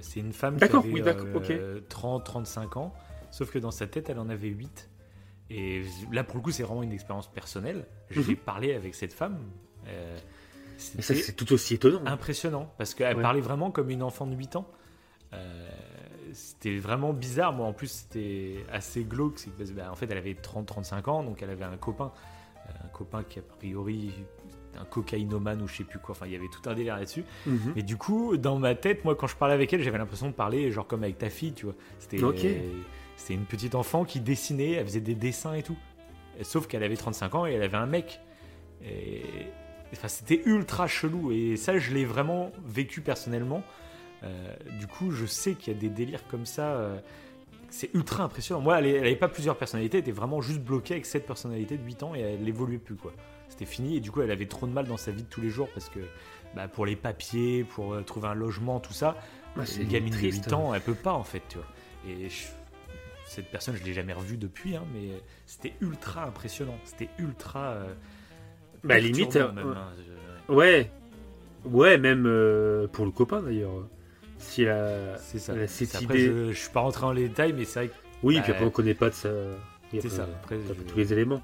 [0.00, 2.92] C'est une femme qui avait oui, d'accord, euh, 30-35 ans,
[3.30, 4.90] sauf que dans sa tête elle en avait 8.
[5.50, 7.86] Et là pour le coup c'est vraiment une expérience personnelle.
[8.10, 8.36] J'ai Mhm.
[8.36, 9.38] parlé avec cette femme.
[9.86, 10.18] euh,
[10.76, 12.02] c'est tout aussi étonnant.
[12.04, 13.22] impressionnant parce qu'elle Ouais.
[13.22, 14.66] parlait vraiment comme une enfant de 8 ans.
[15.32, 15.68] Euh,
[16.64, 17.52] c'était vraiment bizarre.
[17.52, 19.38] Moi, en plus, c'était assez glauque.
[19.38, 21.76] c'est que, parce que, bah, en fait, elle avait 30-35 ans, donc elle avait un
[21.76, 22.10] copain,
[22.56, 24.12] euh, un copain qui a priori
[24.80, 26.12] un cocaïnomane ou je sais plus quoi.
[26.12, 27.24] Enfin, il y avait tout un délire là-dessus.
[27.46, 27.74] Mhm.
[27.76, 30.32] Mais du coup, dans ma tête, moi, quand je parlais avec elle, j'avais l'impression de
[30.32, 31.74] parler genre comme avec ta fille, tu vois.
[31.98, 32.46] C'était Ok.
[33.16, 35.76] c'était une petite enfant qui dessinait, elle faisait des dessins et tout.
[36.42, 38.20] Sauf qu'elle avait 35 ans et elle avait un mec.
[38.82, 39.22] Et
[39.92, 41.30] enfin, c'était ultra chelou.
[41.30, 43.62] Et ça, je l'ai vraiment vécu personnellement.
[44.24, 46.72] Euh, du coup, je sais qu'il y a des délires comme ça.
[46.74, 46.98] euh,
[47.70, 48.60] c'est ultra impressionnant.
[48.60, 51.82] Moi, elle n'avait pas plusieurs personnalités, elle était vraiment juste bloquée avec cette personnalité de
[51.84, 52.94] 8 ans et elle n'évoluait plus.
[52.94, 53.12] quoi.
[53.48, 53.96] C'était fini.
[53.96, 55.68] Et du coup, elle avait trop de mal dans sa vie de tous les jours
[55.74, 55.98] parce que
[56.54, 59.16] bah, pour les papiers, pour euh, trouver un logement, tout ça,
[59.56, 60.44] Ah, c'est une gamine de triste.
[60.44, 61.66] 8 ans, elle peut pas en fait, tu vois.
[62.08, 62.46] Et je-
[63.26, 65.08] cette personne, je l'ai jamais revue depuis, hein, mais
[65.46, 66.76] c'était ultra impressionnant.
[66.84, 67.70] C'était ultra.
[67.72, 67.94] euh,
[68.84, 69.92] Bah, limite, euh, hein.
[70.48, 70.90] Je- Ouais,
[71.64, 73.88] ouais, même euh, pour le copain d'ailleurs.
[74.44, 75.52] Si elle a- C'est ça.
[75.54, 76.26] elle a cette Après, idée.
[76.26, 78.64] je, je suis pas rentré en détail, mais c'est vrai que Oui, Bah, puis après
[78.64, 79.28] on connaît pas de ça.
[79.92, 80.24] C'est ça.
[80.42, 81.42] Après, je- tous les éléments.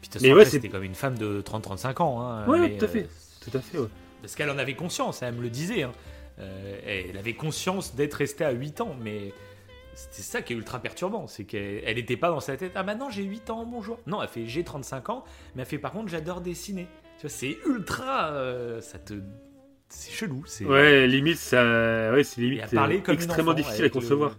[0.00, 2.20] Puis, Mais ouais, c'était comme une femme de 30-35 ans.
[2.22, 3.08] Hein, Ouais, mais, tout à euh, fait.
[3.40, 3.88] Tout à fait, ouais.
[4.22, 5.82] parce qu'elle en avait conscience, elle me le disait.
[5.82, 5.92] hein.
[6.38, 6.80] Euh,
[7.10, 9.32] elle avait conscience d'être restée à 8 ans, mais
[9.94, 11.26] c'était ça qui est ultra perturbant.
[11.26, 12.72] C'est qu'elle n'était pas dans sa tête.
[12.76, 13.98] Ah, maintenant j'ai 8 ans, bonjour.
[14.06, 16.86] Non, elle fait j'ai 35 ans, mais elle fait par contre j'adore dessiner.
[17.18, 18.28] Tu vois, c'est ultra.
[18.32, 19.14] euh, ça te.
[19.90, 20.42] C'est chelou.
[20.46, 22.12] C'est Ouais, limite, ça.
[22.12, 24.38] Ouais, c'est limite à parler euh, comme extrêmement enfant, difficile à le- concevoir.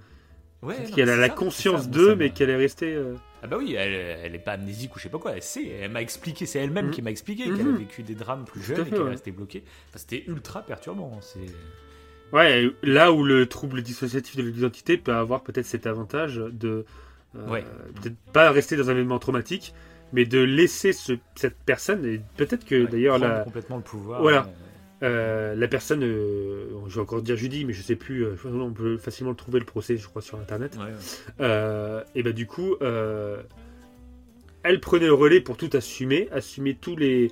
[0.62, 2.94] Ouais, Parce non, qu'elle a la ça, conscience ça, d'eux, mais m'a- qu'elle est restée.
[2.94, 5.42] euh, Ah bah oui, elle, elle est pas amnésique ou je sais pas quoi, elle
[5.42, 6.92] sait, elle m'a expliqué, c'est elle-même Mhm.
[6.92, 7.78] qui m'a expliqué qu'elle a Mhm.
[7.78, 9.08] vécu des drames plus jeunes et qu'elle ouais.
[9.08, 9.64] est restée bloquée.
[9.90, 11.18] Enfin, c'était ultra perturbant.
[11.22, 11.40] C'est...
[12.32, 16.86] Ouais, là où le trouble dissociatif de l'identité peut avoir peut-être cet avantage de.
[17.36, 17.66] euh, Ouais.
[18.02, 19.74] Peut-être pas rester dans un événement traumatique,
[20.14, 24.22] mais de laisser ce- cette personne, et peut-être que Ouais, d'ailleurs la, complètement le pouvoir.
[24.22, 24.44] Voilà.
[24.44, 24.48] ouais.
[25.04, 28.72] Euh, la personne, euh, je vais encore dire Judy, mais je sais plus, euh, on
[28.72, 30.78] peut facilement le trouver le procès, je crois, sur internet.
[30.78, 32.04] Ouais, ouais.
[32.16, 32.76] Et bah du coup,
[34.64, 37.32] elle prenait le relais pour tout assumer, assumer tous les,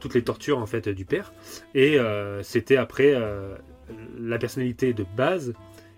[0.00, 1.32] toutes les tortures en fait du père.
[1.74, 1.98] Et
[2.42, 3.14] c'était après
[4.18, 5.54] la personnalité de base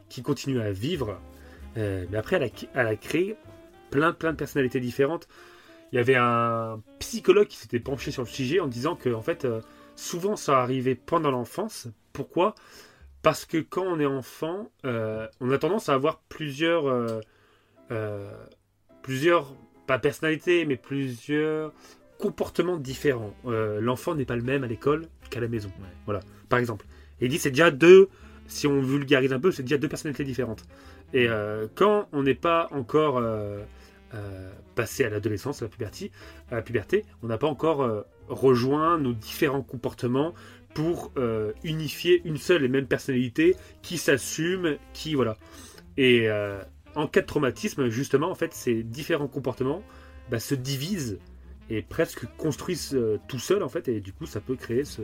[0.08, 1.20] qui continue à vivre.
[1.76, 3.36] Mais après, elle a, elle a créé
[3.90, 5.26] plein, plein de personnalités différentes.
[5.92, 9.22] Il y avait un psychologue qui s'était penché sur le sujet en disant que en
[9.22, 9.44] fait,
[10.00, 11.88] souvent ça arrivait pendant l'enfance.
[12.12, 12.54] Pourquoi?
[13.22, 17.20] Parce que quand on est enfant, euh, on a tendance à avoir plusieurs, euh,
[17.92, 18.32] euh,
[19.02, 19.54] plusieurs,
[19.86, 21.72] pas personnalités, mais plusieurs
[22.18, 23.34] comportements différents.
[23.44, 25.68] L'enfant n'est pas le même à l'école qu'à la maison.
[25.80, 25.88] Ouais.
[26.06, 26.86] Voilà, par exemple.
[27.20, 28.08] Et il dit c'est déjà deux,
[28.46, 30.64] si on vulgarise un peu, c'est déjà deux personnalités différentes.
[31.12, 31.28] Et
[31.74, 33.22] quand on n'est pas encore
[34.74, 36.12] passé à l'adolescence, à la puberté,
[36.50, 40.32] à la puberté, on n'a pas encore rejoint nos différents comportements
[40.74, 45.36] pour euh, unifier une seule et même personnalité qui s'assume, qui voilà.
[45.96, 46.60] Et euh,
[46.94, 49.82] en cas de traumatisme, justement, en fait, ces différents comportements
[50.30, 51.18] bah, se divisent
[51.68, 55.02] et presque construisent euh, tout seul en fait, et du coup, ça peut créer ce,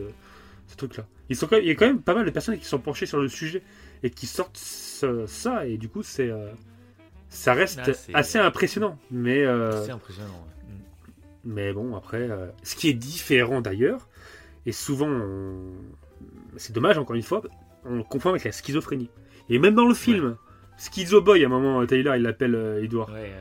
[0.69, 1.07] ce truc-là.
[1.28, 2.78] Ils sont quand même- il y a quand même pas mal de personnes qui sont
[2.78, 3.62] penchées sur le sujet
[4.05, 6.31] et qui sortent ce- ça, et du coup, c'est
[7.28, 7.81] ça reste
[8.15, 8.98] assez impressionnant.
[9.11, 9.44] Mais
[9.90, 10.28] impressionnant.
[10.31, 10.53] ouais.
[11.47, 14.09] Mais bon, après, euh, ce qui est différent d'ailleurs,
[14.66, 15.73] et souvent, on-
[16.56, 17.40] c'est dommage encore une fois,
[17.85, 19.09] on le confond avec la schizophrénie.
[19.48, 20.36] Et même dans le film,
[20.77, 23.09] Schizo Boy, à un moment, Taylor, il l'appelle euh, Edouard.
[23.10, 23.32] Ouais,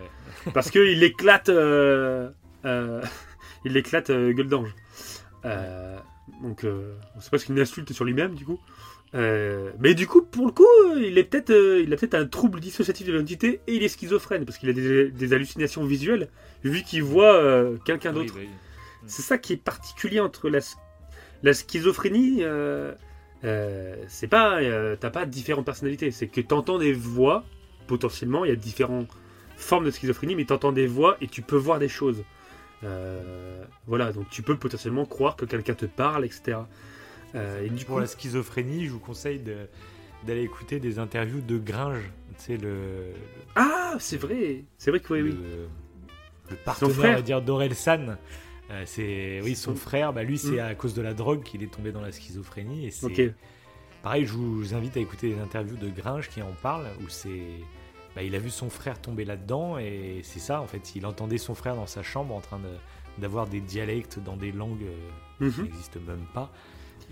[0.45, 0.52] ouais.
[0.53, 1.49] Parce qu'il éclate.
[1.49, 2.30] euh,
[2.65, 3.02] euh,
[3.65, 4.73] il éclate euh, gueule d'ange.
[5.45, 5.98] Euh,
[6.44, 8.60] donc, euh, on sait pas ce qu'il insulte sur lui-même, du coup.
[9.14, 12.15] Euh, mais du coup, pour le coup, euh, il est peut-être, euh, il a peut-être
[12.15, 15.86] un trouble dissociatif de l'identité et il est schizophrène parce qu'il a des, des hallucinations
[15.86, 16.27] visuelles
[16.64, 18.34] vu qu'il voit euh, quelqu'un d'autre.
[18.38, 18.49] oui.
[19.07, 20.76] C'est ça qui est particulier entre la, sch-
[21.44, 22.40] la schizophrénie.
[22.41, 22.94] euh,
[24.07, 24.60] c'est pas,
[24.99, 26.10] t'as pas différentes personnalités.
[26.11, 27.45] C'est que t'entends des voix.
[27.88, 29.07] Potentiellement, il y a différentes
[29.56, 32.23] formes de schizophrénie, mais t'entends des voix et tu peux voir des choses.
[33.88, 36.57] Voilà, donc tu peux potentiellement croire que quelqu'un te parle, etc.
[37.36, 39.68] Euh, et du Pour coup, la schizophrénie, je vous conseille de-
[40.26, 42.03] d'aller écouter des interviews de Gringe.
[42.38, 43.14] Sais, le, le-
[43.56, 45.32] ah, c'est vrai, c'est vrai que oui, oui.
[45.32, 45.68] le,
[46.52, 47.16] le partenaire, frère.
[47.16, 48.18] va dire, d'Orelsan.
[48.72, 50.60] Euh, c'est oui son frère bah lui c'est Mm.
[50.72, 53.36] à cause de la drogue qu'il est tombé dans la schizophrénie et c'est
[54.02, 56.88] pareil je vous, je vous invite à écouter les interviews de Gringe qui en parle
[57.03, 57.44] où c'est
[58.16, 61.38] bah, il a vu son frère tomber là-dedans et c'est ça en fait il entendait
[61.38, 65.48] son frère dans sa chambre en train de- d'avoir des dialectes dans des langues euh,
[65.52, 65.66] qui Mhm.
[65.68, 66.52] n'existent même pas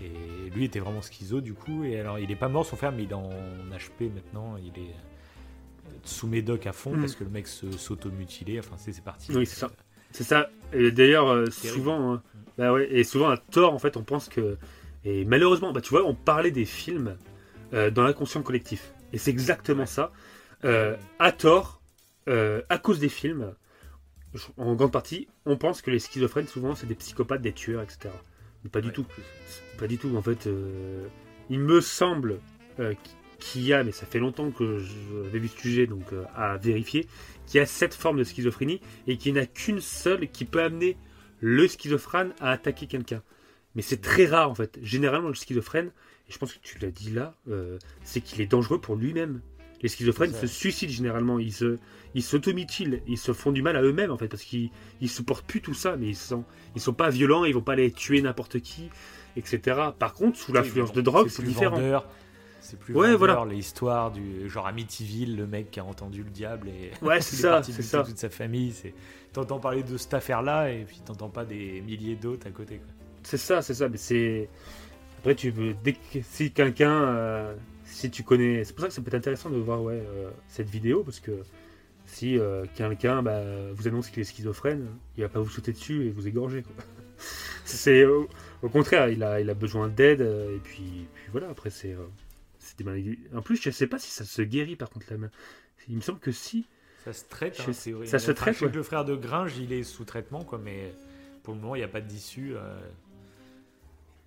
[0.02, 2.92] et lui était vraiment schizo du coup et alors il est pas mort son frère
[2.92, 3.28] mais il est en
[3.70, 4.94] HP maintenant il est
[6.02, 7.00] sous médoc à fond Mhm.
[7.00, 9.70] parce que le mec s'automutilait enfin c'est parti Oui, c'est ça.
[10.12, 10.48] C'est ça.
[10.72, 12.22] Et d'ailleurs, euh, souvent, hein,
[12.56, 14.56] bah ouais, et souvent à tort, en fait, on pense que.
[15.04, 17.16] Et malheureusement, bah, tu vois, on parlait des films
[17.72, 18.92] euh, dans l'inconscient collectif.
[19.12, 20.12] Et c'est exactement ça.
[20.64, 21.80] Euh, à tort,
[22.28, 23.54] euh, à cause des films,
[24.56, 28.10] en grande partie, on pense que les schizophrènes, souvent, c'est des psychopathes, des tueurs, etc.
[28.64, 29.06] Mais pas du Ouais, tout.
[29.78, 30.14] Pas du tout.
[30.16, 31.06] En fait, euh,
[31.50, 32.40] il me semble
[32.80, 32.94] euh,
[33.38, 36.56] qu'il y a, mais ça fait longtemps que j'avais vu ce sujet, donc euh, à
[36.56, 37.06] vérifier,
[37.46, 40.44] qu'il y a cette forme de schizophrénie et qu'il n'y en a qu'une seule qui
[40.44, 40.96] peut amener
[41.40, 43.22] le schizophrène à attaquer quelqu'un.
[43.74, 44.78] Mais c'est très rare en fait.
[44.82, 45.90] Généralement, le schizophrène,
[46.28, 47.34] et je pense que tu l'as dit là,
[48.02, 49.40] c'est qu'il est dangereux pour lui-même.
[49.82, 51.78] Les schizophrènes se suicident généralement, ils se,
[52.14, 54.70] ils s'automutilent, ils se font du mal à eux-mêmes en fait, parce qu'ils
[55.00, 57.72] ils supportent plus tout ça, mais ils sont, ils sont pas violents, ils vont pas
[57.72, 58.88] aller tuer n'importe qui,
[59.36, 59.80] etc.
[59.98, 61.76] Par contre, sous l'influence de drogue, c'est différent.
[61.76, 62.08] vendeur,
[62.60, 63.52] C'est plus Ouais, vendeur, voilà.
[63.52, 67.40] l'histoire du genre Amityville, le mec qui a entendu le diable et Ouais, c'est est
[67.40, 68.02] ça, c'est ça.
[68.04, 68.72] toute sa famille.
[68.72, 68.94] C'est
[69.32, 72.80] t'entends parler de cette affaire-là et puis t'entends pas des milliers d'autres à côté.
[73.24, 73.88] C'est ça, c'est ça.
[73.88, 74.48] Mais c'est.
[75.18, 75.74] Après, tu veux.
[75.82, 76.20] Dès que...
[76.22, 76.92] Si quelqu'un.
[76.92, 77.54] euh,
[77.84, 78.62] Si tu connais.
[78.64, 81.02] C'est pour ça que ça peut être intéressant de voir ouais, euh, cette vidéo.
[81.02, 81.32] Parce que
[82.06, 84.86] si euh, quelqu'un bah, vous annonce qu'il est schizophrène,
[85.16, 86.62] il va pas vous sauter dessus et vous égorger.
[87.64, 88.04] C'est.
[88.04, 88.28] Au,
[88.62, 90.20] au contraire, il a, il a besoin d'aide.
[90.20, 91.92] euh, Et puis, puis voilà, après, c'est.
[91.94, 92.04] euh,
[92.58, 93.18] c'est des maladies.
[93.34, 95.30] En plus, je sais pas si ça se guérit par contre la main.
[95.88, 96.66] Il me semble que si.
[97.04, 98.06] Ça se traite, hein, horrible.
[98.06, 98.72] ça se traite, sais ouais.
[98.72, 100.94] le frère de Gringe, il est sous traitement, quoi, mais
[101.42, 102.54] pour le moment, il n'y a pas d'issue.
[102.56, 102.78] euh,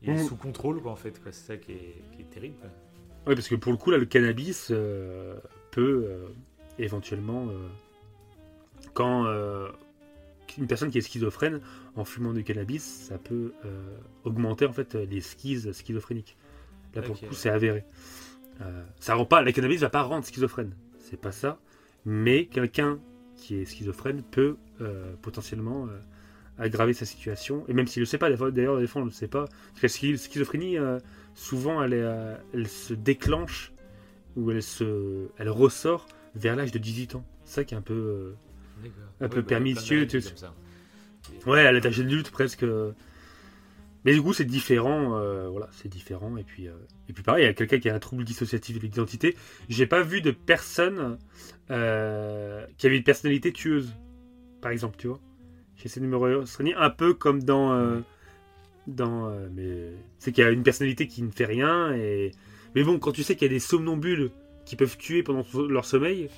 [0.04, 0.28] Il est Mhm.
[0.28, 1.20] sous contrôle, quoi, en fait.
[1.26, 2.56] C'est ça qui est, qui est terrible.
[2.62, 2.70] quoi.
[3.26, 5.36] Oui, parce que pour le coup, là, le cannabis euh,
[5.72, 6.28] peut euh,
[6.80, 7.68] éventuellement, euh,
[8.94, 9.70] quand euh,
[10.58, 11.62] une personne qui est schizophrène,
[11.96, 16.38] en fumant du cannabis, ça peut euh, augmenter en fait les schizes schizophréniques.
[16.96, 17.84] Là, pour le coup, c'est avéré.
[19.00, 21.60] Ça rend pas, le cannabis va pas rendre schizophrène, c'est pas ça.
[22.06, 22.98] Mais quelqu'un
[23.36, 26.00] qui est schizophrène peut euh, potentiellement euh,
[26.58, 27.66] aggraver sa situation.
[27.68, 29.46] Et même s'il le sait pas, d'ailleurs, des fois on le sait pas.
[29.46, 31.00] Parce que la schi- schizophrénie, euh,
[31.36, 33.74] souvent, elle, est, elle se déclenche
[34.36, 37.26] ou elle, se, elle ressort vers l'âge de 18 ans.
[37.46, 37.94] C'est ça qui est un peu.
[37.94, 38.34] euh.
[39.20, 40.22] Un peu bah, pernicieux, tu-.
[41.46, 42.64] Ouais, à l'âge adulte presque.
[44.06, 45.18] Mais du coup, c'est différent.
[45.18, 46.38] euh, voilà, c'est différent.
[46.38, 46.74] Et puis, euh,
[47.10, 49.36] et puis pareil, il y a quelqu'un qui a un trouble dissociatif de l'identité.
[49.68, 51.18] J'ai pas vu de personne
[51.72, 53.94] euh, qui avait une personnalité tueuse,
[54.62, 55.20] par exemple, tu vois.
[55.76, 57.74] J'essaie de me restreindre un peu comme dans.
[57.74, 58.00] euh,
[58.88, 61.94] dans euh, mais c'est qu'il y a une personnalité qui ne fait rien.
[61.94, 62.32] Et...
[62.76, 64.32] Mais bon, quand tu sais qu'il y a des somnambules
[64.68, 66.30] qui peuvent tuer pendant leur sommeil,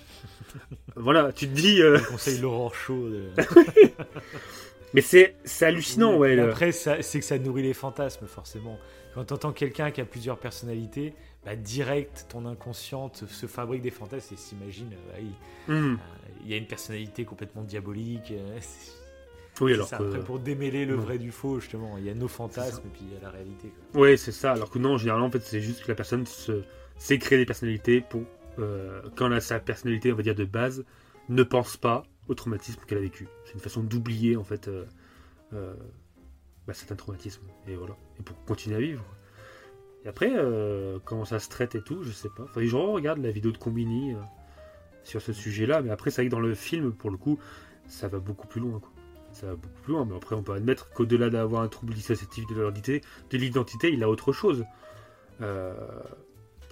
[0.96, 1.82] voilà, tu te dis.
[1.82, 3.10] euh, Je conseille l'aurore chaud.
[3.10, 3.30] de-
[4.94, 6.36] Mais c'est hallucinant, ouais.
[6.36, 8.80] Le- Après, c'est que ça nourrit les fantasmes, forcément.
[9.14, 11.14] Quand t'entends quelqu'un qui a plusieurs personnalités,
[11.46, 15.94] bah, direct, ton inconscient se fabrique des fantasmes et s'imagine, euh, ah, il, Hmm.
[15.94, 15.98] euh,
[16.44, 18.32] il y a une personnalité complètement diabolique.
[18.32, 18.60] euh,
[19.62, 19.98] Oui, alors ça.
[19.98, 20.04] que.
[20.04, 21.02] Après, pour démêler le non.
[21.02, 23.30] vrai du faux, justement, il y a nos fantasmes et puis il y a la
[23.30, 23.72] réalité.
[23.92, 24.02] quoi.
[24.02, 24.54] Ouais, c'est ça.
[24.54, 26.64] Alors que non, généralement, en fait, c'est juste que la personne se
[27.00, 28.24] s'est créé des personnalités pour
[28.60, 30.86] euh, quand sa personnalité, on va dire de base,
[31.30, 33.28] ne pense pas au traumatisme qu'elle a vécu.
[33.46, 34.86] C'est une façon d'oublier en fait euh,
[35.54, 35.74] euh,
[36.68, 39.04] bah, certains traumatismes et voilà, et pour continuer à vivre.
[40.06, 40.32] Et après,
[41.04, 42.44] comment ça se traite et tout, je sais pas.
[42.44, 44.16] Enfin, je regarde la vidéo de Combini
[45.04, 47.38] sur ce sujet-là, mais après, c'est vrai que dans le film, pour le coup,
[47.86, 48.80] ça va beaucoup plus loin.
[49.34, 52.48] Ça va beaucoup plus loin, mais après, on peut admettre qu'au-delà d'avoir un trouble dissociatif
[52.48, 54.64] de l'identité, de l'identité, il a autre chose.
[55.42, 55.74] Euh,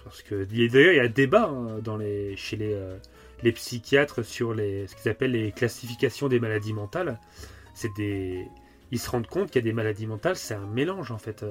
[0.08, 2.96] parce que d'ailleurs, il y a un débat hein, dans les, chez les, euh,
[3.42, 7.18] les psychiatres sur les, ce qu'ils appellent les classifications des maladies mentales.
[7.74, 8.46] C'est des,
[8.90, 11.44] ils se rendent compte qu'il y a des maladies mentales, c'est un mélange en fait.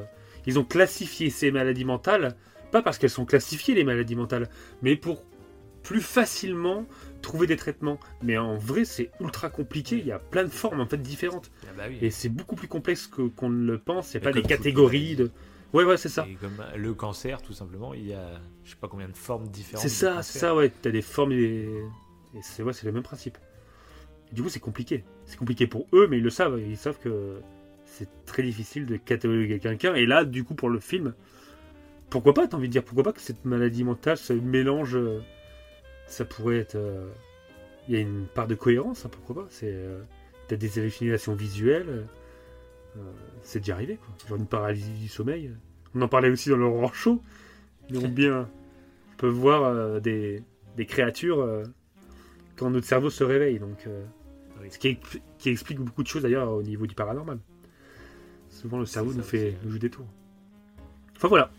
[0.45, 2.35] Ils ont classifié ces maladies mentales,
[2.71, 4.49] pas parce qu'elles sont classifiées les maladies mentales,
[4.81, 5.23] mais pour
[5.83, 6.85] plus facilement
[7.21, 7.97] trouver des traitements.
[8.21, 9.97] Mais en vrai, c'est ultra compliqué.
[9.97, 11.49] Il y a plein de formes en fait différentes.
[11.63, 11.97] Ah bah oui.
[12.01, 14.13] Et c'est beaucoup plus complexe que- qu'on ne le pense.
[14.13, 15.31] Il n'y a pas des catégories de.
[15.73, 16.25] Ouais, ouais, c'est ça.
[16.29, 19.47] Et comme le cancer, tout simplement, il y a je sais pas combien de formes
[19.49, 19.81] différentes.
[19.83, 20.71] C'est ça, c'est ça, ouais.
[20.81, 21.83] T'as des formes et, des-
[22.35, 23.37] et c'est ouais, le même principe.
[24.31, 25.03] Et du coup, c'est compliqué.
[25.25, 26.59] C'est compliqué pour eux, mais ils le savent.
[26.59, 27.39] Ils savent que
[27.85, 29.93] c'est très difficile de cataloguer quelqu'un.
[29.95, 31.13] Et là, du coup, pour le film,
[32.09, 35.19] pourquoi pas T'as envie de dire pourquoi pas que cette maladie mentale, ce mélange, euh,
[36.07, 36.75] ça pourrait être.
[36.75, 37.09] euh,
[37.87, 40.01] Il y a une part de cohérence, hein, pourquoi pas C'est euh,
[40.47, 42.05] t'as des hallucinations visuelles.
[42.97, 43.11] Euh,
[43.43, 44.07] c'est déjà arrivé, quoi.
[44.27, 45.51] Genre une paralysie du sommeil.
[45.95, 47.21] On en parlait aussi dans show.
[47.89, 48.49] Ils ont bien
[49.13, 50.43] on peut voir euh, des,
[50.75, 51.63] des créatures euh,
[52.55, 53.57] quand notre cerveau se réveille.
[53.59, 54.03] Donc, euh,
[54.61, 54.67] Oui.
[54.69, 57.39] Ce qui, expl- qui explique beaucoup de choses d'ailleurs au niveau du paranormal.
[58.49, 60.05] Souvent le cerveau nous fait nous joue des tours.
[61.15, 61.49] Enfin voilà.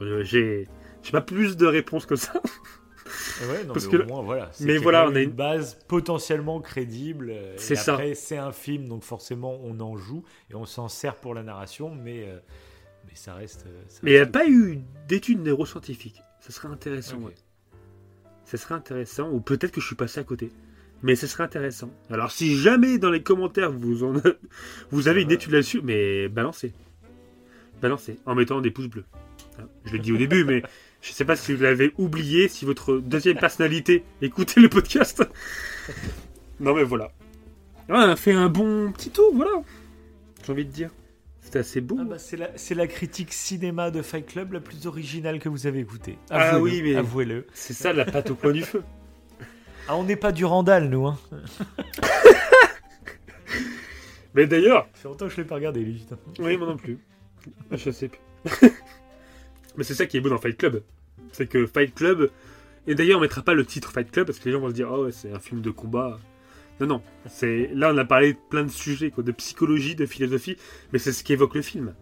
[0.00, 0.68] J'ai
[1.02, 2.32] j'ai pas plus de réponses que ça.
[3.48, 4.48] Ouais, non, Parce mais que au le- moins, voilà.
[4.52, 7.30] c'est mais voilà, on a une base potentiellement crédible.
[7.30, 7.94] euh, C'est ça.
[7.94, 11.42] Après, c'est un film, donc forcément, on en joue et on s'en sert pour la
[11.42, 12.38] narration, mais, euh,
[13.06, 13.64] mais ça reste.
[13.66, 16.22] euh, ça Mais il n'y a pas eu d'études neuroscientifiques.
[16.40, 17.16] Ça serait intéressant.
[17.18, 17.34] Ouais.
[18.44, 19.30] Ça serait intéressant.
[19.30, 20.50] Ou peut-être que je suis passé à côté.
[21.02, 21.90] Mais ce serait intéressant.
[22.10, 24.14] Alors si jamais dans les commentaires vous, en
[24.90, 26.72] vous avez une étude là-dessus, mais balancez.
[27.82, 28.18] Balancez.
[28.24, 29.04] En mettant des pouces bleus.
[29.58, 30.62] Hein, Je l'ai dit au début, mais
[31.06, 35.24] je sais pas si vous l'avez oublié, si votre deuxième personnalité écoutez le podcast.
[36.60, 37.12] non mais voilà.
[37.88, 39.52] Ouais, on a fait un bon petit tour, voilà.
[40.44, 40.90] J'ai envie de dire.
[41.40, 41.96] C'était assez beau.
[42.00, 45.68] Ah bah, c'est la, la critique cinéma de Fight Club la plus originale que vous
[45.68, 46.18] avez écoutée.
[46.30, 47.46] Ah oui, mais- Avouez-le.
[47.54, 48.82] C'est ça la pâte au coin du feu.
[49.86, 51.06] Ah, on n'est pas du Randall, nous.
[51.06, 51.16] Hein.
[54.34, 55.94] Mais d'ailleurs, Ça fait longtemps que je l'ai pas regardé, lui.
[55.94, 56.18] putain.
[56.40, 56.98] oui, moi non plus.
[57.70, 58.20] Je sais plus.
[59.76, 60.82] Mais c'est ça qui est beau dans Fight Club.
[61.36, 62.30] C'est que Fight Club.
[62.86, 64.74] Et d'ailleurs, on mettra pas le titre Fight Club parce que les gens vont se
[64.74, 66.18] dire, oh ouais, c'est un film de combat.
[66.80, 67.02] Non, non.
[67.26, 70.56] C'est là, on a parlé de plein de sujets, quoi, de psychologie, de philosophie,
[70.92, 71.94] mais c'est ce qu'évoque le film.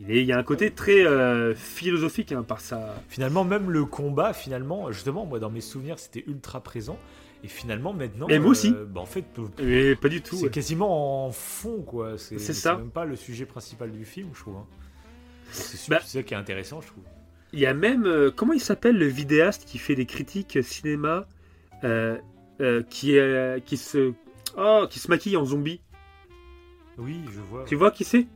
[0.00, 3.00] Il, est- il y a un côté très euh, philosophique hein, par ça.
[3.08, 6.98] Finalement, même le combat, finalement, justement, moi, dans mes souvenirs, c'était ultra présent.
[7.44, 8.26] Et finalement, maintenant.
[8.28, 8.72] Mais moi aussi.
[8.88, 9.24] bah, en fait,
[9.62, 10.34] Mais pas du tout.
[10.36, 10.50] c'est ouais.
[10.50, 12.16] quasiment en fond, quoi.
[12.18, 12.76] C'est ça.
[12.76, 14.56] même pas le sujet principal du film, je trouve.
[14.56, 14.66] hein.
[15.50, 15.98] C'est Bah.
[16.02, 17.04] c'est ça qui est intéressant, je trouve.
[17.54, 18.04] Il y a même.
[18.04, 21.26] euh, comment il s'appelle le vidéaste qui fait des critiques cinéma
[21.84, 22.18] euh,
[22.60, 23.16] euh, qui,
[23.64, 24.12] qui, se,
[24.58, 25.80] oh, qui se maquille en zombie
[26.98, 27.64] Oui, je vois.
[27.64, 28.26] Tu vois qui c'est?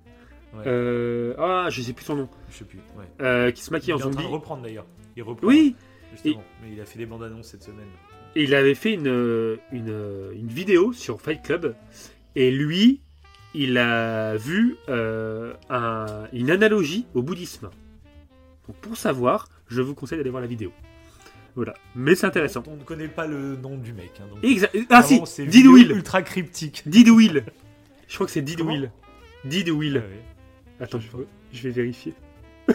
[0.54, 1.34] Ouais.
[1.38, 2.28] Ah, je sais plus son nom.
[2.50, 2.78] Je sais plus.
[2.96, 3.52] Ouais.
[3.52, 4.24] Qui se Il maquille est en en train zombie.
[4.24, 4.86] de reprendre d'ailleurs.
[5.16, 5.46] Il reprend.
[5.48, 5.74] Oui,
[6.12, 6.42] Justement.
[6.62, 7.88] Mais il a fait des bandes annonces cette semaine.
[8.34, 11.74] et il avait fait une, une, une vidéo sur Fight Club.
[12.36, 13.00] Et lui,
[13.54, 17.68] il a vu un- une analogie au bouddhisme.
[18.68, 20.72] Donc pour savoir, je vous conseille d'aller voir la vidéo.
[21.56, 21.74] Voilà.
[21.96, 22.62] Mais c'est intéressant.
[22.68, 24.12] On ne connaît pas le nom du mec.
[24.20, 25.90] hein, donc Exa- ah si, vraiment, c'est Did vidéo Will.
[25.90, 26.82] ultra cryptique.
[26.86, 27.44] Did Will.
[28.06, 28.90] Je crois que c'est Did Comment Will.
[29.44, 29.94] Did Will.
[29.96, 30.22] Ouais, ouais.
[30.80, 31.08] Attends, je,
[31.52, 32.14] je vais vérifier.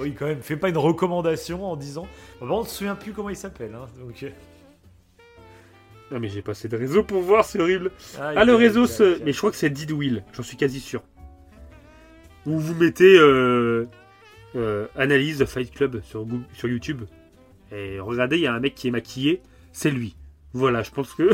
[0.00, 2.06] Oui, quand même, fais pas une recommandation en disant.
[2.40, 3.74] Bon, on ne se souvient plus comment il s'appelle.
[3.74, 4.30] Hein, donc, euh,
[6.12, 7.90] Non, mais j'ai pas assez de réseau pour voir, c'est horrible.
[8.16, 8.86] Ah, Ah, le réseau,
[9.24, 11.02] mais je crois que c'est Didwill, j'en suis quasi sûr.
[12.46, 13.86] Où vous mettez euh,
[14.56, 16.26] euh, analyse Fight Club sur,
[16.68, 17.04] YouTube.
[17.70, 19.42] Et regardez, il y a un mec qui est maquillé,
[19.72, 20.16] c'est lui.
[20.52, 21.30] Voilà, je pense que.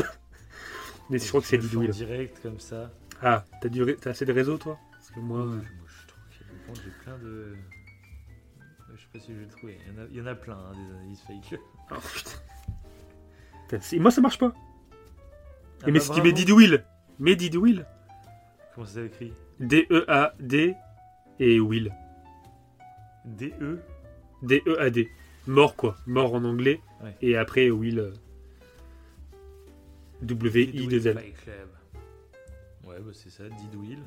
[1.09, 2.91] mais je crois que c'est direct comme ça.
[3.21, 4.77] Ah, t'as du ré- t'as assez de réseau, toi?
[4.91, 5.45] Parce que moi.
[5.45, 7.55] Moi, euh, moi, je contre, j'ai plein de.
[8.95, 9.77] Je sais pas si je vais le trouver.
[9.87, 11.59] Il y en a, il y en a plein, hein, des analyses fake.
[11.91, 13.79] oh, putain.
[13.81, 14.53] C'est- moi, ça marche pas.
[15.81, 16.23] Ah mais bah, tu bravo.
[16.23, 16.85] mets Didwill,
[17.19, 17.85] mets Didwill.
[18.73, 19.33] Comment ça s'écrit?
[19.59, 20.75] D-E-A-D
[21.39, 21.93] et Will.
[23.25, 23.79] D-E
[24.43, 25.09] D-E-A-D.
[25.47, 25.95] Mort, quoi.
[26.05, 26.79] Mort en anglais.
[27.03, 27.15] Ouais.
[27.21, 27.99] Et après, Will.
[27.99, 28.11] euh,
[30.21, 31.13] W-I-2-L.
[31.17, 31.69] Fight Club.
[32.85, 33.99] Ouais, bah c'est ça, Didwill.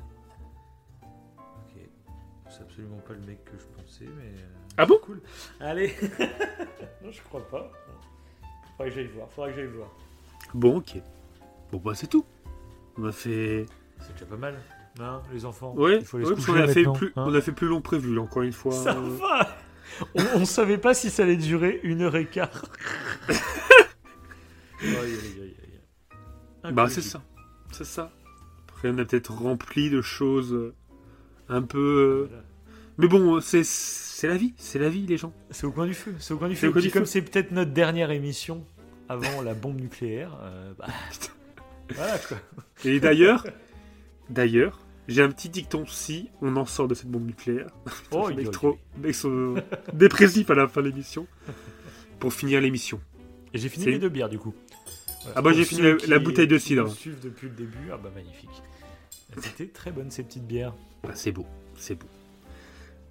[1.03, 1.81] Ok.
[2.49, 4.23] C'est absolument pas le mec que je pensais, mais.
[4.25, 4.47] euh,
[4.77, 4.97] Ah bon?
[5.03, 5.21] Cool.
[5.59, 5.93] Allez
[7.03, 7.71] Non, je crois pas.
[8.77, 9.89] Faudrait que j'aille voir, faudrait que j'aille voir.
[10.53, 10.97] Bon, ok.
[11.71, 12.25] Bon, bah, c'est tout.
[12.97, 13.65] On a fait.
[13.99, 14.59] C'est déjà pas mal.
[15.33, 15.73] Les enfants.
[15.75, 17.81] Ouais, il faut les ouais, parce qu'on a fait, plus, on a fait plus long
[17.81, 18.71] prévu, encore une fois.
[18.73, 19.57] Ça Euh, va
[20.15, 22.65] on, on savait pas si ça allait durer une heure et quart.
[26.71, 27.21] Bah, c'est ça.
[27.71, 28.11] C'est ça.
[28.69, 30.73] Après, on a peut-être rempli de choses euh,
[31.47, 31.77] un peu.
[31.79, 32.43] euh, Voilà.
[32.97, 34.53] Mais bon, c'est la vie.
[34.57, 35.33] C'est la vie, les gens.
[35.51, 36.13] C'est au coin du feu.
[36.19, 36.71] C'est au coin du feu.
[36.71, 38.65] coin du comme c'est peut-être notre dernière émission
[39.07, 40.85] avant la bombe nucléaire, euh, bah,
[41.95, 42.37] voilà quoi.
[42.85, 43.47] Et d'ailleurs,
[44.29, 44.79] d'ailleurs,
[45.09, 47.67] j'ai un petit dicton si on en sort de cette bombe nucléaire.
[48.11, 48.77] Oh, il doit- trop,
[49.13, 49.55] sont
[49.93, 51.27] dépressifs à la fin de l'émission.
[52.19, 52.99] Pour finir l'émission.
[53.53, 54.53] Et j'ai fini les deux bières du coup.
[55.23, 55.33] Voilà.
[55.37, 56.89] Ah bah, j'ai fini la- bouteille de cidre.
[56.89, 58.49] suivent depuis le début, ah bah magnifique.
[59.41, 60.73] C'était très bonne ces petites bières.
[61.03, 61.45] Ah, c'est beau,
[61.77, 62.07] c'est beau.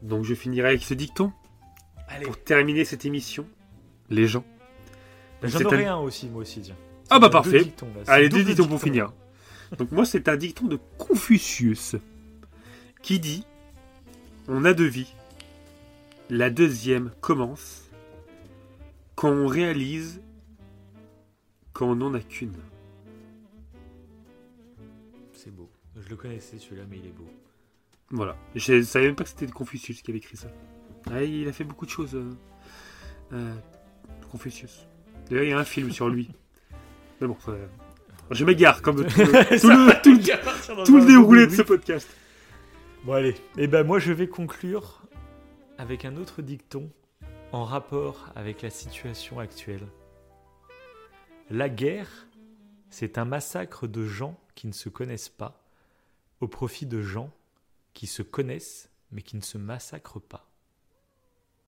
[0.02, 1.32] Donc je finirai avec ce dicton
[2.08, 2.24] Allez.
[2.24, 3.46] pour terminer cette émission.
[4.10, 4.44] Les gens.
[5.42, 6.76] J'en C'est aurai un- aussi moi aussi tiens.
[7.10, 7.64] Ah bah parfait.
[7.64, 9.12] dictons, Allez, deux dictons pour finir.
[9.76, 11.96] Donc moi, c'est un dicton de Confucius
[13.02, 13.44] qui dit
[14.48, 15.12] On a deux vies.
[16.30, 17.84] La deuxième commence
[19.14, 20.20] quand on réalise
[21.74, 22.54] qu'on n'en a qu'une.
[25.32, 25.70] C'est beau.
[25.96, 27.28] Je le connaissais celui-là mais il est beau.
[28.10, 28.36] Voilà.
[28.54, 30.48] Je savais même pas que c'était de Confucius qui avait écrit ça.
[31.10, 32.14] Ah, il a fait beaucoup de choses.
[32.14, 32.30] euh,
[33.32, 33.54] euh,
[34.30, 34.86] Confucius.
[35.28, 36.30] D'ailleurs, il y a un film sur lui.
[37.20, 37.52] Mais bon, ça-
[38.30, 42.08] je m'égare comme tout, le- tout le, tout le- tout le déroulé de ce podcast.
[43.04, 45.02] Bon allez, et ben moi je vais conclure
[45.78, 46.90] avec un autre dicton
[47.52, 49.86] en rapport avec la situation actuelle.
[51.50, 52.26] La guerre,
[52.90, 55.64] c'est un massacre de gens qui ne se connaissent pas
[56.40, 57.30] au profit de gens
[57.94, 60.47] qui se connaissent mais qui ne se massacrent pas.